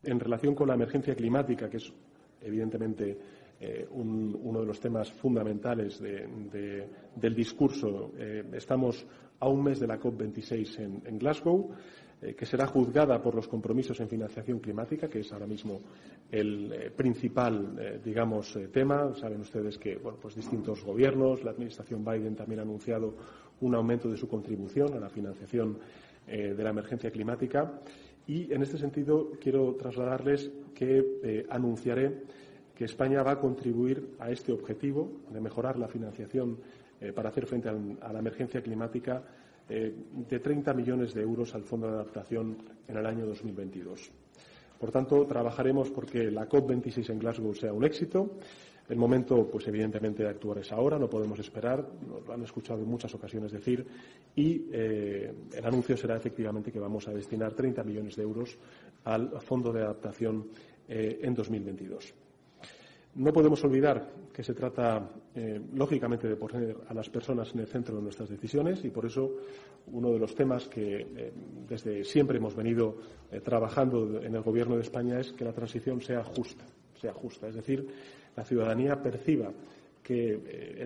En 0.02 0.18
relación 0.18 0.54
con 0.54 0.66
la 0.68 0.74
emergencia 0.74 1.14
climática, 1.14 1.68
que 1.68 1.76
es 1.76 1.92
evidentemente 2.40 3.18
eh, 3.60 3.86
un- 3.90 4.38
uno 4.42 4.60
de 4.60 4.66
los 4.66 4.80
temas 4.80 5.10
fundamentales 5.12 6.00
de- 6.00 6.26
de- 6.52 6.88
del 7.16 7.34
discurso, 7.34 8.12
eh, 8.18 8.44
estamos 8.54 9.06
a 9.40 9.48
un 9.48 9.62
mes 9.62 9.80
de 9.80 9.86
la 9.86 10.00
COP26 10.00 10.78
en, 10.78 11.02
en 11.04 11.18
Glasgow, 11.18 11.70
eh, 12.24 12.34
que 12.34 12.46
será 12.46 12.66
juzgada 12.66 13.20
por 13.20 13.34
los 13.34 13.48
compromisos 13.48 14.00
en 14.00 14.08
financiación 14.08 14.58
climática, 14.58 15.08
que 15.08 15.20
es 15.20 15.32
ahora 15.32 15.46
mismo 15.46 15.80
el 16.30 16.72
eh, 16.72 16.90
principal, 16.90 17.76
eh, 17.78 18.00
digamos, 18.02 18.58
tema. 18.72 19.14
Saben 19.14 19.40
ustedes 19.40 19.76
que 19.76 19.96
bueno, 19.96 20.18
pues 20.20 20.34
distintos 20.34 20.82
gobiernos, 20.82 21.44
la 21.44 21.50
administración 21.50 22.02
Biden 22.02 22.34
también 22.34 22.60
ha 22.60 22.62
anunciado 22.62 23.14
un 23.60 23.74
aumento 23.74 24.10
de 24.10 24.16
su 24.16 24.26
contribución 24.26 24.94
a 24.94 25.00
la 25.00 25.08
financiación 25.08 25.78
de 26.26 26.54
la 26.54 26.70
emergencia 26.70 27.10
climática. 27.10 27.80
Y 28.26 28.50
en 28.50 28.62
este 28.62 28.78
sentido 28.78 29.32
quiero 29.38 29.74
trasladarles 29.74 30.50
que 30.74 31.44
anunciaré 31.50 32.22
que 32.74 32.86
España 32.86 33.22
va 33.22 33.32
a 33.32 33.40
contribuir 33.40 34.16
a 34.18 34.30
este 34.30 34.52
objetivo 34.52 35.20
de 35.30 35.40
mejorar 35.40 35.78
la 35.78 35.86
financiación 35.86 36.58
eh, 37.04 37.12
para 37.12 37.28
hacer 37.28 37.46
frente 37.46 37.68
a 37.68 38.12
la 38.12 38.18
emergencia 38.18 38.62
climática 38.62 39.22
de 39.66 40.40
30 40.40 40.74
millones 40.74 41.14
de 41.14 41.22
euros 41.22 41.54
al 41.54 41.62
Fondo 41.62 41.86
de 41.86 41.94
Adaptación 41.94 42.58
en 42.86 42.98
el 42.98 43.06
año 43.06 43.24
2022. 43.24 44.12
Por 44.78 44.90
tanto, 44.90 45.26
trabajaremos 45.26 45.90
porque 45.90 46.30
la 46.30 46.46
COP26 46.46 47.10
en 47.10 47.18
Glasgow 47.18 47.54
sea 47.54 47.72
un 47.72 47.84
éxito. 47.84 48.36
El 48.88 48.98
momento, 48.98 49.48
pues 49.50 49.66
evidentemente, 49.66 50.22
de 50.22 50.28
actuar 50.28 50.58
es 50.58 50.70
ahora, 50.70 50.98
no 50.98 51.08
podemos 51.08 51.38
esperar, 51.38 51.88
nos 52.06 52.26
lo 52.26 52.34
han 52.34 52.42
escuchado 52.42 52.80
en 52.80 52.88
muchas 52.88 53.14
ocasiones 53.14 53.50
decir, 53.50 53.86
y 54.36 54.66
eh, 54.70 55.32
el 55.54 55.64
anuncio 55.64 55.96
será 55.96 56.16
efectivamente 56.16 56.70
que 56.70 56.78
vamos 56.78 57.08
a 57.08 57.12
destinar 57.12 57.54
30 57.54 57.82
millones 57.82 58.16
de 58.16 58.22
euros 58.22 58.58
al 59.04 59.40
Fondo 59.40 59.72
de 59.72 59.80
Adaptación 59.80 60.48
eh, 60.86 61.18
en 61.22 61.34
2022. 61.34 62.23
No 63.16 63.32
podemos 63.32 63.62
olvidar 63.62 64.10
que 64.32 64.42
se 64.42 64.54
trata, 64.54 65.08
eh, 65.34 65.60
lógicamente, 65.74 66.26
de 66.26 66.34
poner 66.34 66.76
a 66.88 66.94
las 66.94 67.08
personas 67.08 67.54
en 67.54 67.60
el 67.60 67.68
centro 67.68 67.94
de 67.94 68.02
nuestras 68.02 68.28
decisiones 68.28 68.84
y, 68.84 68.90
por 68.90 69.06
eso, 69.06 69.30
uno 69.92 70.10
de 70.10 70.18
los 70.18 70.34
temas 70.34 70.66
que 70.66 71.06
eh, 71.16 71.32
desde 71.68 72.02
siempre 72.02 72.38
hemos 72.38 72.56
venido 72.56 72.96
eh, 73.30 73.40
trabajando 73.40 74.20
en 74.20 74.34
el 74.34 74.42
Gobierno 74.42 74.74
de 74.74 74.82
España 74.82 75.20
es 75.20 75.32
que 75.32 75.44
la 75.44 75.52
transición 75.52 76.00
sea 76.00 76.24
justa, 76.24 76.64
sea 77.00 77.12
justa, 77.12 77.46
es 77.46 77.54
decir, 77.54 77.86
la 78.36 78.44
ciudadanía 78.44 79.00
perciba 79.00 79.52
que 80.04 80.84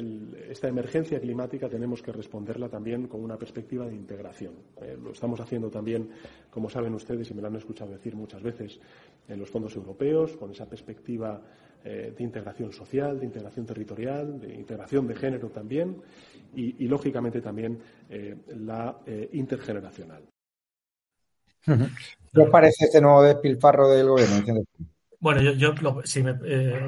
esta 0.48 0.68
emergencia 0.68 1.20
climática 1.20 1.68
tenemos 1.68 2.00
que 2.00 2.12
responderla 2.12 2.68
también 2.68 3.08
con 3.08 3.22
una 3.22 3.36
perspectiva 3.36 3.84
de 3.84 3.94
integración. 3.94 4.54
lo 5.02 5.10
estamos 5.10 5.40
haciendo 5.40 5.70
también, 5.70 6.08
como 6.50 6.70
saben 6.70 6.94
ustedes 6.94 7.28
y 7.30 7.34
me 7.34 7.42
lo 7.42 7.48
han 7.48 7.56
escuchado 7.56 7.90
decir 7.90 8.14
muchas 8.14 8.42
veces, 8.42 8.78
en 9.26 9.40
los 9.40 9.50
fondos 9.50 9.74
europeos, 9.74 10.36
con 10.36 10.52
esa 10.52 10.66
perspectiva 10.66 11.42
eh, 11.84 12.12
de 12.16 12.24
integración 12.24 12.72
social, 12.72 13.20
de 13.20 13.26
integración 13.26 13.64
territorial, 13.64 14.40
de 14.40 14.52
integración 14.52 15.06
de 15.06 15.14
género 15.14 15.48
también 15.48 16.02
y, 16.54 16.88
lógicamente, 16.88 17.40
también 17.40 17.78
eh, 18.10 18.36
la 18.56 18.98
eh, 19.06 19.28
intergeneracional. 19.34 20.22
¿Qué 21.64 22.40
os 22.40 22.50
parece 22.50 22.86
este 22.86 23.00
nuevo 23.00 23.22
despilfarro 23.22 23.88
del 23.90 24.08
gobierno? 24.08 24.64
Bueno, 25.20 25.40
yo, 25.40 25.74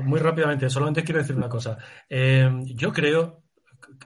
muy 0.05 0.20
rápidamente, 0.20 0.70
solamente 0.70 1.03
quiero 1.03 1.20
decir 1.20 1.37
una 1.37 1.49
cosa. 1.49 1.78
yo 2.09 2.93
creo 2.93 3.43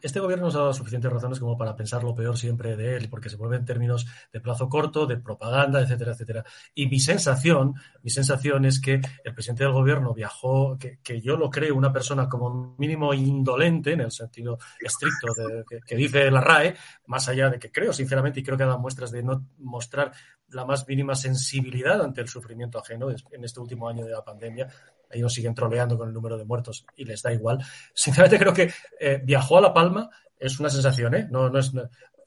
este 0.02 0.20
gobierno 0.20 0.46
nos 0.46 0.54
ha 0.54 0.58
dado 0.58 0.74
suficientes 0.74 1.10
razones 1.10 1.38
como 1.38 1.56
para 1.56 1.76
pensar 1.76 2.02
lo 2.02 2.14
peor 2.14 2.36
siempre 2.36 2.76
de 2.76 2.96
él, 2.96 3.08
porque 3.08 3.28
se 3.28 3.36
mueve 3.36 3.56
en 3.56 3.64
términos 3.64 4.06
de 4.32 4.40
plazo 4.40 4.68
corto, 4.68 5.06
de 5.06 5.16
propaganda, 5.16 5.80
etcétera, 5.80 6.12
etcétera. 6.12 6.44
Y 6.74 6.88
mi 6.88 7.00
sensación, 7.00 7.74
mi 8.02 8.10
sensación 8.10 8.64
es 8.64 8.80
que 8.80 9.00
el 9.24 9.34
presidente 9.34 9.64
del 9.64 9.72
gobierno 9.72 10.14
viajó, 10.14 10.78
que, 10.78 11.20
yo 11.20 11.36
lo 11.36 11.50
creo 11.50 11.74
una 11.74 11.92
persona 11.92 12.28
como 12.28 12.76
mínimo 12.78 13.14
indolente, 13.14 13.92
en 13.92 14.02
el 14.02 14.10
sentido 14.10 14.58
estricto 14.80 15.28
de, 15.36 15.80
que, 15.86 15.96
dice 15.96 16.30
la 16.30 16.40
RAE, 16.40 16.74
más 17.06 17.28
allá 17.28 17.50
de 17.50 17.58
que 17.58 17.70
creo 17.70 17.92
sinceramente 17.92 18.40
y 18.40 18.42
creo 18.42 18.56
que 18.56 18.64
ha 18.64 18.66
dado 18.66 18.80
muestras 18.80 19.10
de 19.10 19.22
no 19.22 19.46
mostrar 19.58 20.12
la 20.54 20.64
más 20.64 20.86
mínima 20.88 21.14
sensibilidad 21.14 22.00
ante 22.00 22.20
el 22.20 22.28
sufrimiento 22.28 22.78
ajeno 22.78 23.10
en 23.10 23.44
este 23.44 23.60
último 23.60 23.88
año 23.88 24.04
de 24.04 24.12
la 24.12 24.24
pandemia, 24.24 24.68
ellos 25.10 25.32
siguen 25.32 25.54
troleando 25.54 25.96
con 25.96 26.08
el 26.08 26.14
número 26.14 26.36
de 26.36 26.44
muertos 26.44 26.86
y 26.96 27.04
les 27.04 27.22
da 27.22 27.32
igual. 27.32 27.58
Sinceramente 27.94 28.38
creo 28.38 28.52
que 28.52 28.72
eh, 29.00 29.20
viajó 29.22 29.58
a 29.58 29.60
La 29.60 29.74
Palma, 29.74 30.10
es 30.38 30.58
una 30.60 30.68
sensación, 30.68 31.14
¿eh? 31.14 31.28
No, 31.30 31.48
no 31.48 31.58
es 31.58 31.72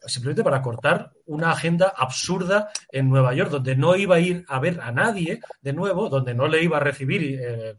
simplemente 0.06 0.44
para 0.44 0.62
cortar 0.62 1.12
una 1.26 1.52
agenda 1.52 1.94
absurda 1.96 2.70
en 2.92 3.10
Nueva 3.10 3.34
York, 3.34 3.50
donde 3.50 3.76
no 3.76 3.96
iba 3.96 4.16
a 4.16 4.20
ir 4.20 4.46
a 4.48 4.60
ver 4.60 4.80
a 4.82 4.92
nadie 4.92 5.42
de 5.62 5.74
nuevo, 5.74 6.08
donde 6.08 6.34
no 6.34 6.48
le 6.48 6.64
iba 6.64 6.78
a 6.78 6.80
recibir 6.80 7.40
eh, 7.42 7.76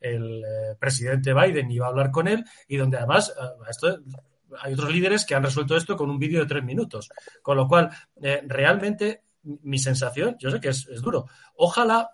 el, 0.00 0.42
eh, 0.44 0.74
presidente 0.78 1.32
Biden 1.32 1.70
iba 1.70 1.86
a 1.86 1.90
hablar 1.90 2.10
con 2.10 2.26
él, 2.28 2.44
y 2.66 2.76
donde 2.76 2.96
además 2.96 3.32
hay 4.60 4.72
otros 4.72 4.90
líderes 4.90 5.24
que 5.24 5.34
han 5.34 5.44
resuelto 5.44 5.76
esto 5.76 5.96
con 5.96 6.10
un 6.10 6.18
vídeo 6.18 6.40
de 6.40 6.46
tres 6.46 6.64
minutos. 6.64 7.08
Con 7.42 7.56
lo 7.56 7.68
cual, 7.68 7.90
realmente 8.46 9.23
mi 9.44 9.78
sensación, 9.78 10.36
yo 10.38 10.50
sé 10.50 10.60
que 10.60 10.68
es, 10.68 10.86
es 10.88 11.02
duro, 11.02 11.26
ojalá 11.56 12.10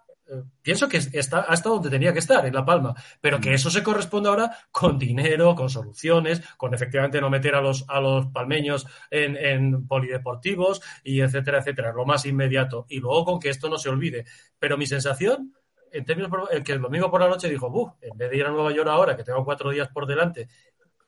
pienso 0.63 0.89
que 0.89 0.99
está, 0.99 1.45
ha 1.49 1.55
estado 1.55 1.77
donde 1.77 1.91
tenía 1.91 2.13
que 2.13 2.19
estar, 2.19 2.45
en 2.47 2.55
La 2.55 2.65
Palma, 2.65 2.95
pero 3.21 3.41
que 3.41 3.51
mm. 3.51 3.55
eso 3.55 3.71
se 3.71 3.83
corresponde 3.83 4.29
ahora 4.29 4.57
con 4.71 4.99
dinero, 4.99 5.55
con 5.55 5.69
soluciones, 5.69 6.43
con 6.57 6.75
efectivamente 6.75 7.21
no 7.21 7.31
meter 7.31 7.55
a 7.55 7.61
los, 7.61 7.85
a 7.89 8.01
los 8.01 8.27
palmeños 8.27 8.87
en, 9.11 9.87
polideportivos 9.87 10.81
y 11.05 11.21
etcétera, 11.21 11.59
etcétera, 11.59 11.93
lo 11.93 12.05
más 12.05 12.25
inmediato. 12.27 12.87
Y 12.89 13.01
luego 13.01 13.25
con 13.25 13.41
que 13.41 13.51
esto 13.51 13.69
no 13.69 13.79
se 13.79 13.89
olvide. 13.89 14.25
Pero 14.59 14.77
mi 14.77 14.87
sensación, 14.87 15.55
en 15.93 16.05
términos, 16.05 16.31
el 16.51 16.63
que 16.63 16.73
el 16.73 16.81
domingo 16.81 17.11
por 17.11 17.21
la 17.21 17.29
noche 17.29 17.49
dijo, 17.49 17.71
Buf, 17.71 17.93
en 18.01 18.17
vez 18.17 18.31
de 18.31 18.37
ir 18.37 18.47
a 18.47 18.51
Nueva 18.51 18.73
York 18.73 18.89
ahora, 18.89 19.17
que 19.17 19.25
tengo 19.25 19.45
cuatro 19.45 19.71
días 19.71 19.89
por 19.89 20.07
delante, 20.07 20.49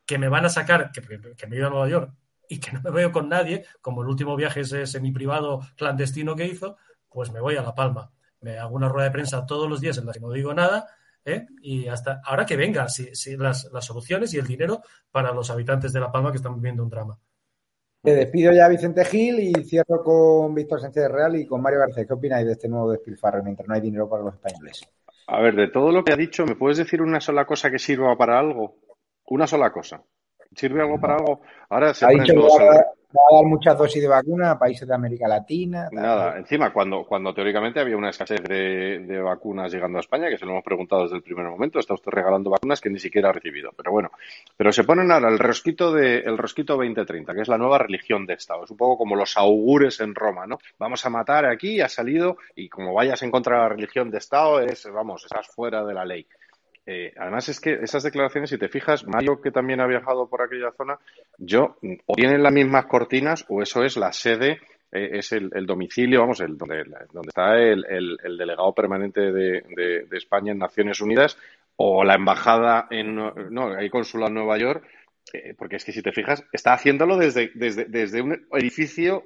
que 0.05 0.19
me 0.19 0.29
van 0.29 0.45
a 0.45 0.49
sacar, 0.49 0.91
que, 0.91 1.01
que 1.37 1.47
me 1.47 1.57
he 1.57 1.59
ido 1.59 1.69
a 1.69 1.71
Nueva 1.71 1.89
York 1.89 2.13
y 2.53 2.61
que 2.61 2.73
no 2.73 2.83
me 2.83 2.91
veo 2.91 3.13
con 3.13 3.29
nadie, 3.29 3.65
como 3.81 4.03
el 4.03 4.09
último 4.09 4.37
viaje 4.37 4.61
ese 4.61 4.87
semi 4.87 5.13
privado 5.13 5.61
clandestino 5.77 6.37
que 6.37 6.47
hizo, 6.47 6.77
pues 7.09 7.33
me 7.33 7.41
voy 7.41 7.57
a 7.57 7.63
La 7.63 7.75
Palma 7.75 8.11
me 8.43 8.59
hago 8.59 8.75
una 8.75 8.89
rueda 8.89 9.09
de 9.09 9.13
prensa 9.13 9.47
todos 9.47 9.69
los 9.69 9.81
días 9.81 9.97
en 9.99 10.07
la 10.07 10.13
que 10.13 10.21
no 10.21 10.31
digo 10.31 10.53
nada, 10.53 10.87
¿eh? 11.25 11.47
y 11.63 11.87
hasta 11.87 12.21
ahora 12.25 12.45
que 12.45 12.57
vengan 12.57 12.89
si, 12.89 13.15
si 13.15 13.37
las, 13.37 13.69
soluciones 13.81 14.35
y 14.35 14.39
el 14.39 14.47
dinero 14.47 14.83
para 15.11 15.33
los 15.33 15.51
habitantes 15.51 15.93
de 15.93 16.01
La 16.01 16.13
Palma 16.13 16.31
que 16.31 16.37
están 16.37 16.57
viviendo 16.57 16.83
un 16.83 16.91
drama. 16.91 17.19
Te 18.03 18.17
despido 18.17 18.53
ya, 18.53 18.69
Vicente 18.69 19.05
Gil, 19.05 19.39
y 19.39 19.53
cierro 19.65 20.03
con 20.03 20.53
Víctor 20.57 20.81
Sánchez 20.81 21.09
Real 21.09 21.37
y 21.37 21.47
con 21.47 21.63
Mario 21.63 21.79
García. 21.79 22.05
¿Qué 22.05 22.13
opináis 22.13 22.45
de 22.45 22.53
este 22.53 22.69
nuevo 22.69 22.91
despilfarro 22.91 23.45
mientras 23.45 23.69
no 23.69 23.75
hay 23.75 23.81
dinero 23.81 24.09
para 24.09 24.25
los 24.25 24.35
españoles? 24.35 24.83
A 25.29 25.41
ver, 25.41 25.55
de 25.55 25.69
todo 25.69 25.93
lo 25.93 26.03
que 26.03 26.13
ha 26.13 26.17
dicho, 26.17 26.45
¿me 26.45 26.57
puedes 26.57 26.79
decir 26.79 27.01
una 27.01 27.21
sola 27.21 27.47
cosa 27.47 27.71
que 27.71 27.79
sirva 27.79 28.19
para 28.19 28.41
algo? 28.41 28.75
Una 29.27 29.47
sola 29.47 29.71
cosa. 29.71 30.03
¿Sirve 30.55 30.81
algo 30.81 31.01
para 31.01 31.15
algo? 31.17 31.41
Ahora 31.69 31.95
se 31.95 32.07
ponen 32.07 32.27
todos 32.35 32.59
va 33.13 33.23
a 33.31 33.43
dar 33.43 33.47
muchas 33.47 33.77
dosis 33.77 34.03
de 34.03 34.09
vacuna 34.09 34.53
a 34.53 34.59
países 34.59 34.89
de 34.89 34.95
América 34.95 35.29
Latina. 35.29 35.89
Nada, 35.93 36.39
encima, 36.39 36.73
cuando, 36.73 37.05
cuando 37.05 37.35
teóricamente 37.35 37.81
había 37.81 37.97
una 37.97 38.11
escasez 38.11 38.43
de, 38.43 39.21
vacunas 39.23 39.73
llegando 39.73 39.99
a 39.99 40.01
España, 40.01 40.29
que 40.29 40.39
se 40.39 40.45
lo 40.45 40.53
hemos 40.53 40.65
preguntado 40.65 41.03
desde 41.03 41.17
el 41.17 41.23
primer 41.23 41.47
momento, 41.47 41.79
está 41.79 41.95
usted 41.95 42.11
regalando 42.11 42.51
vacunas 42.51 42.81
que 42.81 42.91
ni 42.91 42.99
siquiera 42.99 43.29
ha 43.29 43.33
recibido. 43.33 43.71
Pero 43.77 43.93
bueno, 43.93 44.11
pero 44.57 44.73
se 44.73 44.85
ponen 44.85 45.11
ahora 45.13 45.29
el 45.29 45.39
rosquito, 45.39 45.93
de, 45.93 46.21
el 46.21 46.39
rosquito 46.39 46.77
2030, 46.77 47.35
que 47.35 47.43
es 47.43 47.49
la 47.49 47.59
nueva 47.59 47.79
religión 47.79 48.27
de 48.27 48.35
Estado. 48.35 48.65
Es 48.65 48.71
un 48.71 48.77
poco 48.77 48.99
como 48.99 49.15
los 49.15 49.37
augures 49.37 50.01
en 50.01 50.15
Roma, 50.15 50.47
¿no? 50.47 50.59
Vamos 50.79 51.05
a 51.05 51.11
matar 51.11 51.45
aquí, 51.47 51.81
ha 51.81 51.89
salido, 51.89 52.39
y 52.57 52.69
como 52.69 52.95
vayas 52.95 53.23
en 53.23 53.31
contra 53.31 53.57
de 53.57 53.63
la 53.63 53.69
religión 53.69 54.11
de 54.11 54.19
Estado, 54.19 54.61
es, 54.61 54.91
vamos, 54.91 55.25
estás 55.25 55.47
fuera 55.49 55.85
de 55.85 55.95
la 55.95 56.05
ley. 56.05 56.27
Eh, 56.85 57.13
además 57.17 57.49
es 57.49 57.61
que 57.61 57.75
esas 57.75 58.03
declaraciones, 58.03 58.51
si 58.51 58.59
te 58.59 58.69
fijas, 58.69 59.07
Mario 59.07 59.41
que 59.41 59.53
también 59.53 59.81
ha 59.81 59.87
viajado 59.87 60.29
por 60.29 60.43
aquella 60.43 60.73
zona, 60.73 60.99
yo 61.39 61.77
o 62.07 62.15
tienen 62.15 62.43
las 62.43 62.53
mismas 62.53 62.87
cortinas 62.87 63.45
o 63.49 63.63
eso 63.63 63.85
es 63.85 63.97
la 63.97 64.13
sede, 64.13 64.61
eh, 64.91 65.11
es 65.19 65.33
el, 65.33 65.51
domicilio, 65.65 66.21
vamos, 66.21 66.41
el, 66.41 66.59
donde, 66.59 66.85
donde 67.13 67.29
está 67.29 67.57
el, 67.57 68.19
delegado 68.37 68.75
permanente 68.75 69.21
de, 69.33 70.07
España 70.11 70.53
en 70.53 70.59
Naciones 70.59 71.01
Unidas 71.01 71.39
o 71.77 72.05
la 72.05 72.15
embajada 72.15 72.89
en, 72.91 73.15
no, 73.15 73.75
hay 73.77 73.89
consulado 73.89 74.29
en 74.29 74.35
Nueva 74.35 74.59
York, 74.59 74.85
eh, 75.33 75.55
porque 75.57 75.77
es 75.77 75.85
que 75.85 75.93
si 75.93 76.03
te 76.03 76.11
fijas, 76.11 76.45
está 76.53 76.73
haciéndolo 76.73 77.17
desde, 77.17 77.53
desde, 77.55 77.85
desde 77.85 78.23
un 78.23 78.47
edificio, 78.53 79.25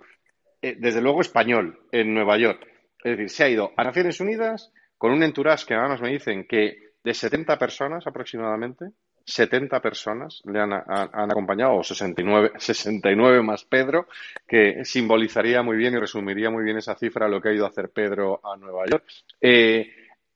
desde 0.60 1.00
luego 1.00 1.20
español, 1.20 1.78
en 1.92 2.12
Nueva 2.12 2.38
York. 2.38 2.66
Es 3.02 3.12
decir, 3.12 3.30
se 3.30 3.44
ha 3.44 3.48
ido 3.48 3.72
a 3.76 3.84
Naciones 3.84 4.20
Unidas 4.20 4.72
con 4.98 5.12
un 5.12 5.22
entourage 5.22 5.66
que 5.66 5.74
además 5.74 6.00
me 6.00 6.10
dicen 6.10 6.46
que 6.46 6.85
de 7.06 7.14
70 7.14 7.56
personas 7.56 8.04
aproximadamente, 8.04 8.86
70 9.24 9.80
personas 9.80 10.42
le 10.44 10.58
han, 10.58 10.72
acompañado, 10.72 11.76
o 11.76 11.84
69, 11.84 12.54
69 12.58 13.42
más 13.44 13.62
Pedro, 13.62 14.08
que 14.44 14.84
simbolizaría 14.84 15.62
muy 15.62 15.76
bien 15.76 15.94
y 15.94 15.98
resumiría 15.98 16.50
muy 16.50 16.64
bien 16.64 16.78
esa 16.78 16.96
cifra 16.96 17.28
lo 17.28 17.40
que 17.40 17.50
ha 17.50 17.54
ido 17.54 17.64
a 17.64 17.68
hacer 17.68 17.90
Pedro 17.90 18.40
a 18.42 18.56
Nueva 18.56 18.86
York. 18.90 19.04
Eh, 19.40 19.88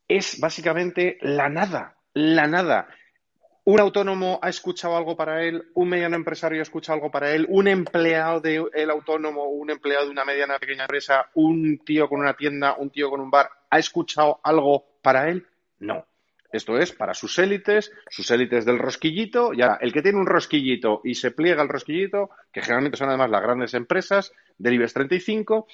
es 0.06 0.38
básicamente 0.38 1.18
la 1.22 1.48
nada, 1.48 1.96
la 2.14 2.46
nada. 2.46 2.86
Un 3.64 3.80
autónomo 3.80 4.38
ha 4.40 4.48
escuchado 4.48 4.96
algo 4.96 5.16
para 5.16 5.42
él, 5.42 5.72
un 5.74 5.88
mediano 5.88 6.14
empresario 6.14 6.60
ha 6.60 6.62
escuchado 6.62 6.98
algo 6.98 7.10
para 7.10 7.32
él, 7.32 7.46
un 7.48 7.66
empleado 7.66 8.40
del 8.40 8.90
autónomo, 8.90 9.48
un 9.48 9.70
empleado 9.70 10.04
de 10.04 10.12
una 10.12 10.24
mediana 10.24 10.60
pequeña 10.60 10.84
empresa, 10.84 11.30
un 11.34 11.80
tío 11.84 12.08
con 12.08 12.20
una 12.20 12.34
tienda, 12.34 12.76
un 12.78 12.90
tío 12.90 13.10
con 13.10 13.20
un 13.20 13.28
bar, 13.28 13.50
¿ha 13.70 13.78
escuchado 13.80 14.38
algo 14.44 14.84
para 15.02 15.28
él? 15.28 15.44
No. 15.80 16.06
Esto 16.52 16.78
es 16.78 16.92
para 16.92 17.14
sus 17.14 17.38
élites, 17.38 17.92
sus 18.08 18.30
élites 18.30 18.64
del 18.64 18.78
rosquillito. 18.78 19.52
Ya, 19.52 19.78
el 19.80 19.92
que 19.92 20.02
tiene 20.02 20.18
un 20.18 20.26
rosquillito 20.26 21.00
y 21.04 21.14
se 21.14 21.30
pliega 21.30 21.62
el 21.62 21.68
rosquillito, 21.68 22.30
que 22.52 22.62
generalmente 22.62 22.96
son 22.96 23.08
además 23.08 23.30
las 23.30 23.42
grandes 23.42 23.74
empresas 23.74 24.32
del 24.58 24.74
IBEX 24.74 24.94
35, 24.94 25.66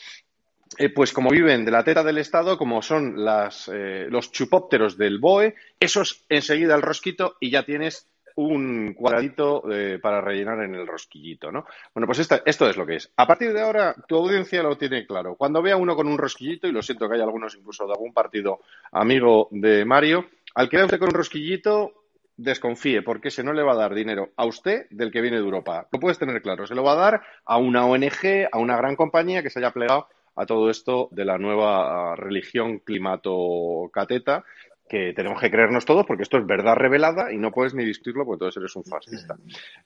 eh, 0.79 0.89
pues 0.91 1.12
como 1.12 1.31
viven 1.31 1.64
de 1.64 1.70
la 1.70 1.85
teta 1.85 2.03
del 2.03 2.18
Estado, 2.18 2.59
como 2.59 2.83
son 2.83 3.24
las, 3.24 3.70
eh, 3.72 4.07
los 4.11 4.33
chupópteros 4.33 4.99
del 4.99 5.18
BOE, 5.18 5.55
eso 5.79 6.03
es 6.03 6.24
enseguida 6.29 6.74
el 6.74 6.83
rosquito 6.83 7.37
y 7.41 7.51
ya 7.51 7.64
tienes 7.64 8.09
un 8.37 8.93
cuadradito 8.93 9.62
eh, 9.72 9.99
para 9.99 10.20
rellenar 10.20 10.62
en 10.62 10.74
el 10.74 10.87
rosquillito, 10.87 11.51
¿no? 11.51 11.64
Bueno, 11.95 12.07
pues 12.07 12.18
esto 12.18 12.68
es 12.68 12.77
lo 12.77 12.85
que 12.85 12.97
es. 12.97 13.11
A 13.16 13.27
partir 13.27 13.53
de 13.53 13.62
ahora, 13.62 13.95
tu 14.07 14.16
audiencia 14.16 14.62
lo 14.62 14.77
tiene 14.77 15.07
claro. 15.07 15.37
Cuando 15.37 15.62
vea 15.62 15.77
uno 15.77 15.97
con 15.97 16.07
un 16.07 16.18
rosquillito, 16.18 16.68
y 16.68 16.72
lo 16.72 16.83
siento 16.83 17.09
que 17.09 17.14
hay 17.14 17.22
algunos 17.22 17.55
incluso 17.57 17.87
de 17.87 17.93
algún 17.93 18.12
partido 18.12 18.61
amigo 18.93 19.49
de 19.51 19.87
Mario, 19.87 20.27
al 20.57 20.70
que 20.70 20.82
usted 20.82 20.98
con 20.98 21.11
un 21.11 21.14
rosquillito, 21.14 21.92
desconfíe, 22.38 23.02
porque 23.02 23.28
ese 23.28 23.44
no 23.44 23.52
le 23.52 23.62
va 23.62 23.72
a 23.72 23.76
dar 23.76 23.94
dinero 23.94 24.30
a 24.36 24.46
usted 24.46 24.86
del 24.88 25.11
que 25.11 25.20
viene 25.20 25.36
de 25.36 25.42
Europa. 25.42 25.86
Lo 25.92 26.00
puedes 26.00 26.18
tener 26.18 26.40
claro. 26.40 26.66
Se 26.66 26.74
lo 26.74 26.82
va 26.82 26.92
a 26.92 27.11
dar 27.11 27.22
a 27.44 27.59
una 27.59 27.84
ONG, 27.84 28.48
a 28.50 28.59
una 28.59 28.76
gran 28.76 28.96
compañía 28.96 29.42
que 29.42 29.50
se 29.50 29.59
haya 29.59 29.70
plegado 29.70 30.09
a 30.34 30.46
todo 30.46 30.70
esto 30.70 31.09
de 31.12 31.26
la 31.26 31.36
nueva 31.36 32.16
religión 32.16 32.78
climato-cateta 32.78 34.44
que 34.88 35.12
tenemos 35.14 35.40
que 35.40 35.50
creernos 35.50 35.84
todos 35.84 36.07
porque 36.07 36.22
esto 36.22 36.38
es 36.38 36.46
verdad 36.46 36.76
revelada 36.76 37.32
y 37.32 37.38
no 37.38 37.50
puedes 37.50 37.74
ni 37.74 37.84
discutirlo 37.84 38.24
porque 38.24 38.44
entonces 38.44 38.61
eres 38.61 38.76
un 38.76 38.84
fascista. 38.84 39.36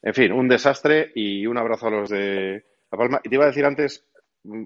En 0.02 0.14
fin, 0.14 0.30
un 0.30 0.46
desastre 0.46 1.10
y 1.16 1.46
un 1.46 1.58
abrazo 1.58 1.88
a 1.88 1.90
los 1.90 2.10
de 2.10 2.64
La 2.92 2.98
Palma. 2.98 3.20
Y 3.24 3.28
te 3.28 3.34
iba 3.34 3.44
a 3.44 3.48
decir 3.48 3.64
antes, 3.64 4.04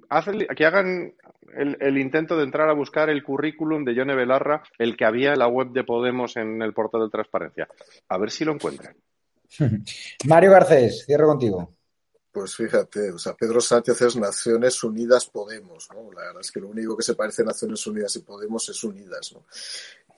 haz 0.08 0.26
que 0.56 0.66
hagan 0.66 1.14
el, 1.56 1.98
intento 1.98 2.36
de 2.36 2.44
entrar 2.44 2.68
a 2.68 2.74
buscar 2.74 3.10
el 3.10 3.22
currículum 3.22 3.84
de 3.84 3.94
Yone 3.94 4.14
Belarra, 4.14 4.62
el 4.78 4.96
que 4.96 5.04
había 5.04 5.32
en 5.32 5.38
la 5.38 5.48
web 5.48 5.68
de 5.70 5.84
Podemos 5.84 6.36
en 6.36 6.62
el 6.62 6.72
portal 6.72 7.02
de 7.02 7.10
transparencia. 7.10 7.68
A 8.08 8.18
ver 8.18 8.30
si 8.30 8.44
lo 8.44 8.52
encuentran. 8.52 8.96
Mario 10.26 10.50
Garcés, 10.50 11.04
cierro 11.06 11.26
contigo. 11.26 11.74
Pues 12.32 12.56
fíjate, 12.56 13.12
o 13.12 13.18
sea, 13.18 13.34
Pedro 13.34 13.60
Sánchez 13.60 14.02
es 14.02 14.16
Naciones 14.16 14.82
Unidas 14.82 15.26
Podemos, 15.26 15.88
¿no? 15.94 16.10
La 16.12 16.22
verdad 16.22 16.40
es 16.40 16.50
que 16.50 16.58
lo 16.58 16.68
único 16.68 16.96
que 16.96 17.04
se 17.04 17.14
parece 17.14 17.42
a 17.42 17.44
Naciones 17.44 17.86
Unidas 17.86 18.16
y 18.16 18.22
Podemos 18.22 18.68
es 18.68 18.82
Unidas, 18.82 19.32
¿no? 19.32 19.44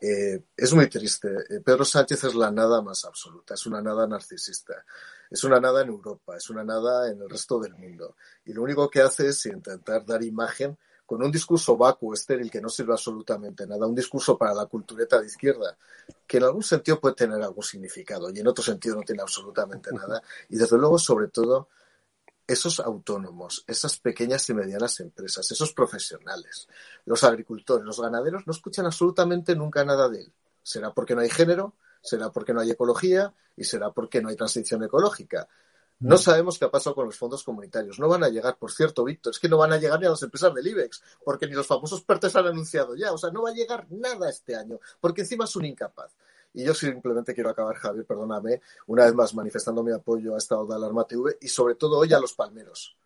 Eh, 0.01 0.43
es 0.57 0.73
muy 0.73 0.89
triste. 0.89 1.29
Eh, 1.29 1.61
Pedro 1.65 1.85
Sánchez 1.85 2.25
es 2.25 2.35
la 2.35 2.51
nada 2.51 2.81
más 2.81 3.05
absoluta, 3.05 3.53
es 3.53 3.67
una 3.67 3.83
nada 3.83 4.07
narcisista, 4.07 4.83
es 5.31 5.45
una 5.45 5.61
nada 5.61 5.83
en 5.83 5.89
Europa, 5.89 6.37
es 6.37 6.51
una 6.51 6.65
nada 6.65 7.11
en 7.11 7.21
el 7.21 7.29
resto 7.29 7.59
del 7.59 7.75
mundo. 7.75 8.17
Y 8.45 8.53
lo 8.53 8.63
único 8.63 8.89
que 8.89 9.01
hace 9.01 9.29
es 9.29 9.47
intentar 9.47 10.05
dar 10.05 10.23
imagen 10.23 10.77
con 11.07 11.23
un 11.23 11.31
discurso 11.31 11.77
vacuo, 11.77 12.13
estéril, 12.13 12.51
que 12.51 12.61
no 12.61 12.69
sirve 12.69 12.93
absolutamente 12.93 13.67
nada, 13.67 13.87
un 13.87 13.95
discurso 13.95 14.37
para 14.37 14.53
la 14.53 14.67
cultureta 14.67 15.21
de 15.21 15.27
izquierda, 15.27 15.77
que 16.27 16.39
en 16.39 16.45
algún 16.45 16.65
sentido 16.65 17.01
puede 17.01 17.15
tener 17.15 17.41
algún 17.41 17.63
significado 17.63 18.31
y 18.31 18.41
en 18.41 18.49
otro 18.49 18.65
sentido 18.65 18.97
no 18.97 19.03
tiene 19.03 19.23
absolutamente 19.23 19.93
nada. 19.93 20.21
Y 20.49 20.57
desde 20.57 20.77
luego, 20.77 20.99
sobre 20.99 21.29
todo, 21.29 21.69
esos 22.47 22.81
autónomos, 22.81 23.65
esas 23.67 23.99
pequeñas 23.99 24.49
y 24.51 24.55
medianas 24.55 25.01
empresas, 25.01 25.51
esos 25.51 25.73
profesionales, 25.73 26.69
los 27.05 27.23
agricultores, 27.25 27.85
los 27.85 28.01
ganaderos, 28.01 28.47
no 28.47 28.53
escuchan 28.53 28.87
absolutamente 28.87 29.55
nunca 29.55 29.85
nada 29.85 30.09
de 30.09 30.23
él. 30.23 30.33
Será 30.63 30.93
porque 30.93 31.15
no 31.15 31.21
hay 31.21 31.31
género, 31.31 31.75
será 32.07 32.31
porque 32.31 32.55
no 32.55 32.61
hay 32.61 32.71
ecología 32.71 33.35
y 33.57 33.65
será 33.65 33.91
porque 33.91 34.23
no 34.23 34.29
hay 34.29 34.37
transición 34.37 34.83
ecológica. 34.85 35.49
No 35.99 36.17
mm. 36.17 36.19
sabemos 36.19 36.59
qué 36.59 36.67
ha 36.67 36.71
pasado 36.71 36.95
con 36.95 37.07
los 37.07 37.17
fondos 37.17 37.43
comunitarios. 37.43 37.99
No 37.99 38.09
van 38.09 38.23
a 38.23 38.29
llegar, 38.29 38.59
por 38.59 38.71
cierto, 38.71 39.05
Víctor, 39.05 39.33
es 39.33 39.39
que 39.39 39.49
no 39.49 39.57
van 39.57 39.73
a 39.73 39.79
llegar 39.79 39.99
ni 39.99 40.07
a 40.07 40.11
las 40.11 40.23
empresas 40.23 40.55
del 40.55 40.67
IBEX, 40.67 41.03
porque 41.25 41.47
ni 41.47 41.55
los 41.55 41.67
famosos 41.67 42.03
PERTES 42.03 42.37
han 42.37 42.47
anunciado 42.47 42.95
ya. 42.95 43.13
O 43.13 43.19
sea, 43.19 43.31
no 43.31 43.43
va 43.43 43.51
a 43.51 43.55
llegar 43.55 43.87
nada 43.91 44.29
este 44.29 44.55
año, 44.55 44.79
porque 45.01 45.23
encima 45.23 45.45
es 45.45 45.57
un 45.57 45.65
incapaz. 45.65 46.15
Y 46.53 46.65
yo 46.65 46.75
simplemente 46.75 47.35
quiero 47.35 47.51
acabar, 47.51 47.77
Javier, 47.77 48.07
perdóname, 48.07 48.61
una 48.87 49.05
vez 49.05 49.15
más 49.15 49.35
manifestando 49.35 49.83
mi 49.83 49.93
apoyo 49.93 50.35
a 50.35 50.39
Estado 50.39 50.67
de 50.67 50.75
Alarma 50.75 51.05
TV 51.05 51.39
y 51.41 51.49
sobre 51.49 51.75
todo 51.75 51.99
hoy 51.99 52.13
a 52.13 52.21
los 52.21 52.35
palmeros. 52.35 52.97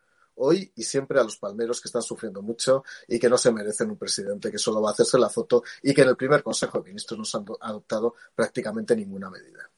Hoy 0.42 0.72
y 0.74 0.82
siempre 0.82 1.20
a 1.20 1.24
los 1.24 1.36
palmeros 1.36 1.80
que 1.80 1.88
están 1.88 2.02
sufriendo 2.02 2.40
mucho 2.42 2.82
y 3.06 3.18
que 3.18 3.28
no 3.28 3.36
se 3.36 3.52
merecen 3.52 3.90
un 3.90 3.96
presidente 3.96 4.50
que 4.50 4.58
solo 4.58 4.80
va 4.80 4.90
a 4.90 4.92
hacerse 4.92 5.18
la 5.18 5.28
foto 5.28 5.62
y 5.82 5.92
que 5.92 6.02
en 6.02 6.08
el 6.08 6.16
primer 6.16 6.42
Consejo 6.42 6.78
de 6.78 6.88
Ministros 6.88 7.18
no 7.18 7.24
se 7.24 7.36
han 7.36 7.44
adoptado 7.60 8.14
prácticamente 8.34 8.96
ninguna 8.96 9.30
medida. 9.30 9.70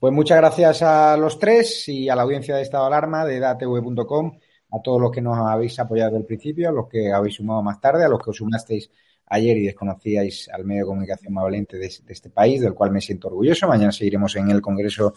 Pues 0.00 0.12
muchas 0.12 0.38
gracias 0.38 0.82
a 0.82 1.16
los 1.16 1.38
tres 1.38 1.88
y 1.88 2.08
a 2.08 2.16
la 2.16 2.22
audiencia 2.22 2.56
de 2.56 2.62
Estado 2.62 2.86
Alarma 2.86 3.24
de 3.24 3.36
edatv.com, 3.36 4.38
a 4.72 4.82
todos 4.82 5.00
los 5.00 5.10
que 5.10 5.22
nos 5.22 5.38
habéis 5.38 5.78
apoyado 5.78 6.10
desde 6.10 6.20
el 6.20 6.26
principio, 6.26 6.68
a 6.68 6.72
los 6.72 6.88
que 6.88 7.12
habéis 7.12 7.36
sumado 7.36 7.62
más 7.62 7.80
tarde, 7.80 8.04
a 8.04 8.08
los 8.08 8.22
que 8.22 8.30
os 8.30 8.36
sumasteis 8.36 8.90
ayer 9.26 9.56
y 9.56 9.66
desconocíais 9.66 10.48
al 10.52 10.64
medio 10.64 10.82
de 10.82 10.88
comunicación 10.88 11.32
más 11.34 11.44
valiente 11.44 11.76
de, 11.78 11.86
este 11.86 12.30
país, 12.30 12.60
del 12.60 12.74
cual 12.74 12.90
me 12.90 13.00
siento 13.00 13.28
orgulloso. 13.28 13.66
Mañana 13.66 13.92
seguiremos 13.92 14.36
en 14.36 14.50
el 14.50 14.60
Congreso 14.60 15.14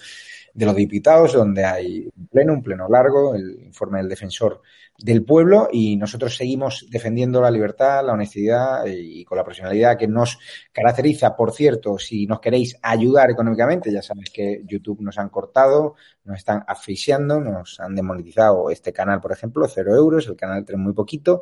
de 0.54 0.66
los 0.66 0.76
Diputados, 0.76 1.34
donde 1.34 1.64
hay 1.64 2.10
un 2.16 2.28
pleno, 2.28 2.54
un 2.54 2.64
pleno 2.64 2.88
largo, 2.90 3.36
el 3.36 3.62
informe 3.64 4.00
del 4.00 4.10
defensor 4.10 4.62
del 4.98 5.24
pueblo 5.24 5.70
y 5.72 5.96
nosotros 5.96 6.36
seguimos 6.36 6.86
defendiendo 6.90 7.42
la 7.42 7.52
libertad, 7.52 8.06
la 8.06 8.14
honestidad 8.14 8.86
y 8.86 9.24
con 9.24 9.38
la 9.38 9.44
profesionalidad 9.44 9.98
que 9.98 10.08
nos 10.08 10.38
caracteriza. 10.72 11.36
Por 11.36 11.54
cierto, 11.54 11.98
si 11.98 12.26
nos 12.26 12.40
queréis 12.42 12.78
ayudar 12.82 13.30
económicamente, 13.30 13.92
ya 13.92 14.02
sabéis 14.02 14.30
que 14.30 14.64
YouTube 14.66 15.02
nos 15.02 15.18
han 15.18 15.30
cortado, 15.30 15.96
nos 16.26 16.38
están 16.38 16.64
asfixiando, 16.68 17.40
nos 17.40 17.80
han 17.80 17.96
demonetizado 17.96 18.70
este 18.70 18.92
canal, 18.92 19.22
por 19.22 19.32
ejemplo, 19.32 19.68
cero 19.68 19.96
euros, 19.96 20.28
el 20.28 20.36
canal 20.36 20.66
3 20.66 20.78
muy 20.78 20.94
poquito 20.94 21.42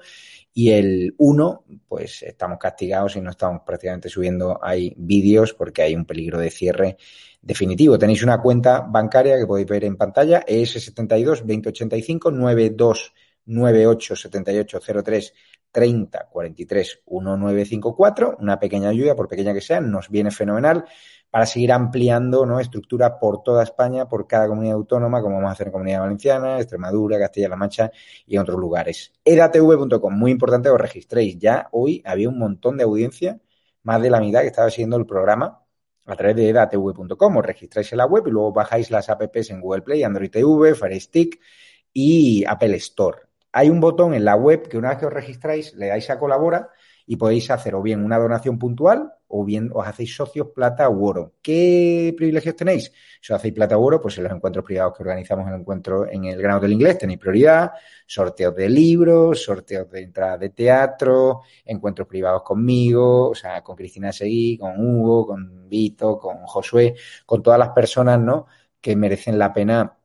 y 0.58 0.72
el 0.72 1.14
1, 1.20 1.66
pues 1.88 2.24
estamos 2.24 2.58
castigados 2.58 3.16
y 3.16 3.22
no 3.22 3.30
estamos 3.30 3.62
prácticamente 3.64 4.10
subiendo 4.10 4.60
ahí 4.60 4.92
vídeos 4.98 5.54
porque 5.54 5.84
hay 5.84 5.94
un 5.94 6.04
peligro 6.04 6.40
de 6.40 6.50
cierre 6.50 6.98
definitivo. 7.40 8.00
Tenéis 8.00 8.24
una 8.24 8.42
cuenta 8.42 8.80
bancaria 8.80 9.38
que 9.38 9.46
podéis 9.46 9.68
ver 9.68 9.84
en 9.84 9.98
pantalla, 9.98 10.44
ES72 10.44 11.42
2085 11.46 12.32
92 12.32 13.14
98 13.46 14.16
78 14.16 14.80
03 15.04 15.34
30 15.72 16.28
43 16.28 17.02
1954. 17.06 18.38
Una 18.40 18.60
pequeña 18.60 18.90
ayuda, 18.90 19.16
por 19.16 19.28
pequeña 19.28 19.54
que 19.54 19.62
sea, 19.62 19.80
nos 19.80 20.10
viene 20.10 20.32
fenomenal 20.32 20.86
para 21.30 21.46
seguir 21.46 21.72
ampliando 21.72 22.46
¿no? 22.46 22.60
estructura 22.60 23.20
por 23.20 23.44
toda 23.44 23.64
España, 23.64 24.08
por 24.08 24.28
cada 24.28 24.48
comunidad 24.48 24.76
autónoma, 24.76 25.22
como 25.22 25.36
vamos 25.36 25.50
a 25.50 25.54
hacer 25.54 25.68
en 25.68 25.74
Comunidad 25.74 26.02
Valenciana, 26.02 26.58
Extremadura, 26.60 27.20
Castilla-La 27.20 27.56
Mancha 27.56 27.92
y 28.26 28.36
en 28.36 28.42
otros 28.42 28.60
lugares. 28.60 29.14
edatv.com, 29.24 30.14
muy 30.14 30.32
importante 30.32 30.70
que 30.70 30.74
os 30.74 30.82
registréis. 30.82 31.38
Ya 31.38 31.68
hoy 31.72 32.02
había 32.06 32.30
un 32.30 32.40
montón 32.40 32.78
de 32.78 32.84
audiencia, 32.84 33.40
más 33.84 34.02
de 34.02 34.10
la 34.10 34.20
mitad 34.20 34.42
que 34.42 34.48
estaba 34.48 34.70
siguiendo 34.70 34.98
el 34.98 35.06
programa 35.06 35.64
a 36.06 36.16
través 36.16 36.36
de 36.36 36.50
edatv.com. 36.50 37.38
Os 37.38 37.46
registráis 37.46 37.92
en 37.92 37.98
la 37.98 38.06
web 38.06 38.24
y 38.28 38.32
luego 38.32 38.54
bajáis 38.54 38.90
las 38.92 39.10
apps 39.10 39.50
en 39.50 39.62
Google 39.62 39.82
Play, 39.82 40.04
Android 40.04 40.32
TV, 40.32 40.76
Fire 40.76 41.00
Stick 41.02 41.40
y 41.94 42.46
Apple 42.48 42.76
Store. 42.78 43.20
Hay 43.52 43.70
un 43.70 43.80
botón 43.80 44.14
en 44.14 44.24
la 44.24 44.36
web 44.36 44.68
que 44.68 44.78
una 44.78 44.90
vez 44.90 45.00
que 45.00 45.06
os 45.06 45.14
registráis 45.14 45.74
le 45.74 45.88
dais 45.88 46.10
a 46.10 46.20
colabora 46.20 46.70
y 47.06 47.16
podéis 47.16 47.50
hacer 47.52 47.76
o 47.76 47.82
bien 47.82 48.04
una 48.04 48.18
donación 48.18 48.60
puntual 48.60 49.14
o 49.28 49.44
bien 49.44 49.70
os 49.74 49.86
hacéis 49.88 50.16
socios 50.16 50.48
plata 50.54 50.90
u 50.90 51.06
oro. 51.06 51.34
¿Qué 51.42 52.14
privilegios 52.16 52.56
tenéis? 52.56 52.92
Si 53.22 53.34
os 53.34 53.38
hacéis 53.38 53.54
plata 53.54 53.78
u 53.78 53.84
oro, 53.84 54.02
pues 54.02 54.18
en 54.18 54.24
los 54.24 54.34
encuentros 54.34 54.64
privados 54.66 54.96
que 54.96 55.04
organizamos 55.04 55.48
en 55.48 55.54
el 55.54 55.60
encuentro 55.62 56.08
en 56.10 56.26
el 56.26 56.42
Gran 56.42 56.62
del 56.62 56.74
Inglés 56.74 56.98
tenéis 56.98 57.20
prioridad, 57.20 57.72
sorteos 58.06 58.56
de 58.56 58.70
libros, 58.70 59.44
sorteos 59.44 59.90
de 59.90 60.02
entrada 60.04 60.38
de 60.38 60.50
teatro, 60.50 61.42
encuentros 61.66 62.08
privados 62.08 62.44
conmigo, 62.44 63.30
o 63.30 63.36
sea, 63.36 63.62
con 63.64 63.76
Cristina 63.76 64.12
Seguí, 64.12 64.58
con 64.58 64.74
Hugo, 64.80 65.28
con 65.28 65.68
Vito, 65.70 66.18
con 66.18 66.38
Josué, 66.46 66.96
con 67.26 67.44
todas 67.44 67.60
las 67.60 67.70
personas, 67.70 68.20
¿no? 68.20 68.48
Que 68.82 68.96
merecen 68.96 69.38
la 69.38 69.54
pena 69.54 69.98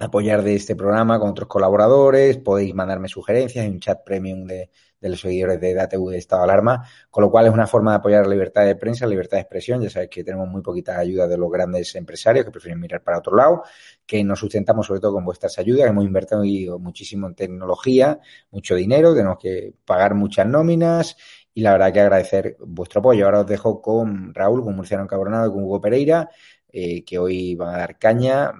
apoyar 0.00 0.42
de 0.42 0.56
este 0.56 0.74
programa 0.74 1.20
con 1.20 1.30
otros 1.30 1.48
colaboradores, 1.48 2.38
podéis 2.38 2.74
mandarme 2.74 3.08
sugerencias, 3.08 3.64
en 3.64 3.72
un 3.72 3.80
chat 3.80 4.02
premium 4.04 4.44
de, 4.44 4.70
de 5.04 5.10
los 5.10 5.20
seguidores 5.20 5.60
de 5.60 5.74
DATV 5.74 6.12
de 6.12 6.16
Estado 6.16 6.46
de 6.46 6.50
Alarma, 6.50 6.88
con 7.10 7.22
lo 7.22 7.30
cual 7.30 7.46
es 7.46 7.52
una 7.52 7.66
forma 7.66 7.90
de 7.90 7.98
apoyar 7.98 8.26
la 8.26 8.32
libertad 8.32 8.64
de 8.64 8.74
prensa, 8.74 9.04
la 9.04 9.10
libertad 9.10 9.36
de 9.36 9.42
expresión. 9.42 9.82
Ya 9.82 9.90
sabéis 9.90 10.08
que 10.08 10.24
tenemos 10.24 10.48
muy 10.48 10.62
poquita 10.62 10.98
ayuda 10.98 11.28
de 11.28 11.36
los 11.36 11.52
grandes 11.52 11.94
empresarios 11.94 12.46
que 12.46 12.50
prefieren 12.50 12.80
mirar 12.80 13.02
para 13.02 13.18
otro 13.18 13.36
lado, 13.36 13.64
que 14.06 14.24
nos 14.24 14.38
sustentamos 14.38 14.86
sobre 14.86 15.00
todo 15.00 15.12
con 15.12 15.24
vuestras 15.26 15.58
ayudas, 15.58 15.86
hemos 15.86 16.06
invertido 16.06 16.78
muchísimo 16.78 17.26
en 17.26 17.34
tecnología, 17.34 18.18
mucho 18.50 18.74
dinero, 18.74 19.14
tenemos 19.14 19.36
que 19.38 19.74
pagar 19.84 20.14
muchas 20.14 20.46
nóminas 20.46 21.18
y 21.52 21.60
la 21.60 21.72
verdad 21.72 21.92
que 21.92 22.00
agradecer 22.00 22.56
vuestro 22.60 23.00
apoyo. 23.00 23.26
Ahora 23.26 23.40
os 23.40 23.46
dejo 23.46 23.82
con 23.82 24.32
Raúl, 24.32 24.64
con 24.64 24.74
Murciano 24.74 25.06
Cabronado 25.06 25.48
y 25.48 25.52
con 25.52 25.64
Hugo 25.64 25.82
Pereira, 25.82 26.30
eh, 26.72 27.04
que 27.04 27.18
hoy 27.18 27.54
van 27.56 27.74
a 27.74 27.78
dar 27.78 27.98
caña 27.98 28.52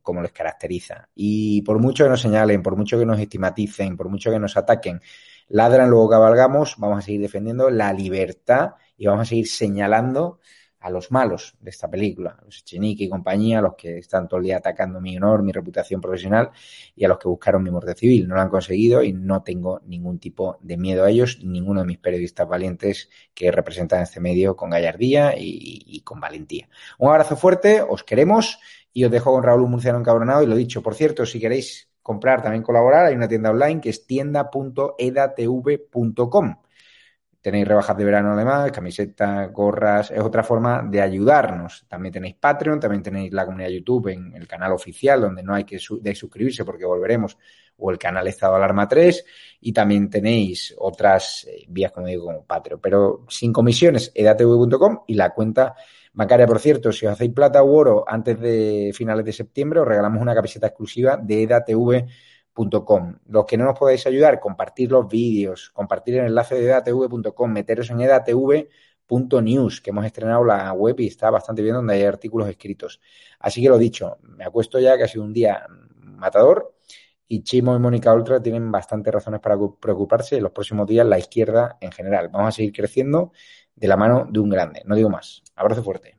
como 0.00 0.22
les 0.22 0.32
caracteriza. 0.32 1.10
Y 1.14 1.60
por 1.62 1.78
mucho 1.80 2.04
que 2.04 2.10
nos 2.10 2.22
señalen, 2.22 2.62
por 2.62 2.76
mucho 2.76 2.98
que 2.98 3.04
nos 3.04 3.18
estigmaticen, 3.20 3.94
por 3.94 4.08
mucho 4.08 4.30
que 4.30 4.38
nos 4.38 4.56
ataquen, 4.56 5.02
ladran, 5.48 5.90
luego 5.90 6.10
cabalgamos, 6.10 6.76
vamos 6.78 6.98
a 6.98 7.02
seguir 7.02 7.22
defendiendo 7.22 7.70
la 7.70 7.92
libertad 7.92 8.72
y 8.96 9.06
vamos 9.06 9.22
a 9.22 9.24
seguir 9.26 9.48
señalando 9.48 10.40
a 10.80 10.90
los 10.90 11.10
malos 11.10 11.56
de 11.60 11.70
esta 11.70 11.90
película, 11.90 12.36
a 12.40 12.44
los 12.44 12.60
Echenique 12.60 13.04
y 13.04 13.08
compañía, 13.08 13.58
a 13.58 13.62
los 13.62 13.74
que 13.74 13.98
están 13.98 14.28
todo 14.28 14.38
el 14.38 14.46
día 14.46 14.58
atacando 14.58 15.00
mi 15.00 15.16
honor, 15.16 15.42
mi 15.42 15.50
reputación 15.50 16.00
profesional 16.00 16.50
y 16.94 17.04
a 17.04 17.08
los 17.08 17.18
que 17.18 17.28
buscaron 17.28 17.62
mi 17.62 17.70
muerte 17.70 17.94
civil. 17.94 18.28
No 18.28 18.36
lo 18.36 18.42
han 18.42 18.48
conseguido 18.48 19.02
y 19.02 19.12
no 19.12 19.42
tengo 19.42 19.80
ningún 19.86 20.18
tipo 20.18 20.58
de 20.60 20.76
miedo 20.76 21.04
a 21.04 21.10
ellos, 21.10 21.40
ninguno 21.42 21.80
de 21.80 21.86
mis 21.86 21.98
periodistas 21.98 22.48
valientes 22.48 23.10
que 23.34 23.50
representan 23.50 24.02
este 24.02 24.20
medio 24.20 24.56
con 24.56 24.70
gallardía 24.70 25.34
y, 25.36 25.82
y 25.84 26.00
con 26.02 26.20
valentía. 26.20 26.68
Un 26.98 27.10
abrazo 27.10 27.36
fuerte, 27.36 27.82
os 27.82 28.04
queremos 28.04 28.58
y 28.92 29.04
os 29.04 29.10
dejo 29.10 29.32
con 29.32 29.42
Raúl 29.42 29.68
Murciano 29.68 29.98
encabronado. 29.98 30.42
Y 30.42 30.46
lo 30.46 30.54
dicho, 30.54 30.82
por 30.82 30.94
cierto, 30.94 31.26
si 31.26 31.40
queréis 31.40 31.87
comprar, 32.08 32.40
también 32.40 32.62
colaborar, 32.62 33.04
hay 33.04 33.14
una 33.14 33.28
tienda 33.28 33.50
online 33.50 33.82
que 33.82 33.90
es 33.90 34.06
tienda.edatv.com. 34.06 36.56
Tenéis 37.40 37.68
rebajas 37.68 37.96
de 37.98 38.04
verano 38.04 38.32
además, 38.32 38.72
camisetas, 38.72 39.52
gorras, 39.52 40.10
es 40.10 40.20
otra 40.20 40.42
forma 40.42 40.82
de 40.82 41.02
ayudarnos. 41.02 41.84
También 41.86 42.14
tenéis 42.14 42.36
Patreon, 42.36 42.80
también 42.80 43.02
tenéis 43.02 43.30
la 43.30 43.44
comunidad 43.44 43.68
YouTube 43.68 44.08
en 44.08 44.34
el 44.34 44.48
canal 44.48 44.72
oficial, 44.72 45.20
donde 45.20 45.42
no 45.42 45.54
hay 45.54 45.64
que 45.64 45.78
suscribirse 45.78 46.64
porque 46.64 46.86
volveremos 46.86 47.36
o 47.76 47.90
el 47.90 47.98
canal 47.98 48.26
Estado 48.26 48.56
Alarma 48.56 48.88
3 48.88 49.24
y 49.60 49.72
también 49.72 50.08
tenéis 50.08 50.74
otras 50.78 51.46
eh, 51.46 51.66
vías, 51.68 51.92
como 51.92 52.06
digo, 52.06 52.24
como 52.24 52.42
Patreon. 52.44 52.80
Pero 52.80 53.26
sin 53.28 53.52
comisiones, 53.52 54.12
edatv.com 54.14 55.00
y 55.06 55.14
la 55.14 55.34
cuenta 55.34 55.74
bancaria, 56.18 56.48
por 56.48 56.58
cierto, 56.58 56.90
si 56.90 57.06
os 57.06 57.12
hacéis 57.12 57.32
plata 57.32 57.62
u 57.62 57.70
oro 57.82 58.04
antes 58.06 58.40
de 58.40 58.90
finales 58.92 59.24
de 59.24 59.32
septiembre, 59.32 59.78
os 59.78 59.86
regalamos 59.86 60.20
una 60.20 60.34
camiseta 60.34 60.66
exclusiva 60.66 61.16
de 61.16 61.44
edatv.com. 61.44 63.18
Los 63.26 63.44
que 63.46 63.56
no 63.56 63.64
nos 63.64 63.78
podáis 63.78 64.04
ayudar, 64.04 64.40
compartir 64.40 64.90
los 64.90 65.06
vídeos, 65.06 65.70
compartir 65.70 66.16
el 66.16 66.26
enlace 66.26 66.56
de 66.56 66.64
edatv.com, 66.66 67.52
meteros 67.52 67.90
en 67.90 68.00
edatv.news, 68.00 69.80
que 69.80 69.90
hemos 69.90 70.04
estrenado 70.04 70.44
la 70.44 70.72
web 70.72 70.98
y 70.98 71.06
está 71.06 71.30
bastante 71.30 71.62
bien 71.62 71.76
donde 71.76 71.94
hay 71.94 72.02
artículos 72.02 72.48
escritos. 72.48 73.00
Así 73.38 73.62
que 73.62 73.68
lo 73.68 73.78
dicho, 73.78 74.18
me 74.22 74.44
acuesto 74.44 74.80
ya 74.80 74.96
que 74.96 75.04
ha 75.04 75.08
sido 75.08 75.22
un 75.22 75.32
día 75.32 75.68
matador 76.00 76.74
y 77.28 77.44
Chimo 77.44 77.76
y 77.76 77.78
Mónica 77.78 78.12
Ultra 78.12 78.42
tienen 78.42 78.72
bastantes 78.72 79.12
razones 79.14 79.40
para 79.40 79.56
preocuparse 79.80 80.38
en 80.38 80.42
los 80.42 80.52
próximos 80.52 80.88
días 80.88 81.06
la 81.06 81.18
izquierda 81.18 81.76
en 81.80 81.92
general. 81.92 82.28
Vamos 82.32 82.48
a 82.48 82.52
seguir 82.52 82.72
creciendo 82.72 83.32
de 83.78 83.88
la 83.88 83.96
mano 83.96 84.26
de 84.28 84.40
un 84.40 84.48
grande. 84.48 84.82
No 84.84 84.94
digo 84.94 85.08
más. 85.10 85.42
Abrazo 85.56 85.82
fuerte. 85.82 86.18